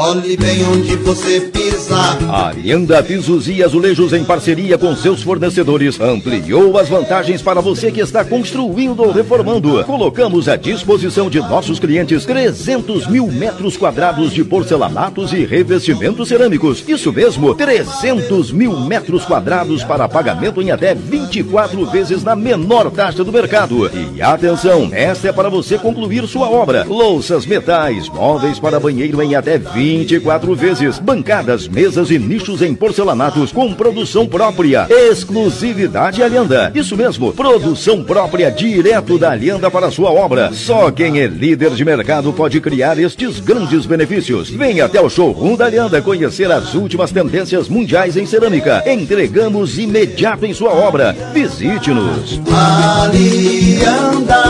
Olhe 0.00 0.36
bem 0.36 0.64
onde 0.64 0.94
você 0.94 1.40
pisa. 1.40 1.96
A 2.30 2.46
Arianda 2.50 3.02
Pisos 3.02 3.48
e 3.48 3.64
Azulejos, 3.64 4.12
em 4.12 4.24
parceria 4.24 4.78
com 4.78 4.94
seus 4.94 5.24
fornecedores, 5.24 6.00
ampliou 6.00 6.78
as 6.78 6.88
vantagens 6.88 7.42
para 7.42 7.60
você 7.60 7.90
que 7.90 7.98
está 7.98 8.24
construindo 8.24 9.02
ou 9.02 9.10
reformando. 9.10 9.82
Colocamos 9.82 10.48
à 10.48 10.54
disposição 10.54 11.28
de 11.28 11.40
nossos 11.40 11.80
clientes 11.80 12.24
300 12.24 13.08
mil 13.08 13.26
metros 13.26 13.76
quadrados 13.76 14.32
de 14.32 14.44
porcelanatos 14.44 15.32
e 15.32 15.44
revestimentos 15.44 16.28
cerâmicos. 16.28 16.84
Isso 16.86 17.12
mesmo, 17.12 17.52
300 17.56 18.52
mil 18.52 18.78
metros 18.78 19.24
quadrados 19.24 19.82
para 19.82 20.08
pagamento 20.08 20.62
em 20.62 20.70
até 20.70 20.94
24 20.94 21.84
vezes 21.86 22.22
na 22.22 22.36
menor 22.36 22.88
taxa 22.92 23.24
do 23.24 23.32
mercado. 23.32 23.90
E 24.14 24.22
atenção, 24.22 24.90
esta 24.92 25.30
é 25.30 25.32
para 25.32 25.48
você 25.48 25.76
concluir 25.76 26.24
sua 26.28 26.48
obra. 26.48 26.84
Louças, 26.84 27.44
metais, 27.44 28.08
móveis 28.08 28.60
para 28.60 28.78
banheiro 28.78 29.20
em 29.20 29.34
até 29.34 29.58
20 29.58 29.87
24 29.88 30.54
vezes. 30.54 30.98
Bancadas, 30.98 31.66
mesas 31.66 32.10
e 32.10 32.18
nichos 32.18 32.60
em 32.60 32.74
porcelanatos 32.74 33.50
com 33.50 33.72
produção 33.72 34.26
própria. 34.26 34.86
Exclusividade 34.90 36.22
Alianda. 36.22 36.70
Isso 36.74 36.94
mesmo, 36.94 37.32
produção 37.32 38.04
própria 38.04 38.50
direto 38.50 39.18
da 39.18 39.30
Alianda 39.30 39.70
para 39.70 39.90
sua 39.90 40.10
obra. 40.10 40.52
Só 40.52 40.90
quem 40.90 41.20
é 41.20 41.26
líder 41.26 41.70
de 41.70 41.84
mercado 41.86 42.32
pode 42.34 42.60
criar 42.60 42.98
estes 42.98 43.40
grandes 43.40 43.86
benefícios. 43.86 44.50
Venha 44.50 44.84
até 44.84 45.00
o 45.00 45.08
showroom 45.08 45.56
da 45.56 45.64
Alianda 45.64 46.02
conhecer 46.02 46.52
as 46.52 46.74
últimas 46.74 47.10
tendências 47.10 47.66
mundiais 47.68 48.14
em 48.16 48.26
cerâmica. 48.26 48.84
Entregamos 48.86 49.78
imediato 49.78 50.44
em 50.44 50.52
sua 50.52 50.74
obra. 50.74 51.16
Visite-nos. 51.32 52.38
Alianda. 53.02 54.42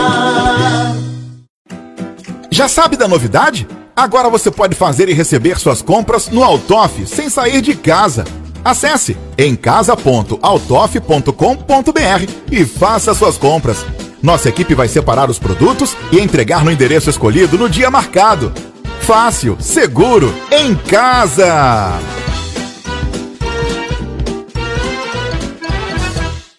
Já 2.51 2.67
sabe 2.67 2.97
da 2.97 3.07
novidade? 3.07 3.65
Agora 3.99 4.29
você 4.29 4.49
pode 4.49 4.75
fazer 4.75 5.09
e 5.09 5.13
receber 5.13 5.59
suas 5.59 5.81
compras 5.81 6.29
no 6.29 6.41
Altoff 6.41 7.05
sem 7.05 7.29
sair 7.29 7.59
de 7.59 7.75
casa. 7.75 8.23
Acesse 8.63 9.17
em 9.37 9.57
casa.altoff.com.br 9.57 12.31
e 12.49 12.65
faça 12.65 13.13
suas 13.13 13.37
compras. 13.37 13.85
Nossa 14.23 14.47
equipe 14.47 14.73
vai 14.73 14.87
separar 14.87 15.29
os 15.29 15.37
produtos 15.37 15.97
e 16.13 16.19
entregar 16.21 16.63
no 16.63 16.71
endereço 16.71 17.09
escolhido 17.09 17.57
no 17.57 17.67
dia 17.67 17.91
marcado. 17.91 18.53
Fácil, 19.01 19.57
seguro, 19.59 20.33
em 20.49 20.73
casa! 20.75 21.99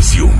Criciúma. 0.00 0.39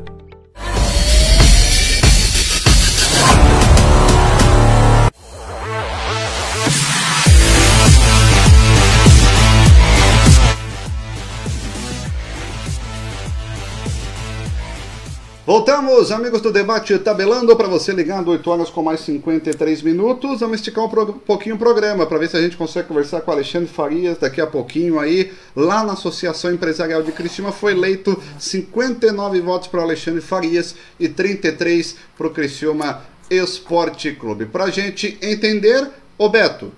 Voltamos, 15.51 16.13
amigos 16.13 16.39
do 16.39 16.49
debate 16.49 16.97
tabelando 16.97 17.53
para 17.57 17.67
você 17.67 17.91
ligado 17.91 18.31
8 18.31 18.49
horas 18.49 18.69
com 18.69 18.81
mais 18.81 19.01
53 19.01 19.81
minutos. 19.81 20.39
Vamos 20.39 20.61
esticar 20.61 20.85
um, 20.85 20.87
pro, 20.87 21.11
pouquinho 21.11 21.55
o 21.55 21.59
programa 21.59 22.05
para 22.05 22.17
ver 22.17 22.29
se 22.29 22.37
a 22.37 22.41
gente 22.41 22.55
consegue 22.55 22.87
conversar 22.87 23.19
com 23.19 23.31
o 23.31 23.33
Alexandre 23.33 23.67
Farias 23.67 24.17
daqui 24.17 24.39
a 24.39 24.47
pouquinho 24.47 24.97
aí. 24.97 25.33
Lá 25.53 25.83
na 25.83 25.91
Associação 25.91 26.53
Empresarial 26.53 27.03
de 27.03 27.11
Cristina 27.11 27.51
foi 27.51 27.73
eleito 27.73 28.17
59 28.39 29.41
votos 29.41 29.67
para 29.67 29.81
o 29.81 29.83
Alexandre 29.83 30.21
Farias 30.21 30.73
e 30.97 31.09
33 31.09 31.97
para 32.17 32.27
o 32.27 32.29
Criciúma 32.29 33.01
Esporte 33.29 34.13
Clube. 34.13 34.45
Para 34.45 34.63
a 34.63 34.71
gente 34.71 35.17
entender, 35.21 35.85
ô 36.17 36.29
Beto, 36.29 36.71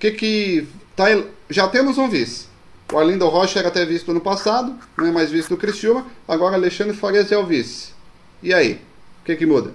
que 0.00 0.10
que 0.10 0.66
tá, 0.96 1.04
já 1.48 1.68
temos 1.68 1.96
um 1.96 2.08
vice. 2.08 2.51
O 2.92 2.98
Arlindo 2.98 3.26
Rocha 3.26 3.58
era 3.58 3.68
até 3.68 3.86
visto 3.86 4.12
no 4.12 4.20
passado, 4.20 4.74
não 4.98 5.06
é 5.06 5.10
mais 5.10 5.30
visto 5.30 5.50
no 5.50 5.56
Criciúma, 5.56 6.04
agora 6.28 6.56
Alexandre 6.56 6.94
Farias 6.94 7.32
é 7.32 7.38
o 7.38 7.46
vice. 7.46 7.94
E 8.42 8.52
aí? 8.52 8.74
O 9.22 9.24
que, 9.24 9.34
que 9.34 9.46
muda? 9.46 9.70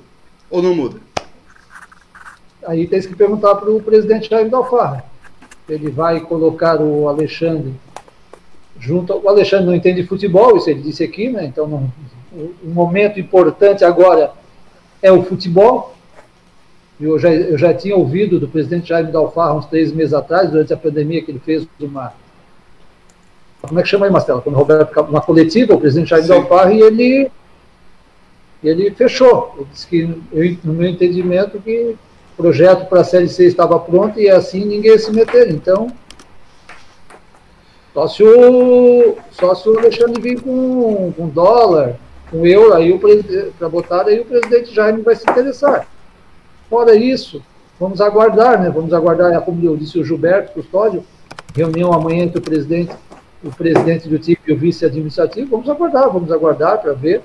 Ou 0.52 0.62
não 0.62 0.76
muda? 0.76 1.00
Aí 2.68 2.86
tem 2.86 3.02
que 3.02 3.16
perguntar 3.16 3.56
para 3.56 3.72
o 3.72 3.82
presidente 3.82 4.30
Jair 4.30 4.48
Dalfarra. 4.50 5.04
Ele 5.68 5.90
vai 5.90 6.20
colocar 6.20 6.80
o 6.80 7.10
Alexandre 7.10 7.74
junto. 8.80 9.14
O 9.18 9.28
Alexandre 9.28 9.66
não 9.66 9.74
entende 9.74 10.06
futebol, 10.06 10.56
isso 10.56 10.70
ele 10.70 10.82
disse 10.82 11.04
aqui, 11.04 11.28
né? 11.28 11.46
Então 11.46 11.68
não, 11.68 11.92
o, 12.32 12.70
momento 12.70 13.20
importante 13.20 13.84
agora 13.84 14.32
é 15.02 15.12
o 15.12 15.24
futebol. 15.24 15.96
Eu 17.02 17.18
já, 17.18 17.34
eu 17.34 17.58
já 17.58 17.74
tinha 17.74 17.96
ouvido 17.96 18.40
do 18.40 18.48
presidente 18.48 18.90
Jair 18.90 19.12
Dalfarra 19.12 19.56
uns 19.56 19.66
três 19.66 19.92
meses 19.92 20.14
atrás, 20.14 20.52
durante 20.52 20.72
a 20.72 20.78
pandemia, 20.78 21.24
que 21.24 21.32
ele 21.32 21.40
fez 21.40 21.68
uma 21.80 22.14
como 23.62 23.80
é 23.80 23.84
que 23.84 23.90
chama 23.90 24.06
aí, 24.06 24.12
Marcelo? 24.12 24.42
Quando 24.42 24.56
o 24.56 24.60
Roberto 24.60 24.90
ficava 24.90 25.12
na 25.12 25.22
coletiva, 25.22 25.74
o 25.74 25.80
presidente 25.80 26.10
Jair 26.10 26.28
Dalfarra, 26.28 26.74
e 26.74 26.82
ele, 26.82 27.32
ele 28.64 28.92
fechou. 28.92 29.56
Ele 29.58 29.68
disse 29.72 29.88
que, 29.88 30.22
eu, 30.32 30.58
no 30.64 30.74
meu 30.74 30.90
entendimento, 30.90 31.60
que 31.60 31.96
o 32.34 32.42
projeto 32.42 32.88
para 32.88 33.02
a 33.02 33.04
Série 33.04 33.28
C 33.28 33.46
estava 33.46 33.80
pronto 33.80 34.20
e 34.20 34.30
assim 34.30 34.64
ninguém 34.64 34.92
ia 34.92 35.00
se 35.00 35.12
meter. 35.12 35.50
Então, 35.50 35.92
só 37.94 38.08
se 38.08 38.24
o, 38.24 39.18
só 39.32 39.56
se 39.56 39.68
o 39.68 39.80
Alexandre 39.80 40.22
vir 40.22 40.40
com, 40.40 41.12
com 41.18 41.28
dólar, 41.30 41.96
com 42.30 42.46
euro, 42.46 42.76
aí 42.76 42.92
o 42.92 43.00
para 43.58 43.70
botar, 43.70 44.06
aí 44.06 44.20
o 44.20 44.26
presidente 44.26 44.74
Jaime 44.74 45.02
vai 45.02 45.16
se 45.16 45.24
interessar. 45.28 45.88
Fora 46.70 46.96
isso, 46.96 47.42
vamos 47.80 48.00
aguardar, 48.00 48.62
né? 48.62 48.70
Vamos 48.70 48.94
aguardar, 48.94 49.42
como 49.42 49.66
eu 49.66 49.76
disse 49.76 49.98
o 49.98 50.04
Gilberto 50.04 50.54
Custódio, 50.54 51.04
reunião 51.56 51.92
amanhã 51.92 52.26
entre 52.26 52.38
o 52.38 52.42
presidente, 52.42 52.94
o 53.44 53.52
presidente 53.52 54.08
do 54.08 54.18
TIP 54.18 54.40
e 54.48 54.54
o 54.54 54.58
vice 54.58 54.86
administrativo. 54.86 55.50
Vamos 55.52 55.70
aguardar, 55.70 56.10
vamos 56.12 56.32
aguardar 56.32 56.80
para 56.80 56.94
ver. 56.94 57.22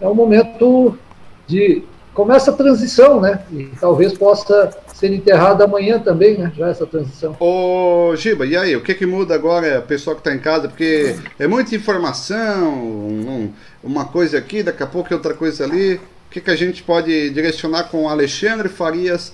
É 0.00 0.08
um 0.08 0.14
momento 0.14 0.98
de 1.46 1.84
começa 2.12 2.50
a 2.50 2.54
transição, 2.54 3.20
né? 3.20 3.42
E 3.50 3.70
talvez 3.80 4.12
possa 4.12 4.70
ser 4.94 5.12
enterrada 5.12 5.64
amanhã 5.64 5.98
também, 5.98 6.36
né? 6.38 6.52
Já 6.56 6.68
essa 6.68 6.86
transição. 6.86 7.36
Ô, 7.40 8.14
Giba, 8.16 8.46
e 8.46 8.56
aí? 8.56 8.76
O 8.76 8.82
que, 8.82 8.94
que 8.94 9.06
muda 9.06 9.34
agora, 9.34 9.80
pessoal 9.80 10.14
que 10.16 10.20
está 10.20 10.34
em 10.34 10.38
casa? 10.38 10.68
Porque 10.68 11.16
é 11.38 11.46
muita 11.46 11.74
informação, 11.74 12.72
um, 12.74 13.52
uma 13.82 14.04
coisa 14.04 14.38
aqui, 14.38 14.62
daqui 14.62 14.82
a 14.82 14.86
pouco 14.86 15.12
é 15.12 15.16
outra 15.16 15.34
coisa 15.34 15.64
ali. 15.64 15.94
O 15.94 16.30
que, 16.30 16.40
que 16.40 16.50
a 16.50 16.56
gente 16.56 16.82
pode 16.82 17.30
direcionar 17.30 17.84
com 17.84 18.08
Alexandre 18.08 18.68
Farias, 18.68 19.32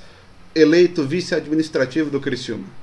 eleito 0.55 1.05
vice-administrativo 1.05 2.11
do 2.11 2.21
Criciúma? 2.21 2.78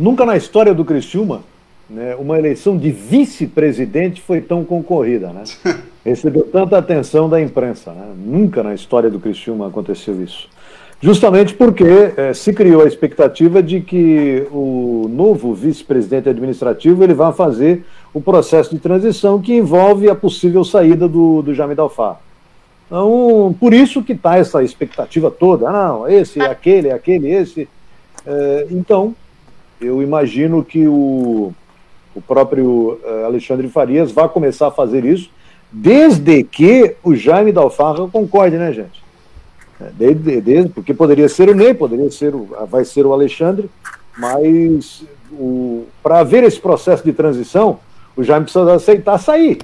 Nunca 0.00 0.24
na 0.24 0.34
história 0.34 0.72
do 0.72 0.82
Criciúma, 0.82 1.42
né, 1.88 2.16
uma 2.18 2.38
eleição 2.38 2.74
de 2.74 2.90
vice-presidente 2.90 4.22
foi 4.22 4.40
tão 4.40 4.64
concorrida, 4.64 5.28
né? 5.28 5.44
Recebeu 6.02 6.44
tanta 6.44 6.78
atenção 6.78 7.28
da 7.28 7.38
imprensa, 7.38 7.92
né? 7.92 8.10
Nunca 8.16 8.62
na 8.62 8.72
história 8.72 9.10
do 9.10 9.20
Criciúma 9.20 9.68
aconteceu 9.68 10.22
isso. 10.22 10.48
Justamente 11.02 11.52
porque 11.52 11.84
é, 12.16 12.32
se 12.32 12.50
criou 12.54 12.82
a 12.82 12.86
expectativa 12.86 13.62
de 13.62 13.82
que 13.82 14.46
o 14.50 15.06
novo 15.10 15.52
vice-presidente 15.52 16.30
administrativo 16.30 17.04
ele 17.04 17.12
vai 17.12 17.34
fazer 17.34 17.84
o 18.14 18.22
processo 18.22 18.70
de 18.70 18.78
transição 18.78 19.38
que 19.38 19.52
envolve 19.52 20.08
a 20.08 20.14
possível 20.14 20.64
saída 20.64 21.06
do, 21.06 21.42
do 21.42 21.52
Jamil 21.52 21.76
Dalfar. 21.76 22.18
Então, 22.86 23.54
por 23.60 23.74
isso 23.74 24.02
que 24.02 24.12
está 24.12 24.38
essa 24.38 24.62
expectativa 24.62 25.30
toda. 25.30 25.68
Ah, 25.68 25.88
não, 25.88 26.08
esse, 26.08 26.40
aquele, 26.40 26.90
aquele, 26.90 27.28
esse. 27.30 27.68
É, 28.24 28.66
então, 28.70 29.14
eu 29.80 30.02
imagino 30.02 30.64
que 30.64 30.86
o, 30.86 31.52
o 32.14 32.20
próprio 32.20 33.00
uh, 33.04 33.24
Alexandre 33.26 33.68
Farias 33.68 34.12
vai 34.12 34.28
começar 34.28 34.68
a 34.68 34.72
fazer 34.72 35.04
isso, 35.04 35.30
desde 35.72 36.42
que 36.42 36.96
o 37.02 37.14
Jaime 37.14 37.52
Dalfarra 37.52 38.08
concorde, 38.08 38.56
né, 38.56 38.72
gente? 38.72 39.02
É, 39.80 39.90
desde, 39.96 40.40
desde, 40.40 40.68
porque 40.70 40.92
poderia 40.92 41.28
ser 41.28 41.48
o 41.48 41.54
Ney, 41.54 41.72
poderia 41.72 42.10
ser 42.10 42.34
o, 42.34 42.48
vai 42.68 42.84
ser 42.84 43.06
o 43.06 43.12
Alexandre, 43.12 43.70
mas 44.18 45.04
para 46.02 46.18
haver 46.18 46.44
esse 46.44 46.60
processo 46.60 47.02
de 47.04 47.12
transição, 47.12 47.78
o 48.16 48.22
Jaime 48.22 48.44
precisa 48.44 48.74
aceitar 48.74 49.18
sair. 49.18 49.58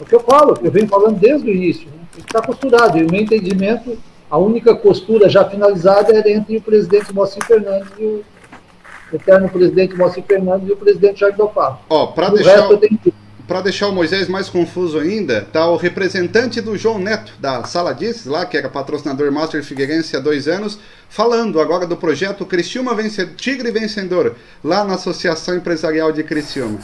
O 0.00 0.04
que 0.04 0.14
eu 0.14 0.20
falo, 0.20 0.58
eu 0.62 0.70
venho 0.70 0.86
falando 0.86 1.18
desde 1.18 1.48
o 1.48 1.52
início, 1.52 1.88
né? 1.88 2.04
está 2.18 2.40
costurado, 2.40 2.98
e 2.98 3.04
o 3.04 3.10
meu 3.10 3.22
entendimento, 3.22 3.98
a 4.30 4.38
única 4.38 4.74
costura 4.74 5.28
já 5.28 5.44
finalizada 5.44 6.12
é 6.12 6.32
entre 6.32 6.56
o 6.56 6.62
presidente 6.62 7.12
Moacir 7.12 7.44
Fernandes 7.44 7.88
e 7.98 8.04
o 8.04 8.24
eterno 9.16 9.48
presidente 9.48 9.94
Moacir 9.94 10.24
Fernandes 10.24 10.68
e 10.68 10.72
o 10.72 10.76
presidente 10.76 11.20
Jair 11.20 11.36
Dofaro. 11.36 11.78
Ó, 11.88 12.06
para 12.08 12.30
deixar, 12.30 12.68
para 13.46 13.60
deixar 13.60 13.88
o 13.88 13.92
Moisés 13.92 14.28
mais 14.28 14.48
confuso 14.48 14.98
ainda, 14.98 15.46
tá 15.52 15.66
o 15.68 15.76
representante 15.76 16.60
do 16.60 16.76
João 16.76 16.98
Neto, 16.98 17.32
da 17.38 17.64
Sala 17.64 17.92
Disses, 17.92 18.26
lá, 18.26 18.46
que 18.46 18.56
era 18.56 18.68
patrocinador 18.68 19.30
Master 19.30 19.62
Figueirense 19.62 20.16
há 20.16 20.20
dois 20.20 20.48
anos, 20.48 20.78
falando 21.08 21.60
agora 21.60 21.86
do 21.86 21.96
projeto 21.96 22.46
Criciúma 22.46 22.94
Vencedor, 22.94 23.34
Tigre 23.34 23.70
Vencedor, 23.70 24.34
lá 24.62 24.84
na 24.84 24.94
Associação 24.94 25.56
Empresarial 25.56 26.10
de 26.10 26.22
Criciúma. 26.22 26.78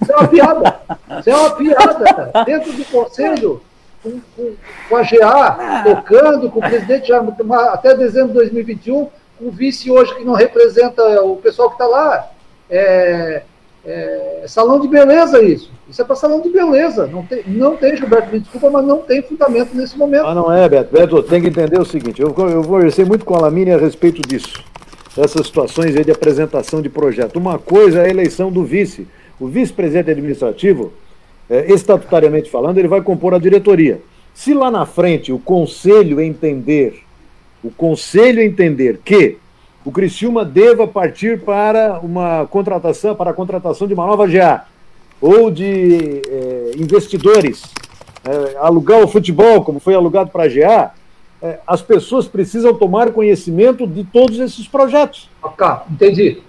Isso 0.00 0.12
é 0.12 0.16
uma 0.16 0.28
piada. 0.28 0.80
Isso 1.20 1.30
é 1.30 1.36
uma 1.36 1.50
piada, 1.50 2.04
cara. 2.04 2.44
Dentro 2.44 2.72
do 2.72 2.84
conselho, 2.86 3.62
com, 4.02 4.20
com, 4.36 4.54
com 4.88 4.96
a 4.96 5.02
GA, 5.02 5.82
tocando, 5.84 6.50
com 6.50 6.58
o 6.58 6.62
presidente 6.62 7.08
já 7.08 7.24
até 7.72 7.94
dezembro 7.94 8.28
de 8.28 8.34
2021, 8.34 9.08
o 9.42 9.50
vice 9.50 9.90
hoje 9.90 10.14
que 10.14 10.24
não 10.24 10.34
representa 10.34 11.02
o 11.22 11.36
pessoal 11.36 11.68
que 11.68 11.74
está 11.74 11.86
lá. 11.86 12.30
É, 12.70 13.42
é, 13.84 14.44
salão 14.46 14.80
de 14.80 14.86
beleza 14.86 15.42
isso. 15.42 15.70
Isso 15.88 16.00
é 16.00 16.04
para 16.04 16.14
salão 16.14 16.40
de 16.40 16.48
beleza. 16.48 17.06
Não 17.06 17.24
tem, 17.26 17.42
não 17.46 17.76
tem, 17.76 17.96
Gilberto, 17.96 18.32
me 18.32 18.40
desculpa, 18.40 18.70
mas 18.70 18.86
não 18.86 18.98
tem 18.98 19.22
fundamento 19.22 19.74
nesse 19.74 19.98
momento. 19.98 20.26
Ah, 20.26 20.34
não 20.34 20.52
é, 20.52 20.68
Beto. 20.68 20.92
Beto, 20.92 21.22
tem 21.24 21.42
que 21.42 21.48
entender 21.48 21.80
o 21.80 21.84
seguinte, 21.84 22.22
eu, 22.22 22.28
eu 22.28 22.62
conversei 22.62 23.04
muito 23.04 23.24
com 23.24 23.34
a 23.34 23.40
Lamine 23.40 23.72
a 23.72 23.78
respeito 23.78 24.22
disso. 24.22 24.62
Essas 25.16 25.46
situações 25.46 25.94
aí 25.96 26.04
de 26.04 26.12
apresentação 26.12 26.80
de 26.80 26.88
projeto. 26.88 27.36
Uma 27.36 27.58
coisa 27.58 28.00
é 28.00 28.06
a 28.06 28.08
eleição 28.08 28.50
do 28.50 28.64
vice. 28.64 29.06
O 29.38 29.46
vice-presidente 29.46 30.10
administrativo, 30.10 30.92
é, 31.50 31.70
estatutariamente 31.70 32.48
falando, 32.48 32.78
ele 32.78 32.88
vai 32.88 33.02
compor 33.02 33.34
a 33.34 33.38
diretoria. 33.38 34.00
Se 34.32 34.54
lá 34.54 34.70
na 34.70 34.86
frente 34.86 35.32
o 35.32 35.38
conselho 35.38 36.20
entender 36.20 37.01
o 37.62 37.70
Conselho 37.70 38.40
entender 38.40 39.00
que 39.04 39.38
o 39.84 39.90
Criciúma 39.90 40.44
deva 40.44 40.86
partir 40.86 41.40
para 41.40 42.00
uma 42.00 42.46
contratação, 42.46 43.14
para 43.14 43.30
a 43.30 43.34
contratação 43.34 43.86
de 43.86 43.94
uma 43.94 44.06
nova 44.06 44.26
GA, 44.26 44.66
ou 45.20 45.50
de 45.50 46.22
é, 46.28 46.72
investidores, 46.76 47.62
é, 48.24 48.56
alugar 48.58 49.02
o 49.02 49.08
futebol, 49.08 49.62
como 49.62 49.80
foi 49.80 49.94
alugado 49.94 50.30
para 50.30 50.44
a 50.44 50.48
GA, 50.48 50.92
é, 51.40 51.58
as 51.66 51.82
pessoas 51.82 52.28
precisam 52.28 52.74
tomar 52.74 53.12
conhecimento 53.12 53.86
de 53.86 54.04
todos 54.04 54.38
esses 54.38 54.66
projetos. 54.68 55.28
Ok, 55.42 55.66
entendi. 55.90 56.42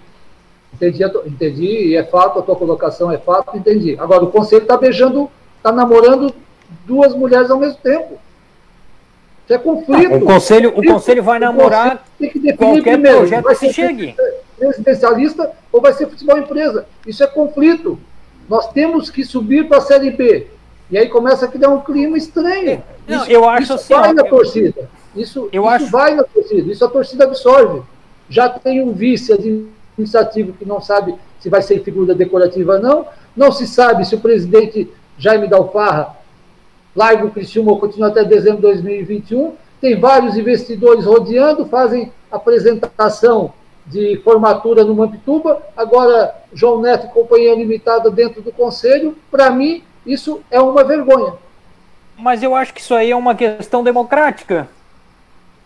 Entendi, 0.72 1.04
entendi, 1.26 1.88
e 1.88 1.96
é 1.96 2.02
fato, 2.02 2.40
a 2.40 2.42
tua 2.42 2.56
colocação 2.56 3.10
é 3.10 3.18
fato, 3.18 3.56
entendi. 3.56 3.96
Agora, 3.98 4.24
o 4.24 4.30
conselho 4.30 4.62
está 4.62 4.76
beijando, 4.76 5.30
está 5.56 5.70
namorando 5.70 6.34
duas 6.84 7.14
mulheres 7.14 7.48
ao 7.48 7.58
mesmo 7.58 7.78
tempo. 7.78 8.18
Isso 9.44 9.52
é 9.52 9.58
conflito. 9.58 10.14
O 10.14 10.20
conselho, 10.20 10.72
o 10.76 10.82
conselho 10.84 11.22
vai 11.22 11.38
namorar 11.38 12.04
conselho 12.18 12.56
qualquer 12.56 12.92
primeiro, 12.92 13.18
projeto 13.18 13.46
que 13.46 13.54
se 13.56 13.72
chegue. 13.72 14.16
Presidencialista 14.58 15.50
ou 15.70 15.80
vai 15.80 15.92
ser 15.92 16.08
futebol 16.08 16.38
empresa. 16.38 16.86
Isso 17.06 17.22
é 17.22 17.26
conflito. 17.26 17.98
Nós 18.48 18.70
temos 18.72 19.10
que 19.10 19.24
subir 19.24 19.68
para 19.68 19.78
a 19.78 19.80
Série 19.82 20.10
B. 20.10 20.46
E 20.90 20.96
aí 20.96 21.08
começa 21.08 21.44
a 21.44 21.48
criar 21.48 21.70
um 21.70 21.80
clima 21.80 22.16
estranho. 22.16 22.82
Não, 23.06 23.22
isso, 23.22 23.30
eu 23.30 23.48
acho 23.48 23.62
isso 23.64 23.72
assim, 23.74 23.94
vai 23.94 24.10
ó, 24.10 24.12
na 24.14 24.22
eu, 24.22 24.30
torcida. 24.30 24.88
Isso, 25.14 25.48
eu 25.52 25.62
isso 25.62 25.70
acho... 25.70 25.86
vai 25.90 26.14
na 26.14 26.24
torcida. 26.24 26.72
Isso 26.72 26.84
a 26.84 26.88
torcida 26.88 27.24
absorve. 27.24 27.82
Já 28.28 28.48
tem 28.48 28.82
um 28.82 28.92
vice 28.92 29.32
administrativo 29.32 30.54
que 30.54 30.64
não 30.64 30.80
sabe 30.80 31.14
se 31.40 31.50
vai 31.50 31.60
ser 31.60 31.82
figura 31.82 32.14
decorativa 32.14 32.74
ou 32.74 32.80
não. 32.80 33.06
Não 33.36 33.52
se 33.52 33.66
sabe 33.66 34.06
se 34.06 34.14
o 34.14 34.20
presidente 34.20 34.90
Jaime 35.18 35.48
Dalfarra 35.48 36.16
larga 36.94 37.26
o 37.26 37.30
Criciúma 37.30 37.76
continua 37.78 38.08
até 38.08 38.24
dezembro 38.24 38.56
de 38.56 38.62
2021. 38.62 39.54
Tem 39.80 39.98
vários 39.98 40.36
investidores 40.36 41.04
rodeando, 41.04 41.66
fazem 41.66 42.12
apresentação 42.30 43.52
de 43.86 44.20
formatura 44.24 44.84
no 44.84 44.94
Mampituba. 44.94 45.62
Agora, 45.76 46.34
João 46.52 46.80
Neto 46.80 47.06
e 47.06 47.10
Companhia 47.10 47.54
Limitada 47.54 48.10
dentro 48.10 48.40
do 48.40 48.50
Conselho. 48.50 49.16
Para 49.30 49.50
mim, 49.50 49.82
isso 50.06 50.40
é 50.50 50.60
uma 50.60 50.82
vergonha. 50.84 51.34
Mas 52.16 52.42
eu 52.42 52.54
acho 52.54 52.72
que 52.72 52.80
isso 52.80 52.94
aí 52.94 53.10
é 53.10 53.16
uma 53.16 53.34
questão 53.34 53.82
democrática. 53.82 54.68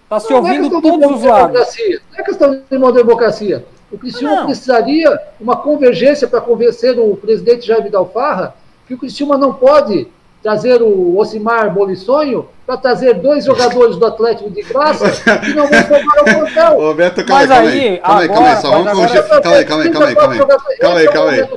Está 0.04 0.18
se 0.18 0.30
não, 0.30 0.38
ouvindo 0.38 0.70
não 0.70 0.78
é 0.78 0.82
todos 0.82 1.16
os 1.16 1.22
lados. 1.22 1.76
Não 2.10 2.18
é 2.18 2.22
questão 2.22 2.62
de 2.68 2.76
uma 2.76 2.92
democracia. 2.92 3.64
O 3.90 3.98
Criciúma 3.98 4.36
não. 4.36 4.46
precisaria 4.46 5.18
uma 5.40 5.56
convergência 5.56 6.26
para 6.26 6.40
convencer 6.40 6.98
o 6.98 7.16
presidente 7.16 7.66
Jair 7.66 7.90
Dalfarra 7.90 8.54
que 8.86 8.94
o 8.94 8.98
Criciúma 8.98 9.36
não 9.36 9.52
pode 9.52 10.08
trazer 10.48 10.80
o 10.80 11.18
Osimar 11.18 11.70
Bolissonho 11.74 12.48
para 12.64 12.78
trazer 12.78 13.20
dois 13.20 13.44
jogadores 13.44 13.96
do 13.96 14.06
Atlético 14.06 14.48
de 14.48 14.62
graça 14.62 15.10
que 15.40 15.52
não 15.52 15.66
vão 15.66 15.82
somar 15.82 16.20
o 16.20 16.24
plantel. 16.24 16.80
Ô, 16.80 16.94
Beto, 16.94 17.22
calma 17.26 17.46
mas 17.46 17.50
aí, 17.50 17.98
calma 17.98 18.20
aí, 18.22 18.28
calma 18.28 18.48
aí, 18.48 18.56
só 18.56 18.70
vamos 18.70 18.92
corrigir. 18.92 19.28
Calma 19.28 19.56
aí, 19.58 19.64
calma 19.66 19.82
aí, 19.82 19.90
calma 19.90 20.06
aí, 20.06 20.14
calma 20.14 20.32
aí. 20.32 20.38
Calma 20.78 20.98
aí, 21.00 21.08
calma 21.08 21.30
aí. 21.32 21.48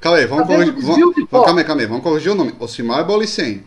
Calma 0.00 0.16
aí, 0.16 0.26
vamos 0.26 0.46
corrigir. 0.46 0.74
Calma 1.30 1.60
aí, 1.60 1.64
calma 1.64 1.82
aí, 1.82 1.86
vamos 1.86 2.02
corrigir 2.02 2.32
o 2.32 2.34
nome. 2.34 2.54
Osimar 2.58 3.04
Bolicem. 3.04 3.62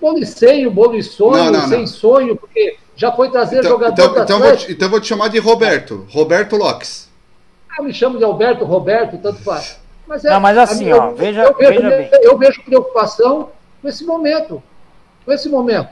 Bolicenho, 0.00 0.68
Bolissonho, 0.72 1.52
não, 1.52 1.68
sem 1.68 1.86
sonho, 1.86 2.34
porque 2.34 2.76
já 2.96 3.12
foi 3.12 3.30
trazer 3.30 3.58
então, 3.58 3.70
jogador 3.70 3.92
então, 3.92 4.14
do 4.14 4.20
então. 4.20 4.38
Vou, 4.40 4.50
então 4.68 4.88
vou 4.88 5.00
te 5.00 5.06
chamar 5.06 5.28
de 5.28 5.38
Roberto, 5.38 6.06
Roberto 6.10 6.56
Lopes. 6.56 7.08
Eu 7.78 7.84
me 7.84 7.94
chamo 7.94 8.18
de 8.18 8.24
Alberto, 8.24 8.64
Roberto, 8.64 9.16
tanto 9.18 9.40
faz. 9.42 9.78
Mas, 10.08 10.24
é, 10.24 10.30
não, 10.30 10.40
mas 10.40 10.58
assim, 10.58 10.88
eu, 10.88 10.96
ó, 10.96 11.10
veja, 11.12 11.44
eu, 11.44 11.56
veja 11.56 11.88
bem. 11.88 12.10
Eu 12.20 12.36
vejo 12.36 12.60
preocupação 12.64 13.50
nesse 13.82 14.04
momento. 14.04 14.62
Nesse 15.26 15.48
momento. 15.48 15.88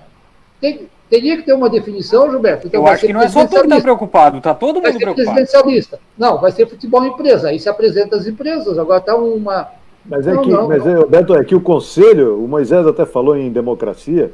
tem, 0.61 0.89
teria 1.09 1.37
que 1.37 1.43
ter 1.43 1.53
uma 1.53 1.69
definição, 1.69 2.31
Gilberto. 2.31 2.67
Então 2.67 2.83
Eu 2.83 2.87
acho 2.87 3.07
que 3.07 3.13
não 3.13 3.23
é 3.23 3.29
só 3.29 3.47
tu 3.47 3.57
que 3.61 3.67
está 3.67 3.81
preocupado, 3.81 4.39
está 4.39 4.55
todo 4.55 4.77
mundo 4.77 4.83
preocupado. 4.83 5.15
presidencialista. 5.15 5.99
Não, 6.17 6.41
vai 6.41 6.53
ser 6.53 6.67
futebol 6.67 7.05
empresa. 7.05 7.49
Aí 7.49 7.59
se 7.59 7.69
apresenta 7.69 8.17
as 8.17 8.27
empresas. 8.27 8.79
Agora 8.79 9.01
está 9.01 9.15
uma. 9.17 9.69
Mas 10.05 10.27
é 10.27 10.33
não, 10.33 10.43
que, 10.43 10.51
não, 10.51 10.69
mas 10.69 10.85
não. 10.85 11.03
É, 11.03 11.07
Beto, 11.07 11.35
é 11.35 11.45
que 11.45 11.55
o 11.55 11.61
conselho, 11.61 12.43
o 12.43 12.49
Moisés 12.49 12.87
até 12.87 13.05
falou 13.05 13.37
em 13.37 13.51
democracia, 13.51 14.33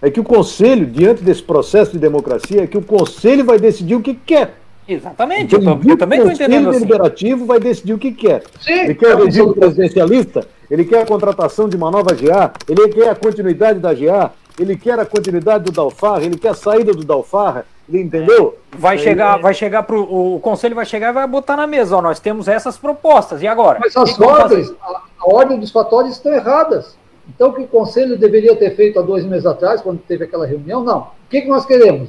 é 0.00 0.10
que 0.10 0.20
o 0.20 0.24
conselho, 0.24 0.86
diante 0.86 1.22
desse 1.22 1.42
processo 1.42 1.92
de 1.92 1.98
democracia, 1.98 2.62
é 2.62 2.66
que 2.66 2.78
o 2.78 2.82
conselho 2.82 3.44
vai 3.44 3.58
decidir 3.58 3.94
o 3.94 4.02
que 4.02 4.14
quer. 4.14 4.54
Exatamente, 4.88 5.56
então, 5.56 5.72
eu, 5.72 5.80
tô, 5.80 5.90
eu 5.90 5.98
também 5.98 6.18
estou 6.18 6.32
entendendo. 6.32 6.66
O 6.66 6.70
assim. 6.70 6.78
deliberativo 6.78 7.44
vai 7.44 7.58
decidir 7.58 7.92
o 7.92 7.98
que 7.98 8.12
quer. 8.12 8.44
Sim, 8.60 8.72
ele 8.72 8.94
quer 8.94 9.16
o 9.16 9.24
regime 9.24 9.54
presidencialista, 9.54 10.46
ele 10.70 10.84
quer 10.84 11.02
a 11.02 11.06
contratação 11.06 11.68
de 11.68 11.76
uma 11.76 11.90
nova 11.90 12.14
GA, 12.14 12.52
ele 12.68 12.88
quer 12.88 13.08
a 13.08 13.14
continuidade 13.14 13.80
da 13.80 13.92
GA, 13.92 14.32
ele 14.58 14.76
quer 14.76 14.98
a 14.98 15.04
continuidade 15.04 15.64
do 15.64 15.72
Dalfarra, 15.72 16.22
ele 16.22 16.38
quer 16.38 16.50
a 16.50 16.54
saída 16.54 16.92
do 16.92 17.04
Dalfarra, 17.04 17.66
ele 17.88 18.02
entendeu? 18.02 18.58
Vai 18.76 18.98
chegar, 18.98 19.38
vai 19.38 19.54
chegar 19.54 19.82
pro 19.82 20.02
o 20.02 20.40
conselho 20.40 20.74
vai 20.74 20.84
chegar 20.84 21.10
e 21.10 21.12
vai 21.12 21.26
botar 21.26 21.56
na 21.56 21.66
mesa, 21.66 21.96
ó, 21.96 22.02
nós 22.02 22.18
temos 22.18 22.48
essas 22.48 22.76
propostas. 22.76 23.42
E 23.42 23.46
agora? 23.46 23.78
Mas 23.80 23.96
as 23.96 24.18
ordens, 24.20 24.72
a, 24.80 25.02
a, 25.20 25.34
ordem 25.34 25.58
dos 25.58 25.70
fatores 25.70 26.12
estão 26.12 26.32
erradas. 26.32 26.96
Então 27.28 27.50
o 27.50 27.52
que 27.52 27.62
o 27.62 27.66
conselho 27.66 28.16
deveria 28.16 28.54
ter 28.54 28.74
feito 28.76 28.98
há 28.98 29.02
dois 29.02 29.24
meses 29.24 29.46
atrás, 29.46 29.80
quando 29.80 29.98
teve 29.98 30.24
aquela 30.24 30.46
reunião, 30.46 30.82
não. 30.82 30.98
O 30.98 31.28
que, 31.28 31.42
que 31.42 31.48
nós 31.48 31.66
queremos? 31.66 32.08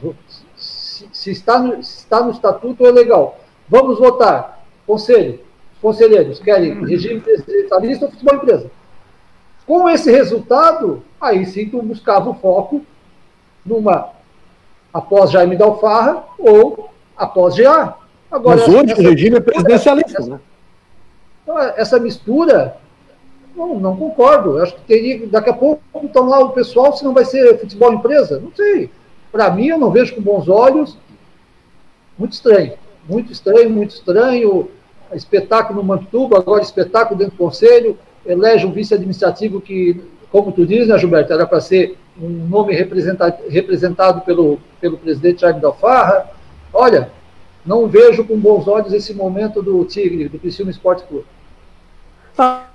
Se, 0.98 1.10
se 1.12 1.32
está, 1.32 1.60
no, 1.60 1.84
se 1.84 2.00
está 2.00 2.22
no 2.22 2.32
estatuto 2.32 2.86
é 2.86 2.92
legal. 2.92 3.38
Vamos 3.70 4.00
votar. 4.00 4.66
Conselho, 4.86 5.40
conselheiros 5.82 6.40
querem 6.40 6.86
regime 6.86 7.20
presidencialista 7.20 8.06
ou 8.06 8.12
futebol 8.12 8.36
empresa? 8.36 8.72
Com 9.66 9.88
esse 9.90 10.10
resultado, 10.12 11.04
aí 11.20 11.46
sim 11.46 11.70
tu 11.70 11.82
buscava 11.82 12.30
o 12.30 12.34
foco 12.34 12.82
numa 13.66 14.10
após 14.94 15.30
Jaime 15.30 15.56
Dalfarra 15.56 16.24
ou 16.40 16.90
após 17.16 17.56
GA. 17.56 17.96
Agora, 18.32 18.58
Mas 18.58 18.68
hoje 18.68 18.92
essa, 18.94 19.02
o 19.02 19.04
regime 19.04 19.38
é 19.38 19.40
presidencialista, 19.40 20.22
essa, 20.22 20.30
né? 20.30 20.40
Então, 21.44 21.60
essa 21.60 22.00
mistura, 22.00 22.78
não, 23.56 23.80
não 23.80 23.96
concordo. 23.96 24.58
Eu 24.58 24.64
acho 24.64 24.76
que 24.76 24.82
teria, 24.82 25.28
daqui 25.28 25.50
a 25.50 25.54
pouco, 25.54 25.82
estão 26.04 26.28
lá 26.28 26.40
o 26.40 26.50
pessoal, 26.50 26.96
se 26.96 27.04
não 27.04 27.14
vai 27.14 27.26
ser 27.26 27.60
futebol 27.60 27.94
empresa, 27.94 28.40
não 28.40 28.52
sei. 28.56 28.90
Para 29.32 29.50
mim, 29.52 29.68
eu 29.68 29.78
não 29.78 29.92
vejo 29.92 30.16
com 30.16 30.22
bons 30.22 30.48
olhos. 30.48 30.98
Muito 32.18 32.34
estranho. 32.34 32.74
Muito 33.08 33.32
estranho, 33.32 33.70
muito 33.70 33.92
estranho. 33.92 34.70
Espetáculo 35.14 35.82
no 35.82 35.88
Mantuba, 35.88 36.38
agora 36.38 36.62
espetáculo 36.62 37.18
dentro 37.18 37.36
do 37.36 37.38
conselho 37.38 37.98
elege 38.28 38.66
um 38.66 38.72
vice 38.72 38.94
administrativo 38.94 39.62
que, 39.62 40.02
como 40.32 40.52
tu 40.52 40.66
diz, 40.66 40.88
né, 40.88 40.98
Gilberto, 40.98 41.32
era 41.32 41.48
para 41.48 41.62
ser 41.62 41.98
um 42.22 42.28
nome 42.28 42.74
representado, 42.74 43.38
representado 43.50 44.22
pelo, 44.22 44.60
pelo 44.82 44.98
presidente 44.98 45.42
Jaime 45.42 45.62
Dalfarra. 45.62 46.30
Olha, 46.74 47.10
não 47.66 47.88
vejo 47.88 48.26
com 48.26 48.38
bons 48.38 48.68
olhos 48.68 48.94
esse 48.94 49.14
momento 49.14 49.62
do 49.62 49.84
Tigre, 49.86 50.28
do 50.28 50.38
Criciúma 50.38 50.72
Esporte 50.72 51.04
Clube. 51.06 51.26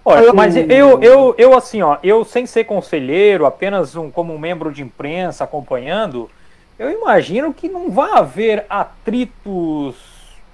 olha, 0.04 0.32
mas 0.32 0.56
eu, 0.56 1.00
eu, 1.02 1.34
eu 1.36 1.56
assim, 1.56 1.82
ó, 1.82 1.98
eu 2.02 2.24
sem 2.24 2.46
ser 2.46 2.64
conselheiro, 2.64 3.46
apenas 3.46 3.94
um, 3.94 4.10
como 4.10 4.32
um 4.32 4.38
membro 4.38 4.72
de 4.72 4.82
imprensa 4.82 5.44
acompanhando, 5.44 6.30
eu 6.78 6.90
imagino 6.90 7.52
que 7.52 7.68
não 7.68 7.90
vai 7.90 8.12
haver 8.12 8.66
atritos. 8.68 9.96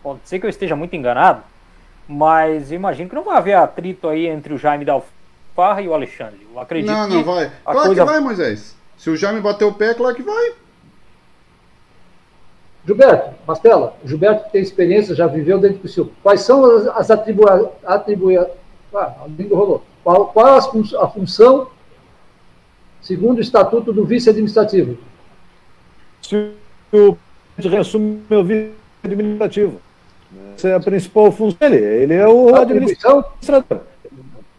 Pode 0.02 0.20
ser 0.24 0.38
que 0.38 0.46
eu 0.46 0.50
esteja 0.50 0.76
muito 0.76 0.94
enganado, 0.94 1.42
mas 2.06 2.72
imagino 2.72 3.08
que 3.08 3.14
não 3.14 3.24
vai 3.24 3.36
haver 3.36 3.54
atrito 3.54 4.08
aí 4.08 4.26
entre 4.26 4.52
o 4.52 4.58
Jaime 4.58 4.84
Dalfarra 4.84 5.82
e 5.82 5.88
o 5.88 5.94
Alexandre. 5.94 6.46
Eu 6.52 6.60
acredito 6.60 6.90
não, 6.90 7.08
não 7.08 7.24
vai. 7.24 7.50
Claro 7.64 7.86
coisa... 7.86 8.04
que 8.04 8.10
vai, 8.10 8.20
Moisés. 8.20 8.76
Se 8.96 9.10
o 9.10 9.16
Jaime 9.16 9.40
bater 9.40 9.64
o 9.64 9.72
pé, 9.72 9.94
claro 9.94 10.14
que 10.14 10.22
vai. 10.22 10.52
Gilberto, 12.84 13.34
Mastela, 13.46 13.94
o 14.02 14.08
Gilberto 14.08 14.50
tem 14.50 14.62
experiência, 14.62 15.14
já 15.14 15.26
viveu 15.26 15.58
dentro 15.58 15.78
do 15.78 15.88
seu. 15.88 16.10
Quais 16.22 16.40
são 16.40 16.64
as, 16.64 16.86
as 16.86 17.10
atribuições. 17.10 17.68
Atribui... 17.84 18.38
Ah, 18.38 18.48
a 18.94 19.26
língua 19.28 19.58
rolou. 19.58 19.84
Qual, 20.02 20.26
qual 20.28 20.46
a, 20.46 20.58
a 20.58 21.08
função, 21.08 21.68
segundo 23.02 23.38
o 23.38 23.42
estatuto 23.42 23.92
do 23.92 24.06
vice-administrativo? 24.06 24.96
Se 26.22 26.52
o 26.92 27.16
resume 27.56 28.20
o 28.30 28.44
vice-administrativo. 28.44 29.80
Essa 30.54 30.68
é 30.68 30.74
a 30.74 30.80
principal 30.80 31.32
função 31.32 31.70
dele. 31.70 31.84
Ele 31.84 32.14
é 32.14 32.28
o 32.28 32.54
administrador. 32.54 33.24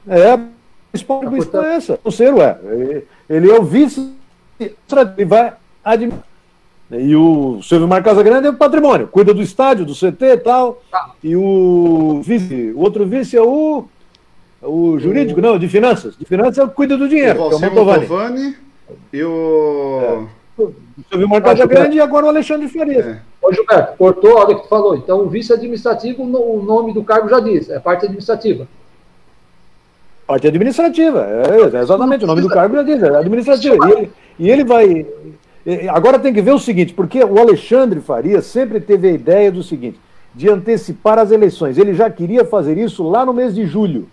É, 0.08 0.32
a 0.32 0.48
principal 0.92 1.22
função 1.22 1.64
é 1.64 1.76
essa. 1.76 2.00
O 2.04 2.12
ser 2.12 2.34
é. 2.38 3.04
Ele 3.30 3.52
é 3.52 3.60
o 3.60 3.64
vice 3.64 4.14
ele 4.60 5.26
vai 5.26 5.54
administrar. 5.84 6.28
E 6.92 7.16
o 7.16 7.62
Silvio 7.62 7.88
Mar 7.88 8.02
Grande 8.02 8.48
é 8.48 8.50
o 8.50 8.56
patrimônio, 8.56 9.08
cuida 9.08 9.32
do 9.32 9.44
estádio, 9.44 9.86
do 9.86 9.94
CT 9.94 10.26
e 10.26 10.38
tal. 10.38 10.82
Tá. 10.90 11.12
E 11.24 11.36
o 11.36 12.20
vice, 12.24 12.74
o 12.76 12.80
outro 12.80 13.06
vice 13.06 13.38
é 13.38 13.42
o, 13.42 13.86
o 14.64 14.98
jurídico, 14.98 15.40
não, 15.40 15.60
de 15.60 15.68
finanças. 15.68 16.18
De 16.18 16.26
finanças 16.26 16.58
é 16.58 16.64
o 16.64 16.70
cuida 16.70 16.98
do 16.98 17.08
dinheiro. 17.08 17.40
O 17.40 17.52
é 17.52 17.56
o 17.56 17.60
Mantovani. 17.60 18.56
E 19.14 19.24
o. 19.24 20.26
É. 20.26 20.39
O 20.64 20.76
Silvio 21.10 21.30
Mar 21.30 21.42
Grande 21.42 21.98
e 21.98 22.02
agora 22.02 22.26
o 22.26 22.30
Alexandre 22.30 22.68
Farias. 22.68 23.06
É. 23.06 23.20
Ô, 23.42 23.54
Gilberto, 23.54 23.98
cortou 23.98 24.38
a 24.38 24.42
hora 24.42 24.56
que 24.56 24.64
tu 24.64 24.68
falou. 24.68 24.96
Então, 24.96 25.22
o 25.22 25.30
vice 25.30 25.54
administrativo, 25.54 26.24
o 26.24 26.62
nome 26.62 26.94
do 26.94 27.04
cargo 27.04 27.30
já 27.30 27.40
diz, 27.40 27.70
é 27.70 27.80
parte 27.80 28.06
administrativa. 28.06 28.68
Parte 30.28 30.48
administrativa, 30.48 31.26
é, 31.26 31.76
é 31.76 31.82
exatamente, 31.82 32.24
o 32.24 32.28
nome 32.28 32.42
do 32.42 32.50
cargo 32.50 32.76
já 32.76 32.84
diz, 32.84 33.02
é 33.02 33.16
administrativa. 33.16 33.78
E 33.88 33.92
ele, 33.92 34.12
e 34.38 34.52
ele 34.52 34.64
vai. 34.64 35.06
Agora 35.90 36.20
tem 36.20 36.34
que 36.34 36.42
ver 36.42 36.52
o 36.52 36.60
seguinte, 36.60 36.94
porque 36.94 37.24
o 37.24 37.40
Alexandre 37.40 38.00
Faria 38.00 38.42
sempre 38.42 38.80
teve 38.80 39.08
a 39.08 39.12
ideia 39.12 39.52
do 39.52 39.64
seguinte, 39.64 40.00
de 40.36 40.50
antecipar 40.50 41.18
as 41.18 41.32
eleições. 41.32 41.78
Ele 41.78 41.94
já 41.94 42.10
queria 42.10 42.46
fazer 42.46 42.78
isso 42.78 43.10
lá 43.10 43.26
no 43.26 43.34
mês 43.34 43.56
de 43.56 43.66
julho. 43.66 44.08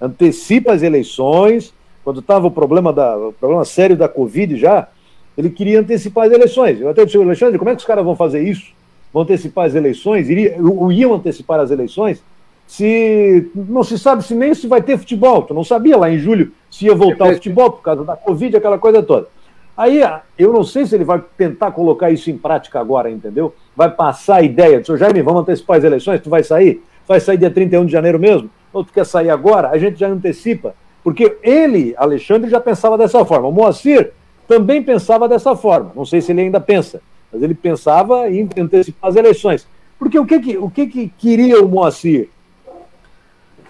Antecipa 0.00 0.72
as 0.72 0.82
eleições, 0.82 1.72
quando 2.04 2.20
estava 2.20 2.46
o 2.46 2.50
problema 2.50 2.92
da, 2.92 3.16
o 3.16 3.32
problema 3.32 3.64
sério 3.64 3.96
da 3.96 4.08
Covid 4.08 4.56
já, 4.56 4.88
ele 5.40 5.50
queria 5.50 5.80
antecipar 5.80 6.26
as 6.26 6.32
eleições. 6.32 6.80
Eu 6.80 6.90
até 6.90 7.04
disse, 7.04 7.16
Alexandre, 7.16 7.58
como 7.58 7.70
é 7.70 7.74
que 7.74 7.80
os 7.80 7.86
caras 7.86 8.04
vão 8.04 8.14
fazer 8.14 8.42
isso? 8.42 8.72
Vão 9.12 9.22
antecipar 9.22 9.66
as 9.66 9.74
eleições? 9.74 10.28
Iria, 10.28 10.56
iam 10.92 11.14
antecipar 11.14 11.58
as 11.58 11.70
eleições? 11.70 12.22
Se 12.66 13.50
não 13.54 13.82
se 13.82 13.98
sabe 13.98 14.22
se 14.22 14.34
nem 14.34 14.54
se 14.54 14.68
vai 14.68 14.80
ter 14.80 14.96
futebol. 14.98 15.42
Tu 15.42 15.54
não 15.54 15.64
sabia 15.64 15.96
lá 15.96 16.10
em 16.10 16.18
julho 16.18 16.52
se 16.70 16.86
ia 16.86 16.94
voltar 16.94 17.28
o 17.28 17.34
futebol 17.34 17.72
por 17.72 17.82
causa 17.82 18.04
da 18.04 18.14
Covid, 18.14 18.56
aquela 18.56 18.78
coisa 18.78 19.02
toda. 19.02 19.26
Aí 19.76 20.00
eu 20.38 20.52
não 20.52 20.62
sei 20.62 20.84
se 20.84 20.94
ele 20.94 21.04
vai 21.04 21.22
tentar 21.36 21.70
colocar 21.72 22.10
isso 22.10 22.30
em 22.30 22.36
prática 22.36 22.78
agora, 22.78 23.10
entendeu? 23.10 23.54
Vai 23.74 23.90
passar 23.90 24.36
a 24.36 24.42
ideia, 24.42 24.84
senhor 24.84 24.98
Jaime, 24.98 25.22
vamos 25.22 25.40
antecipar 25.40 25.78
as 25.78 25.84
eleições, 25.84 26.20
tu 26.20 26.28
vai 26.28 26.44
sair? 26.44 26.82
Vai 27.08 27.18
sair 27.18 27.38
dia 27.38 27.50
31 27.50 27.86
de 27.86 27.92
janeiro 27.92 28.18
mesmo? 28.18 28.50
Ou 28.72 28.84
tu 28.84 28.92
quer 28.92 29.06
sair 29.06 29.30
agora? 29.30 29.70
A 29.70 29.78
gente 29.78 29.98
já 29.98 30.08
antecipa. 30.08 30.74
Porque 31.02 31.38
ele, 31.42 31.94
Alexandre, 31.96 32.50
já 32.50 32.60
pensava 32.60 32.98
dessa 32.98 33.24
forma. 33.24 33.48
O 33.48 33.52
Moacir 33.52 34.12
também 34.50 34.82
pensava 34.82 35.28
dessa 35.28 35.54
forma. 35.54 35.92
Não 35.94 36.04
sei 36.04 36.20
se 36.20 36.32
ele 36.32 36.40
ainda 36.40 36.60
pensa, 36.60 37.00
mas 37.32 37.40
ele 37.40 37.54
pensava 37.54 38.28
em 38.28 38.50
antecipar 38.58 39.08
as 39.08 39.14
eleições. 39.14 39.64
Porque 39.96 40.18
o 40.18 40.26
que, 40.26 40.40
que, 40.40 40.58
o 40.58 40.68
que, 40.68 40.88
que 40.88 41.08
queria 41.08 41.62
o 41.62 41.68
Moacir? 41.68 42.28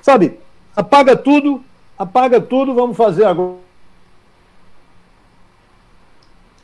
Sabe, 0.00 0.40
apaga 0.74 1.14
tudo, 1.14 1.62
apaga 1.98 2.40
tudo, 2.40 2.74
vamos 2.74 2.96
fazer 2.96 3.26
agora. 3.26 3.56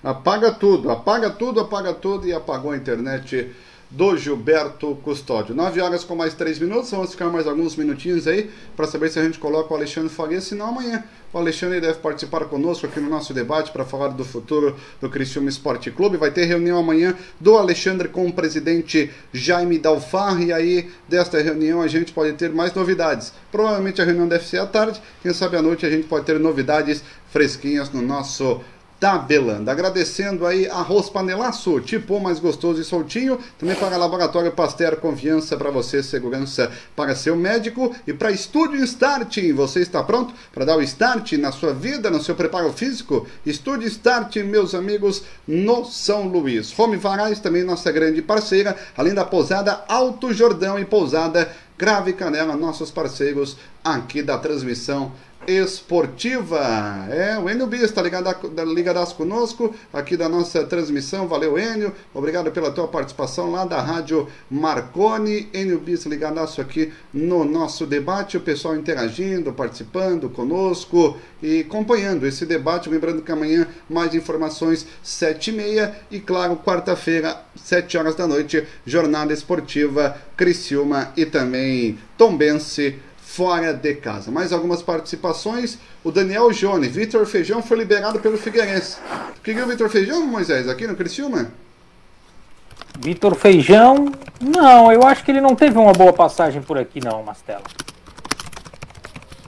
Apaga 0.03 0.51
tudo, 0.51 0.91
apaga 0.91 1.29
tudo, 1.29 1.61
apaga 1.61 1.93
tudo 1.93 2.27
e 2.27 2.33
apagou 2.33 2.71
a 2.71 2.77
internet 2.79 3.55
do 3.91 4.17
Gilberto 4.17 4.97
Custódio. 5.03 5.55
9 5.55 5.81
horas 5.81 6.05
com 6.05 6.15
mais 6.17 6.35
3 6.35 6.59
minutos, 6.59 6.91
vamos 6.91 7.13
ficar 7.13 7.29
mais 7.29 7.47
alguns 7.47 7.77
minutinhos 7.77 8.27
aí 8.27 8.51
para 8.77 8.87
saber 8.87 9.11
se 9.11 9.19
a 9.19 9.25
gente 9.25 9.39
coloca 9.39 9.73
o 9.73 9.77
Alexandre 9.77 10.09
Faria, 10.09 10.41
senão 10.41 10.69
amanhã 10.69 11.05
o 11.33 11.39
Alexandre 11.39 11.81
deve 11.81 11.99
participar 11.99 12.47
conosco 12.47 12.87
aqui 12.87 12.99
no 12.99 13.11
nosso 13.11 13.35
debate 13.35 13.71
para 13.71 13.85
falar 13.85 14.09
do 14.09 14.25
futuro 14.25 14.77
do 15.01 15.11
Criciúma 15.11 15.49
Esporte 15.49 15.91
Clube. 15.91 16.17
Vai 16.17 16.31
ter 16.31 16.45
reunião 16.45 16.79
amanhã 16.79 17.15
do 17.39 17.57
Alexandre 17.57 18.09
com 18.09 18.27
o 18.27 18.33
presidente 18.33 19.11
Jaime 19.33 19.79
Dalfar 19.79 20.41
e 20.41 20.53
aí 20.53 20.91
desta 21.09 21.41
reunião 21.41 21.83
a 21.83 21.89
gente 21.89 22.13
pode 22.13 22.33
ter 22.33 22.51
mais 22.51 22.73
novidades. 22.73 23.33
Provavelmente 23.53 24.01
a 24.01 24.05
reunião 24.05 24.27
deve 24.27 24.47
ser 24.47 24.59
à 24.59 24.67
tarde, 24.67 25.01
quem 25.23 25.33
sabe 25.33 25.57
à 25.57 25.63
noite 25.63 25.85
a 25.85 25.91
gente 25.91 26.07
pode 26.07 26.25
ter 26.25 26.41
novidades 26.41 27.05
fresquinhas 27.31 27.91
no 27.91 28.01
nosso 28.01 28.63
tabelando. 28.99 29.71
Agradecendo 29.71 30.47
aí 30.47 30.69
Arroz 30.69 31.11
Panelaço, 31.11 31.81
tipo 31.81 32.19
mais 32.21 32.39
gostoso 32.39 32.81
e 32.81 32.85
soltinho. 32.85 33.39
Também 33.59 33.77
para 33.77 33.97
Laboratório 33.97 34.53
Pasteur, 34.53 34.97
confiança 34.97 35.57
para 35.57 35.71
você, 35.71 36.03
segurança 36.03 36.71
para 36.95 37.15
seu 37.15 37.37
médico. 37.37 37.95
E 38.07 38.13
para 38.13 38.31
Estúdio 38.31 38.83
Start, 38.85 39.39
você 39.55 39.81
está 39.81 40.03
pronto 40.03 40.35
para 40.53 40.65
dar 40.65 40.77
o 40.77 40.83
start 40.83 41.33
na 41.33 41.53
sua 41.53 41.73
vida, 41.73 42.11
no 42.11 42.23
seu 42.23 42.35
preparo 42.35 42.73
físico? 42.73 43.27
Estúdio 43.45 43.89
Start, 43.89 44.37
meus 44.37 44.75
amigos, 44.75 45.23
no 45.47 45.85
São 45.85 46.27
Luís. 46.29 46.77
Home 46.79 46.97
Varais, 46.97 47.41
também 47.41 47.65
nossa 47.65 47.93
grande 47.93 48.23
parceira, 48.23 48.77
além 48.97 49.15
da 49.15 49.25
pousada 49.25 49.85
Alto 49.89 50.33
Jordão 50.33 50.79
e 50.79 50.85
pousada 50.85 51.51
Grave 51.79 52.15
Canela, 52.15 52.57
nossos 52.57 52.91
parceiros 52.91 53.59
aqui 53.85 54.23
da 54.23 54.39
transmissão 54.39 55.13
esportiva. 55.47 56.59
É, 57.11 57.39
o 57.39 57.49
Enio 57.49 57.67
Bis 57.67 57.83
está 57.83 58.03
ligado, 58.03 58.29
ligadaço 58.75 59.15
conosco 59.15 59.75
aqui 59.93 60.17
da 60.17 60.29
nossa 60.29 60.65
transmissão. 60.65 61.29
Valeu, 61.29 61.59
Enio. 61.59 61.93
Obrigado 62.13 62.51
pela 62.51 62.71
tua 62.71 62.89
participação 62.89 63.51
lá 63.51 63.65
da 63.65 63.81
Rádio 63.81 64.29
Marconi. 64.51 65.49
Enio 65.53 65.79
Bis 65.79 66.05
ligadaço 66.07 66.61
aqui 66.61 66.93
no 67.13 67.45
nosso 67.45 67.87
debate. 67.87 68.37
O 68.37 68.41
pessoal 68.41 68.77
interagindo, 68.77 69.53
participando 69.53 70.29
conosco 70.29 71.17
e 71.43 71.61
acompanhando 71.61 72.27
esse 72.27 72.45
debate. 72.45 72.89
Lembrando 72.89 73.23
que 73.23 73.33
amanhã 73.33 73.67
mais 73.89 74.15
informações, 74.15 74.87
sete 75.03 75.51
e 75.51 75.53
meia. 75.53 75.95
E 76.11 76.21
claro, 76.21 76.57
quarta-feira, 76.57 77.41
sete 77.55 77.97
horas 77.97 78.15
da 78.15 78.27
noite, 78.27 78.67
jornada 78.85 79.33
esportiva 79.33 80.17
Criciúma 80.37 81.13
e 81.17 81.25
também 81.25 81.99
Tombense 82.19 82.99
fora 83.37 83.75
de 83.75 83.95
casa. 83.97 84.31
Mais 84.31 84.51
algumas 84.51 84.81
participações. 84.81 85.79
O 86.03 86.11
Daniel 86.11 86.51
Jone, 86.53 86.89
Vitor 86.89 87.27
Feijão 87.27 87.63
foi 87.63 87.77
liberado 87.77 88.19
pelo 88.19 88.39
Figueirense. 88.39 88.97
O 89.37 89.43
que 89.43 89.51
é 89.51 89.63
o 89.63 89.69
Vitor 89.69 89.91
Feijão, 89.91 90.27
Moisés, 90.27 90.67
aqui 90.67 90.87
no 90.87 90.97
Criciúma? 90.97 91.53
Vitor 92.99 93.35
Feijão, 93.35 94.11
não, 94.41 94.91
eu 94.91 95.03
acho 95.03 95.23
que 95.23 95.31
ele 95.31 95.43
não 95.43 95.55
teve 95.55 95.77
uma 95.77 95.93
boa 95.93 96.15
passagem 96.15 96.63
por 96.63 96.79
aqui, 96.79 96.99
não, 97.05 97.23
Mastela. 97.23 97.63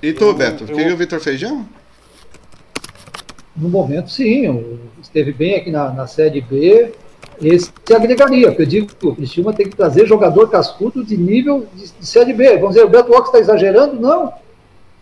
E 0.03 0.13
tu, 0.13 0.25
eu, 0.25 0.35
Beto, 0.35 0.65
eu... 0.65 0.77
que 0.77 0.83
é 0.83 0.93
o 0.93 0.97
Vitor 0.97 1.19
Feijão? 1.19 1.67
No 3.57 3.71
momento, 3.71 4.11
sim. 4.11 4.79
Esteve 5.01 5.33
bem 5.33 5.57
aqui 5.57 5.71
na, 5.71 5.91
na 5.91 6.07
Série 6.07 6.43
B, 6.43 6.93
esse 7.41 7.71
agregaria. 7.95 8.55
Eu 8.59 8.67
digo 8.67 8.87
que 8.87 9.07
o 9.07 9.15
Cristiúma 9.15 9.53
tem 9.53 9.69
que 9.69 9.77
trazer 9.77 10.07
jogador 10.07 10.49
cascudo 10.49 11.05
de 11.05 11.17
nível 11.17 11.67
de, 11.75 11.91
de 11.91 12.07
Série 12.07 12.33
B. 12.33 12.57
Vamos 12.57 12.75
dizer, 12.75 12.85
o 12.85 12.89
Beto 12.89 13.11
Locke 13.11 13.29
está 13.29 13.39
exagerando? 13.39 14.01
Não. 14.01 14.33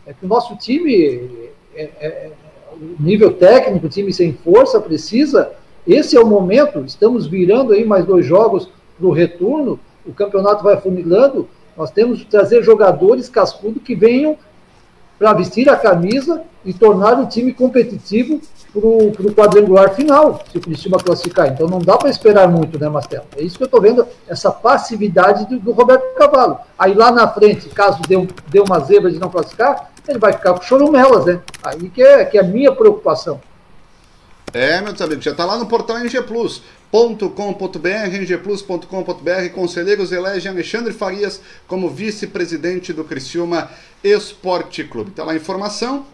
É 0.07 0.13
que 0.13 0.25
o 0.25 0.29
nosso 0.29 0.57
time, 0.57 1.31
é, 1.75 1.83
é, 1.83 2.07
é, 2.07 2.31
o 2.73 3.03
nível 3.03 3.33
técnico, 3.33 3.87
o 3.87 3.91
time 3.91 4.13
sem 4.13 4.33
força, 4.33 4.81
precisa. 4.81 5.53
Esse 5.87 6.17
é 6.17 6.21
o 6.21 6.27
momento. 6.27 6.85
Estamos 6.85 7.27
virando 7.27 7.73
aí 7.73 7.85
mais 7.85 8.05
dois 8.05 8.25
jogos 8.25 8.69
para 8.99 9.07
o 9.07 9.13
retorno. 9.13 9.81
O 10.05 10.13
campeonato 10.13 10.63
vai 10.63 10.81
funilando. 10.81 11.49
Nós 11.77 11.91
temos 11.91 12.21
que 12.21 12.27
trazer 12.27 12.63
jogadores 12.63 13.29
cascudos 13.29 13.83
que 13.83 13.95
venham 13.95 14.37
para 15.19 15.33
vestir 15.33 15.69
a 15.69 15.77
camisa 15.77 16.43
e 16.65 16.75
tornar 16.75 17.19
o 17.19 17.27
time 17.27 17.53
competitivo 17.53 18.41
para 18.81 19.27
o 19.27 19.35
quadrangular 19.35 19.95
final, 19.95 20.43
se 20.51 20.59
o 20.59 20.61
Criciúma 20.61 20.99
classificar. 20.99 21.49
Então 21.49 21.67
não 21.67 21.79
dá 21.79 21.97
para 21.97 22.11
esperar 22.11 22.49
muito, 22.49 22.79
né, 22.79 22.89
Mastelo? 22.89 23.25
É 23.37 23.43
isso 23.43 23.57
que 23.57 23.65
eu 23.65 23.67
estou 23.67 23.81
vendo, 23.81 24.07
essa 24.29 24.51
passividade 24.51 25.47
do, 25.47 25.59
do, 25.59 25.73
Roberto 25.73 26.15
Cavalo. 26.15 26.59
Aí 26.79 26.95
lá 26.95 27.11
na 27.11 27.29
frente, 27.29 27.69
caso 27.69 28.01
dê, 28.09 28.17
dê 28.49 28.61
uma 28.61 28.81
zebra 28.81 29.11
de 29.11 29.19
não 29.19 29.31
classificar, 29.31 29.91
ele 30.07 30.19
vai 30.19 30.33
ficar 30.33 30.55
com 30.55 30.63
chorumelas, 30.63 31.25
né? 31.27 31.41
Aí 31.63 31.89
que 31.89 32.03
é, 32.03 32.25
que 32.25 32.39
é 32.39 32.41
a 32.41 32.45
minha 32.45 32.73
preocupação. 32.73 33.41
É, 34.53 34.81
meus 34.81 35.01
amigos, 35.01 35.25
já 35.25 35.33
está 35.33 35.45
lá 35.45 35.59
no 35.59 35.67
portal 35.67 35.99
NG 35.99 36.23
Plus 36.23 36.63
ngplus.com.br, 36.93 37.89
ngplus.com.br, 38.23 39.49
conselheiros 39.55 40.13
elegem 40.13 40.51
Alexandre 40.51 40.93
Farias 40.93 41.41
como 41.67 41.91
vice-presidente 41.91 42.93
do 42.93 43.05
Criciúma 43.05 43.71
Esporte 44.03 44.85
Clube. 44.85 45.11
Está 45.11 45.25
lá 45.25 45.33
a 45.33 45.37
informação. 45.37 46.07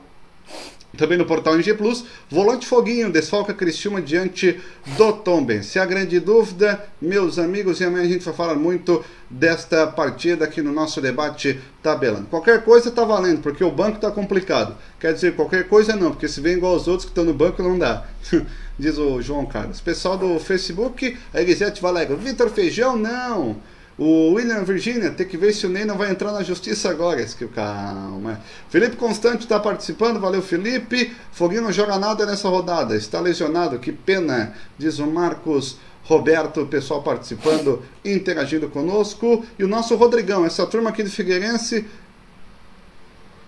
Também 0.97 1.17
no 1.17 1.25
portal 1.25 1.55
NG 1.55 1.73
Plus, 1.75 2.05
volante 2.31 2.67
Foguinho 2.67 3.11
desfalca 3.11 3.55
Criciúma 3.55 4.03
diante 4.03 4.61
do 4.97 5.13
Tomben. 5.13 5.63
Se 5.63 5.79
a 5.79 5.87
grande 5.87 6.21
dúvida, 6.21 6.85
meus 7.01 7.39
amigos, 7.39 7.81
e 7.81 7.85
amanhã 7.85 8.05
a 8.05 8.09
gente 8.09 8.25
vai 8.25 8.35
falar 8.35 8.57
muito 8.57 9.03
desta 9.31 9.87
partida 9.87 10.45
aqui 10.45 10.61
no 10.61 10.71
nosso 10.71 11.01
debate 11.01 11.59
tabelando. 11.83 12.27
Qualquer 12.27 12.63
coisa 12.63 12.91
tá 12.91 13.05
valendo, 13.05 13.41
porque 13.41 13.65
o 13.65 13.71
banco 13.71 13.99
tá 13.99 14.11
complicado. 14.11 14.77
Quer 15.01 15.15
dizer, 15.15 15.35
qualquer 15.35 15.67
coisa 15.67 15.97
não, 15.97 16.11
porque 16.11 16.29
se 16.29 16.41
vem 16.43 16.55
igual 16.55 16.75
aos 16.75 16.87
outros 16.87 17.07
que 17.07 17.11
estão 17.11 17.25
no 17.25 17.33
banco 17.33 17.63
não 17.63 17.79
dá. 17.79 18.07
Diz 18.79 18.99
o 18.99 19.23
João 19.23 19.47
Carlos. 19.47 19.81
Pessoal 19.81 20.19
do 20.19 20.39
Facebook, 20.39 21.17
a 21.33 21.41
Elisete 21.41 21.81
Valega. 21.81 22.15
Vitor 22.17 22.51
Feijão, 22.51 22.97
não. 22.97 23.57
O 23.99 24.33
William 24.33 24.65
Virginia 24.65 25.11
tem 25.11 25.27
que 25.27 25.37
ver 25.37 25.53
se 25.53 25.67
o 25.67 25.69
Ney 25.69 25.85
não 25.85 25.99
vai 25.99 26.11
entrar 26.11 26.33
na 26.33 26.43
justiça 26.43 26.91
agora. 26.91 27.21
Esse 27.21 27.37
que 27.37 27.47
calma. 27.47 28.41
Felipe 28.69 28.97
Constante 28.97 29.41
está 29.41 29.61
participando, 29.61 30.19
valeu 30.19 30.43
Felipe. 30.43 31.15
Foguinho 31.31 31.63
não 31.63 31.73
joga 31.73 31.99
nada 31.99 32.25
nessa 32.25 32.49
rodada, 32.49 32.97
está 32.97 33.21
lesionado, 33.21 33.79
que 33.79 33.93
pena, 33.93 34.55
diz 34.79 34.99
o 34.99 35.07
Marcos 35.07 35.79
Roberto, 36.05 36.67
pessoal 36.67 37.03
participando, 37.03 37.83
interagindo 38.05 38.69
conosco. 38.69 39.45
E 39.59 39.65
o 39.65 39.69
nosso 39.69 39.95
Rodrigão, 39.95 40.45
essa 40.45 40.67
turma 40.67 40.91
aqui 40.91 41.03
de 41.03 41.11
Figueirense 41.11 41.87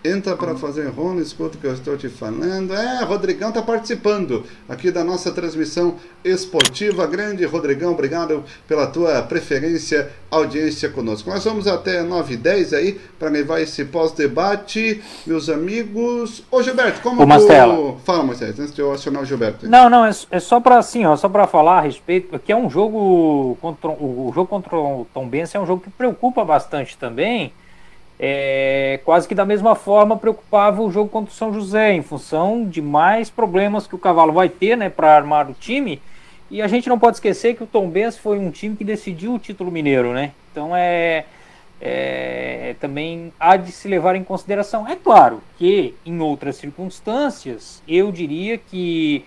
Entra 0.07 0.37
para 0.37 0.55
fazer 0.55 0.87
rolo, 0.89 1.19
escuta 1.19 1.57
o 1.57 1.61
que 1.61 1.67
eu 1.67 1.73
estou 1.73 1.97
te 1.97 2.11
falando. 2.11 2.75
É, 2.75 3.03
Rodrigão 3.05 3.49
está 3.49 3.63
participando 3.63 4.45
aqui 4.69 4.91
da 4.91 5.03
nossa 5.03 5.33
transmissão 5.33 5.95
esportiva. 6.23 7.07
Grande 7.07 7.43
Rodrigão, 7.47 7.93
obrigado 7.93 8.45
pela 8.69 8.87
tua 8.87 9.23
preferência, 9.23 10.11
audiência 10.31 10.91
conosco. 10.91 11.31
Nós 11.31 11.43
vamos 11.43 11.67
até 11.67 12.03
9 12.03 12.35
h 12.35 12.43
10 12.43 12.73
aí 12.75 13.01
para 13.19 13.31
levar 13.31 13.63
esse 13.63 13.83
pós-debate, 13.87 15.03
meus 15.27 15.49
amigos. 15.49 16.45
Ô 16.51 16.63
Gilberto, 16.63 17.01
como 17.01 17.23
Ô, 17.23 17.27
tu... 17.27 17.97
Fala, 18.05 18.23
Moisés, 18.23 18.61
antes 18.61 18.75
de 18.75 18.83
eu 18.83 18.93
acionar 18.93 19.23
o 19.23 19.25
Gilberto. 19.25 19.67
Não, 19.67 19.89
não, 19.89 20.05
é, 20.05 20.11
é 20.31 20.39
só 20.39 20.61
para 20.61 20.77
assim, 20.77 21.07
ó, 21.07 21.17
só 21.17 21.31
para 21.31 21.47
falar 21.47 21.79
a 21.79 21.81
respeito, 21.81 22.29
porque 22.29 22.53
é 22.53 22.57
um 22.57 22.69
jogo 22.69 23.57
contra 23.59 23.89
o 23.89 24.31
jogo 24.35 24.49
contra 24.49 24.77
o 24.77 25.07
Tom 25.15 25.27
Benz 25.27 25.55
é 25.55 25.59
um 25.59 25.65
jogo 25.65 25.81
que 25.81 25.89
preocupa 25.89 26.45
bastante 26.45 26.95
também 26.99 27.55
é, 28.19 29.01
quase 29.05 29.27
que 29.27 29.35
da 29.35 29.45
mesma 29.45 29.75
forma 29.75 30.17
preocupava 30.17 30.83
o 30.83 30.91
jogo 30.91 31.09
contra 31.09 31.33
o 31.33 31.35
São 31.35 31.53
José, 31.53 31.93
em 31.93 32.03
função 32.03 32.65
de 32.65 32.81
mais 32.81 33.29
problemas 33.29 33.87
que 33.87 33.95
o 33.95 33.99
Cavalo 33.99 34.33
vai 34.33 34.49
ter 34.49 34.77
né, 34.77 34.89
para 34.89 35.15
armar 35.15 35.51
o 35.51 35.55
time. 35.55 36.01
E 36.51 36.63
a 36.63 36.69
gente 36.69 36.89
não 36.89 36.99
pode 36.99 37.17
esquecer 37.17 37.57
que 37.57 37.65
o 37.65 37.67
Tom 37.67 37.89
Benz 37.89 38.17
foi 38.17 38.39
um 38.39 38.51
time 38.51 38.77
que 38.77 38.85
decidiu 38.85 39.35
o 39.35 39.39
título 39.39 39.73
mineiro, 39.73 40.13
né? 40.13 40.33
Então 40.53 40.71
é, 40.77 41.25
é, 41.81 42.77
também 42.81 43.33
há 43.41 43.57
de 43.57 43.73
se 43.73 43.89
levar 43.89 44.15
em 44.15 44.23
consideração. 44.23 44.87
É 44.87 44.95
claro 44.95 45.43
que 45.59 45.95
em 46.07 46.21
outras 46.21 46.57
circunstâncias 46.57 47.83
eu 47.89 48.13
diria 48.13 48.57
que 48.57 49.25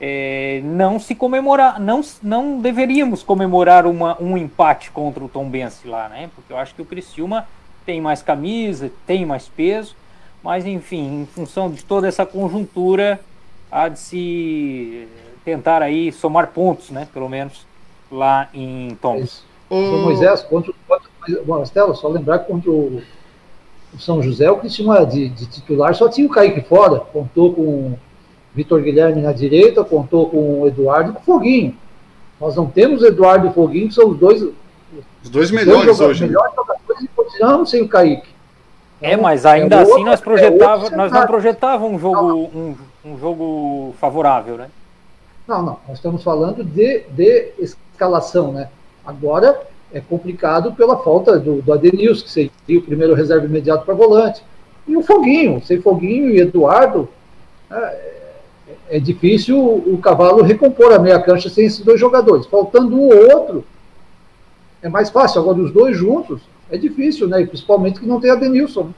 é, 0.00 0.60
não 0.64 0.98
se 0.98 1.14
comemorar, 1.14 1.78
não, 1.78 2.00
não 2.22 2.60
deveríamos 2.60 3.22
comemorar 3.22 3.86
uma, 3.86 4.20
um 4.20 4.36
empate 4.36 4.90
contra 4.90 5.22
o 5.22 5.28
Tom 5.28 5.48
Benz 5.48 5.82
lá, 5.84 6.08
né? 6.08 6.28
Porque 6.34 6.52
eu 6.52 6.56
acho 6.56 6.74
que 6.74 6.82
o 6.82 6.84
Criciúma 6.84 7.46
tem 7.84 8.00
mais 8.00 8.22
camisa, 8.22 8.90
tem 9.06 9.24
mais 9.26 9.48
peso, 9.48 9.94
mas 10.42 10.66
enfim, 10.66 11.22
em 11.22 11.26
função 11.26 11.70
de 11.70 11.84
toda 11.84 12.06
essa 12.08 12.26
conjuntura, 12.26 13.20
há 13.70 13.88
de 13.88 13.98
se 13.98 15.08
tentar 15.44 15.82
aí 15.82 16.12
somar 16.12 16.48
pontos, 16.48 16.90
né? 16.90 17.08
Pelo 17.12 17.28
menos 17.28 17.66
lá 18.10 18.48
em 18.54 18.96
Toms. 19.00 19.42
O 19.68 19.98
Moisés, 20.02 20.42
contra, 20.42 20.72
o 20.72 21.48
Marcelo, 21.48 21.94
só 21.94 22.08
lembrar 22.08 22.40
que 22.40 22.52
contra 22.52 22.70
o, 22.70 23.02
São 23.98 24.22
José, 24.22 24.50
o 24.50 24.58
Cristiano 24.58 25.06
de, 25.06 25.28
de 25.28 25.46
titular 25.46 25.94
só 25.94 26.08
tinha 26.08 26.26
o 26.26 26.30
Kaique 26.30 26.60
fora, 26.60 27.00
contou 27.00 27.52
com 27.54 27.62
o 27.62 27.98
Vitor 28.54 28.80
Guilherme 28.82 29.20
na 29.20 29.32
direita, 29.32 29.84
contou 29.84 30.28
com 30.28 30.60
o 30.60 30.66
Eduardo 30.66 31.10
e 31.10 31.14
com 31.14 31.20
o 31.20 31.24
Foguinho. 31.24 31.76
Nós 32.40 32.54
não 32.56 32.66
temos 32.66 33.02
Eduardo 33.02 33.48
e 33.48 33.52
Foguinho, 33.52 33.88
que 33.88 33.94
são 33.94 34.10
os 34.10 34.18
dois. 34.18 34.44
Os 35.24 35.30
dois 35.30 35.50
melhores 35.50 35.86
dois 35.96 36.00
hoje. 36.00 36.20
Né? 36.22 36.28
Melhores 36.28 36.54
continuamos 37.16 37.70
sem 37.70 37.82
o 37.82 37.88
Kaique. 37.88 38.28
É, 39.00 39.16
mas 39.16 39.44
ainda 39.44 39.76
é 39.76 39.78
assim 39.80 39.90
outro, 39.90 40.04
nós 40.06 40.20
projetava, 40.20 40.86
é 40.86 40.96
nós 40.96 41.12
não 41.12 41.26
projetávamos 41.26 41.96
um 41.96 41.98
jogo, 41.98 42.50
um, 42.54 42.76
um, 43.04 43.18
jogo 43.18 43.94
favorável, 44.00 44.56
né? 44.56 44.68
Não, 45.46 45.62
não. 45.62 45.78
Nós 45.86 45.98
estamos 45.98 46.22
falando 46.22 46.62
de, 46.62 47.00
de 47.10 47.52
escalação, 47.58 48.52
né? 48.52 48.68
Agora 49.04 49.60
é 49.92 50.00
complicado 50.00 50.72
pela 50.72 50.96
falta 50.98 51.38
do, 51.38 51.60
do 51.60 51.72
Adenilson, 51.72 52.24
que 52.24 52.30
seria 52.30 52.78
o 52.78 52.82
primeiro 52.82 53.14
reserva 53.14 53.44
imediato 53.44 53.84
para 53.84 53.94
volante. 53.94 54.42
E 54.86 54.96
o 54.96 55.02
Foguinho, 55.02 55.62
sem 55.62 55.80
Foguinho 55.80 56.30
e 56.30 56.40
Eduardo, 56.40 57.08
é, 57.70 58.14
é 58.90 58.98
difícil 58.98 59.58
o, 59.58 59.94
o 59.94 59.98
Cavalo 59.98 60.42
recompor 60.42 60.92
a 60.92 60.98
meia 60.98 61.20
cancha 61.20 61.48
sem 61.48 61.66
esses 61.66 61.80
dois 61.80 62.00
jogadores. 62.00 62.46
Faltando 62.46 62.96
um 62.96 63.08
ou 63.08 63.36
outro, 63.36 63.64
é 64.84 64.88
mais 64.90 65.08
fácil. 65.08 65.40
Agora, 65.40 65.58
os 65.58 65.72
dois 65.72 65.96
juntos, 65.96 66.42
é 66.70 66.76
difícil, 66.76 67.26
né? 67.26 67.40
E 67.40 67.46
principalmente 67.46 67.98
que 67.98 68.06
não 68.06 68.20
tem 68.20 68.30
a 68.30 68.34
Denilson. 68.34 68.92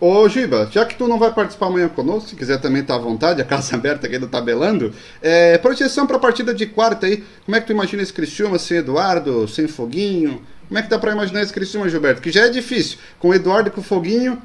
Ô 0.00 0.26
Giba, 0.28 0.66
já 0.70 0.86
que 0.86 0.94
tu 0.94 1.06
não 1.06 1.18
vai 1.18 1.34
participar 1.34 1.66
amanhã 1.66 1.88
conosco, 1.88 2.30
se 2.30 2.36
quiser 2.36 2.58
também 2.58 2.80
estar 2.80 2.94
tá 2.94 3.00
à 3.00 3.02
vontade, 3.02 3.42
a 3.42 3.44
casa 3.44 3.74
aberta 3.76 4.06
aqui 4.06 4.16
do 4.16 4.28
Tabelando, 4.28 4.94
é, 5.20 5.58
projeção 5.58 6.06
para 6.06 6.16
a 6.16 6.20
partida 6.20 6.54
de 6.54 6.66
quarta 6.66 7.06
aí, 7.06 7.22
como 7.44 7.56
é 7.56 7.60
que 7.60 7.66
tu 7.66 7.72
imagina 7.72 8.02
esse 8.02 8.12
Cristiúma 8.12 8.58
sem 8.58 8.78
Eduardo, 8.78 9.46
sem 9.46 9.66
Foguinho? 9.66 10.40
Como 10.68 10.78
é 10.78 10.82
que 10.82 10.88
dá 10.88 10.98
para 10.98 11.12
imaginar 11.12 11.42
esse 11.42 11.52
Cristiúma, 11.52 11.88
Gilberto? 11.88 12.22
Que 12.22 12.30
já 12.30 12.46
é 12.46 12.48
difícil, 12.48 12.96
com 13.18 13.28
o 13.28 13.34
Eduardo 13.34 13.68
e 13.68 13.72
com 13.72 13.80
o 13.80 13.84
Foguinho, 13.84 14.40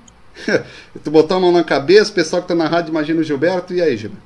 tu 1.04 1.12
botar 1.12 1.36
a 1.36 1.40
mão 1.40 1.52
na 1.52 1.64
cabeça, 1.64 2.12
o 2.12 2.16
pessoal 2.16 2.42
que 2.42 2.48
tá 2.48 2.56
na 2.56 2.68
rádio 2.68 2.90
imagina 2.90 3.22
o 3.22 3.24
Gilberto, 3.24 3.74
e 3.74 3.82
aí, 3.82 3.96
Giba? 3.96 4.18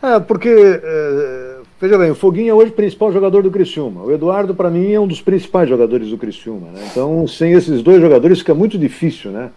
É, 0.00 0.20
porque 0.20 0.48
é, 0.48 1.58
Veja 1.80 1.96
bem, 1.96 2.10
o 2.10 2.14
Foguinho 2.14 2.50
é 2.50 2.54
hoje 2.54 2.72
o 2.72 2.74
principal 2.74 3.12
jogador 3.12 3.42
do 3.42 3.52
Criciúma. 3.52 4.02
O 4.02 4.10
Eduardo, 4.10 4.52
para 4.52 4.68
mim, 4.68 4.92
é 4.92 4.98
um 4.98 5.06
dos 5.06 5.22
principais 5.22 5.68
jogadores 5.68 6.08
do 6.08 6.18
Criciúma. 6.18 6.68
Né? 6.72 6.88
Então, 6.90 7.26
sem 7.28 7.52
esses 7.52 7.82
dois 7.82 8.00
jogadores 8.00 8.40
fica 8.40 8.52
muito 8.52 8.76
difícil, 8.76 9.30
né? 9.30 9.50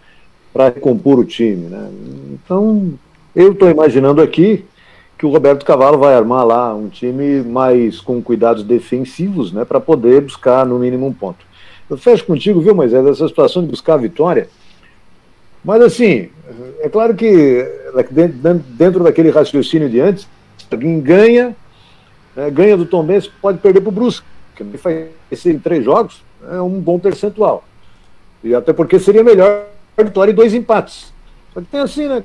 para 0.53 0.65
recompor 0.65 1.18
o 1.18 1.26
time. 1.26 1.68
Né? 1.68 1.89
Então, 2.34 2.93
eu 3.35 3.53
estou 3.53 3.69
imaginando 3.69 4.22
aqui 4.22 4.64
que 5.18 5.26
o 5.26 5.30
Roberto 5.30 5.65
Cavalo 5.65 5.98
vai 5.98 6.14
armar 6.14 6.45
lá 6.45 6.73
um 6.76 6.89
time 6.89 7.41
mais 7.41 7.99
com 7.99 8.22
cuidados 8.22 8.64
defensivos, 8.64 9.53
né, 9.53 9.64
para 9.64 9.80
poder 9.80 10.22
buscar 10.22 10.65
no 10.65 10.80
mínimo 10.80 11.06
um 11.06 11.14
ponto. 11.14 11.45
Eu 11.88 11.95
fecho 11.95 12.26
contigo, 12.26 12.60
viu, 12.60 12.73
Moisés, 12.73 13.06
essa 13.06 13.27
situação 13.27 13.61
de 13.61 13.69
buscar 13.69 13.93
a 13.93 13.98
vitória. 13.98 14.49
Mas 15.64 15.80
assim, 15.84 16.30
é 16.80 16.89
claro 16.89 17.14
que 17.14 17.64
dentro 18.72 19.03
daquele 19.03 19.30
raciocínio 19.30 19.88
de 19.91 19.99
antes, 19.99 20.27
alguém 20.72 20.99
ganha, 20.99 21.56
né, 22.35 22.49
ganha 22.49 22.77
do 22.77 22.85
Tom 22.85 23.03
Benz, 23.03 23.27
pode 23.27 23.59
perder 23.59 23.81
para 23.81 23.89
o 23.89 23.91
Brusque, 23.91 24.25
que 24.55 24.77
faz 24.77 25.09
em 25.45 25.59
três 25.59 25.83
jogos, 25.83 26.23
é 26.49 26.61
um 26.61 26.79
bom 26.79 26.99
percentual. 26.99 27.63
E 28.43 28.55
até 28.55 28.73
porque 28.73 28.99
seria 28.99 29.23
melhor 29.23 29.65
vitória 29.97 30.31
e 30.31 30.35
dois 30.35 30.53
empates. 30.53 31.13
Só 31.53 31.61
que 31.61 31.67
tem 31.67 31.81
assim, 31.81 32.07
né? 32.07 32.23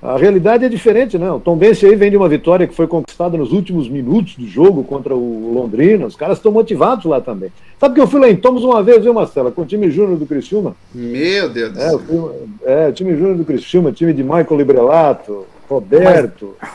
A 0.00 0.16
realidade 0.16 0.64
é 0.64 0.68
diferente, 0.68 1.18
né? 1.18 1.28
O 1.30 1.40
Tom 1.40 1.56
Bense 1.56 1.84
aí 1.84 1.96
vem 1.96 2.08
de 2.08 2.16
uma 2.16 2.28
vitória 2.28 2.68
que 2.68 2.74
foi 2.74 2.86
conquistada 2.86 3.36
nos 3.36 3.50
últimos 3.50 3.88
minutos 3.88 4.36
do 4.36 4.46
jogo 4.46 4.84
contra 4.84 5.14
o 5.14 5.52
Londrina. 5.52 6.06
Os 6.06 6.14
caras 6.14 6.38
estão 6.38 6.52
motivados 6.52 7.04
lá 7.04 7.20
também. 7.20 7.50
Sabe 7.80 7.96
que 7.96 8.00
eu 8.00 8.06
fui 8.06 8.20
lá 8.20 8.30
em 8.30 8.36
Tomos 8.36 8.62
uma 8.62 8.80
vez, 8.80 9.02
viu, 9.02 9.12
Marcela? 9.12 9.50
Com 9.50 9.62
o 9.62 9.66
time 9.66 9.90
júnior 9.90 10.16
do 10.16 10.24
Criciúma. 10.24 10.76
Meu 10.94 11.48
Deus 11.48 11.72
do 11.72 11.80
é, 11.80 11.88
céu. 11.88 12.46
É, 12.64 12.92
time 12.92 13.16
júnior 13.16 13.36
do 13.36 13.44
Criciúma, 13.44 13.90
time 13.90 14.12
de 14.12 14.22
Michael 14.22 14.56
Librelato, 14.56 15.46
Roberto. 15.68 16.54
Mas, 16.60 16.70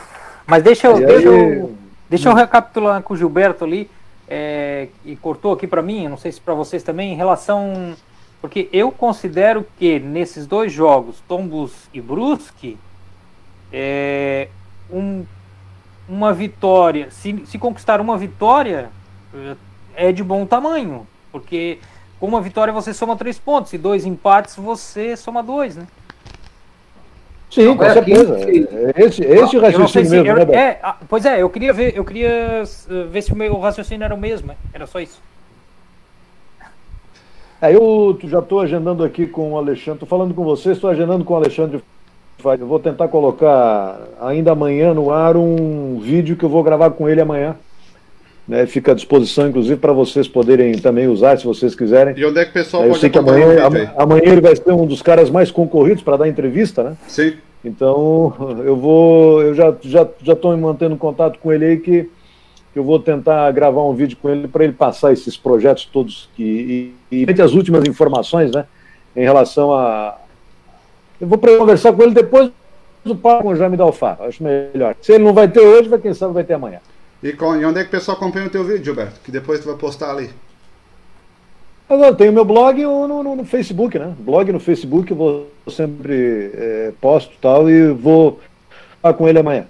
mas 0.46 0.62
deixa 0.62 0.88
eu, 0.88 0.98
deixa, 0.98 1.28
eu, 1.28 1.72
deixa 2.08 2.28
eu 2.28 2.34
recapitular 2.34 3.02
com 3.02 3.14
o 3.14 3.16
Gilberto 3.16 3.64
ali, 3.64 3.90
é, 4.28 4.88
e 5.04 5.16
cortou 5.16 5.52
aqui 5.52 5.66
para 5.66 5.82
mim, 5.82 6.08
não 6.08 6.16
sei 6.16 6.32
se 6.32 6.40
para 6.40 6.54
vocês 6.54 6.82
também, 6.82 7.12
em 7.12 7.16
relação. 7.16 7.94
Porque 8.40 8.68
eu 8.72 8.90
considero 8.90 9.66
que 9.78 9.98
nesses 9.98 10.46
dois 10.46 10.72
jogos, 10.72 11.22
Tombos 11.26 11.88
e 11.94 12.00
Brusque, 12.00 12.78
é, 13.72 14.48
um, 14.90 15.24
uma 16.08 16.32
vitória, 16.32 17.10
se, 17.10 17.42
se 17.46 17.58
conquistar 17.58 18.00
uma 18.00 18.18
vitória, 18.18 18.90
é 19.96 20.12
de 20.12 20.22
bom 20.22 20.44
tamanho, 20.44 21.06
porque 21.32 21.78
com 22.20 22.26
uma 22.26 22.40
vitória 22.40 22.72
você 22.72 22.92
soma 22.92 23.16
três 23.16 23.38
pontos, 23.38 23.72
e 23.72 23.78
dois 23.78 24.04
empates 24.04 24.56
você 24.56 25.16
soma 25.16 25.42
dois, 25.42 25.76
né? 25.76 25.86
Sim, 27.54 27.76
com 27.76 27.90
certeza. 27.90 28.36
Esse, 28.96 29.22
esse 29.22 29.58
raciocínio 29.58 30.08
se, 30.08 30.16
mesmo, 30.16 30.26
eu, 30.26 30.46
né, 30.46 30.54
é, 30.54 30.78
ah, 30.82 30.96
Pois 31.08 31.24
é, 31.24 31.40
eu 31.40 31.48
queria 31.48 31.72
ver, 31.72 31.96
eu 31.96 32.04
queria 32.04 32.64
uh, 32.64 33.08
ver 33.08 33.22
se 33.22 33.32
o 33.32 33.36
meu 33.36 33.56
raciocínio 33.60 34.04
era 34.04 34.14
o 34.14 34.18
mesmo, 34.18 34.52
era 34.72 34.86
só 34.86 34.98
isso. 34.98 35.22
É, 37.62 37.72
eu 37.72 38.18
já 38.24 38.40
estou 38.40 38.60
agendando 38.60 39.04
aqui 39.04 39.26
com 39.26 39.52
o 39.52 39.56
Alexandre, 39.56 39.92
estou 40.02 40.08
falando 40.08 40.34
com 40.34 40.42
você, 40.42 40.72
estou 40.72 40.90
agendando 40.90 41.24
com 41.24 41.32
o 41.32 41.36
Alexandre 41.36 41.80
eu 42.44 42.66
vou 42.66 42.78
tentar 42.78 43.08
colocar 43.08 43.98
ainda 44.20 44.52
amanhã 44.52 44.92
no 44.92 45.10
ar 45.10 45.34
um 45.34 45.98
vídeo 45.98 46.36
que 46.36 46.44
eu 46.44 46.48
vou 46.48 46.62
gravar 46.62 46.90
com 46.90 47.08
ele 47.08 47.20
amanhã. 47.20 47.56
Né, 48.46 48.66
fica 48.66 48.92
à 48.92 48.94
disposição, 48.94 49.48
inclusive, 49.48 49.76
para 49.76 49.92
vocês 49.92 50.28
poderem 50.28 50.76
também 50.78 51.08
usar, 51.08 51.38
se 51.38 51.46
vocês 51.46 51.74
quiserem. 51.74 52.14
E 52.14 52.26
onde 52.26 52.38
é 52.40 52.44
que 52.44 52.50
o 52.50 52.54
pessoal 52.54 52.82
eu 52.82 52.90
pode 52.90 53.00
sei 53.00 53.08
que 53.08 53.18
amanhã, 53.18 53.46
um 53.46 54.02
amanhã 54.02 54.22
ele 54.26 54.40
vai 54.42 54.54
ser 54.54 54.70
um 54.70 54.86
dos 54.86 55.00
caras 55.00 55.30
mais 55.30 55.50
concorridos 55.50 56.02
para 56.02 56.18
dar 56.18 56.28
entrevista, 56.28 56.82
né? 56.82 56.96
Sim. 57.08 57.34
Então, 57.64 58.34
eu 58.66 58.76
vou. 58.76 59.40
Eu 59.40 59.54
já 59.54 59.70
estou 59.70 59.90
já, 59.90 60.06
já 60.22 60.36
tô 60.36 60.54
mantendo 60.58 60.94
contato 60.96 61.38
com 61.38 61.50
ele 61.50 61.64
aí 61.64 61.76
que 61.78 62.10
eu 62.76 62.84
vou 62.84 62.98
tentar 62.98 63.50
gravar 63.52 63.82
um 63.82 63.94
vídeo 63.94 64.18
com 64.20 64.28
ele 64.28 64.46
para 64.46 64.64
ele 64.64 64.74
passar 64.74 65.12
esses 65.12 65.36
projetos 65.38 65.86
todos 65.86 66.28
que, 66.36 66.92
e, 67.10 67.24
e 67.24 67.42
as 67.42 67.52
últimas 67.52 67.84
informações, 67.86 68.50
né? 68.50 68.66
Em 69.16 69.22
relação 69.22 69.72
a, 69.72 70.18
eu 71.20 71.26
vou 71.26 71.38
conversar 71.38 71.92
com 71.92 72.02
ele 72.02 72.12
depois 72.12 72.50
do 73.04 73.14
papo 73.14 73.44
com 73.44 73.48
o 73.50 73.56
Jaime 73.56 73.76
Dalfar. 73.76 74.18
Acho 74.20 74.42
melhor. 74.42 74.94
Se 75.00 75.12
ele 75.12 75.24
não 75.24 75.32
vai 75.32 75.48
ter 75.48 75.60
hoje, 75.60 75.88
vai, 75.88 75.98
quem 75.98 76.12
sabe 76.12 76.34
vai 76.34 76.44
ter 76.44 76.54
amanhã. 76.54 76.80
E, 77.24 77.32
com, 77.32 77.56
e 77.56 77.64
onde 77.64 77.80
é 77.80 77.82
que 77.82 77.88
o 77.88 77.90
pessoal 77.90 78.18
acompanha 78.18 78.48
o 78.48 78.50
teu 78.50 78.62
vídeo, 78.62 78.84
Gilberto? 78.84 79.18
Que 79.24 79.32
depois 79.32 79.58
tu 79.58 79.66
vai 79.66 79.76
postar 79.76 80.10
ali. 80.10 80.30
Eu 81.88 82.14
tenho 82.14 82.34
meu 82.34 82.44
blog 82.44 82.82
no, 82.82 83.08
no, 83.08 83.36
no, 83.36 83.44
Facebook, 83.46 83.98
né? 83.98 84.14
Blog 84.18 84.52
no 84.52 84.60
Facebook, 84.60 85.10
eu 85.10 85.16
vou 85.16 85.50
sempre 85.70 86.50
é, 86.54 86.92
posto 87.00 87.32
tal 87.40 87.68
e 87.70 87.92
vou 87.92 88.40
falar 89.00 89.14
com 89.14 89.26
ele 89.26 89.38
amanhã. 89.38 89.66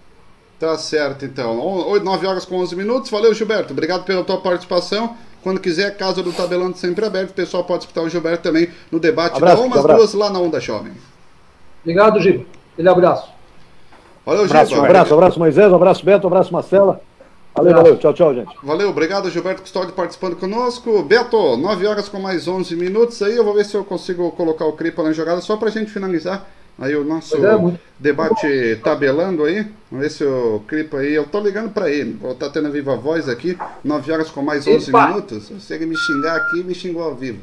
Tá 0.59 0.77
certo, 0.77 1.25
então. 1.25 1.61
8, 1.61 2.05
9 2.05 2.27
horas 2.27 2.45
com 2.45 2.57
11 2.57 2.75
minutos. 2.75 3.11
Valeu, 3.11 3.33
Gilberto. 3.33 3.73
Obrigado 3.73 4.05
pela 4.05 4.25
tua 4.25 4.41
participação. 4.41 5.17
Quando 5.41 5.61
quiser, 5.61 5.87
a 5.87 5.91
casa 5.93 6.25
do 6.25 6.33
Tabelando 6.33 6.77
sempre 6.77 7.05
aberto. 7.05 7.31
O 7.31 7.35
pessoal 7.35 7.63
pode 7.63 7.85
escutar 7.85 8.03
o 8.03 8.09
Gilberto 8.09 8.43
também 8.43 8.69
no 8.91 8.99
debate 8.99 9.37
abraço, 9.37 9.63
da 9.63 9.67
umas 9.69 9.85
duas 9.85 10.15
lá 10.15 10.29
na 10.29 10.41
Onda 10.41 10.59
Jovem. 10.59 10.93
Obrigado, 11.83 12.21
Giba. 12.21 12.45
Aquele 12.73 12.89
abraço. 12.89 13.29
Valeu, 14.27 14.49
Giba. 14.49 14.59
Um 14.59 14.85
abraço, 14.85 15.13
um 15.13 15.17
abraço, 15.19 15.39
Moisés, 15.39 15.71
um 15.71 15.77
abraço, 15.77 16.05
Beto, 16.05 16.27
um 16.27 16.29
abraço, 16.29 16.53
Marcela. 16.53 17.01
Valeu, 17.55 17.73
valeu. 17.73 17.97
Tchau, 17.97 18.13
tchau, 18.13 18.35
gente. 18.35 18.53
Valeu, 18.63 18.91
obrigado, 18.91 19.31
Gilberto 19.31 19.63
Custódio, 19.63 19.93
participando 19.93 20.35
conosco. 20.35 21.03
Beto, 21.05 21.57
9 21.57 21.87
horas 21.87 22.09
com 22.09 22.19
mais 22.19 22.49
11 22.49 22.75
minutos 22.75 23.23
aí. 23.23 23.37
Eu 23.37 23.45
vou 23.45 23.55
ver 23.55 23.65
se 23.65 23.77
eu 23.77 23.85
consigo 23.85 24.31
colocar 24.33 24.65
o 24.65 24.73
Cripa 24.73 25.05
na 25.05 25.13
jogada 25.13 25.41
só 25.41 25.57
pra 25.57 25.71
gente 25.71 25.91
finalizar 25.91 26.49
aí 26.77 26.97
o 26.97 27.05
nosso 27.05 27.37
é, 27.37 27.79
debate 27.97 28.81
tabelando 28.83 29.45
aí. 29.45 29.67
Vamos 29.89 30.05
ver 30.05 30.11
se 30.11 30.25
o 30.25 30.63
Cripa 30.67 30.99
aí. 30.99 31.15
Eu 31.15 31.27
tô 31.27 31.39
ligando 31.39 31.73
pra 31.73 31.89
ele. 31.89 32.15
Vou 32.21 32.33
estar 32.33 32.47
tá 32.47 32.53
tendo 32.53 32.67
a 32.67 32.71
viva 32.71 32.97
voz 32.97 33.29
aqui. 33.29 33.57
9 33.85 34.11
horas 34.11 34.31
com 34.31 34.43
mais 34.43 34.67
11 34.67 34.89
Epa. 34.91 35.07
minutos. 35.07 35.53
Se 35.61 35.75
ele 35.75 35.87
me 35.87 35.97
xingar 35.97 36.35
aqui, 36.37 36.65
me 36.65 36.75
xingou 36.75 37.05
ao 37.05 37.15
vivo. 37.15 37.41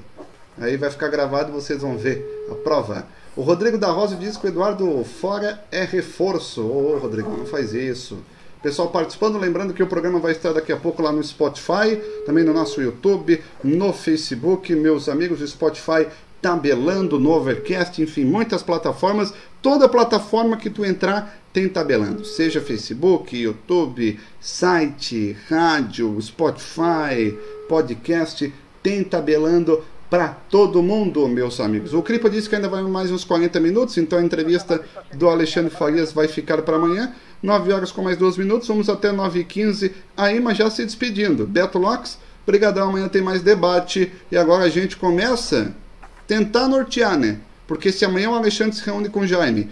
Aí 0.59 0.75
vai 0.75 0.89
ficar 0.89 1.07
gravado 1.07 1.51
e 1.51 1.53
vocês 1.53 1.81
vão 1.81 1.97
ver 1.97 2.47
a 2.51 2.55
prova. 2.55 3.05
O 3.33 3.43
Rodrigo 3.43 3.77
da 3.77 3.87
Rosa 3.87 4.17
diz 4.17 4.35
que 4.35 4.45
o 4.45 4.49
Eduardo 4.49 5.05
fora 5.05 5.63
é 5.71 5.85
reforço. 5.85 6.61
Ô, 6.61 6.97
Rodrigo, 6.97 7.29
não 7.29 7.45
faz 7.45 7.73
isso. 7.73 8.19
Pessoal 8.61 8.89
participando, 8.89 9.39
lembrando 9.39 9.73
que 9.73 9.81
o 9.81 9.87
programa 9.87 10.19
vai 10.19 10.33
estar 10.33 10.53
daqui 10.53 10.71
a 10.71 10.77
pouco 10.77 11.01
lá 11.01 11.11
no 11.11 11.23
Spotify, 11.23 11.95
também 12.27 12.43
no 12.43 12.53
nosso 12.53 12.79
YouTube, 12.79 13.41
no 13.63 13.91
Facebook, 13.91 14.75
meus 14.75 15.09
amigos 15.09 15.39
Spotify 15.49 16.07
tabelando 16.39 17.19
no 17.19 17.31
Overcast, 17.31 18.01
enfim, 18.01 18.23
muitas 18.23 18.61
plataformas. 18.61 19.33
Toda 19.61 19.89
plataforma 19.89 20.57
que 20.57 20.69
tu 20.69 20.85
entrar 20.85 21.39
tem 21.51 21.67
tabelando, 21.67 22.23
seja 22.23 22.61
Facebook, 22.61 23.35
YouTube, 23.35 24.19
site, 24.39 25.35
rádio, 25.49 26.19
Spotify, 26.21 27.37
podcast, 27.67 28.53
tem 28.81 29.03
tabelando 29.03 29.83
para 30.09 30.27
todo 30.27 30.83
mundo, 30.83 31.27
meus 31.27 31.59
amigos. 31.59 31.93
O 31.93 32.01
Cripa 32.01 32.29
disse 32.29 32.49
que 32.49 32.55
ainda 32.55 32.67
vai 32.67 32.83
mais 32.83 33.09
uns 33.09 33.23
40 33.23 33.59
minutos, 33.59 33.97
então 33.97 34.19
a 34.19 34.21
entrevista 34.21 34.83
do 35.13 35.29
Alexandre 35.29 35.73
Farias 35.73 36.11
vai 36.11 36.27
ficar 36.27 36.61
para 36.63 36.75
amanhã. 36.75 37.15
9 37.41 37.73
horas 37.73 37.91
com 37.91 38.01
mais 38.01 38.17
2 38.17 38.37
minutos, 38.37 38.67
vamos 38.67 38.89
até 38.89 39.11
9h15 39.11 39.91
aí, 40.15 40.39
mas 40.39 40.57
já 40.57 40.69
se 40.69 40.85
despedindo. 40.85 41.47
Beto 41.47 41.79
Locks, 41.79 42.19
brigadão, 42.45 42.89
amanhã 42.89 43.07
tem 43.07 43.21
mais 43.21 43.41
debate. 43.41 44.11
E 44.31 44.37
agora 44.37 44.65
a 44.65 44.69
gente 44.69 44.95
começa 44.97 45.73
a 46.01 46.07
tentar 46.27 46.67
nortear, 46.67 47.17
né? 47.17 47.39
Porque 47.67 47.91
se 47.91 48.05
amanhã 48.05 48.29
o 48.29 48.35
Alexandre 48.35 48.75
se 48.75 48.85
reúne 48.85 49.09
com 49.09 49.21
o 49.21 49.27
Jaime, 49.27 49.69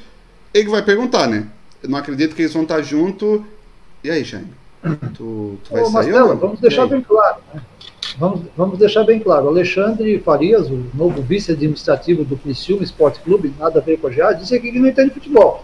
ele 0.53 0.69
vai 0.69 0.81
perguntar, 0.81 1.27
né? 1.27 1.47
Eu 1.83 1.89
não 1.89 1.97
acredito 1.97 2.35
que 2.35 2.41
eles 2.41 2.53
vão 2.53 2.63
estar 2.63 2.81
junto. 2.81 3.45
E 4.03 4.09
aí, 4.09 4.23
Jaime? 4.23 4.53
Tu, 5.13 5.57
tu 5.63 5.71
vai 5.71 5.81
Ô, 5.81 5.85
sair 5.85 6.11
Marcelo, 6.11 6.37
vamos 6.37 6.59
deixar 6.59 6.87
bem 6.87 7.01
claro, 7.01 7.37
né? 7.53 7.61
Vamos, 8.17 8.41
vamos 8.57 8.79
deixar 8.79 9.03
bem 9.03 9.19
claro, 9.19 9.47
Alexandre 9.47 10.19
Farias, 10.19 10.69
o 10.69 10.83
novo 10.93 11.21
vice-administrativo 11.21 12.23
do 12.23 12.35
Criciúma 12.37 12.83
Esporte 12.83 13.19
Clube, 13.19 13.53
nada 13.59 13.79
a 13.79 13.81
ver 13.81 13.97
com 13.97 14.07
a 14.07 14.09
GA, 14.09 14.33
disse 14.33 14.55
aqui 14.55 14.71
que 14.71 14.79
não 14.79 14.87
entende 14.87 15.13
futebol. 15.13 15.63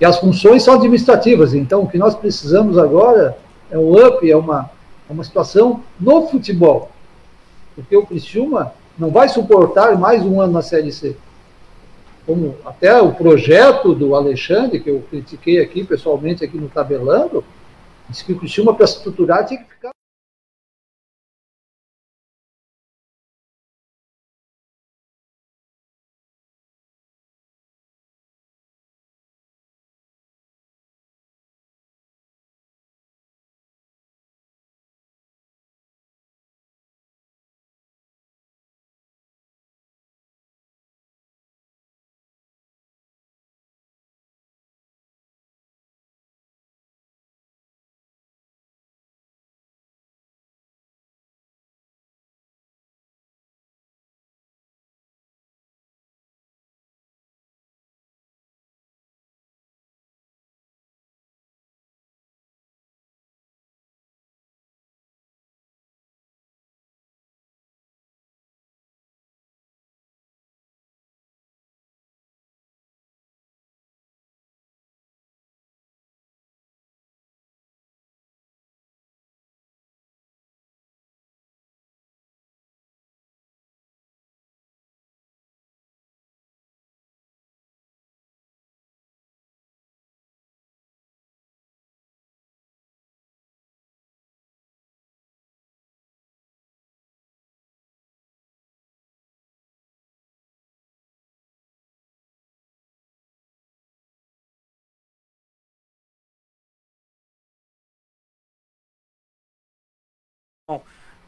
E 0.00 0.04
as 0.04 0.18
funções 0.18 0.62
são 0.62 0.74
administrativas, 0.74 1.54
então 1.54 1.82
o 1.82 1.88
que 1.88 1.98
nós 1.98 2.14
precisamos 2.14 2.78
agora 2.78 3.36
é 3.70 3.76
um 3.76 4.06
up, 4.06 4.30
é 4.30 4.36
uma, 4.36 4.70
é 5.08 5.12
uma 5.12 5.24
situação 5.24 5.82
no 5.98 6.28
futebol. 6.28 6.90
Porque 7.74 7.96
o 7.96 8.06
Criciúma 8.06 8.72
não 8.98 9.10
vai 9.10 9.28
suportar 9.28 9.98
mais 9.98 10.24
um 10.24 10.40
ano 10.40 10.52
na 10.52 10.62
Série 10.62 10.92
C. 10.92 11.16
Como 12.26 12.56
até 12.64 13.00
o 13.00 13.12
projeto 13.12 13.94
do 13.94 14.14
Alexandre, 14.14 14.80
que 14.80 14.90
eu 14.90 15.02
critiquei 15.08 15.60
aqui 15.60 15.82
pessoalmente 15.82 16.44
aqui 16.44 16.58
no 16.58 16.68
Tabelando, 16.68 17.44
disse 18.08 18.24
que 18.24 18.32
o 18.32 18.38
Criciúma, 18.38 18.74
para 18.74 18.84
estruturar, 18.84 19.46
tinha 19.46 19.60
que 19.60 19.68
ficar 19.68 19.90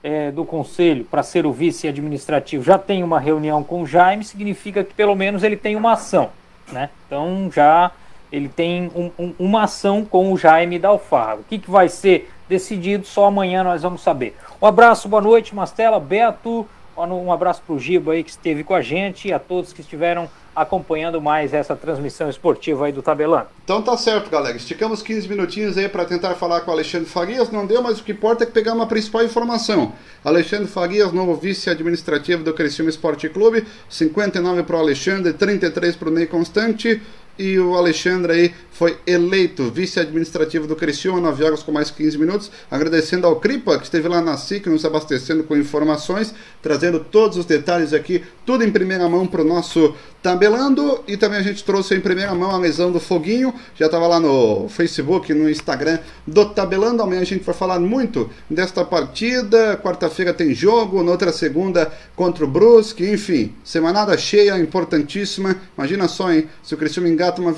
é, 0.03 0.31
do 0.31 0.45
conselho 0.45 1.05
para 1.05 1.23
ser 1.23 1.45
o 1.47 1.53
vice 1.53 1.87
administrativo 1.87 2.65
já 2.65 2.79
tem 2.79 3.03
uma 3.03 3.21
reunião 3.21 3.63
com 3.63 3.83
o 3.83 3.87
Jaime, 3.87 4.25
significa 4.25 4.83
que 4.83 4.95
pelo 4.95 5.15
menos 5.15 5.43
ele 5.43 5.57
tem 5.57 5.77
uma 5.77 5.93
ação. 5.93 6.31
Né? 6.73 6.89
Então 7.07 7.51
já 7.53 7.91
ele 8.33 8.49
tem 8.49 8.91
um, 8.95 9.11
um, 9.19 9.35
uma 9.39 9.65
ação 9.65 10.05
com 10.05 10.33
o 10.33 10.39
Jaime 10.39 10.79
da. 10.79 10.93
O 10.93 11.01
que, 11.49 11.59
que 11.59 11.71
vai 11.71 11.89
ser 11.89 12.31
decidido, 12.49 13.07
só 13.07 13.27
amanhã 13.27 13.63
nós 13.63 13.83
vamos 13.83 14.03
saber. 14.03 14.37
Um 14.61 14.67
abraço, 14.67 15.09
boa 15.09 15.23
noite, 15.23 15.55
Mastela, 15.55 15.99
Beto, 16.01 16.67
um 16.97 17.33
abraço 17.33 17.63
para 17.65 17.75
o 17.75 17.79
Giba 17.79 18.13
aí 18.13 18.23
que 18.23 18.31
esteve 18.31 18.63
com 18.63 18.75
a 18.75 18.83
gente 18.83 19.29
e 19.29 19.33
a 19.33 19.39
todos 19.39 19.73
que 19.73 19.81
estiveram 19.81 20.29
acompanhando 20.61 21.23
mais 21.23 21.55
essa 21.55 21.75
transmissão 21.75 22.29
esportiva 22.29 22.85
aí 22.85 22.93
do 22.93 23.01
Tabelão. 23.01 23.47
Então 23.65 23.81
tá 23.81 23.97
certo, 23.97 24.29
galera. 24.29 24.57
Esticamos 24.57 25.03
15 25.03 25.27
minutinhos 25.27 25.79
aí 25.79 25.89
para 25.89 26.05
tentar 26.05 26.35
falar 26.35 26.61
com 26.61 26.71
o 26.71 26.75
Alexandre 26.75 27.09
Farias. 27.09 27.51
Não 27.51 27.67
deu, 27.67 27.83
mas 27.83 27.99
o 27.99 28.05
que 28.05 28.13
importa 28.13 28.45
é 28.45 28.47
pegar 28.47 28.75
uma 28.75 28.87
principal 28.87 29.25
informação. 29.25 29.95
Alexandre 30.23 30.67
Farias, 30.67 31.13
novo 31.13 31.35
vice-administrativo 31.35 32.45
do 32.45 32.53
Criciúma 32.53 32.91
Esporte 32.91 33.27
Clube. 33.31 33.67
59 33.89 34.63
para 34.65 34.77
o 34.77 34.81
Alexandre, 34.81 35.33
33 35.33 35.97
para 35.97 36.09
o 36.09 36.13
Ney 36.13 36.27
Constante. 36.27 37.01
E 37.41 37.59
o 37.59 37.75
Alexandre 37.75 38.33
aí 38.35 38.55
foi 38.71 38.99
eleito 39.07 39.71
vice-administrativo 39.71 40.67
do 40.67 40.77
Criciúma, 40.77 41.21
9 41.21 41.45
horas 41.45 41.63
com 41.63 41.73
mais 41.73 41.91
15 41.91 42.19
minutos. 42.19 42.51
Agradecendo 42.71 43.27
ao 43.27 43.37
Cripa, 43.37 43.79
que 43.79 43.85
esteve 43.85 44.09
lá 44.09 44.21
na 44.21 44.37
SIC, 44.37 44.67
nos 44.67 44.85
abastecendo 44.85 45.43
com 45.45 45.57
informações, 45.57 46.35
trazendo 46.63 47.01
todos 47.01 47.39
os 47.39 47.47
detalhes 47.47 47.95
aqui, 47.95 48.23
tudo 48.45 48.63
em 48.63 48.71
primeira 48.71 49.09
mão 49.09 49.27
para 49.27 49.41
o 49.41 49.45
nosso 49.45 49.95
tabelando. 50.23 51.03
E 51.07 51.17
também 51.17 51.39
a 51.39 51.43
gente 51.43 51.65
trouxe 51.65 51.95
em 51.95 52.01
primeira 52.01 52.35
mão 52.35 52.51
a 52.51 52.59
lesão 52.59 52.93
do 52.93 53.01
Foguinho, 53.01 53.55
já 53.75 53.87
estava 53.87 54.07
lá 54.07 54.21
no 54.21 54.69
Facebook, 54.69 55.33
no 55.35 55.49
Instagram 55.49 55.99
do 56.27 56.47
tabelando. 56.47 57.03
Amanhã 57.03 57.21
a 57.21 57.25
gente 57.25 57.45
vai 57.45 57.55
falar 57.55 57.79
muito 57.79 58.31
desta 58.49 58.85
partida. 58.85 59.79
Quarta-feira 59.83 60.33
tem 60.33 60.55
jogo, 60.55 61.03
na 61.03 61.13
outra 61.13 61.33
segunda 61.33 61.93
contra 62.17 62.45
o 62.45 62.49
Brusque, 62.49 63.11
enfim, 63.11 63.55
semanada 63.65 64.17
cheia, 64.17 64.59
importantíssima. 64.59 65.57
Imagina 65.77 66.09
só, 66.09 66.33
hein, 66.33 66.49
se 66.63 66.75
o 66.75 66.79
Criciúma 66.79 67.09
engata 67.31 67.41
uma, 67.41 67.55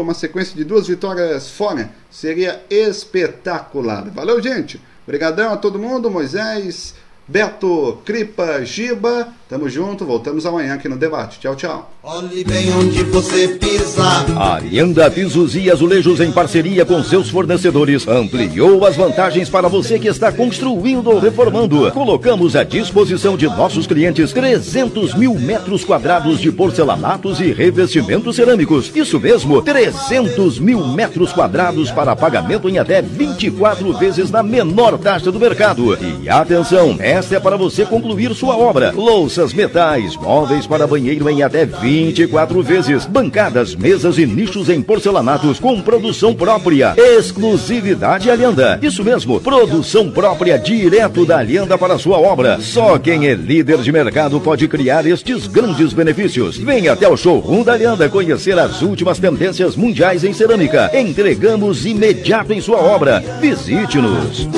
uma 0.00 0.14
sequência 0.14 0.54
de 0.54 0.64
duas 0.64 0.86
vitórias 0.86 1.50
fora. 1.50 1.90
Seria 2.10 2.62
espetacular. 2.70 4.08
Valeu, 4.10 4.40
gente. 4.40 4.80
Obrigadão 5.04 5.52
a 5.52 5.56
todo 5.56 5.78
mundo. 5.78 6.10
Moisés, 6.10 6.94
Beto, 7.26 7.98
Cripa, 8.04 8.64
Giba. 8.64 9.28
Tamo 9.48 9.68
junto, 9.68 10.04
voltamos 10.04 10.44
amanhã 10.44 10.74
aqui 10.74 10.88
no 10.88 10.96
debate. 10.96 11.38
Tchau, 11.38 11.54
tchau. 11.54 11.88
Olhe 12.02 12.42
bem 12.42 12.68
onde 12.74 13.04
você 13.04 13.46
pisa. 13.46 14.02
Arianda 14.36 15.08
Pisos 15.08 15.54
e 15.54 15.70
Azulejos 15.70 16.18
em 16.18 16.32
parceria 16.32 16.84
com 16.84 17.00
seus 17.04 17.30
fornecedores 17.30 18.08
ampliou 18.08 18.84
as 18.84 18.96
vantagens 18.96 19.48
para 19.48 19.68
você 19.68 20.00
que 20.00 20.08
está 20.08 20.32
construindo 20.32 21.10
ou 21.10 21.20
reformando. 21.20 21.88
Colocamos 21.92 22.56
à 22.56 22.64
disposição 22.64 23.36
de 23.36 23.46
nossos 23.46 23.86
clientes 23.86 24.32
300 24.32 25.14
mil 25.14 25.34
metros 25.34 25.84
quadrados 25.84 26.40
de 26.40 26.50
porcelanatos 26.50 27.38
e 27.38 27.52
revestimentos 27.52 28.34
cerâmicos. 28.34 28.90
Isso 28.96 29.20
mesmo, 29.20 29.62
300 29.62 30.58
mil 30.58 30.84
metros 30.88 31.32
quadrados 31.32 31.92
para 31.92 32.16
pagamento 32.16 32.68
em 32.68 32.78
até 32.78 33.00
24 33.00 33.92
vezes 33.92 34.28
na 34.28 34.42
menor 34.42 34.98
taxa 34.98 35.30
do 35.30 35.38
mercado. 35.38 35.96
E 36.20 36.28
atenção, 36.28 36.96
esta 36.98 37.36
é 37.36 37.40
para 37.40 37.56
você 37.56 37.86
concluir 37.86 38.34
sua 38.34 38.56
obra. 38.56 38.90
Louça 38.90 39.35
louças, 39.36 39.52
metais, 39.52 40.16
móveis 40.16 40.66
para 40.66 40.86
banheiro 40.86 41.28
em 41.28 41.42
até 41.42 41.66
24 41.66 42.62
vezes, 42.62 43.04
bancadas, 43.04 43.74
mesas 43.74 44.16
e 44.18 44.24
nichos 44.24 44.70
em 44.70 44.80
porcelanatos 44.80 45.60
com 45.60 45.78
produção 45.82 46.34
própria. 46.34 46.94
Exclusividade 46.96 48.30
Alianda. 48.30 48.78
Isso 48.80 49.04
mesmo, 49.04 49.38
produção 49.40 50.10
própria 50.10 50.58
direto 50.58 51.26
da 51.26 51.38
Alianda 51.38 51.76
para 51.76 51.98
sua 51.98 52.18
obra. 52.18 52.58
Só 52.60 52.98
quem 52.98 53.26
é 53.26 53.34
líder 53.34 53.78
de 53.78 53.92
mercado 53.92 54.40
pode 54.40 54.66
criar 54.68 55.04
estes 55.06 55.46
grandes 55.46 55.92
benefícios. 55.92 56.56
Venha 56.56 56.94
até 56.94 57.06
o 57.06 57.16
showroom 57.16 57.62
da 57.62 57.74
Alianda 57.74 58.08
conhecer 58.08 58.58
as 58.58 58.80
últimas 58.80 59.18
tendências 59.18 59.76
mundiais 59.76 60.24
em 60.24 60.32
cerâmica. 60.32 60.90
Entregamos 60.98 61.84
imediato 61.84 62.54
em 62.54 62.60
sua 62.60 62.78
obra. 62.78 63.22
Visite-nos. 63.40 64.48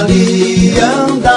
Alianda. 0.00 1.34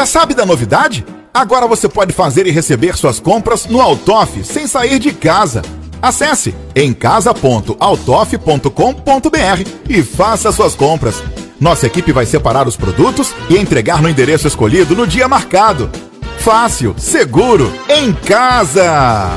Já 0.00 0.06
sabe 0.06 0.32
da 0.32 0.46
novidade? 0.46 1.04
Agora 1.34 1.66
você 1.66 1.86
pode 1.86 2.14
fazer 2.14 2.46
e 2.46 2.50
receber 2.50 2.96
suas 2.96 3.20
compras 3.20 3.66
no 3.66 3.82
Altoff 3.82 4.42
sem 4.44 4.66
sair 4.66 4.98
de 4.98 5.12
casa. 5.12 5.60
Acesse 6.00 6.54
emcasa.altoff.com.br 6.74 9.70
e 9.90 10.02
faça 10.02 10.50
suas 10.52 10.74
compras. 10.74 11.22
Nossa 11.60 11.86
equipe 11.86 12.12
vai 12.12 12.24
separar 12.24 12.66
os 12.66 12.78
produtos 12.78 13.34
e 13.50 13.58
entregar 13.58 14.00
no 14.00 14.08
endereço 14.08 14.48
escolhido 14.48 14.96
no 14.96 15.06
dia 15.06 15.28
marcado. 15.28 15.90
Fácil, 16.38 16.94
seguro, 16.96 17.70
em 17.86 18.14
casa! 18.14 19.36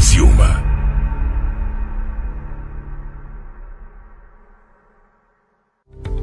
Criciúma. 0.00 0.69